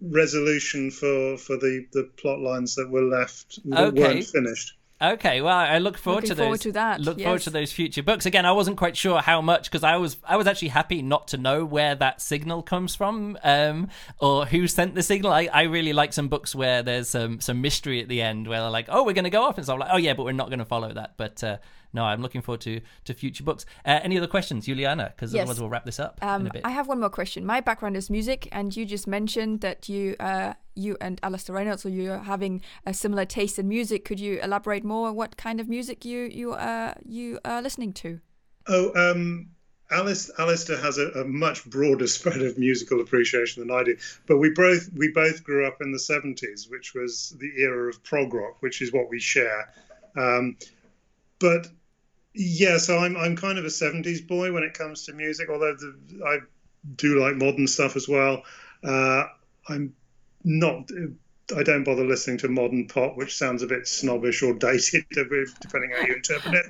resolution 0.00 0.90
for 0.90 1.36
for 1.38 1.56
the 1.56 1.86
the 1.92 2.04
plot 2.16 2.40
lines 2.40 2.74
that 2.74 2.90
were 2.90 3.02
left 3.04 3.58
that 3.64 3.88
Okay. 3.88 4.00
weren't 4.00 4.24
finished. 4.24 4.76
Okay, 5.02 5.40
well, 5.40 5.56
I 5.56 5.78
look 5.78 5.98
forward 5.98 6.22
Looking 6.22 6.28
to 6.28 6.34
those. 6.36 6.44
forward 6.44 6.60
to 6.60 6.72
that, 6.72 7.00
Look 7.00 7.20
forward 7.20 7.40
to 7.42 7.50
those 7.50 7.72
future 7.72 8.04
books. 8.04 8.24
Again, 8.24 8.46
I 8.46 8.52
wasn't 8.52 8.76
quite 8.76 8.96
sure 8.96 9.20
how 9.20 9.40
much 9.40 9.64
because 9.64 9.82
I 9.82 9.96
was 9.96 10.16
I 10.24 10.36
was 10.36 10.46
actually 10.46 10.68
happy 10.68 11.02
not 11.02 11.28
to 11.28 11.38
know 11.38 11.64
where 11.64 11.96
that 11.96 12.20
signal 12.20 12.62
comes 12.62 12.94
from 12.94 13.36
um, 13.42 13.88
or 14.20 14.46
who 14.46 14.68
sent 14.68 14.94
the 14.94 15.02
signal. 15.02 15.32
I, 15.32 15.48
I 15.52 15.62
really 15.62 15.92
like 15.92 16.12
some 16.12 16.28
books 16.28 16.54
where 16.54 16.84
there's 16.84 17.08
some 17.08 17.40
some 17.40 17.60
mystery 17.60 18.00
at 18.00 18.08
the 18.08 18.22
end 18.22 18.46
where 18.46 18.60
they're 18.60 18.70
like, 18.70 18.86
oh, 18.90 19.02
we're 19.02 19.12
going 19.12 19.24
to 19.24 19.30
go 19.30 19.42
off, 19.42 19.56
and 19.58 19.66
so 19.66 19.72
I'm 19.72 19.80
like, 19.80 19.90
oh 19.92 19.96
yeah, 19.98 20.14
but 20.14 20.24
we're 20.24 20.32
not 20.32 20.50
going 20.50 20.60
to 20.60 20.64
follow 20.64 20.92
that. 20.92 21.14
But 21.16 21.42
uh, 21.42 21.56
no, 21.92 22.04
I'm 22.04 22.22
looking 22.22 22.42
forward 22.42 22.60
to 22.62 22.80
to 23.04 23.14
future 23.14 23.44
books. 23.44 23.66
Uh, 23.84 24.00
any 24.02 24.16
other 24.18 24.26
questions, 24.26 24.66
Juliana? 24.66 25.12
Because 25.14 25.32
Yes. 25.32 25.42
otherwise 25.42 25.60
we'll 25.60 25.68
wrap 25.70 25.84
this 25.84 26.00
up 26.00 26.18
in 26.22 26.28
Um, 26.28 26.46
a 26.46 26.50
bit. 26.50 26.62
I 26.64 26.70
have 26.70 26.88
one 26.88 27.00
more 27.00 27.10
question. 27.10 27.44
My 27.44 27.60
background 27.60 27.96
is 27.96 28.10
music, 28.10 28.48
and 28.52 28.74
you 28.76 28.84
just 28.84 29.06
mentioned 29.06 29.60
that 29.60 29.88
you, 29.88 30.16
uh, 30.20 30.54
you 30.74 30.96
and 31.00 31.20
Alastair 31.22 31.54
Reynolds, 31.56 31.82
so 31.82 31.88
you're 31.88 32.18
having 32.18 32.62
a 32.86 32.94
similar 32.94 33.24
taste 33.24 33.58
in 33.58 33.68
music. 33.68 34.04
Could 34.04 34.20
you 34.20 34.40
elaborate 34.40 34.84
more? 34.84 35.08
On 35.08 35.14
what 35.16 35.36
kind 35.36 35.60
of 35.60 35.68
music 35.68 36.04
you 36.04 36.20
you 36.32 36.52
uh 36.52 36.94
you 37.04 37.38
are 37.44 37.60
listening 37.62 37.92
to? 37.94 38.20
Oh, 38.68 38.92
um, 38.94 39.50
Alice, 39.90 40.30
Alastair 40.38 40.78
has 40.78 40.96
a, 40.96 41.08
a 41.20 41.24
much 41.24 41.64
broader 41.66 42.06
spread 42.18 42.40
of 42.40 42.56
musical 42.56 43.00
appreciation 43.00 43.66
than 43.66 43.76
I 43.76 43.82
do. 43.84 43.96
But 44.26 44.38
we 44.38 44.50
both 44.50 44.88
we 44.96 45.08
both 45.12 45.44
grew 45.44 45.66
up 45.66 45.78
in 45.82 45.92
the 45.92 45.98
seventies, 45.98 46.68
which 46.70 46.94
was 46.94 47.36
the 47.38 47.50
era 47.60 47.88
of 47.90 48.02
prog 48.02 48.32
rock, 48.32 48.62
which 48.62 48.80
is 48.80 48.92
what 48.92 49.10
we 49.10 49.20
share. 49.20 49.68
Um, 50.16 50.56
but 51.38 51.66
yeah, 52.34 52.78
so 52.78 52.98
I'm 52.98 53.16
I'm 53.16 53.36
kind 53.36 53.58
of 53.58 53.64
a 53.64 53.70
seventies 53.70 54.20
boy 54.20 54.52
when 54.52 54.62
it 54.62 54.74
comes 54.74 55.04
to 55.06 55.12
music. 55.12 55.48
Although 55.50 55.74
the, 55.74 56.24
I 56.26 56.38
do 56.96 57.20
like 57.20 57.36
modern 57.36 57.66
stuff 57.66 57.96
as 57.96 58.08
well. 58.08 58.42
Uh, 58.82 59.24
I'm 59.68 59.94
not. 60.44 60.90
I 61.56 61.62
don't 61.62 61.84
bother 61.84 62.04
listening 62.04 62.38
to 62.38 62.48
modern 62.48 62.88
pop, 62.88 63.16
which 63.16 63.36
sounds 63.36 63.62
a 63.62 63.66
bit 63.66 63.86
snobbish 63.86 64.42
or 64.42 64.54
dated, 64.54 65.04
depending 65.10 65.90
how 65.90 66.06
you 66.06 66.14
interpret 66.14 66.54
it. 66.54 66.66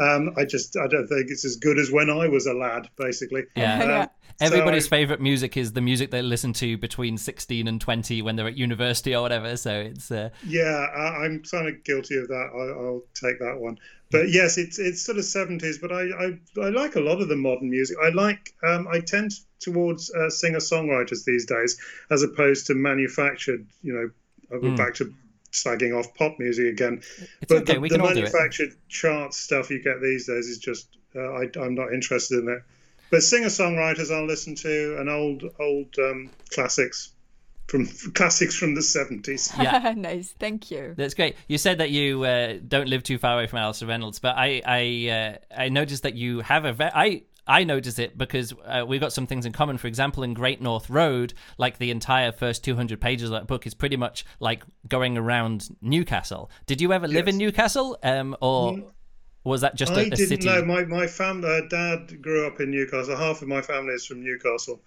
Um, 0.00 0.32
I 0.36 0.44
just 0.44 0.76
I 0.76 0.86
don't 0.86 1.06
think 1.06 1.26
it's 1.30 1.44
as 1.44 1.56
good 1.56 1.78
as 1.78 1.90
when 1.92 2.08
I 2.10 2.26
was 2.28 2.46
a 2.46 2.54
lad, 2.54 2.88
basically. 2.96 3.42
Yeah. 3.56 3.78
Yeah. 3.84 4.00
Um, 4.02 4.08
Everybody's 4.40 4.84
so 4.88 4.96
I- 4.96 5.00
favorite 5.00 5.20
music 5.20 5.56
is 5.58 5.72
the 5.74 5.82
music 5.82 6.10
they 6.10 6.22
listen 6.22 6.54
to 6.54 6.78
between 6.78 7.18
16 7.18 7.68
and 7.68 7.78
20 7.78 8.22
when 8.22 8.36
they're 8.36 8.46
at 8.48 8.56
university 8.56 9.14
or 9.14 9.20
whatever. 9.20 9.54
So 9.58 9.70
it's 9.80 10.10
uh, 10.10 10.30
Yeah, 10.46 10.86
I, 10.96 11.24
I'm 11.26 11.42
kind 11.42 11.68
of 11.68 11.84
guilty 11.84 12.16
of 12.16 12.28
that. 12.28 12.48
I, 12.54 12.80
I'll 12.82 13.02
take 13.14 13.38
that 13.40 13.60
one. 13.60 13.76
But 14.10 14.30
yes, 14.30 14.56
it's 14.58 14.78
it's 14.78 15.02
sort 15.02 15.18
of 15.18 15.24
seventies. 15.24 15.78
But 15.78 15.92
I, 15.92 16.00
I 16.02 16.38
I 16.60 16.68
like 16.70 16.96
a 16.96 17.00
lot 17.00 17.20
of 17.20 17.28
the 17.28 17.36
modern 17.36 17.68
music. 17.70 17.96
I 18.02 18.08
like 18.08 18.54
um, 18.66 18.88
I 18.88 19.00
tend 19.00 19.32
towards 19.60 20.10
uh, 20.12 20.30
singer 20.30 20.58
songwriters 20.58 21.24
these 21.24 21.44
days 21.46 21.78
as 22.10 22.22
opposed 22.22 22.66
to 22.68 22.74
manufactured. 22.74 23.66
You 23.82 23.92
know, 23.92 24.10
uh, 24.56 24.58
we're 24.60 24.70
Mm. 24.70 24.76
back 24.76 24.94
to 24.94 25.14
slagging 25.52 25.98
off 25.98 26.14
pop 26.14 26.38
music 26.38 26.66
again. 26.66 27.02
it's 27.40 27.48
but 27.48 27.62
okay. 27.62 27.74
the, 27.74 27.80
we 27.80 27.88
the 27.88 27.96
can 27.96 28.02
all 28.02 28.14
do 28.14 28.20
it. 28.20 28.32
manufactured 28.32 28.74
chart 28.88 29.34
stuff 29.34 29.70
you 29.70 29.82
get 29.82 30.00
these 30.00 30.26
days 30.26 30.46
is 30.46 30.58
just 30.58 30.88
uh, 31.14 31.20
I, 31.20 31.50
I'm 31.60 31.74
not 31.74 31.92
interested 31.92 32.42
in 32.42 32.48
it. 32.48 32.62
But 33.10 33.22
singer 33.22 33.48
songwriters 33.48 34.14
I'll 34.14 34.26
listen 34.26 34.54
to 34.56 34.96
and 34.98 35.10
old 35.10 35.44
old 35.58 35.94
um, 35.98 36.30
classics 36.50 37.12
from 37.66 37.86
classics 38.14 38.56
from 38.56 38.74
the 38.74 38.82
seventies. 38.82 39.52
Yeah. 39.58 39.94
nice. 39.96 40.34
Thank 40.38 40.70
you. 40.70 40.94
That's 40.96 41.14
great. 41.14 41.36
You 41.48 41.58
said 41.58 41.78
that 41.78 41.90
you 41.90 42.22
uh, 42.24 42.58
don't 42.66 42.88
live 42.88 43.02
too 43.02 43.18
far 43.18 43.34
away 43.34 43.46
from 43.46 43.58
Alastair 43.58 43.88
Reynolds, 43.88 44.18
but 44.18 44.36
I 44.36 44.62
I 44.64 45.10
uh, 45.10 45.62
I 45.62 45.68
noticed 45.68 46.04
that 46.04 46.14
you 46.14 46.40
have 46.40 46.64
a 46.64 46.72
ve- 46.72 46.90
I 46.94 47.22
I 47.50 47.64
notice 47.64 47.98
it 47.98 48.16
because 48.16 48.54
uh, 48.64 48.84
we've 48.86 49.00
got 49.00 49.12
some 49.12 49.26
things 49.26 49.44
in 49.44 49.52
common. 49.52 49.76
For 49.76 49.88
example, 49.88 50.22
in 50.22 50.34
Great 50.34 50.60
North 50.62 50.88
Road, 50.88 51.34
like 51.58 51.78
the 51.78 51.90
entire 51.90 52.30
first 52.30 52.62
200 52.64 53.00
pages 53.00 53.28
of 53.30 53.32
that 53.32 53.46
book 53.48 53.66
is 53.66 53.74
pretty 53.74 53.96
much 53.96 54.24
like 54.38 54.62
going 54.88 55.18
around 55.18 55.68
Newcastle. 55.82 56.48
Did 56.66 56.80
you 56.80 56.92
ever 56.92 57.08
live 57.08 57.26
Yes. 57.26 57.34
in 57.34 57.38
Newcastle, 57.38 57.98
um, 58.04 58.36
or 58.40 58.92
was 59.42 59.62
that 59.62 59.74
just 59.74 59.92
a 59.92 59.96
I 59.96 60.02
a 60.02 60.10
didn't 60.10 60.28
city? 60.28 60.46
know. 60.46 60.64
My 60.64 60.84
my 60.84 61.06
family, 61.06 61.48
uh, 61.48 61.62
dad 61.68 62.22
grew 62.22 62.46
up 62.46 62.60
in 62.60 62.70
Newcastle. 62.70 63.16
Half 63.16 63.42
of 63.42 63.48
my 63.48 63.62
family 63.62 63.94
is 63.94 64.06
from 64.06 64.22
Newcastle, 64.22 64.80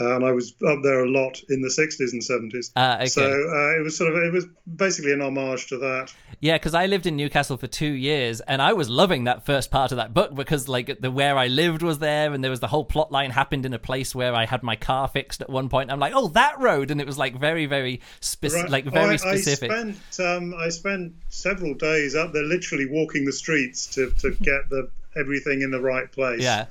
uh, 0.00 0.16
and 0.16 0.24
I 0.24 0.32
was 0.32 0.54
up 0.66 0.80
there 0.82 1.04
a 1.04 1.08
lot 1.08 1.42
in 1.48 1.62
the 1.62 1.70
sixties 1.70 2.12
and 2.12 2.22
seventies. 2.22 2.70
Ah, 2.76 2.96
okay. 2.96 3.06
So 3.06 3.22
uh, 3.24 3.78
it 3.78 3.82
was 3.82 3.96
sort 3.96 4.12
of 4.12 4.22
it 4.22 4.32
was 4.32 4.46
basically 4.76 5.12
an 5.12 5.20
homage 5.22 5.68
to 5.68 5.78
that. 5.78 6.12
Yeah, 6.40 6.54
because 6.54 6.74
I 6.74 6.86
lived 6.86 7.06
in 7.06 7.16
Newcastle 7.16 7.56
for 7.56 7.66
two 7.66 7.92
years, 7.92 8.40
and 8.42 8.60
I 8.60 8.74
was 8.74 8.90
loving 8.90 9.24
that 9.24 9.46
first 9.46 9.70
part 9.70 9.92
of 9.92 9.96
that 9.96 10.12
book 10.12 10.34
because, 10.34 10.68
like, 10.68 11.00
the 11.00 11.10
where 11.10 11.38
I 11.38 11.46
lived 11.46 11.82
was 11.82 11.98
there, 11.98 12.34
and 12.34 12.44
there 12.44 12.50
was 12.50 12.60
the 12.60 12.66
whole 12.66 12.84
plot 12.84 13.10
line 13.10 13.30
happened 13.30 13.64
in 13.64 13.72
a 13.72 13.78
place 13.78 14.14
where 14.14 14.34
I 14.34 14.44
had 14.44 14.62
my 14.62 14.76
car 14.76 15.08
fixed 15.08 15.40
at 15.40 15.48
one 15.48 15.70
point. 15.70 15.90
I'm 15.90 15.98
like, 15.98 16.12
oh, 16.14 16.28
that 16.28 16.60
road, 16.60 16.90
and 16.90 17.00
it 17.00 17.06
was 17.06 17.16
like 17.16 17.38
very, 17.38 17.64
very 17.64 18.02
specific, 18.20 18.64
Right. 18.64 18.84
like 18.84 18.92
very 18.92 19.14
I, 19.14 19.16
specific. 19.16 19.70
I 19.70 19.92
spent 19.92 20.20
um, 20.20 20.54
I 20.54 20.68
spent 20.68 21.14
several 21.30 21.72
days 21.74 22.14
up 22.14 22.34
there, 22.34 22.44
literally 22.44 22.86
walking 22.86 23.24
the 23.24 23.32
streets 23.32 23.86
to, 23.94 24.10
to 24.18 24.32
get 24.32 24.68
the 24.68 24.90
everything 25.16 25.62
in 25.62 25.70
the 25.70 25.80
right 25.80 26.12
place. 26.12 26.42
yeah, 26.42 26.60
Uh, 26.60 26.64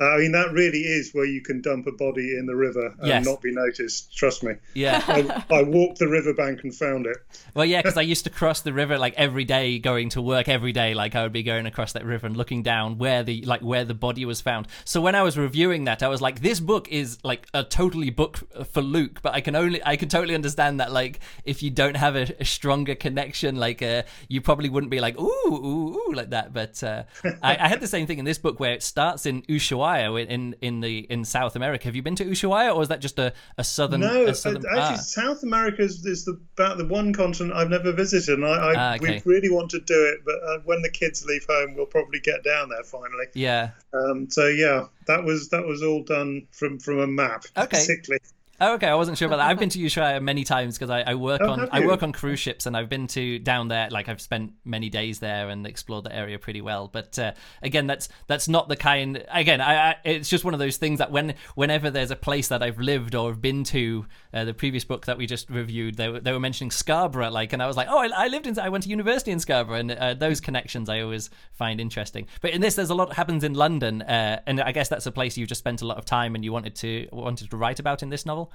I 0.00 0.16
mean 0.18 0.32
that 0.32 0.50
really 0.52 0.80
is 0.80 1.12
where 1.12 1.24
you 1.24 1.40
can 1.40 1.60
dump 1.60 1.86
a 1.86 1.92
body 1.92 2.36
in 2.36 2.46
the 2.46 2.56
river 2.56 2.86
and 2.98 3.06
Yes. 3.06 3.24
not 3.24 3.40
be 3.40 3.52
noticed. 3.52 4.16
Trust 4.16 4.42
me. 4.42 4.54
yeah. 4.74 5.02
I, 5.06 5.44
I 5.54 5.62
walked 5.62 5.98
the 6.00 6.08
riverbank 6.08 6.64
and 6.64 6.74
found 6.74 7.06
it. 7.06 7.18
Well, 7.54 7.64
yeah, 7.64 7.80
because 7.82 7.96
I 7.96 8.02
used 8.02 8.24
to 8.24 8.30
cross 8.30 8.62
the 8.62 8.72
river 8.72 8.98
like 8.98 9.14
every 9.14 9.44
day, 9.44 9.78
going 9.78 10.08
to 10.10 10.22
work 10.22 10.48
every 10.48 10.72
day. 10.72 10.94
Like 10.94 11.14
I 11.14 11.22
would 11.22 11.32
be 11.32 11.44
going 11.44 11.66
across 11.66 11.92
that 11.92 12.04
river 12.04 12.26
and 12.26 12.36
looking 12.36 12.62
down 12.64 12.98
where 12.98 13.22
the 13.22 13.42
like 13.42 13.60
where 13.60 13.84
the 13.84 13.94
body 13.94 14.24
was 14.24 14.40
found. 14.40 14.66
So 14.84 15.00
when 15.00 15.14
I 15.14 15.22
was 15.22 15.38
reviewing 15.38 15.84
that, 15.84 16.02
I 16.02 16.08
was 16.08 16.20
like, 16.20 16.40
this 16.40 16.58
book 16.58 16.88
is 16.88 17.18
like 17.22 17.46
a 17.54 17.62
totally 17.62 18.10
book 18.10 18.38
for 18.72 18.82
Luke. 18.82 19.20
But 19.22 19.34
I 19.34 19.40
can 19.40 19.54
only 19.54 19.84
I 19.84 19.94
can 19.96 20.08
totally 20.08 20.34
understand 20.34 20.80
that 20.80 20.90
like 20.90 21.20
if 21.44 21.62
you 21.62 21.70
don't 21.70 21.96
have 21.96 22.16
a, 22.16 22.34
a 22.40 22.44
stronger 22.44 22.96
connection, 22.96 23.54
like 23.56 23.82
uh, 23.82 24.02
you 24.28 24.40
probably 24.40 24.68
wouldn't 24.68 24.90
be 24.90 24.98
like 25.00 25.16
ooh 25.20 25.46
ooh 25.46 25.94
ooh 26.08 26.12
like 26.12 26.30
that. 26.30 26.52
But 26.52 26.82
uh, 26.82 27.04
I, 27.40 27.56
I 27.60 27.68
had 27.68 27.80
the 27.80 27.86
same 27.86 28.06
thing 28.08 28.18
in 28.18 28.24
this 28.24 28.38
book 28.38 28.58
where 28.58 28.72
it 28.72 28.82
starts 28.82 29.26
in 29.26 29.42
Ushuaia 29.42 29.91
in 29.98 30.54
in 30.60 30.80
the 30.80 30.98
in 31.10 31.24
South 31.24 31.56
America. 31.56 31.84
Have 31.86 31.96
you 31.96 32.02
been 32.02 32.16
to 32.16 32.24
Ushuaia, 32.24 32.74
or 32.74 32.82
is 32.82 32.88
that 32.88 33.00
just 33.00 33.18
a 33.18 33.32
a 33.58 33.64
southern? 33.64 34.00
No, 34.00 34.26
a 34.26 34.34
southern 34.34 34.64
actually, 34.66 34.80
ah. 34.80 34.96
South 34.96 35.42
America 35.42 35.82
is, 35.82 36.04
is 36.06 36.24
the, 36.24 36.40
about 36.56 36.78
the 36.78 36.86
one 36.86 37.12
continent 37.12 37.54
I've 37.54 37.70
never 37.70 37.92
visited, 37.92 38.38
and 38.38 38.46
I, 38.46 38.50
I 38.50 38.74
Ah, 38.76 38.94
okay. 38.96 39.22
we 39.24 39.32
really 39.34 39.50
want 39.50 39.70
to 39.70 39.80
do 39.80 39.94
it. 40.14 40.24
But 40.24 40.36
uh, 40.46 40.58
when 40.64 40.82
the 40.82 40.90
kids 40.90 41.24
leave 41.24 41.44
home, 41.48 41.74
we'll 41.74 41.86
probably 41.86 42.20
get 42.20 42.42
down 42.44 42.68
there 42.68 42.84
finally. 42.84 43.26
yeah. 43.34 43.70
Um, 43.94 44.28
so 44.30 44.46
yeah, 44.48 44.86
that 45.06 45.24
was 45.24 45.48
that 45.50 45.64
was 45.66 45.82
all 45.82 46.02
done 46.02 46.46
from 46.50 46.78
from 46.78 46.98
a 47.00 47.06
map, 47.06 47.44
Okay. 47.56 47.68
basically. 47.76 48.18
Oh, 48.62 48.74
okay, 48.74 48.86
I 48.86 48.94
wasn't 48.94 49.18
sure 49.18 49.26
about 49.26 49.38
that. 49.38 49.48
I've 49.48 49.58
been 49.58 49.70
to 49.70 49.78
Ushuaia 49.78 50.22
many 50.22 50.44
times 50.44 50.78
because 50.78 50.88
I, 50.88 51.00
I 51.02 51.14
work 51.16 51.40
Oh, 51.42 51.50
on 51.50 51.68
I 51.72 51.84
work 51.84 52.02
on 52.02 52.12
cruise 52.12 52.38
ships 52.38 52.66
and 52.66 52.76
I've 52.76 52.88
been 52.88 53.08
to 53.08 53.40
down 53.40 53.66
there. 53.68 53.90
Like 53.90 54.08
I've 54.08 54.20
spent 54.20 54.52
many 54.64 54.88
days 54.88 55.18
there 55.18 55.48
and 55.48 55.66
explored 55.66 56.04
the 56.04 56.14
area 56.14 56.38
pretty 56.38 56.60
well. 56.60 56.86
But 56.86 57.18
uh, 57.18 57.32
again, 57.62 57.88
that's 57.88 58.08
that's 58.28 58.46
not 58.46 58.68
the 58.68 58.76
kind. 58.76 59.24
Again, 59.32 59.60
I, 59.60 59.90
I 59.90 59.96
it's 60.04 60.28
just 60.28 60.44
one 60.44 60.54
of 60.54 60.60
those 60.60 60.76
things 60.76 61.00
that 61.00 61.10
when 61.10 61.34
whenever 61.56 61.90
there's 61.90 62.12
a 62.12 62.16
place 62.16 62.48
that 62.48 62.62
I've 62.62 62.78
lived 62.78 63.14
or 63.16 63.30
have 63.30 63.42
been 63.42 63.64
to, 63.64 64.06
uh, 64.32 64.44
the 64.44 64.54
previous 64.54 64.84
book 64.84 65.06
that 65.06 65.18
we 65.18 65.26
just 65.26 65.50
reviewed, 65.50 65.96
they 65.96 66.08
were, 66.08 66.20
they 66.20 66.32
were 66.32 66.40
mentioning 66.40 66.70
Scarborough, 66.70 67.30
like, 67.30 67.52
and 67.52 67.60
I 67.60 67.66
was 67.66 67.76
like, 67.76 67.88
oh, 67.90 67.98
I, 67.98 68.10
I 68.14 68.28
lived 68.28 68.46
in, 68.46 68.56
I 68.58 68.68
went 68.68 68.84
to 68.84 68.90
university 68.90 69.32
in 69.32 69.40
Scarborough, 69.40 69.78
and 69.78 69.90
uh, 69.90 70.14
those 70.14 70.40
connections 70.40 70.88
I 70.88 71.00
always 71.00 71.30
find 71.52 71.80
interesting. 71.80 72.28
But 72.40 72.52
in 72.52 72.60
this, 72.60 72.76
there's 72.76 72.90
a 72.90 72.94
lot 72.94 73.08
that 73.08 73.16
happens 73.16 73.42
in 73.42 73.54
London, 73.54 74.02
uh, 74.02 74.40
and 74.46 74.60
I 74.60 74.70
guess 74.70 74.88
that's 74.88 75.06
a 75.06 75.12
place 75.12 75.36
you 75.36 75.46
just 75.46 75.58
spent 75.58 75.82
a 75.82 75.86
lot 75.86 75.98
of 75.98 76.04
time 76.04 76.36
and 76.36 76.44
you 76.44 76.52
wanted 76.52 76.76
to 76.76 77.08
wanted 77.12 77.50
to 77.50 77.56
write 77.56 77.80
about 77.80 78.04
in 78.04 78.10
this 78.10 78.24
novel. 78.24 78.51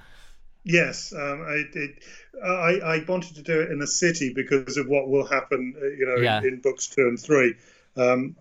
Yes, 0.64 1.12
um, 1.16 1.42
I, 1.42 1.62
it, 1.72 2.02
I 2.44 2.80
I 2.96 3.04
wanted 3.08 3.36
to 3.36 3.42
do 3.42 3.60
it 3.60 3.70
in 3.70 3.80
a 3.80 3.86
city 3.86 4.32
because 4.34 4.76
of 4.76 4.86
what 4.86 5.08
will 5.08 5.26
happen, 5.26 5.74
uh, 5.80 5.86
you 5.86 6.06
know, 6.06 6.20
Yeah. 6.22 6.38
in, 6.40 6.44
in 6.46 6.60
books 6.60 6.88
two 6.88 7.02
and 7.02 7.18
three. 7.18 7.54
Um, 7.96 8.36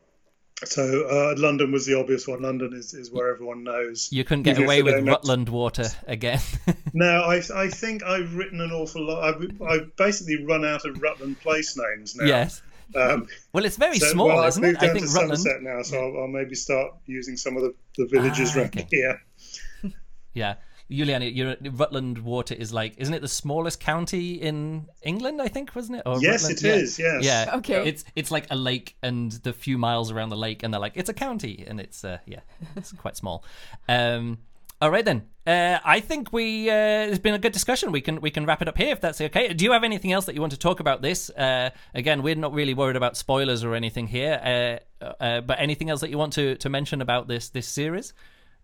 so 0.65 1.03
uh, 1.07 1.35
London 1.37 1.71
was 1.71 1.85
the 1.85 1.99
obvious 1.99 2.27
one. 2.27 2.41
London 2.41 2.73
is, 2.73 2.93
is 2.95 3.11
where 3.11 3.31
everyone 3.31 3.63
knows. 3.63 4.09
You 4.11 4.23
couldn't 4.23 4.43
get 4.43 4.57
away 4.57 4.81
with 4.81 5.05
Rutland 5.07 5.49
water 5.49 5.85
again. 6.07 6.39
No, 6.93 7.21
I 7.21 7.41
I 7.53 7.67
think 7.69 8.01
I've 8.03 8.33
written 8.33 8.59
an 8.59 8.71
awful 8.71 9.05
lot. 9.05 9.23
I've, 9.23 9.61
I've 9.61 9.95
basically 9.97 10.43
run 10.43 10.65
out 10.65 10.83
of 10.85 10.99
Rutland 10.99 11.39
place 11.41 11.77
names 11.77 12.15
now. 12.15 12.25
yes. 12.25 12.61
Um, 12.95 13.27
Well, 13.53 13.65
it's 13.65 13.77
very 13.77 13.99
so, 13.99 14.07
small, 14.07 14.27
well, 14.27 14.45
isn't 14.45 14.63
it? 14.63 14.77
I 14.77 14.87
think 14.93 15.05
to 15.05 15.11
Rutland. 15.13 15.39
Somerset 15.39 15.61
now, 15.61 15.81
so 15.83 15.97
I'll, 15.99 16.21
I'll 16.21 16.27
maybe 16.27 16.55
start 16.55 16.93
using 17.05 17.37
some 17.37 17.55
of 17.55 17.61
the, 17.63 17.75
the 17.97 18.07
villages 18.07 18.55
Ah, 18.55 18.59
around 18.61 18.67
okay. 18.69 18.87
here. 18.89 19.21
Yeah. 20.33 20.55
Juliana, 20.89 21.25
you're, 21.25 21.55
Rutland 21.73 22.19
Water 22.19 22.55
is 22.55 22.71
like, 22.71 22.95
isn't 22.97 23.13
it 23.13 23.21
the 23.21 23.27
smallest 23.27 23.79
county 23.79 24.33
in 24.35 24.87
England? 25.01 25.41
I 25.41 25.47
think, 25.49 25.75
wasn't 25.75 25.99
it? 25.99 26.03
Or 26.05 26.19
Yes, 26.21 26.43
Rutland? 26.43 26.57
it 26.57 26.67
yeah. 26.67 26.73
is, 26.75 26.99
yes. 26.99 27.23
Yeah. 27.23 27.55
Okay. 27.57 27.87
It's 27.89 28.05
it's 28.15 28.31
like 28.31 28.47
a 28.49 28.55
lake, 28.55 28.95
and 29.03 29.31
the 29.31 29.53
few 29.53 29.77
miles 29.77 30.11
around 30.11 30.29
the 30.29 30.37
lake, 30.37 30.63
and 30.63 30.73
they're 30.73 30.81
like, 30.81 30.93
it's 30.95 31.09
a 31.09 31.13
county, 31.13 31.65
and 31.67 31.79
it's 31.79 32.03
uh, 32.05 32.19
yeah, 32.25 32.39
it's 32.75 32.91
quite 32.93 33.17
small. 33.17 33.43
Um, 33.89 34.37
all 34.81 34.91
right 34.91 35.03
then. 35.05 35.23
Uh, 35.45 35.79
I 35.85 36.01
think 36.01 36.33
we 36.33 36.69
uh, 36.69 36.73
it's 37.07 37.19
been 37.19 37.33
a 37.33 37.39
good 37.39 37.53
discussion. 37.53 37.91
We 37.93 38.01
can 38.01 38.19
we 38.19 38.29
can 38.29 38.45
wrap 38.45 38.61
it 38.61 38.67
up 38.67 38.77
here 38.77 38.91
if 38.91 38.99
that's 38.99 39.21
okay. 39.21 39.53
Do 39.53 39.63
you 39.63 39.71
have 39.71 39.85
anything 39.85 40.11
else 40.11 40.25
that 40.25 40.35
you 40.35 40.41
want 40.41 40.51
to 40.51 40.59
talk 40.59 40.81
about 40.81 41.01
this? 41.01 41.29
Uh, 41.29 41.69
again, 41.95 42.21
we're 42.21 42.35
not 42.35 42.53
really 42.53 42.73
worried 42.73 42.97
about 42.97 43.15
spoilers 43.15 43.63
or 43.63 43.73
anything 43.73 44.07
here. 44.07 44.79
Uh, 45.01 45.05
uh, 45.21 45.41
but 45.41 45.59
anything 45.59 45.89
else 45.89 46.01
that 46.01 46.09
you 46.09 46.17
want 46.17 46.33
to, 46.33 46.55
to 46.57 46.69
mention 46.69 47.01
about 47.01 47.29
this 47.29 47.47
this 47.49 47.65
series? 47.67 48.13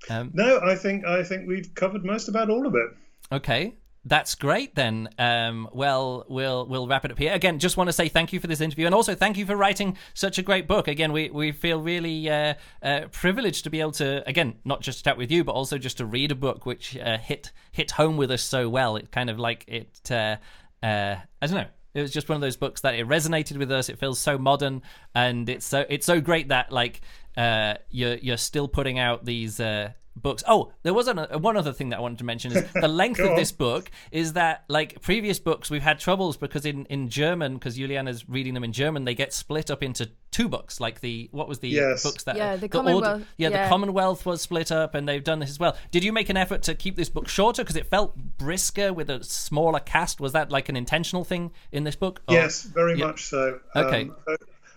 Um, 0.09 0.31
No, 0.33 0.59
I 0.63 0.75
think 0.75 1.05
I 1.05 1.23
think 1.23 1.47
we've 1.47 1.73
covered 1.75 2.03
most 2.03 2.27
about 2.27 2.49
all 2.49 2.65
of 2.67 2.75
it. 2.75 2.89
Okay. 3.31 3.75
That's 4.05 4.35
great 4.35 4.75
then. 4.75 5.07
Um, 5.17 5.69
well, 5.71 6.25
we'll 6.27 6.67
we'll 6.67 6.87
wrap 6.87 7.05
it 7.05 7.11
up 7.11 7.17
here. 7.17 7.31
Again, 7.31 7.57
just 7.57 7.77
want 7.77 7.87
to 7.87 7.93
say 7.93 8.09
thank 8.09 8.33
you 8.33 8.39
for 8.41 8.47
this 8.47 8.59
interview, 8.59 8.85
and 8.85 8.93
also 8.93 9.15
thank 9.15 9.37
you 9.37 9.45
for 9.45 9.55
writing 9.55 9.97
such 10.13 10.37
a 10.37 10.41
great 10.41 10.67
book. 10.67 10.89
Again, 10.89 11.13
we, 11.13 11.29
we 11.29 11.53
feel 11.53 11.79
really 11.79 12.29
uh, 12.29 12.55
uh, 12.81 13.01
privileged 13.11 13.63
to 13.63 13.69
be 13.69 13.79
able 13.79 13.93
to 13.93 14.27
again 14.27 14.55
not 14.65 14.81
just 14.81 15.05
chat 15.05 15.17
with 15.17 15.31
you, 15.31 15.45
but 15.45 15.53
also 15.53 15.77
just 15.77 15.97
to 15.99 16.05
read 16.05 16.31
a 16.31 16.35
book 16.35 16.65
which 16.65 16.97
uh, 16.97 17.17
hit 17.17 17.53
hit 17.71 17.91
home 17.91 18.17
with 18.17 18.29
us 18.29 18.41
so 18.41 18.67
well. 18.67 18.97
It 18.97 19.09
kind 19.09 19.29
of 19.29 19.39
like 19.39 19.63
it. 19.69 20.11
Uh, 20.11 20.35
uh, 20.83 21.15
I 21.41 21.47
don't 21.47 21.55
know. 21.55 21.67
It 21.93 22.01
was 22.01 22.11
just 22.11 22.27
one 22.27 22.35
of 22.35 22.41
those 22.41 22.57
books 22.57 22.81
that 22.81 22.95
it 22.95 23.07
resonated 23.07 23.57
with 23.57 23.71
us. 23.71 23.87
It 23.87 23.99
feels 23.99 24.19
so 24.19 24.37
modern, 24.37 24.81
and 25.15 25.47
it's 25.47 25.65
so 25.65 25.85
it's 25.87 26.05
so 26.05 26.19
great 26.19 26.49
that 26.49 26.73
like 26.73 26.99
uh, 27.37 27.75
you're 27.89 28.15
you're 28.15 28.37
still 28.37 28.67
putting 28.67 28.99
out 28.99 29.25
these. 29.25 29.59
Uh, 29.59 29.91
books. 30.15 30.43
Oh, 30.47 30.71
there 30.83 30.93
was 30.93 31.07
an, 31.07 31.17
uh, 31.17 31.39
one 31.39 31.57
other 31.57 31.73
thing 31.73 31.89
that 31.89 31.97
I 31.97 31.99
wanted 31.99 32.19
to 32.19 32.23
mention 32.23 32.51
is 32.51 32.63
the 32.75 32.87
length 32.87 33.19
of 33.19 33.31
on. 33.31 33.35
this 33.35 33.51
book 33.51 33.89
is 34.11 34.33
that 34.33 34.63
like 34.69 35.01
previous 35.01 35.39
books 35.39 35.71
we've 35.71 35.81
had 35.81 35.99
troubles 35.99 36.37
because 36.37 36.67
in 36.67 36.85
in 36.85 37.09
German 37.09 37.55
because 37.55 37.77
Juliana's 37.77 38.29
reading 38.29 38.53
them 38.53 38.63
in 38.63 38.73
German 38.73 39.05
they 39.05 39.15
get 39.15 39.33
split 39.33 39.71
up 39.71 39.81
into 39.81 40.11
two 40.29 40.47
books 40.47 40.79
like 40.79 41.01
the 41.01 41.29
what 41.31 41.47
was 41.49 41.59
the 41.59 41.69
Yes. 41.69 42.03
books 42.03 42.23
that 42.25 42.35
Yeah, 42.37 42.55
the 42.57 42.67
order- 42.67 42.69
Commonwealth, 42.77 43.23
yeah, 43.37 43.49
the. 43.49 43.67
Commonwealth 43.67 44.23
was 44.23 44.39
split 44.43 44.71
up 44.71 44.93
and 44.93 45.09
they've 45.09 45.23
done 45.23 45.39
this 45.39 45.49
as 45.49 45.57
well. 45.59 45.75
Did 45.89 46.03
you 46.03 46.13
make 46.13 46.29
an 46.29 46.37
effort 46.37 46.61
to 46.63 46.75
keep 46.75 46.95
this 46.95 47.09
book 47.09 47.27
shorter 47.27 47.63
because 47.63 47.75
it 47.75 47.87
felt 47.87 48.15
brisker 48.37 48.93
with 48.93 49.09
a 49.09 49.23
smaller 49.23 49.79
cast? 49.79 50.21
Was 50.21 50.33
that 50.33 50.51
like 50.51 50.69
an 50.69 50.75
intentional 50.75 51.23
thing 51.23 51.51
in 51.71 51.85
this 51.85 51.95
book? 51.95 52.21
Or- 52.27 52.35
Yes, 52.35 52.61
very 52.61 52.99
Yeah. 52.99 53.07
much 53.07 53.23
so. 53.25 53.59
Okay. 53.75 54.11
Um, 54.27 54.35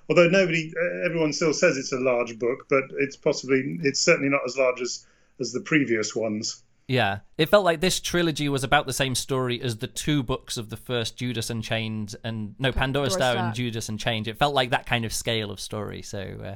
although 0.08 0.28
nobody, 0.28 0.72
uh, 0.76 1.06
everyone 1.06 1.32
still 1.32 1.52
says 1.52 1.76
it's 1.76 1.92
a 1.92 1.98
large 1.98 2.38
book, 2.38 2.66
but 2.68 2.84
it's 2.98 3.16
possibly, 3.16 3.78
it's 3.82 4.00
certainly 4.00 4.28
not 4.30 4.40
as 4.46 4.56
large 4.56 4.80
as 4.80 5.06
as 5.38 5.52
the 5.52 5.60
previous 5.60 6.16
ones. 6.16 6.62
Yeah, 6.88 7.18
it 7.36 7.48
felt 7.48 7.64
like 7.64 7.80
this 7.80 7.98
trilogy 8.00 8.48
was 8.48 8.62
about 8.64 8.86
the 8.86 8.92
same 8.92 9.14
story 9.16 9.60
as 9.60 9.78
the 9.78 9.88
two 9.88 10.22
books 10.22 10.56
of 10.56 10.70
the 10.70 10.76
first 10.76 11.16
Judas 11.16 11.50
Unchained 11.50 12.14
and 12.22 12.54
no 12.58 12.70
Pandora 12.70 13.08
Pandora 13.08 13.10
Star 13.10 13.30
and 13.32 13.38
Star. 13.38 13.52
Judas 13.52 13.88
Unchained. 13.88 14.28
It 14.28 14.38
felt 14.38 14.54
like 14.54 14.70
that 14.70 14.86
kind 14.86 15.04
of 15.04 15.12
scale 15.12 15.50
of 15.50 15.58
story. 15.60 16.00
So 16.02 16.20
uh, 16.20 16.54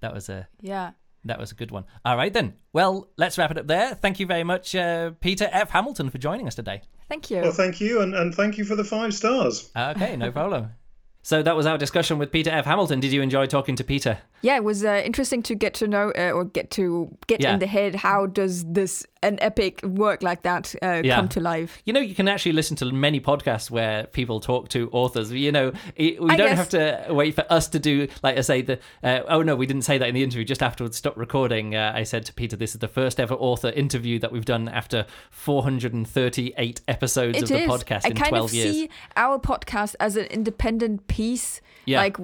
that 0.00 0.12
was 0.12 0.28
a 0.28 0.46
Yeah. 0.60 0.90
that 1.24 1.38
was 1.38 1.50
a 1.50 1.54
good 1.54 1.70
one. 1.70 1.86
All 2.04 2.16
right 2.16 2.32
then. 2.32 2.54
Well, 2.74 3.08
let's 3.16 3.38
wrap 3.38 3.50
it 3.50 3.58
up 3.58 3.66
there. 3.66 3.94
Thank 3.94 4.20
you 4.20 4.26
very 4.26 4.44
much, 4.44 4.74
uh, 4.74 5.12
Peter 5.20 5.48
F. 5.50 5.70
Hamilton, 5.70 6.10
for 6.10 6.18
joining 6.18 6.46
us 6.46 6.54
today. 6.54 6.82
Thank 7.08 7.30
you. 7.30 7.38
Well, 7.40 7.52
thank 7.52 7.80
you, 7.80 8.02
and, 8.02 8.14
and 8.14 8.34
thank 8.34 8.58
you 8.58 8.64
for 8.64 8.76
the 8.76 8.84
five 8.84 9.12
stars. 9.14 9.70
Okay, 9.76 10.14
no 10.16 10.30
problem. 10.30 10.70
So 11.22 11.42
that 11.42 11.56
was 11.56 11.66
our 11.66 11.76
discussion 11.76 12.18
with 12.18 12.32
Peter 12.32 12.50
F. 12.50 12.64
Hamilton. 12.64 13.00
Did 13.00 13.12
you 13.12 13.22
enjoy 13.22 13.46
talking 13.46 13.76
to 13.76 13.84
Peter? 13.84 14.18
Yeah, 14.42 14.56
it 14.56 14.64
was 14.64 14.84
uh, 14.84 15.02
interesting 15.04 15.42
to 15.44 15.54
get 15.54 15.74
to 15.74 15.86
know 15.88 16.12
uh, 16.16 16.30
or 16.30 16.44
get 16.44 16.70
to 16.72 17.14
get 17.26 17.40
Yeah. 17.42 17.54
in 17.54 17.58
the 17.60 17.66
head 17.66 17.94
how 17.94 18.26
does 18.26 18.64
this 18.64 19.06
an 19.22 19.38
epic 19.42 19.82
work 19.84 20.22
like 20.22 20.42
that 20.42 20.74
uh, 20.82 21.02
Yeah. 21.04 21.16
come 21.16 21.28
to 21.28 21.40
life. 21.40 21.82
You 21.84 21.92
know, 21.92 22.00
you 22.00 22.14
can 22.14 22.26
actually 22.26 22.52
listen 22.52 22.74
to 22.76 22.86
many 22.90 23.20
podcasts 23.20 23.70
where 23.70 24.04
people 24.06 24.40
talk 24.40 24.68
to 24.70 24.88
authors. 24.92 25.30
You 25.30 25.52
know, 25.52 25.72
it, 25.94 26.22
we 26.22 26.30
I 26.30 26.36
don't 26.36 26.48
guess- 26.48 26.56
have 26.58 26.68
to 26.70 27.12
wait 27.12 27.34
for 27.34 27.44
us 27.52 27.68
to 27.68 27.78
do, 27.78 28.08
like 28.22 28.38
I 28.38 28.40
say, 28.40 28.62
the. 28.62 28.78
Uh, 29.02 29.20
oh 29.28 29.42
no, 29.42 29.56
we 29.56 29.66
didn't 29.66 29.82
say 29.82 29.98
that 29.98 30.08
in 30.08 30.14
the 30.14 30.22
interview. 30.22 30.44
Just 30.44 30.62
afterwards, 30.62 30.96
stop 30.96 31.16
recording. 31.18 31.74
Uh, 31.76 31.92
I 31.94 32.04
said 32.04 32.24
to 32.26 32.32
Peter, 32.32 32.56
"This 32.56 32.72
is 32.74 32.78
the 32.80 32.88
first 32.88 33.20
ever 33.20 33.34
author 33.34 33.68
interview 33.68 34.18
that 34.20 34.32
we've 34.32 34.46
done 34.46 34.68
after 34.70 35.04
438 35.30 36.80
episodes 36.88 37.36
It 37.38 37.42
of 37.44 37.48
the 37.48 37.58
is. 37.62 37.68
podcast 37.70 38.02
I 38.04 38.08
in 38.10 38.14
kind 38.16 38.28
12 38.30 38.44
of 38.46 38.54
years." 38.54 38.72
see 38.74 38.90
our 39.16 39.38
podcast 39.38 39.94
as 40.00 40.16
an 40.16 40.26
independent 40.26 41.06
piece. 41.08 41.60
Yeah. 41.86 42.00
Like 42.00 42.16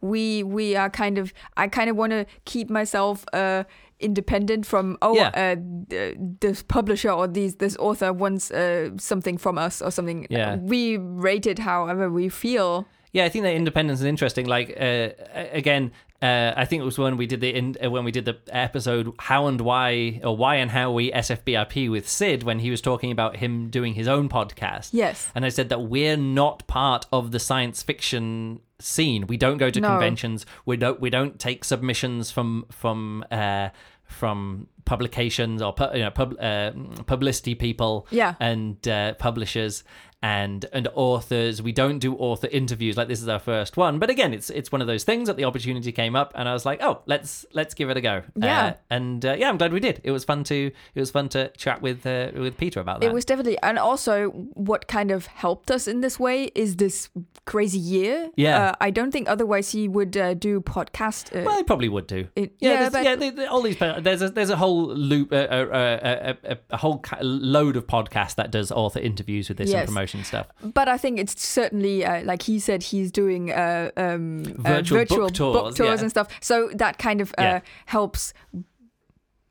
we 0.00 0.42
we 0.42 0.76
are 0.76 0.90
kind 0.90 1.18
of 1.18 1.32
I 1.56 1.68
kind 1.68 1.90
of 1.90 1.96
want 1.96 2.12
to 2.12 2.26
keep 2.44 2.70
myself 2.70 3.24
uh 3.32 3.64
independent 4.00 4.64
from 4.66 4.96
oh 5.02 5.14
Yeah. 5.16 5.30
uh, 5.34 5.56
th- 5.90 6.16
this 6.40 6.62
publisher 6.62 7.10
or 7.10 7.26
these 7.26 7.56
this 7.56 7.76
author 7.78 8.12
wants 8.12 8.50
uh, 8.50 8.90
something 8.98 9.38
from 9.38 9.58
us 9.58 9.82
or 9.82 9.90
something. 9.90 10.26
Yeah. 10.30 10.56
We 10.56 10.96
rate 10.98 11.46
it 11.46 11.58
however 11.58 12.08
we 12.10 12.28
feel. 12.28 12.86
Yeah, 13.12 13.24
I 13.24 13.28
think 13.30 13.42
that 13.44 13.54
independence 13.54 14.00
is 14.00 14.06
interesting. 14.06 14.46
Like 14.46 14.70
uh, 14.80 15.08
again, 15.52 15.90
uh, 16.20 16.52
I 16.56 16.64
think 16.64 16.82
it 16.82 16.84
was 16.84 16.98
when 16.98 17.16
we 17.16 17.26
did 17.26 17.40
the 17.40 17.54
in, 17.54 17.76
uh, 17.84 17.90
when 17.90 18.04
we 18.04 18.10
did 18.10 18.24
the 18.24 18.38
episode 18.48 19.12
"How 19.18 19.46
and 19.46 19.60
Why" 19.60 20.20
or 20.24 20.36
"Why 20.36 20.56
and 20.56 20.70
How 20.70 20.90
We 20.92 21.12
SFBRP" 21.12 21.88
with 21.90 22.08
Sid 22.08 22.42
when 22.42 22.58
he 22.58 22.70
was 22.70 22.80
talking 22.80 23.12
about 23.12 23.36
him 23.36 23.70
doing 23.70 23.94
his 23.94 24.08
own 24.08 24.28
podcast. 24.28 24.90
Yes. 24.92 25.30
and 25.34 25.44
I 25.44 25.48
said 25.48 25.68
that 25.68 25.82
we're 25.82 26.16
not 26.16 26.66
part 26.66 27.06
of 27.12 27.30
the 27.30 27.38
science 27.38 27.82
fiction 27.82 28.60
scene. 28.80 29.26
We 29.26 29.36
don't 29.36 29.58
go 29.58 29.70
to 29.70 29.80
No. 29.80 29.88
conventions. 29.88 30.44
We 30.66 30.76
don't 30.76 31.00
we 31.00 31.10
don't 31.10 31.38
take 31.38 31.64
submissions 31.64 32.30
from 32.30 32.66
from 32.70 33.24
uh, 33.30 33.68
from 34.04 34.66
publications 34.86 35.60
or 35.62 35.72
pu- 35.72 35.94
you 35.94 36.00
know 36.04 36.10
pub, 36.10 36.34
uh, 36.40 36.70
publicity 37.06 37.54
people 37.54 38.06
Yeah. 38.10 38.34
and 38.40 38.76
uh, 38.88 39.12
publishers 39.14 39.84
and 40.22 40.64
and 40.72 40.88
authors. 40.94 41.62
We 41.62 41.72
don't 41.72 41.98
do 42.00 42.16
author 42.16 42.48
interviews 42.50 42.96
like 42.96 43.08
this 43.08 43.22
is 43.22 43.28
our 43.28 43.38
first 43.38 43.76
one. 43.76 43.98
But 43.98 44.10
again, 44.10 44.34
it's 44.34 44.50
it's 44.50 44.72
one 44.72 44.80
of 44.80 44.86
those 44.86 45.04
things 45.04 45.28
that 45.28 45.36
the 45.36 45.44
opportunity 45.44 45.92
came 45.92 46.16
up, 46.16 46.32
and 46.34 46.48
I 46.48 46.52
was 46.52 46.66
like, 46.66 46.82
oh, 46.82 47.02
let's 47.06 47.46
let's 47.52 47.74
give 47.74 47.88
it 47.90 47.96
a 47.96 48.00
go. 48.00 48.22
Yeah. 48.36 48.66
Uh, 48.66 48.72
and 48.90 49.24
uh, 49.24 49.36
yeah, 49.38 49.48
I'm 49.48 49.58
glad 49.58 49.72
we 49.72 49.80
did. 49.80 50.00
It 50.04 50.10
was 50.10 50.24
fun 50.24 50.44
to 50.44 50.70
it 50.94 51.00
was 51.00 51.10
fun 51.10 51.28
to 51.30 51.48
chat 51.56 51.82
with 51.82 52.04
uh, 52.06 52.30
with 52.34 52.56
Peter 52.56 52.80
about 52.80 53.00
that. 53.00 53.06
It 53.06 53.12
was 53.12 53.24
definitely, 53.24 53.58
and 53.62 53.78
also 53.78 54.30
what 54.54 54.88
kind 54.88 55.10
of 55.10 55.26
helped 55.26 55.70
us 55.70 55.86
in 55.86 56.00
this 56.00 56.18
way 56.18 56.44
is 56.54 56.76
this 56.76 57.10
crazy 57.46 57.78
year. 57.78 58.30
Yeah. 58.36 58.70
uh, 58.70 58.74
I 58.80 58.90
don't 58.90 59.10
think 59.12 59.28
otherwise 59.28 59.70
he 59.70 59.88
would 59.88 60.16
uh, 60.16 60.34
do 60.34 60.60
podcast. 60.60 61.34
Uh, 61.34 61.44
Well, 61.44 61.56
he 61.56 61.62
probably 61.64 61.88
would 61.88 62.06
do. 62.06 62.28
It- 62.36 62.54
yeah, 62.58 62.70
yeah, 62.72 62.76
there's- 62.88 62.92
but- 62.92 63.04
yeah. 63.04 63.14
They, 63.16 63.30
they- 63.30 63.46
all 63.46 63.62
these 63.62 63.78
there's 63.78 64.22
a 64.22 64.30
there's 64.30 64.50
a 64.50 64.56
whole 64.56 64.88
loop, 64.88 65.32
uh, 65.32 65.36
uh, 65.36 65.48
uh, 65.72 66.34
uh, 66.50 66.54
a 66.70 66.76
whole 66.76 67.02
load 67.22 67.76
of 67.76 67.86
podcasts 67.86 68.34
that 68.34 68.50
does 68.50 68.70
author 68.72 69.00
interviews 69.00 69.48
with 69.48 69.58
this 69.58 69.70
and 69.70 69.78
Yes. 69.80 69.90
Stuff. 70.24 70.46
But 70.62 70.88
I 70.88 70.96
think 70.98 71.18
it's 71.18 71.40
certainly 71.42 72.04
uh, 72.04 72.22
like 72.24 72.42
he 72.42 72.58
said 72.58 72.82
he's 72.82 73.10
doing 73.12 73.52
uh, 73.52 73.90
um, 73.96 74.44
uh, 74.64 74.82
Virtual 74.82 75.28
book 75.28 75.34
tours, 75.34 75.78
yeah. 75.78 75.96
and 76.00 76.10
stuff. 76.10 76.28
So 76.40 76.70
that 76.74 76.98
kind 76.98 77.20
of 77.20 77.30
uh, 77.38 77.42
Yeah. 77.42 77.60
helps 77.86 78.32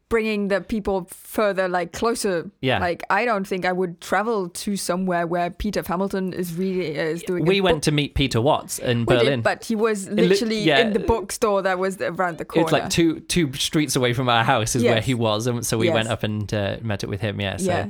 bringing 0.09 0.47
the 0.47 0.61
people 0.61 1.05
further 1.11 1.67
like 1.67 1.91
closer. 1.91 2.49
Yeah. 2.61 2.79
Like 2.79 3.03
I 3.09 3.25
don't 3.25 3.45
think 3.45 3.65
I 3.65 3.73
would 3.73 3.99
travel 3.99 4.47
to 4.47 4.77
somewhere 4.77 5.27
where 5.27 5.49
Peter 5.49 5.83
Hamilton 5.85 6.31
is 6.31 6.53
really 6.55 6.97
uh, 6.97 7.03
is 7.03 7.23
doing. 7.23 7.43
We 7.45 7.59
went 7.59 7.77
book. 7.77 7.83
to 7.83 7.91
meet 7.91 8.15
Peter 8.15 8.39
Watts 8.39 8.79
in 8.79 8.99
We 8.99 9.05
Berlin. 9.17 9.25
did, 9.39 9.43
but 9.43 9.65
he 9.65 9.75
was 9.75 10.07
li- 10.09 10.27
literally 10.29 10.59
yeah. 10.61 10.79
in 10.79 10.93
the 10.93 10.99
bookstore 10.99 11.61
that 11.63 11.77
was 11.77 11.99
around 12.01 12.37
the 12.37 12.45
corner. 12.45 12.63
it's 12.63 12.71
like 12.71 12.89
two 12.89 13.19
two 13.19 13.51
streets 13.53 13.97
away 13.97 14.13
from 14.13 14.29
our 14.29 14.45
house 14.45 14.75
is 14.77 14.83
where 14.83 15.01
he 15.01 15.13
was, 15.13 15.45
and 15.45 15.65
so 15.65 15.77
we 15.77 15.87
Yes. 15.87 15.93
went 15.95 16.07
up 16.07 16.23
and 16.23 16.53
uh, 16.53 16.77
met 16.81 17.03
up 17.03 17.09
with 17.09 17.19
him. 17.21 17.41
Yeah, 17.41 17.57
so 17.57 17.65
yeah. 17.65 17.87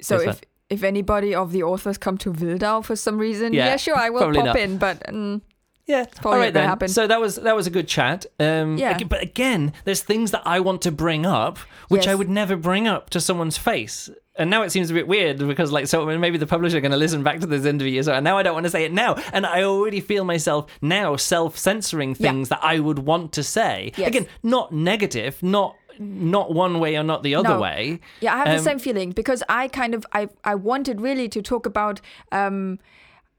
So 0.00 0.20
if 0.20 0.40
if 0.70 0.82
anybody 0.82 1.34
of 1.34 1.52
the 1.52 1.62
authors 1.62 1.98
come 1.98 2.18
to 2.18 2.32
Wildau 2.32 2.84
for 2.84 2.96
some 2.96 3.18
reason, 3.18 3.52
Yeah, 3.52 3.66
yeah, 3.66 3.76
sure, 3.76 3.96
I 3.96 4.10
will 4.10 4.32
pop 4.32 4.44
not. 4.44 4.56
in. 4.58 4.78
But 4.78 5.00
mm, 5.08 5.40
Yeah, 5.86 6.04
probably 6.04 6.18
all 6.24 6.32
right 6.32 6.38
not 6.38 6.44
gonna 6.46 6.52
then. 6.52 6.68
happen. 6.68 6.88
So 6.88 7.06
that 7.06 7.20
was 7.20 7.36
that 7.36 7.56
was 7.56 7.66
a 7.66 7.70
good 7.70 7.88
chat. 7.88 8.26
Um, 8.38 8.76
Yeah. 8.76 8.98
but 9.04 9.22
again, 9.22 9.72
there's 9.84 10.02
things 10.02 10.30
that 10.32 10.42
I 10.44 10.60
want 10.60 10.82
to 10.82 10.92
bring 10.92 11.24
up 11.24 11.58
which 11.88 12.06
I 12.06 12.14
would 12.14 12.28
never 12.28 12.56
bring 12.56 12.86
up 12.86 13.08
to 13.10 13.20
someone's 13.20 13.56
face. 13.56 14.10
And 14.40 14.50
now 14.50 14.62
it 14.62 14.70
seems 14.70 14.88
a 14.90 14.94
bit 14.94 15.08
weird 15.08 15.38
because, 15.38 15.72
like, 15.72 15.88
so 15.88 16.04
maybe 16.18 16.38
the 16.38 16.46
publisher 16.46 16.76
are 16.78 16.80
going 16.80 16.92
to 16.92 16.96
listen 16.98 17.24
back 17.24 17.40
to 17.40 17.46
this 17.46 17.64
interview. 17.64 18.00
So 18.04 18.20
now 18.20 18.38
I 18.38 18.44
don't 18.44 18.54
want 18.54 18.64
to 18.66 18.70
say 18.70 18.84
it 18.84 18.92
now, 18.92 19.16
and 19.32 19.44
I 19.44 19.64
already 19.64 20.00
feel 20.00 20.22
myself 20.24 20.66
now 20.80 21.16
self-censoring 21.16 22.10
Yeah. 22.10 22.30
things 22.30 22.48
that 22.50 22.60
I 22.62 22.78
would 22.78 23.00
want 23.00 23.32
to 23.32 23.42
say. 23.42 23.92
Yes. 23.96 24.06
Again, 24.08 24.26
not 24.44 24.70
negative, 24.70 25.42
not 25.42 25.74
not 25.98 26.52
one 26.54 26.78
way 26.80 26.96
or 26.96 27.02
not 27.02 27.22
the 27.22 27.34
other 27.34 27.50
No. 27.54 27.60
way. 27.60 28.00
Yeah, 28.20 28.34
I 28.34 28.38
have 28.38 28.48
Um, 28.48 28.56
the 28.56 28.62
same 28.62 28.78
feeling 28.78 29.10
because 29.12 29.42
I 29.48 29.68
kind 29.68 29.94
of 29.94 30.06
I 30.12 30.28
I 30.44 30.54
wanted 30.54 31.00
really 31.00 31.28
to 31.28 31.42
talk 31.42 31.66
about 31.66 32.00
um 32.32 32.78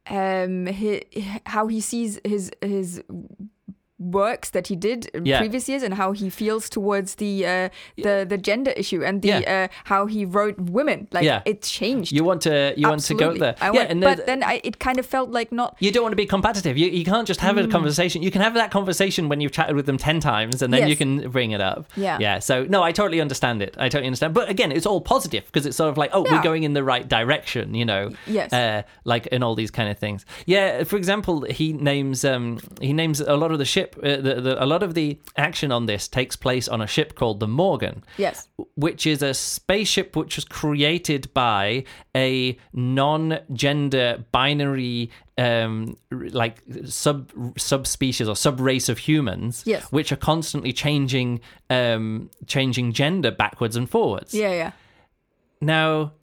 um 0.09 0.65
hi 0.67 1.01
how 1.45 1.67
he 1.67 1.79
sees 1.81 2.19
his 2.25 2.51
his 2.61 3.01
works 3.99 4.49
that 4.51 4.67
he 4.67 4.75
did 4.75 5.05
in 5.13 5.25
Yeah. 5.25 5.39
previous 5.39 5.67
years 5.69 5.83
and 5.83 5.93
how 5.93 6.13
he 6.13 6.29
feels 6.29 6.69
towards 6.69 7.15
the 7.15 7.45
uh, 7.45 7.69
the 7.97 8.25
the 8.27 8.37
gender 8.37 8.71
issue 8.77 9.03
and 9.03 9.21
the 9.21 9.27
Yeah. 9.27 9.67
uh, 9.69 9.73
how 9.85 10.05
he 10.05 10.25
wrote 10.25 10.57
women 10.57 11.07
like 11.11 11.25
Yeah. 11.25 11.41
it 11.45 11.61
changed 11.63 12.11
You 12.13 12.23
want 12.23 12.41
to 12.43 12.73
you 12.77 12.87
want 12.87 13.01
to 13.03 13.13
go 13.13 13.33
there, 13.33 13.55
I 13.61 13.65
yeah, 13.65 13.71
want, 13.71 13.89
and 13.91 14.01
but 14.01 14.05
there's- 14.17 14.25
then 14.25 14.43
I, 14.43 14.61
it 14.63 14.79
kind 14.79 14.99
of 14.99 15.05
felt 15.05 15.29
like 15.31 15.51
not 15.51 15.75
you 15.79 15.91
don't 15.91 16.03
want 16.03 16.13
to 16.13 16.17
be 16.17 16.25
competitive. 16.25 16.77
You, 16.77 16.87
you 16.89 17.03
can't 17.05 17.27
just 17.27 17.41
have 17.41 17.57
a 17.57 17.67
conversation. 17.67 18.23
You 18.23 18.31
can 18.31 18.41
have 18.41 18.53
that 18.53 18.71
conversation 18.71 19.29
when 19.29 19.41
you've 19.41 19.51
chatted 19.51 19.75
with 19.75 19.85
them 19.85 19.97
10 19.97 20.19
times 20.19 20.61
and 20.61 20.73
then 20.73 20.87
you 20.87 20.95
can 20.95 21.29
bring 21.29 21.51
it 21.51 21.61
up. 21.61 21.85
Yeah. 21.95 22.17
Yeah. 22.19 22.39
So, 22.39 22.63
no, 22.65 22.81
I 22.83 22.91
totally 22.91 23.19
understand 23.21 23.61
it. 23.61 23.75
I 23.77 23.89
totally 23.89 24.07
understand. 24.07 24.33
But 24.33 24.49
again, 24.49 24.71
it's 24.71 24.85
all 24.85 25.01
positive 25.01 25.45
because 25.45 25.65
it's 25.65 25.77
sort 25.77 25.89
of 25.89 25.97
like, 25.97 26.11
oh, 26.13 26.23
we're 26.29 26.41
going 26.41 26.63
in 26.63 26.73
the 26.73 26.83
right 26.83 27.07
direction, 27.07 27.73
you 27.75 27.85
know? 27.85 28.11
Yes. 28.27 28.53
Uh, 28.53 28.83
like, 29.03 29.27
and 29.31 29.43
all 29.43 29.55
these 29.55 29.71
kind 29.71 29.89
of 29.89 29.97
things. 29.97 30.25
Yeah. 30.45 30.83
For 30.83 30.95
example, 30.97 31.41
he 31.49 31.73
names 31.73 32.23
um, 32.23 32.59
he 32.81 32.93
names 32.93 33.19
a 33.21 33.35
lot 33.35 33.51
of 33.51 33.59
the 33.59 33.65
ship, 33.65 33.88
uh, 34.03 34.17
the, 34.17 34.41
the, 34.41 34.63
a 34.63 34.65
lot 34.65 34.83
of 34.83 34.93
the 34.93 35.19
action 35.37 35.71
on 35.71 35.85
this 35.85 36.07
takes 36.07 36.35
place 36.35 36.67
on 36.67 36.81
a 36.81 36.87
ship 36.87 37.15
called 37.15 37.39
the 37.39 37.47
Morgan 37.47 38.03
yes. 38.17 38.47
which 38.75 39.05
is 39.07 39.21
a 39.21 39.33
spaceship 39.33 40.15
which 40.15 40.35
was 40.35 40.45
created 40.45 41.33
by 41.33 41.83
a 42.15 42.57
non-gender 42.73 44.23
binary 44.31 45.09
um 45.37 45.95
like 46.11 46.61
sub 46.85 47.31
subspecies 47.57 48.27
or 48.27 48.35
sub 48.35 48.59
race 48.59 48.89
of 48.89 48.97
humans 48.97 49.63
Yes. 49.65 49.83
which 49.91 50.11
are 50.11 50.17
constantly 50.17 50.73
changing 50.73 51.39
um 51.69 52.29
changing 52.47 52.91
gender 52.93 53.31
backwards 53.31 53.75
and 53.75 53.89
forwards. 53.89 54.33
Yeah 54.33 54.51
yeah. 54.53 54.71
Now 55.61 56.13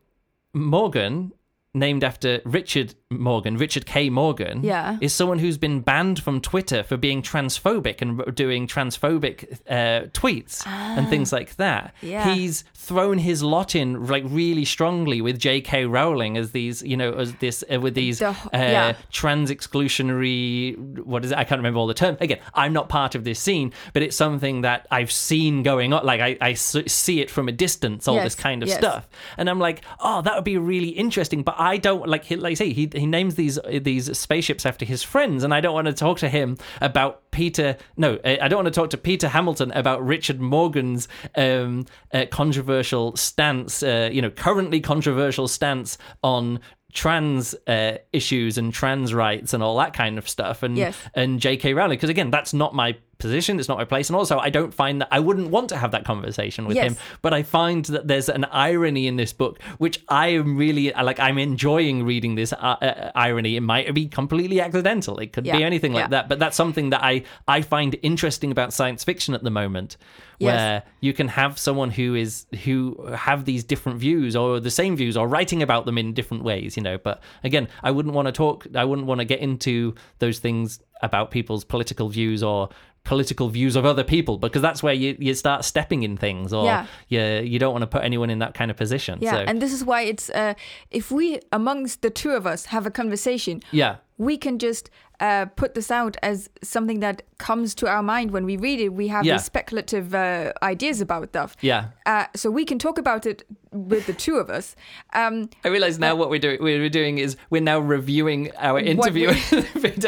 morgan 0.54 1.32
named 1.74 2.02
after 2.02 2.40
richard 2.44 2.94
Morgan, 3.16 3.57
Richard 3.57 3.86
K. 3.86 4.11
Morgan, 4.11 4.62
Yeah. 4.64 4.98
is 5.00 5.12
someone 5.12 5.38
who's 5.38 5.57
been 5.59 5.78
banned 5.78 6.20
from 6.20 6.40
Twitter 6.40 6.82
for 6.82 6.96
being 6.96 7.22
transphobic 7.22 8.02
and 8.02 8.34
doing 8.34 8.66
transphobic 8.66 9.61
uh, 9.70 10.07
tweets 10.09 10.66
and 10.66 11.09
things 11.09 11.32
like 11.32 11.54
that. 11.57 11.92
Ah. 11.94 11.98
Yeah. 12.02 12.34
He's 12.34 12.64
thrown 12.74 13.18
his 13.18 13.44
lot 13.44 13.76
in 13.76 14.07
like 14.09 14.24
really 14.26 14.64
strongly 14.64 15.20
with 15.20 15.38
J.K. 15.38 15.86
Rowling 15.86 16.36
as 16.36 16.50
these, 16.50 16.82
you 16.82 16.96
know, 16.96 17.12
as 17.12 17.32
this 17.34 17.62
uh, 17.72 17.78
with 17.80 17.94
these 17.94 18.18
The 18.18 18.28
uh, 18.30 18.34
yeah. 18.52 18.96
trans 19.12 19.52
exclusionary. 19.52 20.76
What 21.04 21.24
is 21.24 21.30
it? 21.30 21.38
I 21.38 21.44
can't 21.44 21.61
remember 21.61 21.78
all 21.78 21.86
the 21.86 21.94
terms. 21.94 22.18
Again, 22.20 22.40
I'm 22.54 22.72
not 22.72 22.88
part 22.88 23.14
of 23.14 23.22
this 23.22 23.38
scene, 23.38 23.72
but 23.92 24.02
it's 24.02 24.16
something 24.16 24.62
that 24.62 24.84
I've 24.90 25.12
seen 25.12 25.62
going 25.62 25.92
on. 25.92 26.04
Like 26.04 26.20
I, 26.20 26.36
I 26.40 26.54
see 26.54 27.20
it 27.20 27.30
from 27.30 27.48
a 27.48 27.52
distance, 27.52 28.09
all 28.09 28.16
Yes, 28.16 28.24
this 28.24 28.34
kind 28.34 28.64
of 28.64 28.68
yes. 28.68 28.78
stuff, 28.78 29.09
and 29.36 29.48
I'm 29.48 29.61
like, 29.61 29.82
oh, 30.00 30.22
that 30.22 30.34
would 30.34 30.44
be 30.44 30.59
really 30.59 30.88
interesting. 30.88 31.44
But 31.44 31.54
I 31.59 31.76
don't 31.76 32.09
like, 32.09 32.28
like 32.30 32.50
I 32.50 32.54
say, 32.54 32.72
he 32.72 32.90
he 32.97 33.07
names 33.07 33.34
these 33.34 33.59
these 33.80 34.16
spaceships 34.18 34.64
after 34.66 34.84
his 34.84 35.03
friends, 35.03 35.44
and 35.44 35.53
I 35.55 35.61
don't 35.61 35.74
want 35.74 35.86
to 35.86 35.92
talk 35.92 36.18
to 36.18 36.28
him 36.28 36.57
about 36.80 37.30
Peter. 37.30 37.76
No, 37.97 38.18
I 38.24 38.49
don't 38.49 38.57
want 38.64 38.74
to 38.74 38.80
talk 38.80 38.90
to 38.90 38.97
Peter 38.97 39.28
Hamilton 39.28 39.70
about 39.72 40.05
Richard 40.05 40.40
Morgan's 40.40 41.09
um, 41.36 41.86
uh, 42.12 42.24
controversial 42.30 43.14
stance. 43.16 43.82
Uh, 43.82 44.09
you 44.12 44.22
know, 44.22 44.30
currently 44.30 44.80
controversial 44.80 45.49
stance 45.49 45.99
on 46.22 46.61
trans 46.92 47.55
uh, 47.66 47.99
issues 48.12 48.57
and 48.57 48.72
trans 48.72 49.12
rights 49.12 49.53
and 49.53 49.62
all 49.62 49.76
that 49.76 49.92
kind 49.92 50.16
of 50.16 50.26
stuff 50.26 50.62
and 50.62 50.78
Yes. 50.78 50.97
and 51.14 51.40
J.K. 51.40 51.74
Rowling 51.74 51.97
because 51.99 52.09
again 52.09 52.30
that's 52.30 52.55
not 52.55 52.74
my 52.74 52.97
position 53.18 53.58
it's 53.58 53.68
not 53.68 53.78
my 53.78 53.84
place 53.84 54.08
and 54.08 54.16
also 54.16 54.38
I 54.38 54.50
don't 54.50 54.74
find 54.74 55.00
that 55.00 55.08
I 55.10 55.20
wouldn't 55.20 55.50
want 55.50 55.68
to 55.70 55.76
have 55.76 55.90
that 55.92 56.04
conversation 56.04 56.66
with 56.66 56.76
Yes. 56.76 56.92
him 56.92 56.96
but 57.22 57.32
I 57.32 57.42
find 57.42 57.84
that 57.86 58.06
there's 58.08 58.28
an 58.28 58.44
irony 58.46 59.06
in 59.06 59.16
this 59.16 59.32
book 59.32 59.60
which 59.78 60.02
I 60.08 60.28
am 60.28 60.56
really 60.56 60.92
like 60.92 61.18
I'm 61.18 61.38
enjoying 61.38 62.04
reading 62.04 62.34
this 62.34 62.52
uh, 62.52 62.56
uh, 62.56 63.12
irony 63.14 63.56
it 63.56 63.62
might 63.62 63.92
be 63.94 64.06
completely 64.06 64.60
accidental 64.60 65.18
it 65.18 65.32
could 65.32 65.44
be 65.44 65.50
anything 65.64 65.92
like 65.92 66.04
yeah. 66.04 66.08
that 66.08 66.28
but 66.28 66.38
that's 66.38 66.56
something 66.56 66.90
that 66.90 67.02
I 67.02 67.22
I 67.48 67.62
find 67.62 67.96
interesting 68.02 68.50
about 68.52 68.72
science 68.72 69.02
fiction 69.04 69.34
at 69.34 69.42
the 69.42 69.50
moment 69.50 69.96
Yes. 70.38 70.54
where 70.54 70.82
you 71.00 71.14
can 71.14 71.28
have 71.28 71.58
someone 71.58 71.90
who 71.90 72.14
is 72.14 72.44
who 72.64 73.06
have 73.16 73.46
these 73.46 73.64
different 73.64 73.98
views 73.98 74.36
or 74.36 74.60
the 74.60 74.70
same 74.70 74.94
views 74.94 75.16
or 75.16 75.26
writing 75.26 75.62
about 75.62 75.86
them 75.86 75.96
in 75.96 76.12
different 76.12 76.44
ways 76.44 76.76
you 76.76 76.82
know 76.82 76.98
but 76.98 77.22
again 77.42 77.68
i 77.82 77.90
wouldn't 77.90 78.14
want 78.14 78.26
to 78.26 78.32
talk 78.32 78.66
i 78.74 78.84
wouldn't 78.84 79.06
want 79.06 79.18
to 79.18 79.24
get 79.24 79.40
into 79.40 79.94
those 80.18 80.38
things 80.38 80.78
about 81.03 81.30
people's 81.30 81.64
political 81.64 82.09
views 82.09 82.42
or 82.42 82.68
political 83.05 83.49
views 83.49 83.76
of 83.76 83.84
other 83.84 84.03
people 84.03 84.36
because 84.36 84.61
that's 84.61 84.82
where 84.82 84.92
you, 84.94 85.16
you 85.20 85.32
start 85.32 85.64
stepping 85.64 86.03
in 86.03 86.16
things 86.16 86.53
or 86.53 86.64
Yeah. 86.64 86.86
you, 87.09 87.20
you 87.44 87.59
don't 87.61 87.72
want 87.72 87.82
to 87.82 87.86
put 87.86 88.03
anyone 88.03 88.30
in 88.30 88.40
that 88.40 88.55
kind 88.55 88.68
of 88.70 88.76
position 88.76 89.20
Yeah, 89.20 89.30
so 89.32 89.38
and 89.47 89.62
this 89.62 89.72
is 89.72 89.84
why 89.84 90.03
it's 90.03 90.28
uh, 90.30 90.55
if 90.90 91.12
we 91.12 91.38
amongst 91.53 92.03
the 92.03 92.11
two 92.11 92.30
of 92.32 92.47
us 92.49 92.66
have 92.66 92.84
a 92.84 92.90
conversation, 92.90 93.62
yeah 93.70 93.97
we 94.18 94.36
can 94.36 94.58
just 94.58 94.90
uh, 95.20 95.46
put 95.56 95.74
this 95.74 95.90
out 95.90 96.16
as 96.22 96.50
something 96.62 97.00
that 97.00 97.22
comes 97.38 97.74
to 97.74 97.88
our 97.88 98.02
mind 98.02 98.30
when 98.30 98.44
we 98.44 98.56
read 98.56 98.80
it. 98.80 98.90
We 98.90 99.08
have 99.08 99.24
Yeah. 99.24 99.34
these 99.34 99.44
speculative 99.44 100.14
uh, 100.14 100.52
ideas 100.62 101.00
about 101.00 101.28
stuff. 101.28 101.56
yeah 101.60 101.86
Uh, 102.04 102.26
so 102.34 102.50
we 102.50 102.64
can 102.64 102.78
talk 102.78 102.98
about 102.98 103.24
it 103.26 103.42
with 103.72 104.06
the 104.06 104.12
two 104.12 104.36
of 104.36 104.48
us. 104.50 104.76
Um, 105.14 105.48
I 105.64 105.68
realize 105.68 105.98
now 105.98 106.14
what 106.16 106.28
we're 106.30 106.38
doing. 106.38 106.58
We're 106.60 106.88
doing 106.90 107.18
is 107.18 107.36
we're 107.50 107.62
now 107.62 107.78
reviewing 107.78 108.50
our 108.58 108.78
interview 108.78 109.28
with 109.74 110.04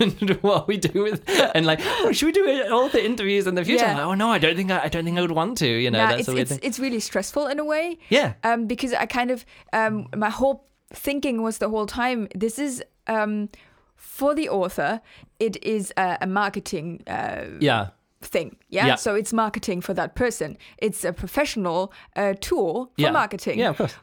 and 0.00 0.38
what 0.42 0.68
we 0.68 0.76
do 0.76 1.02
with 1.02 1.22
and 1.54 1.66
like 1.66 1.80
oh, 1.84 2.12
should 2.12 2.26
we 2.26 2.32
do 2.32 2.44
all 2.70 2.88
the 2.88 3.04
interviews 3.04 3.46
in 3.46 3.54
the 3.54 3.64
future? 3.64 3.84
Yeah. 3.84 3.96
Like, 3.98 4.06
oh 4.06 4.14
no, 4.14 4.28
I 4.30 4.38
don't 4.38 4.56
think 4.56 4.70
I, 4.70 4.84
I 4.84 4.88
don't 4.88 5.04
think 5.04 5.18
I 5.18 5.22
would 5.22 5.30
want 5.32 5.58
to. 5.58 5.66
You 5.66 5.90
know, 5.90 5.98
nah, 6.02 6.10
that's 6.10 6.28
it's, 6.28 6.38
it's, 6.40 6.50
thing. 6.52 6.60
it's 6.62 6.78
really 6.78 7.00
stressful 7.00 7.46
in 7.46 7.58
a 7.58 7.64
way. 7.64 7.98
Yeah. 8.08 8.34
Um, 8.42 8.66
because 8.66 8.92
I 8.92 9.06
kind 9.06 9.30
of 9.30 9.44
um, 9.72 10.08
my 10.16 10.30
whole 10.30 10.66
thinking 10.92 11.42
was 11.42 11.58
the 11.58 11.68
whole 11.68 11.86
time 11.86 12.28
this 12.34 12.58
is 12.58 12.82
um, 13.06 13.48
for 13.96 14.34
the 14.34 14.48
author. 14.48 15.00
It 15.38 15.62
is 15.64 15.92
a, 15.96 16.18
a 16.20 16.26
marketing 16.26 17.02
uh, 17.06 17.44
Yeah. 17.60 17.88
thing. 18.20 18.56
Yeah? 18.68 18.86
Yeah. 18.86 18.94
So 18.96 19.14
it's 19.14 19.32
marketing 19.32 19.80
for 19.82 19.94
that 19.94 20.14
person. 20.14 20.56
It's 20.78 21.04
a 21.04 21.12
professional 21.12 21.92
uh, 22.16 22.34
tool 22.40 22.86
for 22.96 23.02
Yeah. 23.02 23.10
marketing. 23.12 23.58
Yeah, 23.58 23.70
of 23.70 23.76
course. 23.78 23.94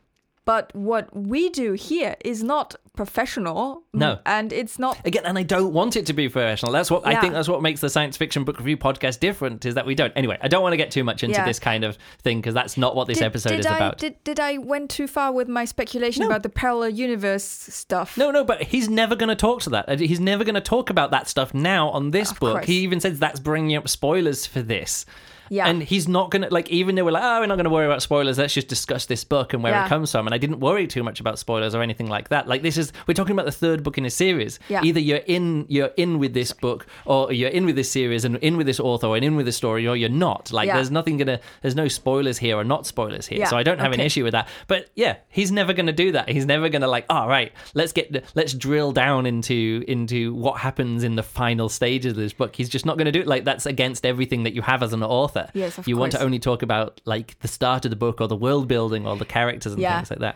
But 0.43 0.75
what 0.75 1.15
we 1.15 1.49
do 1.49 1.73
here 1.73 2.15
is 2.25 2.41
not 2.41 2.75
professional. 2.95 3.83
No. 3.93 4.19
And 4.25 4.51
it's 4.51 4.79
not. 4.79 4.97
Again, 5.05 5.23
and 5.25 5.37
I 5.37 5.43
don't 5.43 5.71
want 5.71 5.95
it 5.95 6.07
to 6.07 6.13
be 6.13 6.29
professional. 6.29 6.71
That's 6.71 6.89
what 6.89 7.05
I 7.05 7.11
Yeah. 7.11 7.21
think. 7.21 7.33
That's 7.33 7.47
what 7.47 7.61
makes 7.61 7.79
the 7.79 7.89
science 7.89 8.17
fiction 8.17 8.43
book 8.43 8.57
review 8.57 8.75
podcast 8.75 9.19
different. 9.19 9.65
Is 9.65 9.75
that 9.75 9.85
we 9.85 9.93
don't. 9.93 10.11
Anyway, 10.15 10.37
I 10.41 10.47
don't 10.47 10.63
want 10.63 10.73
to 10.73 10.77
get 10.77 10.89
too 10.91 11.03
much 11.03 11.23
into 11.23 11.35
Yeah. 11.35 11.45
this 11.45 11.59
kind 11.59 11.83
of 11.83 11.97
thing 12.23 12.39
because 12.39 12.55
that's 12.55 12.75
not 12.75 12.95
what 12.95 13.07
this 13.07 13.21
episode 13.21 13.59
is 13.59 13.65
I, 13.67 13.75
about. 13.75 13.99
Did, 13.99 14.21
did 14.23 14.39
I 14.39 14.57
went 14.57 14.89
too 14.89 15.07
far 15.07 15.31
with 15.31 15.47
my 15.47 15.63
speculation 15.65 16.21
No. 16.21 16.27
about 16.29 16.41
the 16.43 16.49
parallel 16.49 16.89
universe 16.89 17.43
stuff? 17.43 18.17
No, 18.17 18.31
no, 18.31 18.43
but 18.43 18.63
he's 18.63 18.89
never 18.89 19.15
going 19.15 19.29
to 19.29 19.35
talk 19.35 19.61
to 19.61 19.69
that. 19.69 19.99
He's 19.99 20.19
never 20.19 20.43
going 20.43 20.55
to 20.55 20.61
talk 20.61 20.89
about 20.89 21.11
that 21.11 21.27
stuff 21.29 21.53
now 21.53 21.89
on 21.89 22.11
this 22.11 22.33
book. 22.33 22.53
course. 22.55 22.65
He 22.65 22.79
even 22.79 22.99
says 22.99 23.19
that's 23.19 23.39
bringing 23.39 23.75
up 23.77 23.87
spoilers 23.87 24.45
for 24.47 24.61
this. 24.63 25.05
Yeah. 25.51 25.67
And 25.67 25.83
he's 25.83 26.07
not 26.07 26.31
going 26.31 26.43
to, 26.43 26.49
like, 26.49 26.69
even 26.69 26.95
though 26.95 27.03
we're 27.03 27.11
like, 27.11 27.23
oh, 27.23 27.41
we're 27.41 27.45
not 27.45 27.55
going 27.55 27.65
to 27.65 27.69
worry 27.69 27.85
about 27.85 28.01
spoilers, 28.01 28.37
let's 28.37 28.53
just 28.53 28.69
discuss 28.69 29.05
this 29.05 29.25
book 29.25 29.53
and 29.53 29.61
where 29.61 29.73
Yeah. 29.73 29.85
it 29.85 29.89
comes 29.89 30.09
from. 30.09 30.25
And 30.25 30.33
I 30.33 30.37
didn't 30.37 30.61
worry 30.61 30.87
too 30.87 31.03
much 31.03 31.19
about 31.19 31.37
spoilers 31.39 31.75
or 31.75 31.81
anything 31.81 32.07
like 32.07 32.29
that. 32.29 32.47
Like, 32.47 32.61
this 32.61 32.77
is, 32.77 32.93
we're 33.05 33.13
talking 33.13 33.33
about 33.33 33.45
the 33.45 33.51
third 33.51 33.83
book 33.83 33.97
in 33.97 34.05
a 34.05 34.09
series. 34.09 34.59
Yeah. 34.69 34.81
Either 34.81 35.01
you're 35.01 35.17
in, 35.27 35.65
you're 35.67 35.91
in 35.97 36.19
with 36.19 36.33
this 36.33 36.53
book 36.53 36.87
or 37.05 37.33
you're 37.33 37.49
in 37.49 37.65
with 37.65 37.75
this 37.75 37.91
series 37.91 38.23
and 38.23 38.37
in 38.37 38.55
with 38.55 38.65
this 38.65 38.79
author 38.79 39.13
and 39.13 39.25
in 39.25 39.35
with 39.35 39.45
this 39.45 39.57
story 39.57 39.85
or 39.85 39.97
you're 39.97 40.07
not. 40.07 40.53
Like, 40.53 40.67
Yeah. 40.67 40.75
there's 40.75 40.89
nothing 40.89 41.17
going 41.17 41.27
to, 41.27 41.41
there's 41.61 41.75
no 41.75 41.89
spoilers 41.89 42.37
here 42.37 42.55
or 42.57 42.63
not 42.63 42.87
spoilers 42.87 43.27
here. 43.27 43.39
Yeah. 43.39 43.47
So 43.49 43.57
I 43.57 43.63
don't 43.63 43.79
have 43.79 43.91
an 43.91 43.99
issue 43.99 44.23
with 44.23 44.31
that. 44.31 44.47
But 44.67 44.89
yeah, 44.95 45.17
he's 45.27 45.51
never 45.51 45.73
going 45.73 45.87
to 45.87 45.91
do 45.91 46.13
that. 46.13 46.29
He's 46.29 46.45
never 46.45 46.69
going 46.69 46.81
to 46.83 46.87
like, 46.87 47.05
all 47.09 47.27
right, 47.27 47.51
let's 47.73 47.91
get 47.91 48.23
let's 48.35 48.53
drill 48.53 48.93
down 48.93 49.25
into 49.25 49.83
into 49.87 50.33
what 50.33 50.59
happens 50.61 51.03
in 51.03 51.15
the 51.17 51.23
final 51.23 51.67
stages 51.67 52.11
of 52.11 52.17
this 52.17 52.31
book. 52.31 52.55
He's 52.55 52.69
just 52.69 52.85
not 52.85 52.95
going 52.97 53.05
to 53.05 53.11
do 53.11 53.19
it. 53.19 53.27
Like 53.27 53.43
that's 53.43 53.65
against 53.65 54.05
everything 54.05 54.43
that 54.43 54.53
you 54.53 54.61
have 54.61 54.81
as 54.81 54.93
an 54.93 55.03
author. 55.03 55.40
Yes, 55.53 55.77
of 55.77 55.87
you 55.87 55.97
want 55.97 56.11
to 56.13 56.21
only 56.21 56.39
talk 56.39 56.61
about 56.63 57.01
like 57.05 57.37
the 57.39 57.47
start 57.47 57.85
of 57.85 57.91
the 57.91 57.97
book 57.97 58.21
or 58.21 58.27
the 58.27 58.35
world 58.35 58.67
building 58.67 59.07
or 59.07 59.15
the 59.17 59.25
characters 59.25 59.73
and 59.73 59.81
Yeah. 59.81 59.97
things 59.97 60.09
like 60.11 60.19
that. 60.19 60.35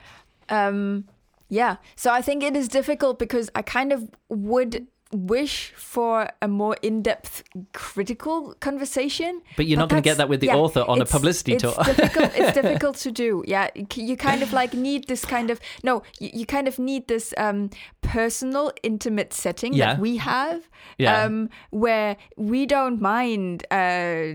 Um, 0.49 1.05
yeah. 1.49 1.77
So 1.95 2.11
I 2.11 2.21
think 2.21 2.43
it 2.43 2.55
is 2.55 2.67
difficult 2.67 3.19
because 3.19 3.49
I 3.55 3.61
kind 3.61 3.91
of 3.93 4.09
would 4.29 4.87
wish 5.11 5.71
for 5.77 6.27
a 6.41 6.47
more 6.47 6.75
in-depth 6.81 7.43
critical 7.73 8.53
conversation. 8.59 9.41
But 9.55 9.65
you're 9.67 9.77
not 9.79 9.87
gonna 9.89 10.01
get 10.01 10.17
that 10.17 10.27
with 10.27 10.39
the 10.41 10.47
yeah, 10.47 10.55
author 10.55 10.83
on 10.87 10.99
a 11.01 11.05
publicity 11.05 11.53
it's 11.53 11.63
tour. 11.63 11.75
difficult, 11.85 12.31
it's 12.35 12.53
difficult 12.61 12.95
to 12.97 13.11
do. 13.11 13.43
Yeah, 13.47 13.69
you 13.95 14.17
kind 14.17 14.41
of 14.43 14.51
like 14.51 14.73
need 14.73 15.07
this 15.07 15.23
kind 15.23 15.49
of 15.51 15.59
no, 15.83 16.01
you, 16.19 16.31
you 16.33 16.45
kind 16.45 16.67
of 16.67 16.79
need 16.79 17.07
this 17.07 17.33
um, 17.37 17.69
personal, 18.01 18.71
intimate 18.83 19.31
setting 19.31 19.73
Yeah. 19.73 19.93
that 19.93 19.99
we 20.01 20.17
have, 20.17 20.67
Yeah. 20.97 21.23
um, 21.23 21.49
where 21.69 22.17
we 22.35 22.65
don't 22.65 22.99
mind. 22.99 23.65
Uh, 23.71 24.33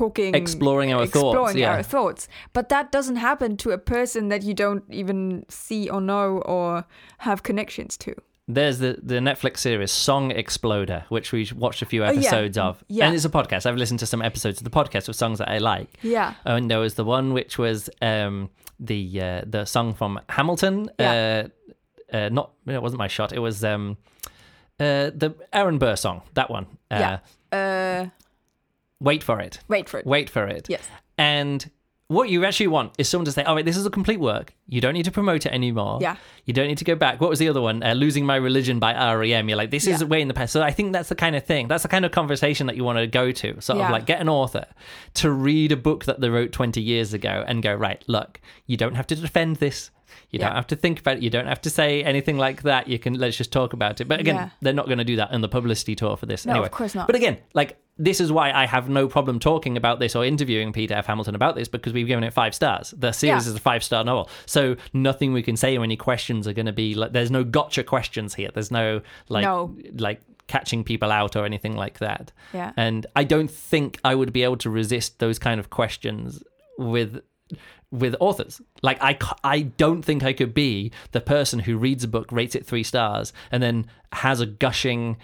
talking 0.00 0.34
Exploring 0.34 0.90
our 0.96 1.06
thoughts, 1.06 1.54
yeah. 1.54 1.72
our 1.74 1.82
thoughts 1.94 2.28
but 2.52 2.68
that 2.68 2.86
doesn't 2.96 3.16
happen 3.16 3.56
to 3.56 3.68
a 3.70 3.78
person 3.78 4.28
that 4.32 4.42
you 4.48 4.54
don't 4.54 4.84
even 5.02 5.44
see 5.48 5.82
or 5.94 6.00
know 6.00 6.28
or 6.54 6.84
have 7.18 7.38
connections 7.42 7.96
to 8.04 8.10
There's 8.56 8.78
the, 8.78 8.92
the 9.12 9.18
Netflix 9.28 9.56
series 9.58 9.90
Song 9.90 10.30
Exploder, 10.42 11.00
which 11.08 11.32
we 11.34 11.40
watched 11.64 11.82
a 11.82 11.86
few 11.92 12.02
Oh, 12.04 12.10
yeah. 12.10 12.18
episodes 12.20 12.56
of. 12.58 12.72
Yeah. 12.88 13.06
And 13.06 13.14
it's 13.16 13.24
a 13.24 13.28
podcast. 13.38 13.66
I've 13.66 13.76
listened 13.82 14.00
to 14.00 14.06
some 14.06 14.22
episodes 14.30 14.56
of 14.60 14.64
the 14.70 14.70
podcast 14.80 15.08
of 15.08 15.14
songs 15.16 15.38
that 15.40 15.48
I 15.56 15.58
like. 15.58 15.88
yeah 16.16 16.34
And 16.44 16.70
there 16.70 16.78
was 16.86 16.94
the 16.94 17.04
one 17.04 17.26
which 17.38 17.58
was 17.58 17.90
um, 18.00 18.48
the 18.88 19.00
uh, 19.28 19.40
the 19.54 19.64
song 19.64 19.94
from 19.94 20.20
Hamilton. 20.28 20.74
Yeah. 21.00 21.48
Uh, 22.12 22.16
uh, 22.16 22.28
not 22.38 22.46
it 22.76 22.82
wasn't 22.86 23.00
my 23.06 23.08
shot. 23.08 23.32
It 23.32 23.42
was 23.48 23.56
um, 23.64 23.96
uh, 24.78 25.10
the 25.22 25.30
Aaron 25.52 25.78
Burr 25.78 25.96
song. 25.96 26.22
That 26.34 26.48
one. 26.56 26.66
Uh, 26.94 27.00
yeah 27.04 27.18
uh 27.58 28.02
Wait 29.00 29.22
for 29.22 29.40
it. 29.40 29.60
wait 29.68 29.88
for 29.88 29.98
it 30.00 30.06
Wait 30.06 30.30
for 30.30 30.46
it. 30.46 30.66
yes 30.68 30.88
And 31.18 31.70
what 32.08 32.28
you 32.28 32.44
actually 32.44 32.68
want 32.68 32.92
is 32.98 33.08
someone 33.08 33.24
to 33.24 33.32
say, 33.32 33.42
"All 33.42 33.56
right, 33.56 33.64
this 33.64 33.76
is 33.76 33.84
a 33.84 33.90
complete 33.90 34.20
work. 34.20 34.54
You 34.68 34.80
don't 34.80 34.94
need 34.94 35.06
to 35.06 35.10
promote 35.10 35.44
it 35.44 35.52
anymore. 35.52 35.98
Yeah. 36.00 36.14
You 36.44 36.54
don't 36.54 36.68
need 36.68 36.78
to 36.78 36.84
go 36.84 36.94
back." 36.94 37.20
What 37.20 37.30
was 37.30 37.40
the 37.40 37.48
other 37.48 37.60
one? 37.60 37.82
Uh, 37.82 37.94
"Losing 37.94 38.24
My 38.24 38.36
Religion" 38.36 38.78
by 38.78 38.92
REM. 38.94 39.48
You're 39.48 39.58
like, 39.58 39.72
"This 39.72 39.88
is 39.88 40.00
Yeah. 40.02 40.06
way 40.06 40.22
in 40.22 40.28
the 40.28 40.34
past." 40.34 40.52
So 40.52 40.62
I 40.62 40.70
think 40.70 40.92
that's 40.92 41.08
the 41.08 41.16
kind 41.16 41.34
of 41.34 41.44
thing. 41.44 41.66
That's 41.66 41.82
the 41.82 41.88
kind 41.88 42.04
of 42.04 42.12
conversation 42.12 42.68
that 42.68 42.76
you 42.76 42.84
want 42.84 42.98
to 42.98 43.08
go 43.08 43.32
to. 43.32 43.60
Sort 43.60 43.80
of 43.80 43.90
like 43.90 44.06
get 44.06 44.20
an 44.20 44.28
author 44.28 44.66
to 45.14 45.30
read 45.32 45.72
a 45.72 45.76
book 45.76 46.04
that 46.04 46.20
they 46.20 46.28
wrote 46.28 46.52
20 46.52 46.80
years 46.80 47.12
ago 47.12 47.44
and 47.48 47.60
go, 47.60 47.74
"Right, 47.74 48.00
look, 48.06 48.40
you 48.66 48.76
don't 48.76 48.94
have 48.94 49.08
to 49.08 49.16
defend 49.16 49.56
this." 49.56 49.90
You 50.30 50.38
don't 50.40 50.52
have 50.54 50.66
to 50.68 50.76
think 50.76 51.00
about 51.00 51.16
it. 51.18 51.22
You 51.22 51.30
don't 51.30 51.46
have 51.46 51.60
to 51.62 51.70
say 51.70 52.02
anything 52.04 52.36
like 52.36 52.62
that. 52.62 52.88
You 52.88 52.98
can 52.98 53.14
let's 53.14 53.36
just 53.36 53.52
talk 53.52 53.72
about 53.72 54.00
it. 54.00 54.06
But 54.08 54.20
again, 54.20 54.34
Yeah. 54.34 54.48
they're 54.60 54.72
not 54.74 54.86
going 54.86 54.98
to 54.98 55.04
do 55.04 55.16
that 55.16 55.32
in 55.32 55.40
the 55.40 55.48
publicity 55.48 55.94
tour 55.94 56.16
for 56.16 56.26
this. 56.26 56.44
No, 56.44 56.52
of 56.52 56.56
anyway. 56.56 56.68
course 56.70 56.94
not. 56.94 57.06
But 57.06 57.16
again, 57.16 57.38
like 57.54 57.78
this 57.96 58.20
is 58.20 58.30
why 58.30 58.52
I 58.52 58.66
have 58.66 58.88
no 58.90 59.08
problem 59.08 59.38
talking 59.38 59.76
about 59.76 60.00
this 60.00 60.14
or 60.14 60.24
interviewing 60.24 60.72
Peter 60.72 60.94
F. 60.94 61.06
Hamilton 61.06 61.34
about 61.34 61.54
this 61.54 61.68
because 61.68 61.92
we've 61.94 62.06
given 62.06 62.24
it 62.24 62.32
five 62.34 62.54
stars. 62.54 62.92
The 62.96 63.12
series 63.12 63.44
Yeah. 63.46 63.50
is 63.50 63.56
a 63.56 63.60
five 63.60 63.82
star 63.82 64.04
novel, 64.04 64.28
so 64.44 64.76
nothing 64.92 65.32
we 65.32 65.42
can 65.42 65.56
say 65.56 65.76
or 65.78 65.84
any 65.84 65.96
questions 65.96 66.46
are 66.46 66.52
going 66.52 66.66
to 66.66 66.72
be 66.72 66.94
like. 66.94 67.12
There's 67.12 67.30
no 67.30 67.42
gotcha 67.44 67.82
questions 67.84 68.34
here. 68.34 68.50
There's 68.52 68.70
no 68.70 69.00
like 69.28 69.44
No. 69.44 69.74
like 69.96 70.20
catching 70.48 70.84
people 70.84 71.10
out 71.10 71.34
or 71.36 71.44
anything 71.46 71.74
like 71.76 71.98
that. 72.00 72.32
Yeah. 72.52 72.72
And 72.76 73.06
I 73.16 73.24
don't 73.24 73.50
think 73.50 73.98
I 74.04 74.14
would 74.14 74.32
be 74.32 74.42
able 74.42 74.58
to 74.58 74.70
resist 74.70 75.18
those 75.18 75.38
kind 75.38 75.58
of 75.58 75.70
questions 75.70 76.42
with 76.78 77.20
with 77.90 78.16
authors. 78.20 78.60
Like 78.82 78.98
I, 79.00 79.18
I 79.44 79.62
don't 79.62 80.02
think 80.02 80.22
I 80.22 80.32
could 80.32 80.54
be 80.54 80.92
the 81.12 81.20
person 81.20 81.60
who 81.60 81.76
reads 81.76 82.04
a 82.04 82.08
book, 82.08 82.30
rates 82.32 82.54
it 82.54 82.66
three 82.66 82.82
stars, 82.82 83.32
and 83.50 83.62
then 83.62 83.86
has 84.12 84.40
a 84.40 84.46
gushing, 84.46 85.16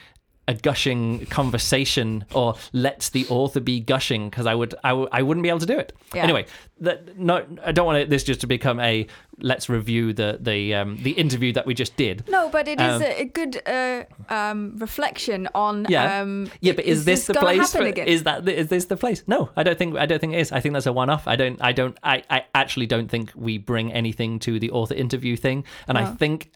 a 0.48 0.54
gushing 0.54 1.26
conversation, 1.26 2.24
or 2.34 2.54
lets 2.72 3.10
the 3.10 3.26
author 3.28 3.60
be 3.60 3.78
gushing 3.80 4.28
because 4.28 4.46
I 4.46 4.54
would, 4.54 4.74
I, 4.82 4.88
w- 4.90 5.08
I 5.12 5.22
wouldn't 5.22 5.42
be 5.42 5.48
able 5.48 5.60
to 5.60 5.66
do 5.66 5.78
it. 5.78 5.92
Yeah. 6.14 6.24
Anyway, 6.24 6.46
that 6.80 7.16
no, 7.16 7.46
I 7.64 7.70
don't 7.72 7.86
want 7.86 8.10
this 8.10 8.24
just 8.24 8.40
to 8.40 8.46
become 8.46 8.80
a 8.80 9.06
let's 9.38 9.68
review 9.68 10.12
the 10.12 10.38
the 10.40 10.74
um, 10.74 10.98
the 11.02 11.12
interview 11.12 11.52
that 11.52 11.64
we 11.64 11.74
just 11.74 11.96
did. 11.96 12.24
No, 12.28 12.48
but 12.48 12.66
it 12.66 12.80
is 12.80 12.96
Um, 12.96 13.02
a, 13.02 13.20
a 13.20 13.24
good 13.24 13.62
uh, 13.66 14.02
um, 14.28 14.76
reflection 14.78 15.48
on. 15.54 15.86
Yeah, 15.88 16.20
Um, 16.22 16.50
yeah, 16.60 16.72
but 16.72 16.84
is, 16.86 17.04
this, 17.04 17.26
the 17.26 17.34
place? 17.34 17.72
For, 17.72 17.82
is 17.82 18.24
that 18.24 18.48
is 18.48 18.66
this 18.68 18.86
the 18.86 18.96
place? 18.96 19.22
No, 19.26 19.50
I 19.56 19.62
don't 19.62 19.78
think 19.78 19.96
I 19.96 20.06
don't 20.06 20.18
think 20.18 20.34
it 20.34 20.40
is. 20.40 20.50
I 20.50 20.60
think 20.60 20.72
that's 20.74 20.86
a 20.86 20.92
one-off. 20.92 21.28
I 21.28 21.36
don't 21.36 21.58
I 21.62 21.72
don't 21.72 21.96
I, 22.02 22.22
I 22.28 22.44
actually 22.54 22.86
don't 22.86 23.08
think 23.08 23.30
we 23.36 23.58
bring 23.58 23.92
anything 23.92 24.40
to 24.40 24.58
the 24.58 24.70
author 24.72 24.94
interview 24.94 25.36
thing, 25.36 25.64
and 25.86 25.96
I 25.96 26.06
think 26.06 26.50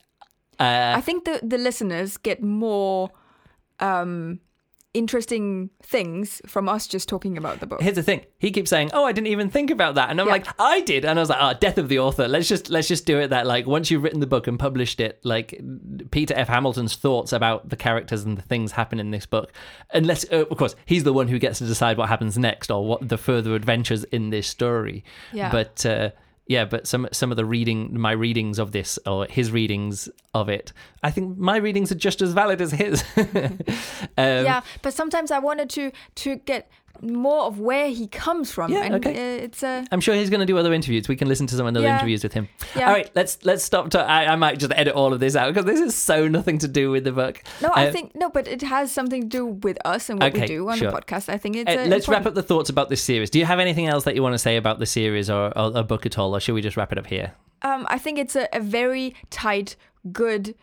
uh, 0.58 0.94
I 0.96 1.00
think 1.00 1.24
the 1.24 1.40
the 1.42 1.58
listeners 1.58 2.16
get 2.16 2.42
more 2.42 3.10
um, 3.80 4.40
interesting 4.94 5.68
things 5.82 6.40
from 6.46 6.70
us 6.70 6.86
just 6.86 7.06
talking 7.06 7.36
about 7.36 7.60
the 7.60 7.66
book. 7.66 7.82
here's 7.82 7.96
the 7.96 8.02
thing. 8.02 8.22
He 8.38 8.50
keeps 8.50 8.70
saying, 8.70 8.90
"Oh, 8.94 9.04
I 9.04 9.12
didn't 9.12 9.26
even 9.26 9.50
think 9.50 9.70
about 9.70 9.96
that," 9.96 10.08
and 10.10 10.18
I'm 10.20 10.26
Yeah. 10.26 10.32
like, 10.32 10.46
"I 10.58 10.80
did," 10.80 11.04
and 11.04 11.18
I 11.18 11.22
was 11.22 11.28
like, 11.28 11.38
"Oh, 11.40 11.52
death 11.60 11.76
of 11.76 11.88
the 11.90 11.98
author. 11.98 12.26
Let's 12.26 12.48
just 12.48 12.70
let's 12.70 12.88
just 12.88 13.04
do 13.04 13.18
it 13.18 13.28
that 13.28 13.46
like 13.46 13.66
once 13.66 13.90
you've 13.90 14.02
written 14.02 14.20
the 14.20 14.26
book 14.26 14.46
and 14.46 14.58
published 14.58 14.98
it, 15.00 15.20
like 15.22 15.60
Peter 16.10 16.32
F. 16.34 16.48
Hamilton's 16.48 16.96
thoughts 16.96 17.32
about 17.34 17.68
the 17.68 17.76
characters 17.76 18.24
and 18.24 18.38
the 18.38 18.42
things 18.42 18.72
happen 18.72 18.98
in 18.98 19.10
this 19.10 19.26
book, 19.26 19.52
unless 19.92 20.24
uh, 20.32 20.46
of 20.50 20.56
course 20.56 20.74
he's 20.86 21.04
the 21.04 21.12
one 21.12 21.28
who 21.28 21.38
gets 21.38 21.58
to 21.58 21.66
decide 21.66 21.98
what 21.98 22.08
happens 22.08 22.38
next 22.38 22.70
or 22.70 22.86
what 22.86 23.06
the 23.06 23.18
further 23.18 23.54
adventures 23.54 24.04
in 24.04 24.30
this 24.30 24.46
story. 24.46 25.04
Yeah. 25.32 25.52
But 25.52 25.84
uh, 25.84 26.10
yeah, 26.46 26.64
but 26.64 26.86
some 26.86 27.08
some 27.12 27.30
of 27.30 27.36
the 27.36 27.44
reading, 27.44 27.98
my 27.98 28.12
readings 28.12 28.58
of 28.58 28.70
this 28.70 28.98
or 29.04 29.26
his 29.26 29.50
readings 29.50 30.08
of 30.32 30.48
it, 30.48 30.72
I 31.02 31.10
think 31.10 31.36
my 31.36 31.56
readings 31.56 31.90
are 31.90 31.96
just 31.96 32.22
as 32.22 32.32
valid 32.32 32.60
as 32.60 32.70
his. 32.70 33.02
um, 33.16 33.26
yeah, 34.16 34.60
but 34.82 34.94
sometimes 34.94 35.30
I 35.30 35.40
wanted 35.40 35.68
to 35.70 35.90
to 36.16 36.36
get 36.36 36.70
more 37.02 37.44
of 37.44 37.58
where 37.60 37.88
he 37.88 38.06
comes 38.06 38.50
from, 38.50 38.70
Yeah, 38.72 38.84
and 38.84 38.94
okay. 38.96 39.10
uh, 39.38 39.44
it's 39.44 39.62
a 39.62 39.84
I'm 39.92 40.00
sure 40.00 40.14
he's 40.14 40.30
going 40.30 40.40
to 40.40 40.46
do 40.46 40.56
other 40.58 40.72
interviews. 40.72 41.08
We 41.08 41.16
can 41.16 41.28
listen 41.28 41.46
to 41.48 41.54
some 41.56 41.66
other 41.66 41.80
Yeah. 41.80 41.96
interviews 41.96 42.22
with 42.22 42.32
him. 42.32 42.48
Yeah. 42.74 42.86
All 42.88 42.92
right, 42.92 43.10
let's 43.14 43.38
let's 43.44 43.64
stop. 43.64 43.90
To, 43.90 44.00
I, 44.00 44.32
I 44.32 44.36
might 44.36 44.58
just 44.58 44.72
edit 44.74 44.94
all 44.94 45.12
of 45.12 45.20
this 45.20 45.36
out 45.36 45.52
because 45.52 45.64
this 45.66 45.80
is 45.80 45.94
so 45.94 46.28
nothing 46.28 46.58
to 46.58 46.68
do 46.68 46.90
with 46.90 47.04
the 47.04 47.12
book. 47.12 47.42
no. 47.62 47.70
I 47.74 47.88
Uh, 47.88 47.92
think 47.92 48.14
no, 48.14 48.30
but 48.30 48.46
it 48.48 48.62
has 48.62 48.92
something 48.92 49.22
to 49.22 49.28
do 49.28 49.46
with 49.46 49.78
us 49.84 50.08
and 50.10 50.20
what 50.20 50.32
Okay, 50.32 50.42
we 50.42 50.46
do 50.46 50.68
on 50.68 50.78
sure. 50.78 50.90
the 50.90 50.96
podcast. 50.96 51.28
I 51.28 51.38
think 51.38 51.56
it's. 51.56 51.70
uh, 51.70 51.82
uh, 51.82 51.86
let's 51.86 52.08
wrap 52.08 52.26
up 52.26 52.34
the 52.34 52.42
thoughts 52.42 52.70
about 52.70 52.88
this 52.88 53.02
series. 53.02 53.30
Do 53.30 53.38
you 53.38 53.44
have 53.46 53.58
anything 53.60 53.86
else 53.86 54.04
that 54.04 54.14
you 54.14 54.22
want 54.22 54.34
to 54.34 54.38
say 54.38 54.56
about 54.56 54.78
the 54.78 54.86
series 54.86 55.30
or, 55.30 55.56
or 55.58 55.72
a 55.74 55.82
book 55.82 56.06
at 56.06 56.18
all, 56.18 56.34
or 56.34 56.40
should 56.40 56.54
we 56.54 56.62
just 56.62 56.76
wrap 56.76 56.92
it 56.92 56.98
up 56.98 57.06
here? 57.06 57.32
Um, 57.62 57.86
I 57.88 57.98
think 57.98 58.18
it's 58.18 58.36
a, 58.36 58.48
a 58.52 58.60
very 58.60 59.14
tight, 59.30 59.76
good, 60.12 60.54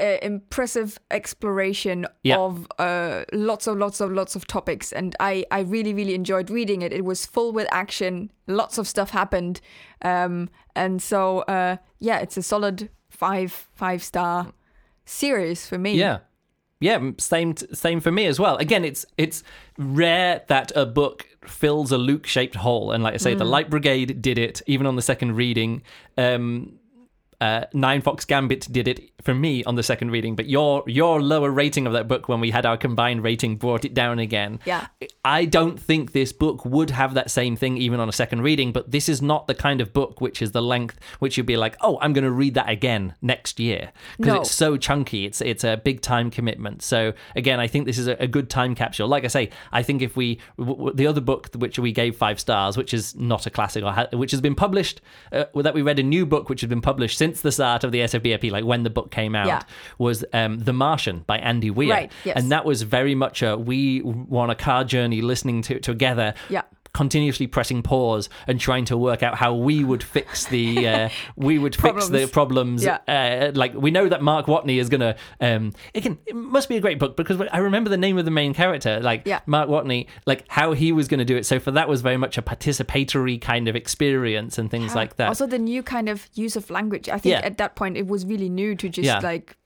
uh, 0.00 0.18
impressive 0.22 0.98
exploration 1.10 2.06
Yeah. 2.22 2.38
of 2.38 2.66
uh, 2.78 3.24
lots 3.32 3.66
of 3.66 3.76
lots 3.78 4.00
of 4.00 4.10
lots 4.12 4.36
of 4.36 4.46
topics, 4.46 4.92
and 4.92 5.14
I 5.20 5.44
I 5.50 5.60
really 5.60 5.94
really 5.94 6.14
enjoyed 6.14 6.50
reading 6.50 6.82
it. 6.82 6.92
It 6.92 7.04
was 7.04 7.26
full 7.26 7.52
with 7.52 7.68
action, 7.70 8.30
lots 8.46 8.78
of 8.78 8.86
stuff 8.86 9.10
happened, 9.10 9.60
um, 10.02 10.48
and 10.74 11.02
so 11.02 11.40
uh, 11.40 11.76
yeah, 11.98 12.18
it's 12.18 12.36
a 12.36 12.42
solid 12.42 12.90
five 13.10 13.68
five 13.74 14.02
star 14.02 14.52
series 15.04 15.66
for 15.66 15.78
me. 15.78 15.94
Yeah. 15.94 16.18
Yeah, 16.80 17.10
same 17.18 17.54
t- 17.54 17.66
same 17.74 17.98
for 18.00 18.12
me 18.12 18.26
as 18.26 18.38
well. 18.38 18.56
Again, 18.56 18.84
it's 18.84 19.04
it's 19.16 19.42
rare 19.78 20.42
that 20.46 20.70
a 20.76 20.86
book 20.86 21.26
fills 21.44 21.90
a 21.90 21.98
Luke-shaped 21.98 22.54
hole, 22.54 22.92
and 22.92 23.02
like 23.02 23.14
I 23.14 23.16
say, 23.16 23.34
the 23.34 23.44
Light 23.44 23.68
Brigade 23.68 24.22
did 24.22 24.38
it 24.38 24.62
even 24.68 24.86
on 24.86 24.94
the 24.94 25.02
second 25.02 25.34
reading. 25.34 25.82
Um, 26.16 26.77
uh, 27.40 27.64
Ninefox 27.74 28.26
Gambit 28.26 28.66
did 28.72 28.88
it 28.88 29.10
for 29.22 29.32
me 29.34 29.62
on 29.64 29.74
the 29.76 29.82
second 29.82 30.10
reading, 30.10 30.34
but 30.34 30.46
your 30.48 30.82
your 30.86 31.20
lower 31.22 31.50
rating 31.50 31.86
of 31.86 31.92
that 31.92 32.08
book 32.08 32.28
when 32.28 32.40
we 32.40 32.50
had 32.50 32.66
our 32.66 32.76
combined 32.76 33.22
rating 33.22 33.56
brought 33.56 33.84
it 33.84 33.94
down 33.94 34.18
again. 34.18 34.58
Yeah. 34.64 34.86
I 35.24 35.44
don't 35.44 35.78
think 35.78 36.12
this 36.12 36.32
book 36.32 36.64
would 36.64 36.90
have 36.90 37.14
that 37.14 37.30
same 37.30 37.54
thing 37.56 37.76
even 37.76 38.00
on 38.00 38.08
a 38.08 38.12
second 38.12 38.42
reading, 38.42 38.72
but 38.72 38.90
this 38.90 39.08
is 39.08 39.20
not 39.22 39.46
the 39.46 39.54
kind 39.54 39.80
of 39.80 39.92
book 39.92 40.20
which 40.20 40.40
is 40.42 40.52
the 40.52 40.62
length 40.62 40.98
which 41.18 41.36
you'd 41.36 41.46
be 41.46 41.56
like, 41.56 41.76
oh, 41.80 41.98
I'm 42.00 42.12
going 42.12 42.24
to 42.24 42.30
read 42.30 42.54
that 42.54 42.68
again 42.68 43.14
next 43.22 43.60
year 43.60 43.92
because 44.16 44.34
No. 44.34 44.40
it's 44.40 44.50
so 44.50 44.76
chunky. 44.76 45.24
It's 45.26 45.40
it's 45.40 45.64
a 45.64 45.76
big 45.76 46.00
time 46.00 46.30
commitment. 46.30 46.82
So 46.82 47.12
again, 47.36 47.60
I 47.60 47.66
think 47.66 47.86
this 47.86 47.98
is 47.98 48.08
a, 48.08 48.16
a 48.22 48.26
good 48.26 48.48
time 48.50 48.74
capsule. 48.74 49.06
Like 49.08 49.24
I 49.24 49.28
say, 49.28 49.50
I 49.72 49.82
think 49.82 50.02
if 50.02 50.16
we 50.16 50.40
w- 50.58 50.76
w- 50.76 50.94
the 50.96 51.06
other 51.06 51.20
book 51.20 51.50
which 51.56 51.78
we 51.78 51.92
gave 51.92 52.16
five 52.16 52.40
stars, 52.40 52.76
which 52.76 52.94
is 52.94 53.14
not 53.14 53.46
a 53.46 53.50
classic 53.50 53.84
or 53.84 53.92
ha- 53.92 54.08
which 54.12 54.30
has 54.32 54.40
been 54.40 54.54
published, 54.54 55.00
uh, 55.32 55.44
that 55.54 55.74
we 55.74 55.82
read 55.82 55.98
a 55.98 56.02
new 56.02 56.24
book 56.24 56.48
which 56.48 56.62
has 56.62 56.68
been 56.68 56.80
published 56.80 57.18
since 57.18 57.27
the 57.34 57.52
start 57.52 57.84
of 57.84 57.92
the 57.92 58.00
SFBRP, 58.00 58.50
like 58.50 58.64
when 58.64 58.82
the 58.82 58.90
book 58.90 59.10
came 59.10 59.34
out, 59.34 59.46
Yeah. 59.46 59.62
was 59.98 60.24
um, 60.32 60.58
The 60.58 60.72
Martian 60.72 61.24
by 61.26 61.38
Andy 61.38 61.70
Weir, 61.70 61.90
Right, 61.90 62.12
yes. 62.24 62.36
and 62.36 62.50
that 62.52 62.64
was 62.64 62.82
very 62.82 63.14
much 63.14 63.42
a 63.42 63.56
we 63.56 64.02
were 64.02 64.40
on 64.40 64.50
a 64.50 64.54
car 64.54 64.84
journey 64.84 65.20
listening 65.20 65.62
to 65.62 65.76
it 65.76 65.82
together. 65.82 66.34
Yeah. 66.48 66.62
Continuously 66.98 67.46
pressing 67.46 67.80
pause 67.80 68.28
and 68.48 68.58
trying 68.58 68.84
to 68.86 68.96
work 68.98 69.22
out 69.22 69.36
how 69.36 69.54
we 69.54 69.84
would 69.84 70.02
fix 70.02 70.46
the 70.46 70.88
uh, 70.88 71.08
we 71.36 71.56
would 71.56 71.76
fix 71.76 72.08
the 72.08 72.26
problems. 72.26 72.82
Yeah. 72.82 72.98
Uh, 73.06 73.52
like 73.54 73.72
we 73.72 73.92
know 73.92 74.08
that 74.08 74.20
Mark 74.20 74.46
Watney 74.46 74.80
is 74.80 74.88
gonna. 74.88 75.14
Um, 75.40 75.74
it 75.94 76.00
can. 76.00 76.18
It 76.26 76.34
must 76.34 76.68
be 76.68 76.76
a 76.76 76.80
great 76.80 76.98
book 76.98 77.16
because 77.16 77.40
I 77.52 77.58
remember 77.58 77.88
the 77.88 77.96
name 77.96 78.18
of 78.18 78.24
the 78.24 78.32
main 78.32 78.52
character. 78.52 78.98
Like 78.98 79.22
Yeah. 79.26 79.42
Mark 79.46 79.68
Watney, 79.68 80.08
like 80.26 80.44
how 80.48 80.72
he 80.72 80.90
was 80.90 81.06
going 81.06 81.18
to 81.18 81.24
do 81.24 81.36
it. 81.36 81.46
So 81.46 81.60
for 81.60 81.70
that 81.70 81.88
was 81.88 82.00
very 82.02 82.16
much 82.16 82.36
a 82.36 82.42
participatory 82.42 83.40
kind 83.40 83.68
of 83.68 83.76
experience 83.76 84.58
and 84.58 84.68
things 84.68 84.96
like 84.96 85.14
that. 85.18 85.28
Also, 85.28 85.46
the 85.46 85.58
new 85.60 85.84
kind 85.84 86.08
of 86.08 86.28
use 86.34 86.56
of 86.56 86.68
language. 86.68 87.08
I 87.08 87.18
think 87.18 87.36
at 87.36 87.58
that 87.58 87.76
point 87.76 87.96
it 87.96 88.08
was 88.08 88.26
really 88.26 88.48
new 88.48 88.74
to 88.74 88.88
just 88.88 89.22
like 89.22 89.56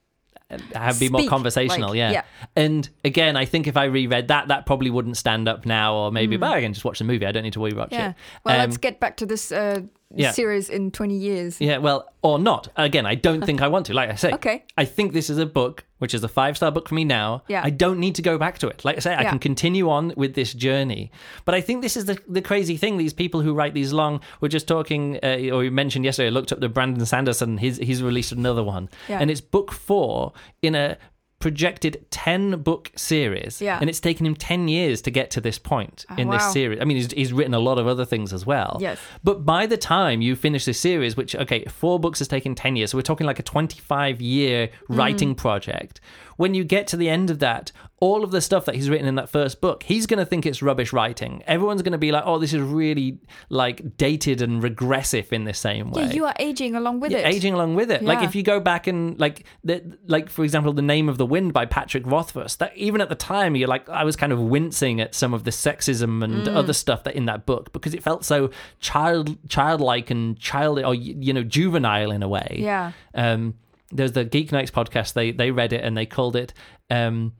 have 0.74 0.98
be 1.00 1.08
more 1.08 1.20
speak, 1.20 1.30
conversational 1.30 1.90
like, 1.90 1.98
yeah. 1.98 2.10
yeah. 2.10 2.22
and 2.56 2.88
again 3.04 3.36
i 3.36 3.44
think 3.44 3.66
if 3.66 3.76
i 3.76 3.84
reread 3.84 4.28
that 4.28 4.48
that 4.48 4.66
probably 4.66 4.90
wouldn't 4.90 5.16
stand 5.16 5.48
up 5.48 5.64
now 5.66 5.94
or 5.94 6.12
maybe 6.12 6.36
but 6.36 6.52
i 6.52 6.60
can 6.60 6.72
just 6.72 6.84
watch 6.84 6.98
the 6.98 7.04
movie 7.04 7.26
i 7.26 7.32
don't 7.32 7.42
need 7.42 7.52
to 7.52 7.58
rewatch 7.60 7.88
yeah. 7.90 8.10
it 8.10 8.14
Well, 8.44 8.54
Um, 8.60 8.60
let's 8.70 8.76
get 8.76 9.00
back 9.00 9.16
to 9.18 9.26
this 9.26 9.50
uh, 9.52 9.80
yeah. 10.14 10.32
series 10.32 10.68
in 10.68 10.90
twenty 10.90 11.16
years. 11.16 11.60
yeah 11.60 11.78
well 11.78 12.08
or 12.22 12.38
not 12.38 12.68
again 12.76 13.06
i 13.06 13.14
don't 13.14 13.44
think 13.44 13.62
i 13.62 13.68
want 13.68 13.86
to 13.86 13.94
like 13.94 14.10
i 14.10 14.14
say 14.14 14.32
Okay. 14.34 14.64
i 14.76 14.84
think 14.84 15.12
this 15.12 15.30
is 15.30 15.38
a 15.38 15.46
book 15.46 15.84
which 16.02 16.14
is 16.14 16.22
a 16.24 16.28
five 16.28 16.56
star 16.56 16.70
book 16.72 16.88
for 16.88 16.96
me 16.96 17.04
now 17.04 17.42
Yeah. 17.48 17.62
i 17.64 17.70
don't 17.70 17.98
need 18.04 18.14
to 18.16 18.22
go 18.22 18.36
back 18.44 18.58
to 18.58 18.66
it 18.68 18.84
like 18.84 18.96
i 18.96 19.00
say 19.00 19.14
i 19.14 19.22
Yeah. 19.22 19.30
can 19.30 19.38
continue 19.38 19.88
on 19.88 20.12
with 20.16 20.34
this 20.34 20.52
journey 20.52 21.10
but 21.46 21.54
i 21.54 21.60
think 21.60 21.80
this 21.82 21.96
is 21.96 22.04
the, 22.06 22.18
the 22.28 22.42
crazy 22.42 22.76
thing 22.76 22.96
these 22.98 23.12
people 23.14 23.40
who 23.40 23.54
write 23.54 23.72
these 23.74 23.92
long 23.92 24.20
we're 24.40 24.48
just 24.58 24.66
talking 24.66 25.18
uh, 25.22 25.54
or 25.54 25.62
you 25.64 25.70
mentioned 25.70 26.04
yesterday 26.04 26.26
i 26.26 26.30
looked 26.30 26.50
up 26.52 26.60
the 26.60 26.68
brandon 26.68 27.06
sanderson 27.06 27.58
he's, 27.58 27.76
he's 27.78 28.02
released 28.02 28.32
another 28.32 28.64
one 28.64 28.88
Yeah. 29.08 29.20
and 29.20 29.30
it's 29.30 29.40
book 29.40 29.70
four 29.72 30.32
in 30.60 30.74
a 30.74 30.98
projected 31.42 32.06
10 32.10 32.62
book 32.62 32.90
series 32.94 33.60
Yeah. 33.60 33.78
and 33.80 33.90
it's 33.90 34.00
taken 34.00 34.24
him 34.24 34.34
10 34.36 34.68
years 34.68 35.02
to 35.02 35.10
get 35.10 35.30
to 35.32 35.40
this 35.40 35.58
point 35.58 36.06
in 36.16 36.28
wow. 36.28 36.34
this 36.38 36.52
series 36.52 36.80
i 36.80 36.84
mean 36.84 36.96
he's, 36.96 37.10
he's 37.12 37.32
written 37.32 37.52
a 37.52 37.58
lot 37.58 37.78
of 37.78 37.86
other 37.88 38.04
things 38.04 38.32
as 38.32 38.46
well 38.46 38.78
Yes. 38.80 38.98
but 39.24 39.44
by 39.44 39.66
the 39.66 39.76
time 39.76 40.22
you 40.22 40.36
finish 40.36 40.64
this 40.64 40.78
series 40.78 41.16
which 41.16 41.34
okay 41.34 41.64
four 41.64 41.98
books 41.98 42.20
has 42.20 42.28
taken 42.28 42.54
10 42.54 42.76
years 42.76 42.92
so 42.92 42.96
we're 42.98 43.02
talking 43.02 43.26
like 43.26 43.40
a 43.40 43.42
25 43.42 44.20
year 44.22 44.68
Mm. 44.88 44.98
writing 44.98 45.34
project 45.34 46.00
when 46.36 46.54
you 46.54 46.64
get 46.64 46.86
to 46.86 46.96
the 46.96 47.08
end 47.08 47.30
of 47.30 47.38
that 47.40 47.72
all 48.00 48.24
of 48.24 48.32
the 48.32 48.40
stuff 48.40 48.64
that 48.64 48.74
he's 48.74 48.90
written 48.90 49.06
in 49.06 49.14
that 49.14 49.28
first 49.28 49.60
book 49.60 49.84
he's 49.84 50.06
going 50.06 50.18
to 50.18 50.26
think 50.26 50.44
it's 50.44 50.60
rubbish 50.60 50.92
writing 50.92 51.42
everyone's 51.46 51.82
going 51.82 51.92
to 51.92 51.98
be 51.98 52.10
like 52.10 52.24
oh 52.26 52.38
this 52.38 52.52
is 52.52 52.60
really 52.60 53.18
like 53.48 53.96
dated 53.96 54.42
and 54.42 54.62
regressive 54.62 55.32
in 55.32 55.44
the 55.44 55.54
same 55.54 55.90
way 55.92 56.02
Yeah, 56.04 56.12
you 56.12 56.24
are 56.24 56.34
aging 56.40 56.74
along 56.74 56.98
with 57.00 57.12
yeah, 57.12 57.18
it. 57.18 57.34
aging 57.34 57.54
along 57.54 57.74
with 57.76 57.90
it. 57.90 58.02
Like 58.02 58.22
if 58.24 58.34
you 58.34 58.42
go 58.42 58.58
back 58.60 58.86
and 58.88 59.18
like 59.20 59.44
the 59.62 59.96
like 60.06 60.28
for 60.28 60.42
example, 60.44 60.72
the 60.72 60.82
name 60.82 61.08
of 61.08 61.16
the 61.18 61.26
wind 61.26 61.52
by 61.52 61.64
Patrick 61.66 62.04
Rothfuss. 62.06 62.56
That 62.56 62.76
even 62.76 63.00
at 63.00 63.08
the 63.08 63.14
time, 63.14 63.54
you're 63.56 63.68
like 63.68 63.88
I 63.88 64.02
was 64.04 64.16
kind 64.16 64.32
of 64.32 64.40
wincing 64.40 65.00
at 65.00 65.14
some 65.14 65.32
of 65.34 65.44
the 65.44 65.50
sexism 65.52 66.24
and 66.24 66.32
Mm. 66.46 66.56
other 66.56 66.72
stuff 66.72 67.04
that 67.04 67.14
in 67.14 67.26
that 67.26 67.46
book 67.46 67.72
because 67.72 67.94
it 67.94 68.02
felt 68.02 68.24
so 68.24 68.50
child 68.80 69.36
childlike 69.48 70.10
and 70.10 70.38
child 70.38 70.80
or 70.80 70.94
you 70.94 71.32
know 71.32 71.42
juvenile 71.44 72.10
in 72.10 72.22
a 72.22 72.28
way. 72.28 72.56
Yeah. 72.58 72.92
Um, 73.14 73.54
there's 73.92 74.12
the 74.12 74.24
Geek 74.24 74.50
Nights 74.52 74.70
podcast. 74.70 75.12
They 75.12 75.30
they 75.32 75.50
read 75.50 75.72
it 75.72 75.84
and 75.84 75.96
they 75.96 76.06
called 76.06 76.36
it. 76.36 76.52
Um, 76.90 77.34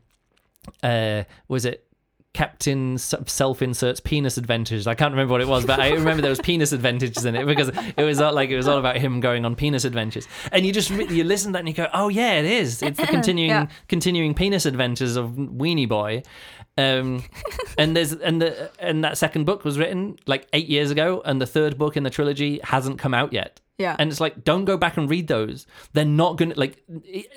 uh, 0.83 1.25
was 1.49 1.65
it? 1.65 1.87
Captain 2.35 2.97
Self 2.97 3.61
Inserts 3.61 4.01
Penis 4.01 4.39
Adventures. 4.39 4.87
I 4.87 4.95
can't 4.95 5.13
remember 5.13 5.33
what 5.33 5.43
it 5.43 5.49
was, 5.49 5.67
but 5.67 5.81
I 5.81 5.91
remember 5.91 6.23
there 6.23 6.31
was 6.31 6.41
penis 6.41 6.73
adventures 6.73 7.27
in 7.27 7.35
it 7.37 7.45
because 7.45 7.69
it 7.95 8.03
was 8.03 8.23
all 8.23 8.33
like 8.33 8.49
it 8.49 8.57
was 8.57 8.67
all 8.67 8.79
about 8.79 8.97
him 8.97 9.21
going 9.21 9.45
on 9.45 9.55
penis 9.55 9.85
adventures. 9.85 10.27
And 10.51 10.65
you 10.65 10.73
just 10.73 10.89
you 10.89 11.25
listen 11.25 11.49
to 11.51 11.53
that 11.55 11.59
and 11.59 11.69
you 11.69 11.75
go, 11.75 11.89
"Oh 11.93 12.09
yeah, 12.09 12.39
it 12.39 12.47
is. 12.47 12.83
It's 12.83 12.99
the 12.99 13.07
continuing 13.19 13.51
Yeah. 13.51 13.67
continuing 13.87 14.33
penis 14.33 14.65
adventures 14.65 15.17
of 15.17 15.33
Weenie 15.33 15.87
Boy." 15.87 16.23
Um, 16.79 17.23
and 17.77 17.95
there's 17.95 18.13
and 18.15 18.41
the 18.41 18.71
and 18.79 19.05
that 19.05 19.19
second 19.19 19.45
book 19.45 19.63
was 19.63 19.79
written 19.79 20.17
like 20.27 20.49
eight 20.55 20.69
years 20.69 20.91
ago, 20.91 21.21
and 21.27 21.39
the 21.39 21.47
third 21.47 21.77
book 21.77 21.99
in 21.99 22.03
the 22.03 22.09
trilogy 22.09 22.61
hasn't 22.65 22.99
come 22.99 23.13
out 23.13 23.35
yet. 23.35 23.61
Yeah. 23.79 23.97
And 23.99 24.11
it's 24.13 24.21
like, 24.21 24.45
don't 24.45 24.65
go 24.67 24.77
back 24.77 24.97
and 24.97 25.09
read 25.11 25.27
those. 25.29 25.67
They're 25.93 26.05
not 26.05 26.37
going 26.37 26.51
to, 26.53 26.61
like, 26.61 26.85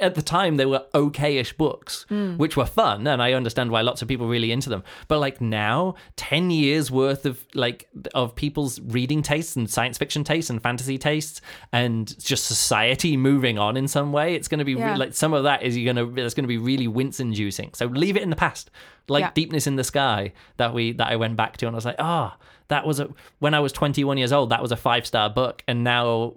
at 0.02 0.16
the 0.16 0.22
time, 0.22 0.58
they 0.58 0.66
were 0.66 0.84
okay 0.94 1.38
ish 1.38 1.54
books, 1.54 2.06
Hmm. 2.10 2.36
which 2.38 2.56
were 2.58 2.66
fun. 2.66 3.08
And 3.08 3.22
I 3.24 3.34
understand 3.34 3.72
why 3.72 3.82
lots 3.82 4.02
of 4.02 4.08
people 4.08 4.28
really 4.28 4.52
into 4.52 4.70
them. 4.70 4.84
But 5.08 5.20
like 5.20 5.40
now, 5.42 5.96
10 6.18 6.52
years 6.52 6.92
worth 6.92 7.26
of, 7.26 7.44
like, 7.56 7.88
of 8.14 8.36
people's 8.36 8.80
reading 8.82 9.22
tastes 9.24 9.56
and 9.56 9.68
science 9.70 9.98
fiction 9.98 10.24
tastes 10.24 10.50
and 10.50 10.62
fantasy 10.62 10.98
tastes 10.98 11.42
and 11.72 12.14
just 12.24 12.46
society 12.46 13.16
moving 13.18 13.58
on 13.58 13.78
in 13.78 13.88
some 13.88 14.12
way, 14.12 14.36
it's 14.36 14.48
going 14.50 14.60
to 14.60 14.66
be 14.66 14.74
Yeah. 14.74 14.92
re- 14.92 14.98
like 14.98 15.14
some 15.16 15.34
of 15.34 15.46
that 15.46 15.64
is 15.64 15.78
you're 15.78 15.92
going 15.94 16.08
to, 16.16 16.22
that's 16.22 16.34
going 16.36 16.44
to 16.44 16.48
be 16.48 16.58
really 16.58 16.88
wince 16.88 17.20
inducing. 17.20 17.72
So 17.74 17.86
leave 17.86 18.18
it 18.18 18.24
in 18.24 18.30
the 18.30 18.36
past. 18.36 18.70
Like 19.08 19.22
Yeah. 19.22 19.32
Deepness 19.34 19.68
in 19.68 19.78
the 19.78 19.84
Sky 19.84 20.34
that 20.58 20.74
we, 20.74 20.92
that 20.94 21.08
I 21.12 21.16
went 21.16 21.38
back 21.38 21.58
to 21.58 21.68
and 21.68 21.76
I 21.76 21.78
was 21.78 21.86
like, 21.86 21.96
ah, 21.98 22.38
that 22.70 22.86
was 22.86 23.00
a, 23.00 23.10
when 23.40 23.54
I 23.54 23.60
was 23.60 23.72
21 23.72 24.18
years 24.18 24.32
old, 24.32 24.50
that 24.50 24.62
was 24.62 24.72
a 24.72 24.76
five 24.78 25.06
star 25.06 25.30
book. 25.30 25.64
And 25.68 25.84
now, 25.84 26.34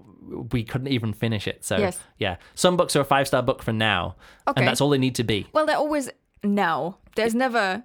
we 0.53 0.63
couldn't 0.63 0.89
even 0.89 1.15
finish 1.15 1.47
it. 1.49 1.65
So 1.65 1.79
Yes. 1.79 1.99
yeah, 2.19 2.37
some 2.55 2.77
books 2.77 2.95
are 2.97 3.01
a 3.01 3.05
five 3.05 3.27
star 3.27 3.43
book 3.43 3.63
for 3.63 3.73
now, 3.73 4.15
Okay. 4.47 4.61
and 4.61 4.69
that's 4.69 4.81
all 4.83 4.91
they 4.91 4.99
need 4.99 5.15
to 5.15 5.25
be. 5.25 5.47
Well, 5.55 5.65
they're 5.65 5.77
always 5.77 6.11
now. 6.43 6.99
There's 7.17 7.35
never. 7.35 7.83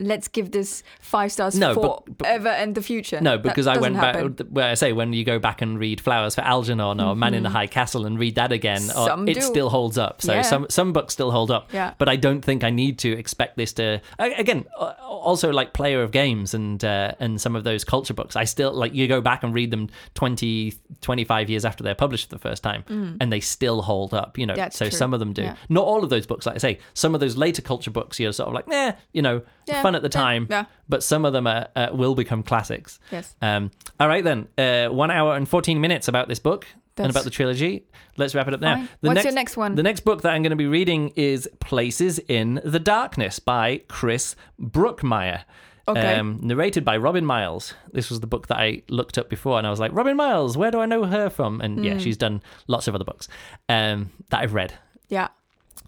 Let's 0.00 0.28
give 0.28 0.52
this 0.52 0.84
five 1.00 1.32
stars 1.32 1.58
No, 1.58 1.74
for 1.74 1.80
but- 2.06 2.18
but- 2.18 2.28
ever 2.28 2.48
and 2.48 2.74
the 2.74 2.82
future. 2.82 3.20
No, 3.20 3.32
That 3.32 3.42
because 3.42 3.66
I 3.66 3.78
went 3.78 3.96
happen. 3.96 4.32
back. 4.32 4.46
Where 4.48 4.70
I 4.70 4.74
say 4.74 4.92
when 4.92 5.12
you 5.12 5.24
go 5.24 5.40
back 5.40 5.60
and 5.60 5.76
read 5.78 6.00
Flowers 6.00 6.36
for 6.36 6.42
Algernon 6.42 7.00
or 7.00 7.16
Man 7.16 7.34
in 7.34 7.42
the 7.42 7.48
High 7.50 7.66
Castle 7.66 8.06
and 8.06 8.16
read 8.18 8.36
that 8.36 8.52
again, 8.52 8.82
or 8.96 9.28
it 9.28 9.34
do. 9.34 9.40
still 9.40 9.70
holds 9.70 9.98
up. 9.98 10.22
So 10.22 10.34
Yeah. 10.34 10.42
some 10.42 10.66
some 10.70 10.92
books 10.92 11.14
still 11.14 11.32
hold 11.32 11.50
up. 11.50 11.70
Yeah. 11.72 11.94
But 11.98 12.08
I 12.08 12.14
don't 12.14 12.42
think 12.42 12.62
I 12.62 12.70
need 12.70 12.98
to 13.00 13.10
expect 13.10 13.56
this 13.56 13.72
to 13.74 14.00
again. 14.20 14.66
uh, 14.78 14.92
Also, 15.18 15.50
like 15.52 15.72
Player 15.72 16.02
of 16.04 16.12
Games 16.12 16.54
and 16.54 16.82
uh, 16.84 17.12
and 17.18 17.40
some 17.40 17.56
of 17.56 17.64
those 17.64 17.82
culture 17.84 18.14
books, 18.14 18.36
I 18.36 18.44
still 18.44 18.72
like 18.72 18.94
you 18.94 19.08
go 19.08 19.20
back 19.20 19.42
and 19.42 19.52
read 19.52 19.72
them 19.72 19.88
20, 20.14 20.74
25 21.00 21.50
years 21.50 21.64
after 21.64 21.82
they're 21.82 21.94
published 21.96 22.28
for 22.28 22.36
the 22.36 22.40
first 22.40 22.62
time, 22.62 22.84
and 23.20 23.32
they 23.32 23.40
still 23.40 23.82
hold 23.82 24.14
up. 24.14 24.38
You 24.38 24.46
know, 24.46 24.54
Mm. 24.54 24.56
That's 24.56 24.78
so 24.78 24.84
true. 24.88 24.96
some 24.96 25.12
of 25.12 25.18
them 25.20 25.32
do. 25.32 25.42
Yeah. 25.42 25.56
Not 25.68 25.84
all 25.84 26.04
of 26.04 26.10
those 26.10 26.26
books, 26.26 26.46
like 26.46 26.54
I 26.54 26.58
say, 26.58 26.78
some 26.94 27.14
of 27.14 27.20
those 27.20 27.36
later 27.36 27.62
culture 27.62 27.90
books, 27.90 28.20
you're 28.20 28.32
sort 28.32 28.48
of 28.48 28.54
like, 28.54 28.68
nah, 28.68 28.92
you 29.12 29.22
know, 29.22 29.42
Yeah, 29.66 29.82
fun 29.88 29.94
at 29.96 30.02
the 30.02 30.08
time. 30.08 30.46
yeah. 30.50 30.64
But 30.88 31.02
some 31.02 31.24
of 31.24 31.32
them 31.32 31.46
are, 31.46 31.68
uh, 31.76 31.88
will 31.92 32.14
become 32.14 32.42
classics. 32.42 32.98
Yes. 33.10 33.34
Um, 33.42 33.70
all 34.00 34.08
right 34.08 34.24
then, 34.24 34.48
uh, 34.56 34.88
one 34.88 35.10
hour 35.10 35.34
and 35.36 35.48
fourteen 35.48 35.80
minutes 35.80 36.08
about 36.08 36.28
this 36.28 36.38
book 36.38 36.66
and 36.96 37.10
about 37.10 37.24
the 37.24 37.30
trilogy. 37.30 37.84
Let's 38.16 38.34
wrap 38.34 38.48
it 38.48 38.54
up 38.54 38.60
now. 38.60 38.86
What's 39.00 39.22
your 39.24 39.32
next 39.32 39.56
one? 39.56 39.76
The 39.76 39.82
next 39.84 40.00
book 40.00 40.22
that 40.22 40.32
I'm 40.32 40.42
going 40.42 40.50
to 40.50 40.56
be 40.56 40.66
reading 40.66 41.12
is 41.16 41.48
Places 41.60 42.18
in 42.28 42.60
the 42.64 42.80
Darkness 42.80 43.38
by 43.38 43.82
Chris 43.88 44.34
Brookmyre. 44.60 45.44
Okay. 45.86 46.16
Um, 46.16 46.40
narrated 46.42 46.84
by 46.84 46.96
Robin 46.98 47.24
Miles. 47.24 47.72
This 47.92 48.10
was 48.10 48.20
the 48.20 48.26
book 48.26 48.48
that 48.48 48.58
I 48.58 48.82
looked 48.88 49.16
up 49.16 49.30
before, 49.30 49.56
and 49.58 49.66
I 49.66 49.70
was 49.70 49.80
like, 49.80 49.92
Robin 49.94 50.16
Miles, 50.16 50.56
where 50.56 50.70
do 50.70 50.80
I 50.80 50.86
know 50.86 51.04
her 51.04 51.30
from? 51.30 51.60
And 51.62 51.78
Hmm. 51.78 51.84
yeah, 51.84 51.98
she's 51.98 52.16
done 52.18 52.42
lots 52.66 52.88
of 52.88 52.94
other 52.94 53.04
books 53.04 53.26
um, 53.68 54.10
that 54.30 54.40
I've 54.42 54.52
read. 54.52 54.74
Yeah. 55.08 55.28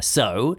So, 0.01 0.57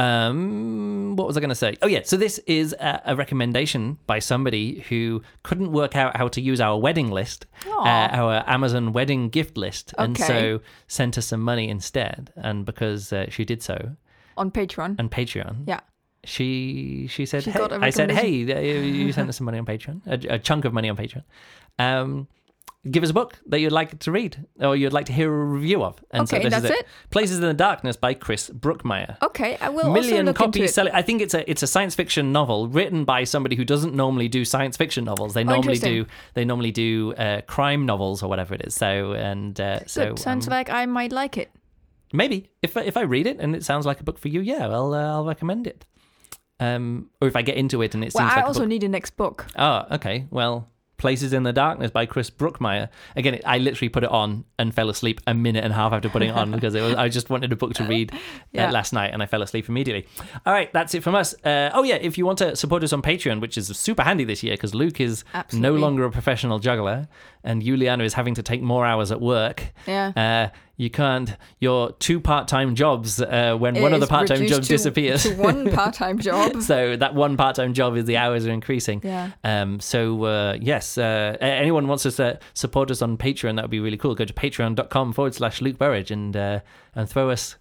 um, 0.00 1.14
what 1.16 1.26
was 1.26 1.36
I 1.36 1.40
going 1.40 1.50
to 1.50 1.54
say? 1.54 1.76
Oh, 1.82 1.86
yeah. 1.86 2.00
So, 2.04 2.16
this 2.16 2.38
is 2.46 2.72
a, 2.80 3.02
a 3.06 3.16
recommendation 3.16 3.98
by 4.06 4.18
somebody 4.18 4.80
who 4.88 5.22
couldn't 5.42 5.72
work 5.72 5.94
out 5.94 6.16
how 6.16 6.28
to 6.28 6.40
use 6.40 6.60
our 6.60 6.78
wedding 6.78 7.10
list, 7.10 7.46
uh, 7.66 8.08
our 8.20 8.42
Amazon 8.46 8.92
wedding 8.94 9.28
gift 9.28 9.58
list, 9.58 9.92
and 9.98 10.16
so 10.16 10.60
sent 10.88 11.18
us 11.18 11.26
some 11.26 11.40
money 11.40 11.68
instead. 11.68 12.32
And 12.36 12.64
because 12.64 13.12
uh, 13.12 13.26
she 13.28 13.44
did 13.44 13.62
so 13.62 13.96
On 14.38 14.50
Patreon. 14.50 14.98
on 14.98 15.08
Patreon, 15.10 15.64
yeah. 15.66 15.80
she 16.24 17.06
she 17.10 17.26
said, 17.26 17.42
She 17.42 17.50
hey, 17.50 17.60
I 17.60 17.90
said, 17.90 18.10
hey, 18.10 18.30
you 18.30 19.12
sent 19.12 19.28
us 19.28 19.36
some 19.36 19.44
money 19.44 19.58
on 19.58 19.66
Patreon, 19.66 20.00
a, 20.06 20.34
a 20.34 20.38
chunk 20.38 20.64
of 20.64 20.72
money 20.72 20.88
on 20.88 20.96
Patreon. 20.96 21.24
Um, 21.78 22.26
give 22.90 23.02
us 23.02 23.10
a 23.10 23.12
book 23.12 23.38
that 23.46 23.60
you'd 23.60 23.72
like 23.72 23.98
to 23.98 24.10
read 24.10 24.46
or 24.58 24.74
you'd 24.74 24.92
like 24.92 25.04
to 25.06 25.12
hear 25.12 25.30
a 25.32 25.44
review 25.44 25.82
of. 25.84 26.02
And 26.12 26.22
Okay, 26.22 26.42
this 26.44 26.54
is 26.54 26.62
that's 26.62 26.80
it? 26.80 26.86
Places 27.10 27.36
in 27.38 27.42
the 27.42 27.52
Darkness 27.52 27.96
by 27.96 28.14
Chris 28.14 28.48
Brookmyre 28.48 29.16
Okay, 29.22 29.58
I 29.60 29.68
will 29.68 29.80
also 29.88 29.92
million 30.00 30.28
into 30.28 30.32
copies 30.32 30.70
it. 30.70 30.74
selling. 30.74 30.92
I 30.94 31.02
think 31.02 31.20
it's 31.20 31.34
a 31.34 31.48
it's 31.50 31.62
a 31.62 31.66
science 31.66 31.94
fiction 31.94 32.32
novel 32.32 32.68
written 32.68 33.04
by 33.04 33.24
somebody 33.24 33.54
who 33.56 33.64
doesn't 33.64 33.94
normally 33.94 34.28
do 34.28 34.44
science 34.44 34.76
fiction 34.78 35.04
novels. 35.04 35.34
They 35.34 35.44
normally 35.44 35.78
do 35.78 36.06
Oh, 36.08 36.12
they 36.34 36.44
normally 36.44 36.70
do 36.72 37.12
uh, 37.18 37.40
crime 37.42 37.84
novels 37.84 38.22
or 38.22 38.28
whatever 38.28 38.54
it 38.54 38.62
is. 38.66 38.74
So 38.74 39.12
and 39.12 39.60
uh, 39.60 39.80
so 39.86 40.10
Good. 40.10 40.18
Sounds 40.18 40.46
um, 40.48 40.52
like 40.52 40.70
I 40.70 40.86
might 40.86 41.12
like 41.12 41.36
it. 41.36 41.50
maybe 42.14 42.48
if 42.62 42.76
I- 42.76 42.82
if 42.84 42.96
I 42.96 43.02
read 43.02 43.26
it 43.26 43.38
and 43.40 43.54
it 43.54 43.62
sounds 43.64 43.84
like 43.84 44.00
a 44.00 44.04
book 44.04 44.18
for 44.18 44.28
you, 44.28 44.40
yeah, 44.40 44.66
I'll 44.68 44.94
uh, 44.94 45.12
I'll 45.16 45.26
recommend 45.26 45.66
it. 45.66 45.84
Um, 46.58 47.10
or 47.20 47.28
if 47.28 47.36
I 47.36 47.42
get 47.42 47.56
into 47.56 47.82
it 47.82 47.94
and 47.94 48.04
it 48.04 48.12
Well, 48.14 48.24
seems 48.24 48.32
I 48.32 48.36
like 48.40 48.46
also 48.46 48.64
need 48.66 48.84
a 48.84 48.88
next 48.88 49.16
book. 49.16 49.46
Oh, 49.56 49.84
okay. 49.92 50.26
Well, 50.30 50.68
Places 51.00 51.32
in 51.32 51.44
the 51.44 51.52
Darkness 51.54 51.90
by 51.90 52.04
Chris 52.04 52.28
Brookmyre. 52.28 52.90
Again, 53.16 53.40
I 53.46 53.56
literally 53.56 53.88
put 53.88 54.04
it 54.04 54.10
on 54.10 54.44
and 54.58 54.74
fell 54.74 54.90
asleep 54.90 55.18
a 55.26 55.32
minute 55.32 55.64
and 55.64 55.72
a 55.72 55.76
half 55.76 55.94
after 55.94 56.10
putting 56.10 56.28
it 56.28 56.36
on 56.36 56.50
because 56.56 56.74
it 56.74 56.82
was, 56.82 56.94
I 56.94 57.08
just 57.08 57.30
wanted 57.30 57.50
a 57.52 57.56
book 57.56 57.72
to 57.74 57.84
read 57.84 58.12
uh, 58.12 58.18
Yeah. 58.52 58.70
last 58.70 58.92
night 58.92 59.14
and 59.14 59.22
I 59.22 59.26
fell 59.26 59.40
asleep 59.40 59.66
immediately. 59.70 60.06
All 60.44 60.52
right, 60.52 60.70
that's 60.74 60.94
it 60.94 61.02
from 61.02 61.14
us. 61.14 61.34
Uh, 61.42 61.70
oh, 61.72 61.84
yeah, 61.84 61.94
if 61.94 62.18
you 62.18 62.26
want 62.26 62.36
to 62.40 62.54
support 62.54 62.84
us 62.84 62.92
on 62.92 63.00
Patreon, 63.00 63.40
which 63.40 63.56
is 63.56 63.68
super 63.78 64.02
handy 64.02 64.24
this 64.24 64.42
year 64.42 64.52
because 64.54 64.74
Luke 64.74 65.00
is 65.00 65.24
no 65.54 65.74
longer 65.74 66.04
a 66.04 66.10
professional 66.10 66.58
juggler 66.58 67.08
and 67.42 67.62
Juliana 67.62 68.04
is 68.04 68.12
having 68.12 68.34
to 68.34 68.42
take 68.42 68.60
more 68.60 68.84
hours 68.84 69.10
at 69.10 69.22
work. 69.22 69.72
Yeah. 69.86 70.12
Uh, 70.52 70.56
you 70.80 70.88
can't, 70.88 71.36
your 71.58 71.92
two 71.92 72.18
part 72.20 72.48
time 72.48 72.74
jobs, 72.74 73.20
uh, 73.20 73.54
when 73.58 73.80
one 73.82 73.92
of 73.92 74.00
the 74.00 74.06
part 74.06 74.26
time 74.28 74.46
jobs 74.46 74.66
to- 74.66 74.72
disappears. 74.72 75.24
To 75.24 75.34
one 75.34 75.70
part-time 75.80 76.18
job. 76.18 76.62
so 76.62 76.96
that 76.96 77.14
one 77.14 77.36
part-time 77.36 77.74
job 77.74 77.96
is 77.98 78.06
the 78.06 78.16
hours 78.16 78.46
are 78.46 78.50
increasing. 78.50 79.02
Yeah. 79.04 79.32
Um. 79.44 79.78
So 79.80 80.24
uh, 80.24 80.56
yes, 80.58 80.96
uh, 80.96 81.36
anyone 81.40 81.86
wants 81.86 82.06
us 82.06 82.16
to 82.16 82.38
support 82.54 82.90
us 82.90 83.02
on 83.02 83.18
Patreon, 83.18 83.56
that 83.56 83.62
would 83.64 83.70
be 83.70 83.80
really 83.80 83.98
cool. 83.98 84.14
Go 84.14 84.24
to 84.24 84.32
patreon.com 84.32 85.12
forward 85.12 85.34
slash 85.34 85.60
Luke 85.60 85.76
Burrage 85.76 86.10
and 86.10 86.34
uh, 86.34 86.60
and 86.94 87.08
throw 87.08 87.28
us 87.28 87.56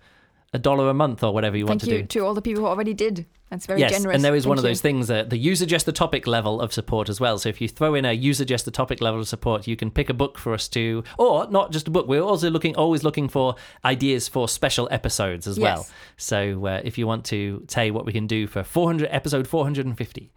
a 0.54 0.60
dollar 0.60 0.90
a 0.90 0.94
month 0.94 1.22
or 1.24 1.34
whatever 1.34 1.58
you 1.58 1.66
want 1.66 1.82
Thank 1.82 1.90
to 1.92 1.96
you 1.98 2.02
do. 2.04 2.08
to 2.08 2.26
all 2.26 2.34
the 2.34 2.42
people 2.42 2.64
who 2.64 2.68
already 2.70 2.94
did. 2.94 3.26
That's 3.50 3.66
very 3.66 3.80
Yes, 3.80 3.92
generous. 3.94 4.14
and 4.16 4.24
there 4.24 4.36
is 4.36 4.46
one 4.46 4.58
Thank 4.58 4.66
of 4.66 4.70
you. 4.70 4.70
those 4.72 4.82
things 4.82 5.08
that 5.08 5.32
the 5.32 5.38
you 5.38 5.56
suggest 5.56 5.88
the 5.88 5.92
topic 5.92 6.28
level 6.28 6.62
of 6.62 6.72
support 6.72 7.10
as 7.10 7.20
well. 7.20 7.40
So 7.40 7.50
if 7.50 7.60
you 7.60 7.68
throw 7.68 7.96
in 7.96 8.06
a 8.06 8.14
you 8.14 8.34
suggest 8.36 8.66
the 8.66 8.72
topic 8.72 9.02
level 9.02 9.20
of 9.20 9.28
support, 9.28 9.66
you 9.68 9.76
can 9.76 9.90
pick 9.90 10.08
a 10.10 10.14
book 10.14 10.38
for 10.38 10.54
us 10.54 10.68
to, 10.70 11.04
or 11.18 11.48
not 11.50 11.72
just 11.72 11.88
a 11.88 11.92
book. 11.92 12.08
We're 12.08 12.22
also 12.22 12.50
looking, 12.52 12.76
always 12.76 13.04
looking 13.04 13.28
for 13.28 13.56
ideas 13.84 14.28
for 14.28 14.48
special 14.48 14.88
episodes 14.92 15.48
as 15.48 15.60
well. 15.60 15.88
So 16.18 16.66
uh, 16.68 16.82
if 16.84 16.98
you 17.00 17.08
want 17.08 17.26
to 17.26 17.66
say 17.68 17.90
what 17.90 18.06
we 18.06 18.14
can 18.14 18.28
do 18.28 18.46
for 18.46 18.64
400 18.64 19.08
episode 19.12 19.48
450. 19.48 20.32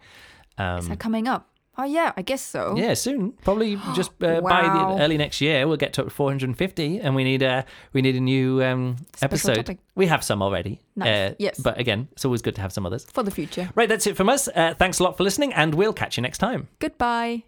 Um, 0.57 0.79
Is 0.79 0.87
that 0.89 0.99
coming 0.99 1.27
up? 1.27 1.49
Oh 1.77 1.83
yeah, 1.85 2.13
I 2.15 2.21
guess 2.21 2.41
so. 2.41 2.75
yeah, 2.77 2.93
soon. 2.93 3.31
Probably 3.43 3.77
just 3.95 4.11
uh, 4.23 4.41
by 4.41 4.61
the 4.63 5.03
early 5.03 5.17
next 5.17 5.41
year, 5.41 5.67
we'll 5.67 5.77
get 5.77 5.93
to 5.93 6.09
450, 6.09 6.99
and 6.99 7.15
we 7.15 7.23
need 7.23 7.41
a 7.41 7.65
we 7.93 8.01
need 8.01 8.15
a 8.15 8.19
new 8.19 8.63
um, 8.63 8.97
episode. 9.21 9.55
topic. 9.55 9.79
We 9.95 10.07
have 10.07 10.23
some 10.23 10.41
already. 10.41 10.79
Uh, 10.99 11.05
Nice. 11.05 11.35
Yes. 11.39 11.59
But 11.59 11.79
again, 11.79 12.07
it's 12.11 12.25
always 12.25 12.41
good 12.41 12.55
to 12.55 12.61
have 12.61 12.71
some 12.71 12.85
others. 12.85 13.05
For 13.11 13.23
the 13.23 13.31
future. 13.31 13.69
Right, 13.75 13.89
that's 13.89 14.05
it 14.07 14.15
from 14.15 14.29
us. 14.29 14.47
Uh, 14.47 14.75
thanks 14.77 14.99
a 14.99 15.03
lot 15.03 15.17
for 15.17 15.23
listening, 15.23 15.53
and 15.53 15.73
we'll 15.75 15.93
catch 15.93 16.17
you 16.17 16.21
next 16.21 16.37
time. 16.37 16.67
Goodbye. 16.79 17.43